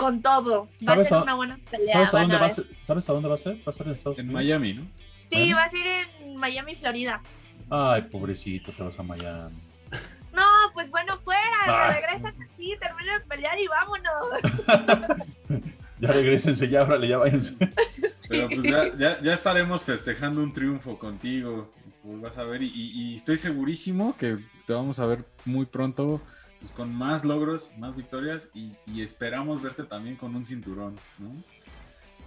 con 0.00 0.22
todo. 0.22 0.66
Va 0.88 0.94
a 0.94 1.04
ser 1.04 1.18
una 1.18 1.34
buena 1.34 1.58
pelea. 1.70 1.92
¿sabes 1.92 2.14
a, 2.14 2.20
dónde 2.20 2.38
va 2.38 2.46
a 2.46 2.50
ser? 2.50 2.64
¿Sabes 2.80 3.10
a 3.10 3.12
dónde 3.12 3.28
va 3.28 3.34
a 3.34 3.38
ser? 3.38 3.56
Va 3.56 3.62
a 3.66 3.72
ser 3.72 3.86
en 3.86 3.92
Estados 3.92 4.18
Unidos. 4.18 4.30
En 4.30 4.46
Miami, 4.46 4.72
¿no? 4.72 4.86
Sí, 5.30 5.52
va 5.52 5.64
a 5.64 5.70
ser 5.70 5.86
en 6.22 6.36
Miami, 6.36 6.74
Florida. 6.76 7.20
Ay, 7.68 8.02
pobrecito, 8.02 8.72
te 8.72 8.82
vas 8.82 8.98
a 8.98 9.02
Miami. 9.02 9.56
No, 10.32 10.46
pues 10.74 10.88
bueno, 10.90 11.18
fuera, 11.24 11.40
ah. 11.66 11.92
regresa 11.92 12.28
aquí, 12.28 12.72
termina 12.80 13.18
de 13.18 13.24
pelear 13.26 13.58
y 13.58 13.66
vámonos. 13.66 15.24
ya 15.98 16.12
regresense, 16.12 16.68
ya, 16.68 16.84
órale, 16.84 17.08
ya 17.08 17.18
váyanse. 17.18 17.56
Pero 18.28 18.48
pues 18.48 18.62
ya, 18.62 19.20
ya, 19.20 19.32
estaremos 19.34 19.82
festejando 19.82 20.40
un 20.40 20.52
triunfo 20.52 21.00
contigo. 21.00 21.72
Pues 22.04 22.20
vas 22.20 22.38
a 22.38 22.44
ver, 22.44 22.62
y, 22.62 22.70
y 22.72 23.16
estoy 23.16 23.38
segurísimo 23.38 24.16
que 24.16 24.38
te 24.68 24.72
vamos 24.72 25.00
a 25.00 25.06
ver 25.06 25.24
muy 25.44 25.66
pronto 25.66 26.22
pues, 26.60 26.70
con 26.72 26.94
más 26.94 27.24
logros, 27.24 27.72
más 27.78 27.96
victorias 27.96 28.50
y, 28.54 28.72
y, 28.86 29.02
esperamos 29.02 29.62
verte 29.62 29.82
también 29.82 30.16
con 30.16 30.36
un 30.36 30.44
cinturón, 30.44 30.94
¿no? 31.18 31.32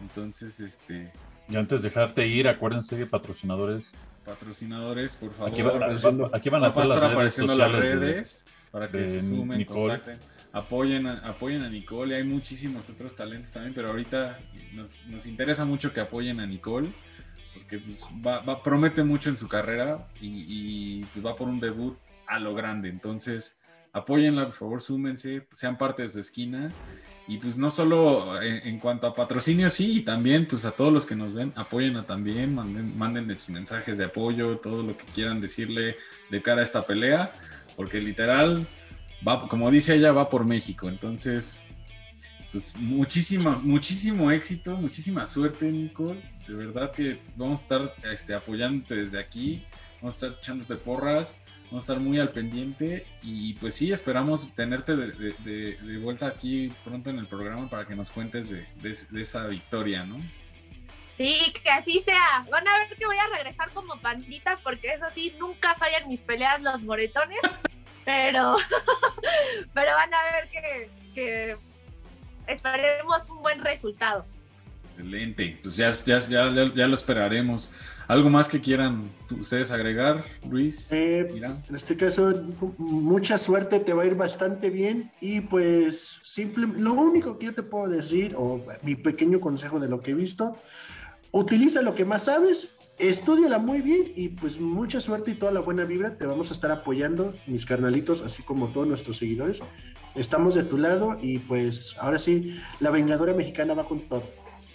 Entonces, 0.02 0.60
este... 0.60 1.12
Y 1.48 1.56
antes 1.56 1.82
de 1.82 1.90
dejarte 1.90 2.26
ir, 2.28 2.48
acuérdense, 2.48 3.06
patrocinadores. 3.06 3.94
Patrocinadores, 4.26 5.16
por 5.16 5.32
favor. 5.32 5.50
Aquí, 5.50 5.62
va, 5.62 6.30
aquí 6.34 6.50
van 6.50 6.64
a 6.64 6.68
estar 6.68 6.88
las 6.88 7.14
redes 7.14 7.34
sociales 7.34 7.58
las 7.58 7.72
redes 7.72 8.46
para 8.72 8.90
que 8.90 9.08
se 9.08 9.22
sumen, 9.22 9.60
Nicole. 9.60 10.00
contacten. 10.00 10.20
Apoyen 10.52 11.08
a, 11.08 11.20
apoyen 11.28 11.64
a 11.64 11.70
Nicole 11.70 12.16
y 12.16 12.18
hay 12.18 12.24
muchísimos 12.24 12.90
otros 12.90 13.16
talentos 13.16 13.52
también, 13.52 13.74
pero 13.74 13.90
ahorita 13.90 14.40
nos, 14.74 14.98
nos 15.08 15.26
interesa 15.26 15.66
mucho 15.66 15.94
que 15.94 16.00
apoyen 16.00 16.40
a 16.40 16.48
Nicole 16.48 16.90
porque 17.54 17.80
pues, 17.80 18.04
va, 18.26 18.40
va, 18.40 18.64
promete 18.64 19.04
mucho 19.04 19.30
en 19.30 19.38
su 19.38 19.48
carrera 19.48 20.08
y, 20.20 20.46
y 20.48 21.06
pues, 21.06 21.26
va 21.26 21.36
por 21.36 21.48
un 21.48 21.60
debut 21.60 21.98
a 22.28 22.40
lo 22.40 22.56
grande. 22.56 22.90
Entonces, 22.90 23.60
apóyenla, 23.94 24.46
por 24.46 24.54
favor, 24.54 24.82
súmense, 24.82 25.48
sean 25.52 25.78
parte 25.78 26.02
de 26.02 26.10
su 26.10 26.20
esquina. 26.20 26.70
Y 27.28 27.38
pues 27.38 27.58
no 27.58 27.72
solo 27.72 28.42
en, 28.42 28.78
cuanto 28.80 29.08
a 29.08 29.14
patrocinio, 29.14 29.70
sí, 29.70 30.00
y 30.00 30.02
también 30.02 30.46
pues 30.46 30.66
a 30.66 30.72
todos 30.72 30.92
los 30.92 31.06
que 31.06 31.16
nos 31.16 31.34
ven, 31.34 31.54
apóyenla 31.56 32.06
también, 32.06 32.54
manden, 32.54 32.98
manden 32.98 33.34
sus 33.34 33.50
mensajes 33.50 33.98
de 33.98 34.06
apoyo, 34.06 34.58
todo 34.58 34.84
lo 34.84 34.98
que 34.98 35.06
quieran 35.06 35.40
decirle 35.40 35.96
de 36.30 36.42
cara 36.42 36.62
a 36.62 36.66
esta 36.66 36.82
pelea, 36.82 37.32
porque 37.78 38.02
literal, 38.02 38.68
va, 39.26 39.48
como 39.48 39.72
dice 39.72 39.96
ella, 39.96 40.12
va 40.12 40.28
por 40.28 40.44
México. 40.44 40.90
Entonces, 40.90 41.64
pues 42.52 42.76
muchísimo, 42.76 43.54
muchísimo 43.64 44.30
éxito, 44.30 44.76
muchísima 44.76 45.26
suerte, 45.26 45.72
Nicole. 45.72 46.20
De 46.46 46.56
verdad 46.56 46.92
que 46.92 47.20
vamos 47.38 47.62
a 47.62 47.64
estar 47.64 47.96
este, 48.12 48.34
apoyándote 48.34 48.96
desde 48.96 49.20
aquí, 49.20 49.64
vamos 50.02 50.16
a 50.16 50.28
estar 50.28 50.40
echándote 50.42 50.76
porras 50.76 51.34
Vamos 51.74 51.90
a 51.90 51.94
estar 51.94 52.06
muy 52.06 52.20
al 52.20 52.30
pendiente 52.30 53.04
y 53.24 53.56
pues 53.56 53.74
sí, 53.74 53.92
esperamos 53.92 54.54
tenerte 54.54 54.96
de, 54.96 55.98
vuelta 56.04 56.28
aquí 56.28 56.72
pronto 56.84 57.10
en 57.10 57.18
el 57.18 57.26
programa 57.26 57.68
para 57.68 57.88
que 57.88 57.96
nos 57.96 58.12
cuentes 58.12 58.52
de, 58.52 59.20
esa 59.20 59.48
victoria, 59.48 60.04
¿no? 60.04 60.22
Sí, 61.18 61.52
que 61.64 61.72
así 61.72 62.00
sea. 62.02 62.46
Van 62.52 62.68
a 62.68 62.78
ver 62.78 62.96
que 62.96 63.04
voy 63.08 63.18
a 63.18 63.36
regresar 63.36 63.72
como 63.72 63.98
pandita 63.98 64.60
porque 64.62 64.90
eso 64.90 65.06
sí, 65.16 65.36
nunca 65.40 65.74
fallan 65.74 66.08
mis 66.08 66.22
peleas 66.22 66.62
los 66.62 66.80
moretones, 66.84 67.40
pero, 68.06 68.58
pero 69.74 69.96
van 69.96 70.14
a 70.14 70.24
ver 70.26 70.50
que, 70.50 70.90
que 71.16 71.58
esperemos 72.46 73.28
un 73.32 73.42
buen 73.42 73.64
resultado. 73.64 74.28
Excelente, 74.92 75.58
pues 75.64 75.76
ya, 75.76 75.90
ya, 75.90 76.20
ya, 76.20 76.54
ya 76.54 76.86
lo 76.86 76.94
esperaremos. 76.94 77.72
¿Algo 78.14 78.30
más 78.30 78.48
que 78.48 78.62
quieran 78.62 79.10
ustedes 79.32 79.72
agregar, 79.72 80.24
Luis? 80.48 80.92
Eh, 80.92 81.28
en 81.32 81.76
este 81.76 81.98
caso, 81.98 82.44
mucha 82.78 83.40
suerte, 83.40 83.80
te 83.80 83.92
va 83.92 84.04
a 84.04 84.06
ir 84.06 84.14
bastante 84.14 84.70
bien 84.70 85.12
y 85.20 85.42
pues 85.42 86.20
simple, 86.22 86.68
lo 86.78 86.94
único 86.94 87.40
que 87.40 87.48
yo 87.48 87.56
te 87.56 87.64
puedo 87.64 87.90
decir, 87.90 88.36
o 88.38 88.64
mi 88.84 88.94
pequeño 88.94 89.42
consejo 89.42 89.80
de 89.80 89.90
lo 89.90 90.02
que 90.02 90.12
he 90.12 90.14
visto, 90.14 90.60
utiliza 91.32 91.82
lo 91.82 91.96
que 91.96 92.06
más 92.06 92.26
sabes, 92.26 92.76
estudiala 93.00 93.58
muy 93.58 93.82
bien 93.82 94.14
y 94.16 94.30
pues 94.30 94.60
mucha 94.60 95.02
suerte 95.02 95.32
y 95.32 95.34
toda 95.34 95.52
la 95.52 95.62
buena 95.62 95.84
vibra, 95.84 96.16
te 96.16 96.28
vamos 96.28 96.52
a 96.52 96.54
estar 96.54 96.70
apoyando, 96.70 97.34
mis 97.48 97.66
carnalitos, 97.66 98.22
así 98.22 98.44
como 98.44 98.68
todos 98.68 98.86
nuestros 98.86 99.18
seguidores, 99.18 99.64
estamos 100.14 100.54
de 100.54 100.66
tu 100.66 100.78
lado 100.78 101.18
y 101.20 101.40
pues 101.40 101.96
ahora 101.98 102.20
sí, 102.20 102.62
la 102.80 102.92
Vengadora 102.92 103.34
Mexicana 103.34 103.74
va 103.74 103.88
con 103.88 104.02
todo. 104.02 104.30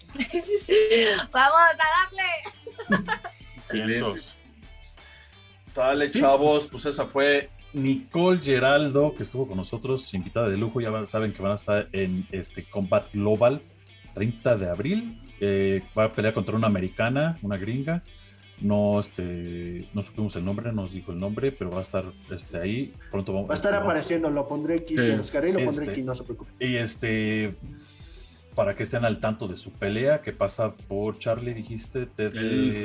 Vamos 1.32 1.60
a 1.60 1.76
darle. 1.76 2.67
Dale, 5.74 6.10
chavos, 6.10 6.66
pues 6.66 6.86
esa 6.86 7.06
fue 7.06 7.50
Nicole 7.72 8.40
Geraldo, 8.40 9.14
que 9.14 9.22
estuvo 9.22 9.46
con 9.46 9.56
nosotros, 9.56 10.12
invitada 10.14 10.48
de 10.48 10.56
lujo. 10.56 10.80
Ya 10.80 11.06
saben 11.06 11.32
que 11.32 11.42
van 11.42 11.52
a 11.52 11.56
estar 11.56 11.88
en 11.92 12.26
este 12.32 12.64
Combat 12.64 13.12
Global 13.12 13.60
30 14.14 14.56
de 14.56 14.68
abril. 14.68 15.22
Eh, 15.40 15.82
va 15.96 16.04
a 16.04 16.12
pelear 16.12 16.34
contra 16.34 16.56
una 16.56 16.66
americana, 16.66 17.38
una 17.42 17.56
gringa. 17.56 18.02
No, 18.60 18.98
este, 18.98 19.88
no 19.94 20.02
supimos 20.02 20.34
el 20.34 20.44
nombre, 20.44 20.72
no 20.72 20.82
nos 20.82 20.92
dijo 20.92 21.12
el 21.12 21.18
nombre, 21.20 21.52
pero 21.52 21.70
va 21.70 21.78
a 21.78 21.82
estar 21.82 22.06
este, 22.32 22.58
ahí. 22.58 22.92
Pronto 23.10 23.32
vamos, 23.32 23.48
va 23.48 23.54
a 23.54 23.56
estar 23.56 23.72
apareciendo, 23.72 24.30
lo 24.30 24.48
pondré 24.48 24.78
aquí, 24.78 24.96
lo 24.96 25.16
buscaré 25.16 25.50
y 25.50 25.52
lo 25.52 25.64
pondré 25.64 25.84
este, 25.84 25.90
aquí, 25.92 26.02
no 26.02 26.12
se 26.12 26.24
preocupe. 26.24 26.50
Y 26.58 26.74
este, 26.74 27.54
para 28.58 28.74
que 28.74 28.82
estén 28.82 29.04
al 29.04 29.20
tanto 29.20 29.46
de 29.46 29.56
su 29.56 29.70
pelea 29.70 30.20
que 30.20 30.32
pasa 30.32 30.74
por 30.74 31.16
Charlie, 31.20 31.54
dijiste. 31.54 32.08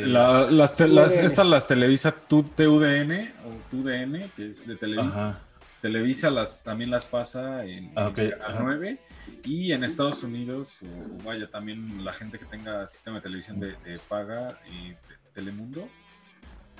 las, 0.05 0.79
estas 0.79 1.47
las 1.47 1.65
Televisa 1.65 2.11
TUDN 2.11 3.33
o 3.43 3.71
TUDN, 3.71 4.29
que 4.35 4.49
es 4.49 4.67
de 4.67 4.75
Televisa. 4.75 5.39
Televisa 5.81 6.29
las, 6.29 6.63
también 6.63 6.91
las 6.91 7.07
pasa 7.07 7.65
en, 7.65 7.91
ah, 7.95 8.13
a 8.47 8.59
9 8.59 8.99
y 9.45 9.71
en 9.71 9.83
Estados 9.83 10.21
Unidos, 10.21 10.83
o, 10.83 11.23
vaya, 11.23 11.49
también 11.49 12.05
la 12.05 12.13
gente 12.13 12.37
que 12.37 12.45
tenga 12.45 12.85
sistema 12.85 13.17
de 13.17 13.23
televisión 13.23 13.59
de, 13.59 13.75
paga 14.07 14.55
y 14.71 14.93
Telemundo. 15.33 15.89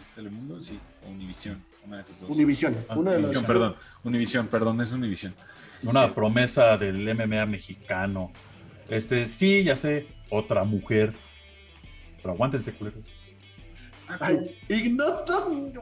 ¿Es 0.04 0.12
Telemundo? 0.12 0.62
Sí, 0.62 0.80
o 1.04 1.10
Univisión, 1.10 1.64
una 1.84 1.96
de 1.96 2.04
esas 2.04 2.22
dos. 2.22 2.30
Univisión, 2.30 2.78
ah, 2.88 2.96
una 2.96 3.14
de 3.14 3.42
perdón, 3.42 3.76
Univisión, 4.04 4.48
perdón, 4.50 4.82
es 4.82 4.94
Univisión. 4.94 5.34
Una 5.82 6.14
promesa 6.14 6.78
del 6.78 7.16
MMA 7.16 7.48
mexicano 7.48 8.32
este, 8.90 9.26
sí, 9.26 9.64
ya 9.64 9.76
sé, 9.76 10.08
otra 10.30 10.64
mujer. 10.64 11.14
Pero 12.18 12.34
aguántense, 12.34 12.74
culeros. 12.74 13.06
Ay, 14.20 14.58
y 14.70 14.90
no, 14.90 15.24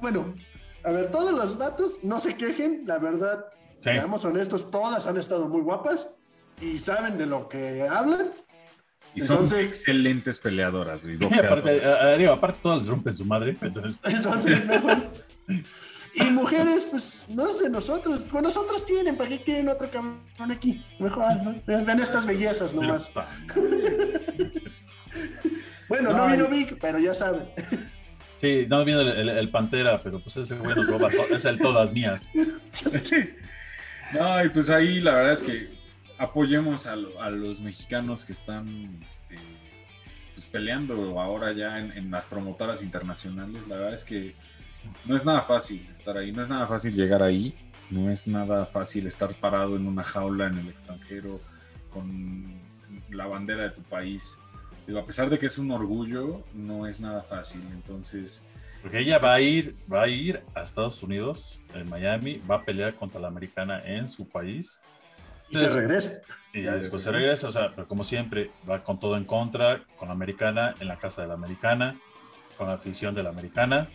bueno, 0.02 0.34
a 0.84 0.92
ver, 0.92 1.12
todos 1.12 1.32
los 1.32 1.58
datos 1.58 2.00
no 2.04 2.20
se 2.20 2.36
quejen, 2.36 2.84
la 2.86 2.98
verdad, 2.98 3.46
seamos 3.80 4.26
honestos, 4.26 4.72
todas 4.72 5.08
han 5.08 5.18
estado 5.18 5.48
muy 5.50 5.62
guapas 5.62 6.08
y 6.62 6.78
saben 6.78 7.18
de 7.18 7.26
lo 7.26 7.50
que 7.50 7.88
hablan. 7.88 8.32
Y 9.14 9.22
son 9.22 9.44
excelentes 9.44 10.40
peleadoras. 10.40 11.06
aparte, 11.44 11.82
eh, 11.84 12.18
digo, 12.18 12.32
aparte, 12.32 12.60
todas 12.62 12.80
les 12.80 12.88
rompen 12.88 13.14
su 13.14 13.26
madre. 13.26 13.58
Entonces, 13.62 14.00
entonces 14.04 14.66
mejor. 14.66 15.12
Y 16.14 16.24
mujeres, 16.32 16.88
pues 16.90 17.26
no 17.30 17.50
es 17.50 17.60
de 17.60 17.70
nosotros. 17.70 18.22
Con 18.30 18.44
nosotros 18.44 18.86
tienen, 18.86 19.16
¿para 19.16 19.30
qué 19.30 19.42
quieren 19.42 19.70
otro 19.70 19.90
cabrón 19.90 20.52
aquí? 20.52 20.84
Mejor, 21.00 21.38
¿no? 21.38 21.56
Ven 21.66 22.00
estas 22.00 22.26
bellezas 22.26 22.74
nomás. 22.74 23.10
bueno, 25.88 26.14
no, 26.14 26.28
vino 26.28 26.50
Vic, 26.50 26.78
pero 26.82 27.00
ya 27.00 27.14
saben. 27.14 27.50
Sí, 28.38 28.66
no 28.68 28.84
vino 28.84 29.02
el, 29.02 29.50
Pantera, 29.50 30.02
pero 30.02 30.20
pues 30.20 30.36
ese 30.36 30.56
güey 30.56 30.76
nos 30.76 30.88
roba, 30.88 31.10
es 31.30 31.46
el 31.46 31.60
todas 31.60 31.94
mías. 31.94 32.30
no, 34.14 34.44
y 34.44 34.50
pues 34.50 34.70
ahí 34.70 35.00
la 35.00 35.14
verdad 35.14 35.34
es 35.34 35.44
que 35.44 35.70
apoyemos 36.18 36.88
a, 36.88 36.96
los 36.96 37.62
mexicanos 37.62 38.26
que 38.26 38.34
están 38.34 39.00
este, 39.08 39.38
pues, 40.34 40.46
peleando 40.48 41.22
ahora 41.22 41.54
ya 41.54 41.80
en, 41.80 41.94
en 41.94 42.12
las 42.12 42.26
promotoras 42.26 42.84
internacionales. 42.84 43.66
La 43.70 43.78
verdad 43.78 43.94
es 43.94 44.04
que 44.04 44.36
no 45.06 45.16
es 45.16 45.26
nada 45.26 45.42
fácil 45.42 45.88
estar 45.92 46.18
ahí, 46.18 46.32
no 46.32 46.44
es 46.44 46.50
nada 46.50 46.68
fácil 46.68 46.94
llegar 46.94 47.24
ahí, 47.24 47.56
no 47.90 48.10
es 48.10 48.28
nada 48.28 48.66
fácil 48.66 49.08
estar 49.08 49.34
parado 49.36 49.76
en 49.76 49.88
una 49.88 50.04
jaula 50.04 50.48
en 50.48 50.58
el 50.58 50.70
extranjero 50.70 51.42
con 51.92 52.60
la 53.10 53.26
bandera 53.26 53.64
de 53.64 53.70
tu 53.72 53.82
país. 53.84 54.40
Digo, 54.88 55.00
a 55.00 55.06
pesar 55.06 55.30
de 55.30 55.38
que 55.38 55.46
es 55.46 55.58
un 55.58 55.72
orgullo, 55.72 56.44
no 56.54 56.88
es 56.88 57.00
nada 57.00 57.22
fácil. 57.22 57.62
Entonces. 57.72 58.46
Porque 58.82 59.00
ella 59.00 59.20
va 59.20 59.36
a 59.36 59.42
ir, 59.42 59.76
va 59.92 60.04
a 60.04 60.08
ir 60.08 60.42
a 60.56 60.64
Estados 60.64 61.04
Unidos, 61.04 61.60
en 61.76 61.88
Miami, 61.88 62.42
va 62.50 62.56
a 62.56 62.66
pelear 62.66 62.96
contra 62.96 63.22
la 63.22 63.28
americana 63.28 63.84
en 63.86 64.08
su 64.08 64.28
país. 64.28 64.82
Y 65.50 65.56
se 65.56 65.68
regresa. 65.68 66.22
Y 66.52 66.64
ya 66.64 66.74
después 66.74 67.04
se 67.04 67.12
regresa, 67.12 67.48
o 67.48 67.52
sea, 67.52 67.72
pero 67.76 67.88
como 67.88 68.04
siempre, 68.04 68.50
va 68.68 68.84
con 68.84 69.00
todo 69.00 69.18
en 69.18 69.26
contra, 69.26 69.84
con 69.98 70.08
la 70.08 70.16
americana, 70.16 70.74
en 70.80 70.88
la 70.88 70.98
casa 70.98 71.22
de 71.22 71.28
la 71.28 71.36
americana, 71.36 71.96
con 72.58 72.68
la 72.68 72.74
afición 72.74 73.14
de 73.14 73.22
la 73.22 73.30
americana 73.30 73.88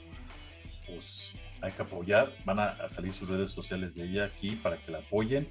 pues 0.87 1.35
hay 1.61 1.73
que 1.73 1.83
apoyar. 1.83 2.31
Van 2.45 2.61
a, 2.61 2.89
salir 2.89 3.13
sus 3.13 3.29
redes 3.29 3.51
sociales 3.51 3.95
de 3.95 4.05
ella 4.05 4.25
aquí 4.25 4.51
para 4.51 4.77
que 4.77 4.91
la 4.91 4.99
apoyen. 4.99 5.49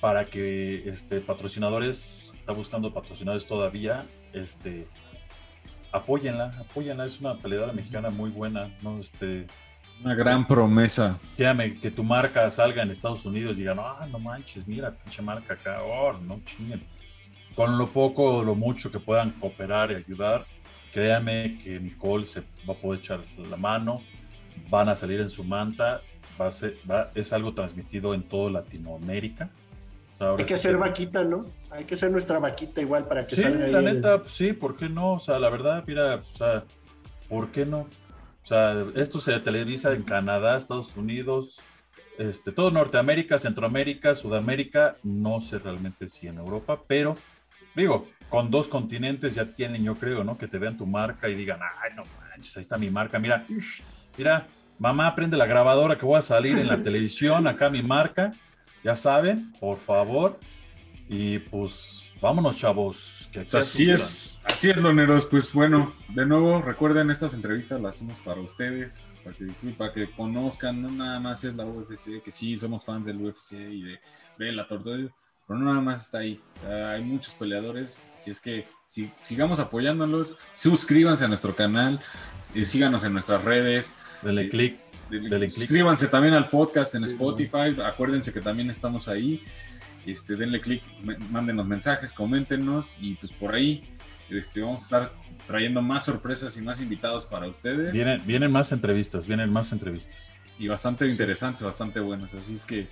Para 0.00 0.24
que 0.24 0.88
este, 0.88 1.20
patrocinadores, 1.20 2.34
está 2.38 2.52
buscando 2.52 2.92
patrocinadores 2.92 3.46
todavía, 3.46 4.06
este, 4.32 4.86
apóyenla, 5.92 6.54
apóyenla. 6.58 7.04
Es 7.04 7.20
una 7.20 7.36
peleadora 7.36 7.72
mexicana 7.72 8.08
muy 8.08 8.30
buena, 8.30 8.70
¿no? 8.80 8.98
Este, 8.98 9.46
una 10.02 10.14
gran 10.14 10.46
promesa. 10.46 11.18
Créame, 11.36 11.78
que 11.78 11.90
tu 11.90 12.02
marca 12.02 12.48
salga 12.48 12.82
en 12.82 12.90
Estados 12.90 13.26
Unidos 13.26 13.56
y 13.58 13.60
digan, 13.60 13.78
ah, 13.78 14.06
no 14.10 14.18
manches, 14.18 14.66
mira, 14.66 14.90
pinche 14.90 15.20
marca 15.20 15.54
acá, 15.54 15.82
oh, 15.82 16.14
no 16.14 16.40
chinguen. 16.46 16.82
Con 17.54 17.76
lo 17.76 17.88
poco 17.88 18.36
o 18.36 18.42
lo 18.42 18.54
mucho 18.54 18.90
que 18.90 18.98
puedan 18.98 19.32
cooperar 19.32 19.92
y 19.92 19.96
ayudar, 19.96 20.46
créame 20.94 21.58
que 21.62 21.78
Nicole 21.78 22.24
se 22.24 22.40
va 22.66 22.72
a 22.72 22.74
poder 22.74 23.00
echar 23.00 23.20
la 23.50 23.58
mano 23.58 24.00
van 24.70 24.88
a 24.88 24.96
salir 24.96 25.20
en 25.20 25.28
su 25.28 25.44
manta, 25.44 26.00
va 26.40 26.46
a 26.46 26.50
ser, 26.50 26.76
va, 26.90 27.10
es 27.14 27.32
algo 27.32 27.52
transmitido 27.52 28.14
en 28.14 28.22
toda 28.22 28.50
Latinoamérica. 28.50 29.50
Hay 30.20 30.44
que 30.44 30.54
hacer 30.54 30.76
vaquita, 30.76 31.24
¿no? 31.24 31.46
Hay 31.70 31.84
que 31.84 31.94
hacer 31.94 32.10
nuestra 32.10 32.38
vaquita 32.38 32.82
igual 32.82 33.06
para 33.06 33.26
que 33.26 33.36
sí, 33.36 33.42
salga 33.42 33.66
la 33.68 33.80
neta, 33.80 34.18
pues 34.18 34.34
sí, 34.34 34.52
¿por 34.52 34.76
qué 34.76 34.88
no? 34.88 35.14
O 35.14 35.18
sea, 35.18 35.38
la 35.38 35.48
verdad, 35.48 35.82
mira, 35.86 36.16
o 36.16 36.32
sea, 36.32 36.64
¿por 37.28 37.50
qué 37.50 37.64
no? 37.64 37.80
O 38.42 38.46
sea, 38.46 38.84
esto 38.96 39.18
se 39.18 39.38
televisa 39.40 39.92
en 39.94 40.02
Canadá, 40.02 40.56
Estados 40.56 40.94
Unidos, 40.96 41.62
este, 42.18 42.52
todo 42.52 42.70
Norteamérica, 42.70 43.38
Centroamérica, 43.38 44.14
Sudamérica, 44.14 44.96
no 45.02 45.40
sé 45.40 45.58
realmente 45.58 46.06
si 46.06 46.26
en 46.26 46.36
Europa, 46.36 46.82
pero 46.86 47.16
digo, 47.74 48.06
con 48.28 48.50
dos 48.50 48.68
continentes 48.68 49.34
ya 49.34 49.46
tienen, 49.46 49.84
yo 49.84 49.94
creo, 49.94 50.22
¿no? 50.22 50.36
Que 50.36 50.48
te 50.48 50.58
vean 50.58 50.76
tu 50.76 50.84
marca 50.84 51.30
y 51.30 51.34
digan, 51.34 51.60
ay, 51.62 51.92
no 51.96 52.04
manches, 52.18 52.56
ahí 52.58 52.60
está 52.60 52.76
mi 52.76 52.90
marca, 52.90 53.18
mira, 53.18 53.46
mira, 54.18 54.46
mamá, 54.80 55.14
prende 55.14 55.36
la 55.36 55.46
grabadora 55.46 55.96
que 55.96 56.06
voy 56.06 56.18
a 56.18 56.22
salir 56.22 56.58
en 56.58 56.66
la 56.66 56.82
televisión, 56.82 57.46
acá 57.46 57.70
mi 57.70 57.82
marca, 57.82 58.32
ya 58.82 58.96
saben, 58.96 59.52
por 59.60 59.78
favor, 59.78 60.40
y 61.08 61.38
pues 61.38 62.12
vámonos, 62.20 62.56
chavos. 62.56 63.28
Que 63.32 63.46
así 63.52 63.90
es, 63.90 64.40
así 64.44 64.70
es, 64.70 64.76
Loneros. 64.82 65.26
Pues 65.26 65.52
bueno, 65.52 65.92
de 66.08 66.24
nuevo, 66.24 66.62
recuerden, 66.62 67.10
estas 67.10 67.34
entrevistas 67.34 67.80
las 67.80 67.96
hacemos 67.96 68.18
para 68.20 68.40
ustedes, 68.40 69.20
para 69.22 69.36
que 69.36 69.44
disfruten, 69.44 69.76
para 69.76 69.92
que 69.92 70.10
conozcan, 70.12 70.80
no 70.80 70.90
nada 70.90 71.20
más 71.20 71.44
es 71.44 71.54
la 71.54 71.66
UFC, 71.66 72.22
que 72.22 72.30
sí, 72.30 72.56
somos 72.56 72.84
fans 72.84 73.06
del 73.06 73.20
UFC 73.20 73.52
y 73.52 73.82
de, 73.82 74.00
de 74.38 74.52
la 74.52 74.66
tortuga 74.66 75.10
pero 75.50 75.58
no 75.58 75.70
nada 75.70 75.80
más 75.80 76.02
está 76.02 76.18
ahí. 76.18 76.40
hay 76.64 77.02
muchos 77.02 77.34
peleadores. 77.34 78.00
Si 78.14 78.30
es 78.30 78.40
que 78.40 78.66
si, 78.86 79.10
sigamos 79.20 79.58
apoyándolos, 79.58 80.38
suscríbanse 80.54 81.24
a 81.24 81.28
nuestro 81.28 81.56
canal, 81.56 81.98
eh, 82.54 82.64
síganos 82.64 83.02
en 83.02 83.12
nuestras 83.12 83.42
redes. 83.42 83.96
Denle 84.22 84.48
click. 84.48 84.78
Suscríbanse 85.48 86.06
también 86.06 86.34
al 86.34 86.48
podcast 86.48 86.94
en 86.94 87.02
Spotify. 87.02 87.76
Acuérdense 87.84 88.32
que 88.32 88.40
también 88.40 88.70
estamos 88.70 89.08
ahí. 89.08 89.42
Este, 90.06 90.36
denle 90.36 90.60
click, 90.60 90.84
mándenos 91.32 91.66
mensajes, 91.66 92.12
coméntenos 92.12 92.96
y 93.00 93.16
pues 93.16 93.32
por 93.32 93.52
ahí 93.52 93.82
este, 94.28 94.60
vamos 94.60 94.82
a 94.82 94.84
estar 94.84 95.12
trayendo 95.48 95.82
más 95.82 96.04
sorpresas 96.04 96.56
y 96.58 96.60
más 96.60 96.80
invitados 96.80 97.26
para 97.26 97.48
ustedes. 97.48 97.92
Vienen, 97.92 98.24
vienen 98.24 98.52
más 98.52 98.70
entrevistas, 98.70 99.26
vienen 99.26 99.52
más 99.52 99.72
entrevistas. 99.72 100.32
Y 100.60 100.68
bastante 100.68 101.08
interesantes, 101.08 101.64
bastante 101.64 101.98
buenas. 101.98 102.34
Así 102.34 102.54
es 102.54 102.64
que 102.64 102.86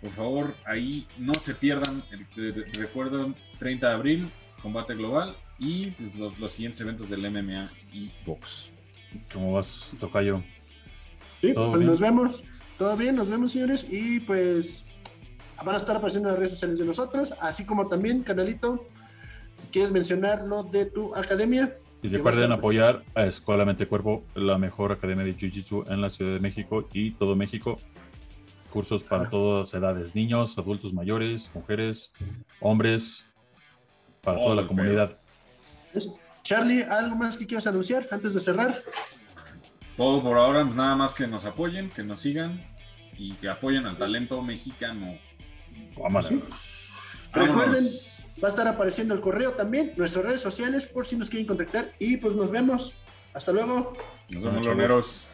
por 0.00 0.10
favor, 0.10 0.54
ahí 0.64 1.06
no 1.18 1.34
se 1.34 1.54
pierdan. 1.54 2.02
El, 2.10 2.72
recuerdo 2.74 3.34
30 3.58 3.88
de 3.88 3.94
abril, 3.94 4.30
combate 4.62 4.94
global 4.94 5.34
y 5.58 5.90
pues, 5.92 6.38
los, 6.38 6.52
siguientes 6.52 6.80
eventos 6.80 7.08
del 7.08 7.28
MMA 7.30 7.70
y 7.92 8.10
box. 8.24 8.72
¿Cómo 9.32 9.54
vas, 9.54 9.94
Tocayo? 9.98 10.42
Sí, 11.40 11.52
pues 11.52 11.80
nos 11.80 12.00
vemos. 12.00 12.44
Todo 12.76 12.96
bien, 12.96 13.16
nos 13.16 13.30
vemos, 13.30 13.52
señores. 13.52 13.86
Y 13.90 14.20
pues 14.20 14.86
van 15.64 15.74
a 15.74 15.78
estar 15.78 15.96
apareciendo 15.96 16.28
en 16.28 16.34
las 16.34 16.38
redes 16.38 16.52
sociales 16.52 16.78
de 16.78 16.84
nosotros, 16.84 17.34
así 17.40 17.66
como 17.66 17.88
también, 17.88 18.22
canalito, 18.22 18.86
¿quieres 19.72 19.90
mencionar 19.90 20.44
lo 20.44 20.62
de 20.62 20.86
tu 20.86 21.14
academia? 21.16 21.76
Y 22.00 22.08
recuerden 22.08 22.52
apoyar 22.52 23.02
a 23.16 23.26
Escuela 23.26 23.64
Mente 23.64 23.88
Cuerpo, 23.88 24.22
la 24.36 24.56
mejor 24.56 24.92
academia 24.92 25.24
de 25.24 25.36
Jiu-Jitsu 25.36 25.90
en 25.90 26.00
la 26.00 26.10
Ciudad 26.10 26.34
de 26.34 26.38
México 26.38 26.88
y 26.92 27.10
todo 27.12 27.34
México 27.34 27.80
cursos 28.68 29.04
para 29.04 29.28
todas 29.28 29.72
edades, 29.74 30.14
niños, 30.14 30.56
adultos 30.58 30.92
mayores, 30.92 31.50
mujeres, 31.54 32.12
hombres, 32.60 33.26
para 34.22 34.38
toda 34.38 34.54
la 34.54 34.66
comunidad. 34.66 35.18
Charlie, 36.42 36.82
¿algo 36.82 37.16
más 37.16 37.36
que 37.36 37.46
quieras 37.46 37.66
anunciar 37.66 38.06
antes 38.10 38.34
de 38.34 38.40
cerrar? 38.40 38.82
Todo 39.96 40.22
por 40.22 40.38
ahora, 40.38 40.64
pues 40.64 40.76
nada 40.76 40.96
más 40.96 41.14
que 41.14 41.26
nos 41.26 41.44
apoyen, 41.44 41.90
que 41.90 42.02
nos 42.02 42.20
sigan 42.20 42.64
y 43.16 43.32
que 43.34 43.48
apoyen 43.48 43.84
al 43.86 43.96
talento 43.96 44.40
mexicano. 44.42 45.18
Recuerden, 47.34 47.84
va 48.42 48.48
a 48.48 48.50
estar 48.50 48.68
apareciendo 48.68 49.14
el 49.14 49.20
correo 49.20 49.52
también, 49.52 49.92
nuestras 49.96 50.24
redes 50.24 50.40
sociales, 50.40 50.86
por 50.86 51.06
si 51.06 51.16
nos 51.16 51.28
quieren 51.28 51.46
contactar. 51.46 51.92
Y 51.98 52.16
pues 52.18 52.34
nos 52.36 52.50
vemos. 52.50 52.94
Hasta 53.34 53.52
luego. 53.52 53.92
Nos 54.30 54.42
vemos, 54.42 54.66
loneros. 54.66 55.27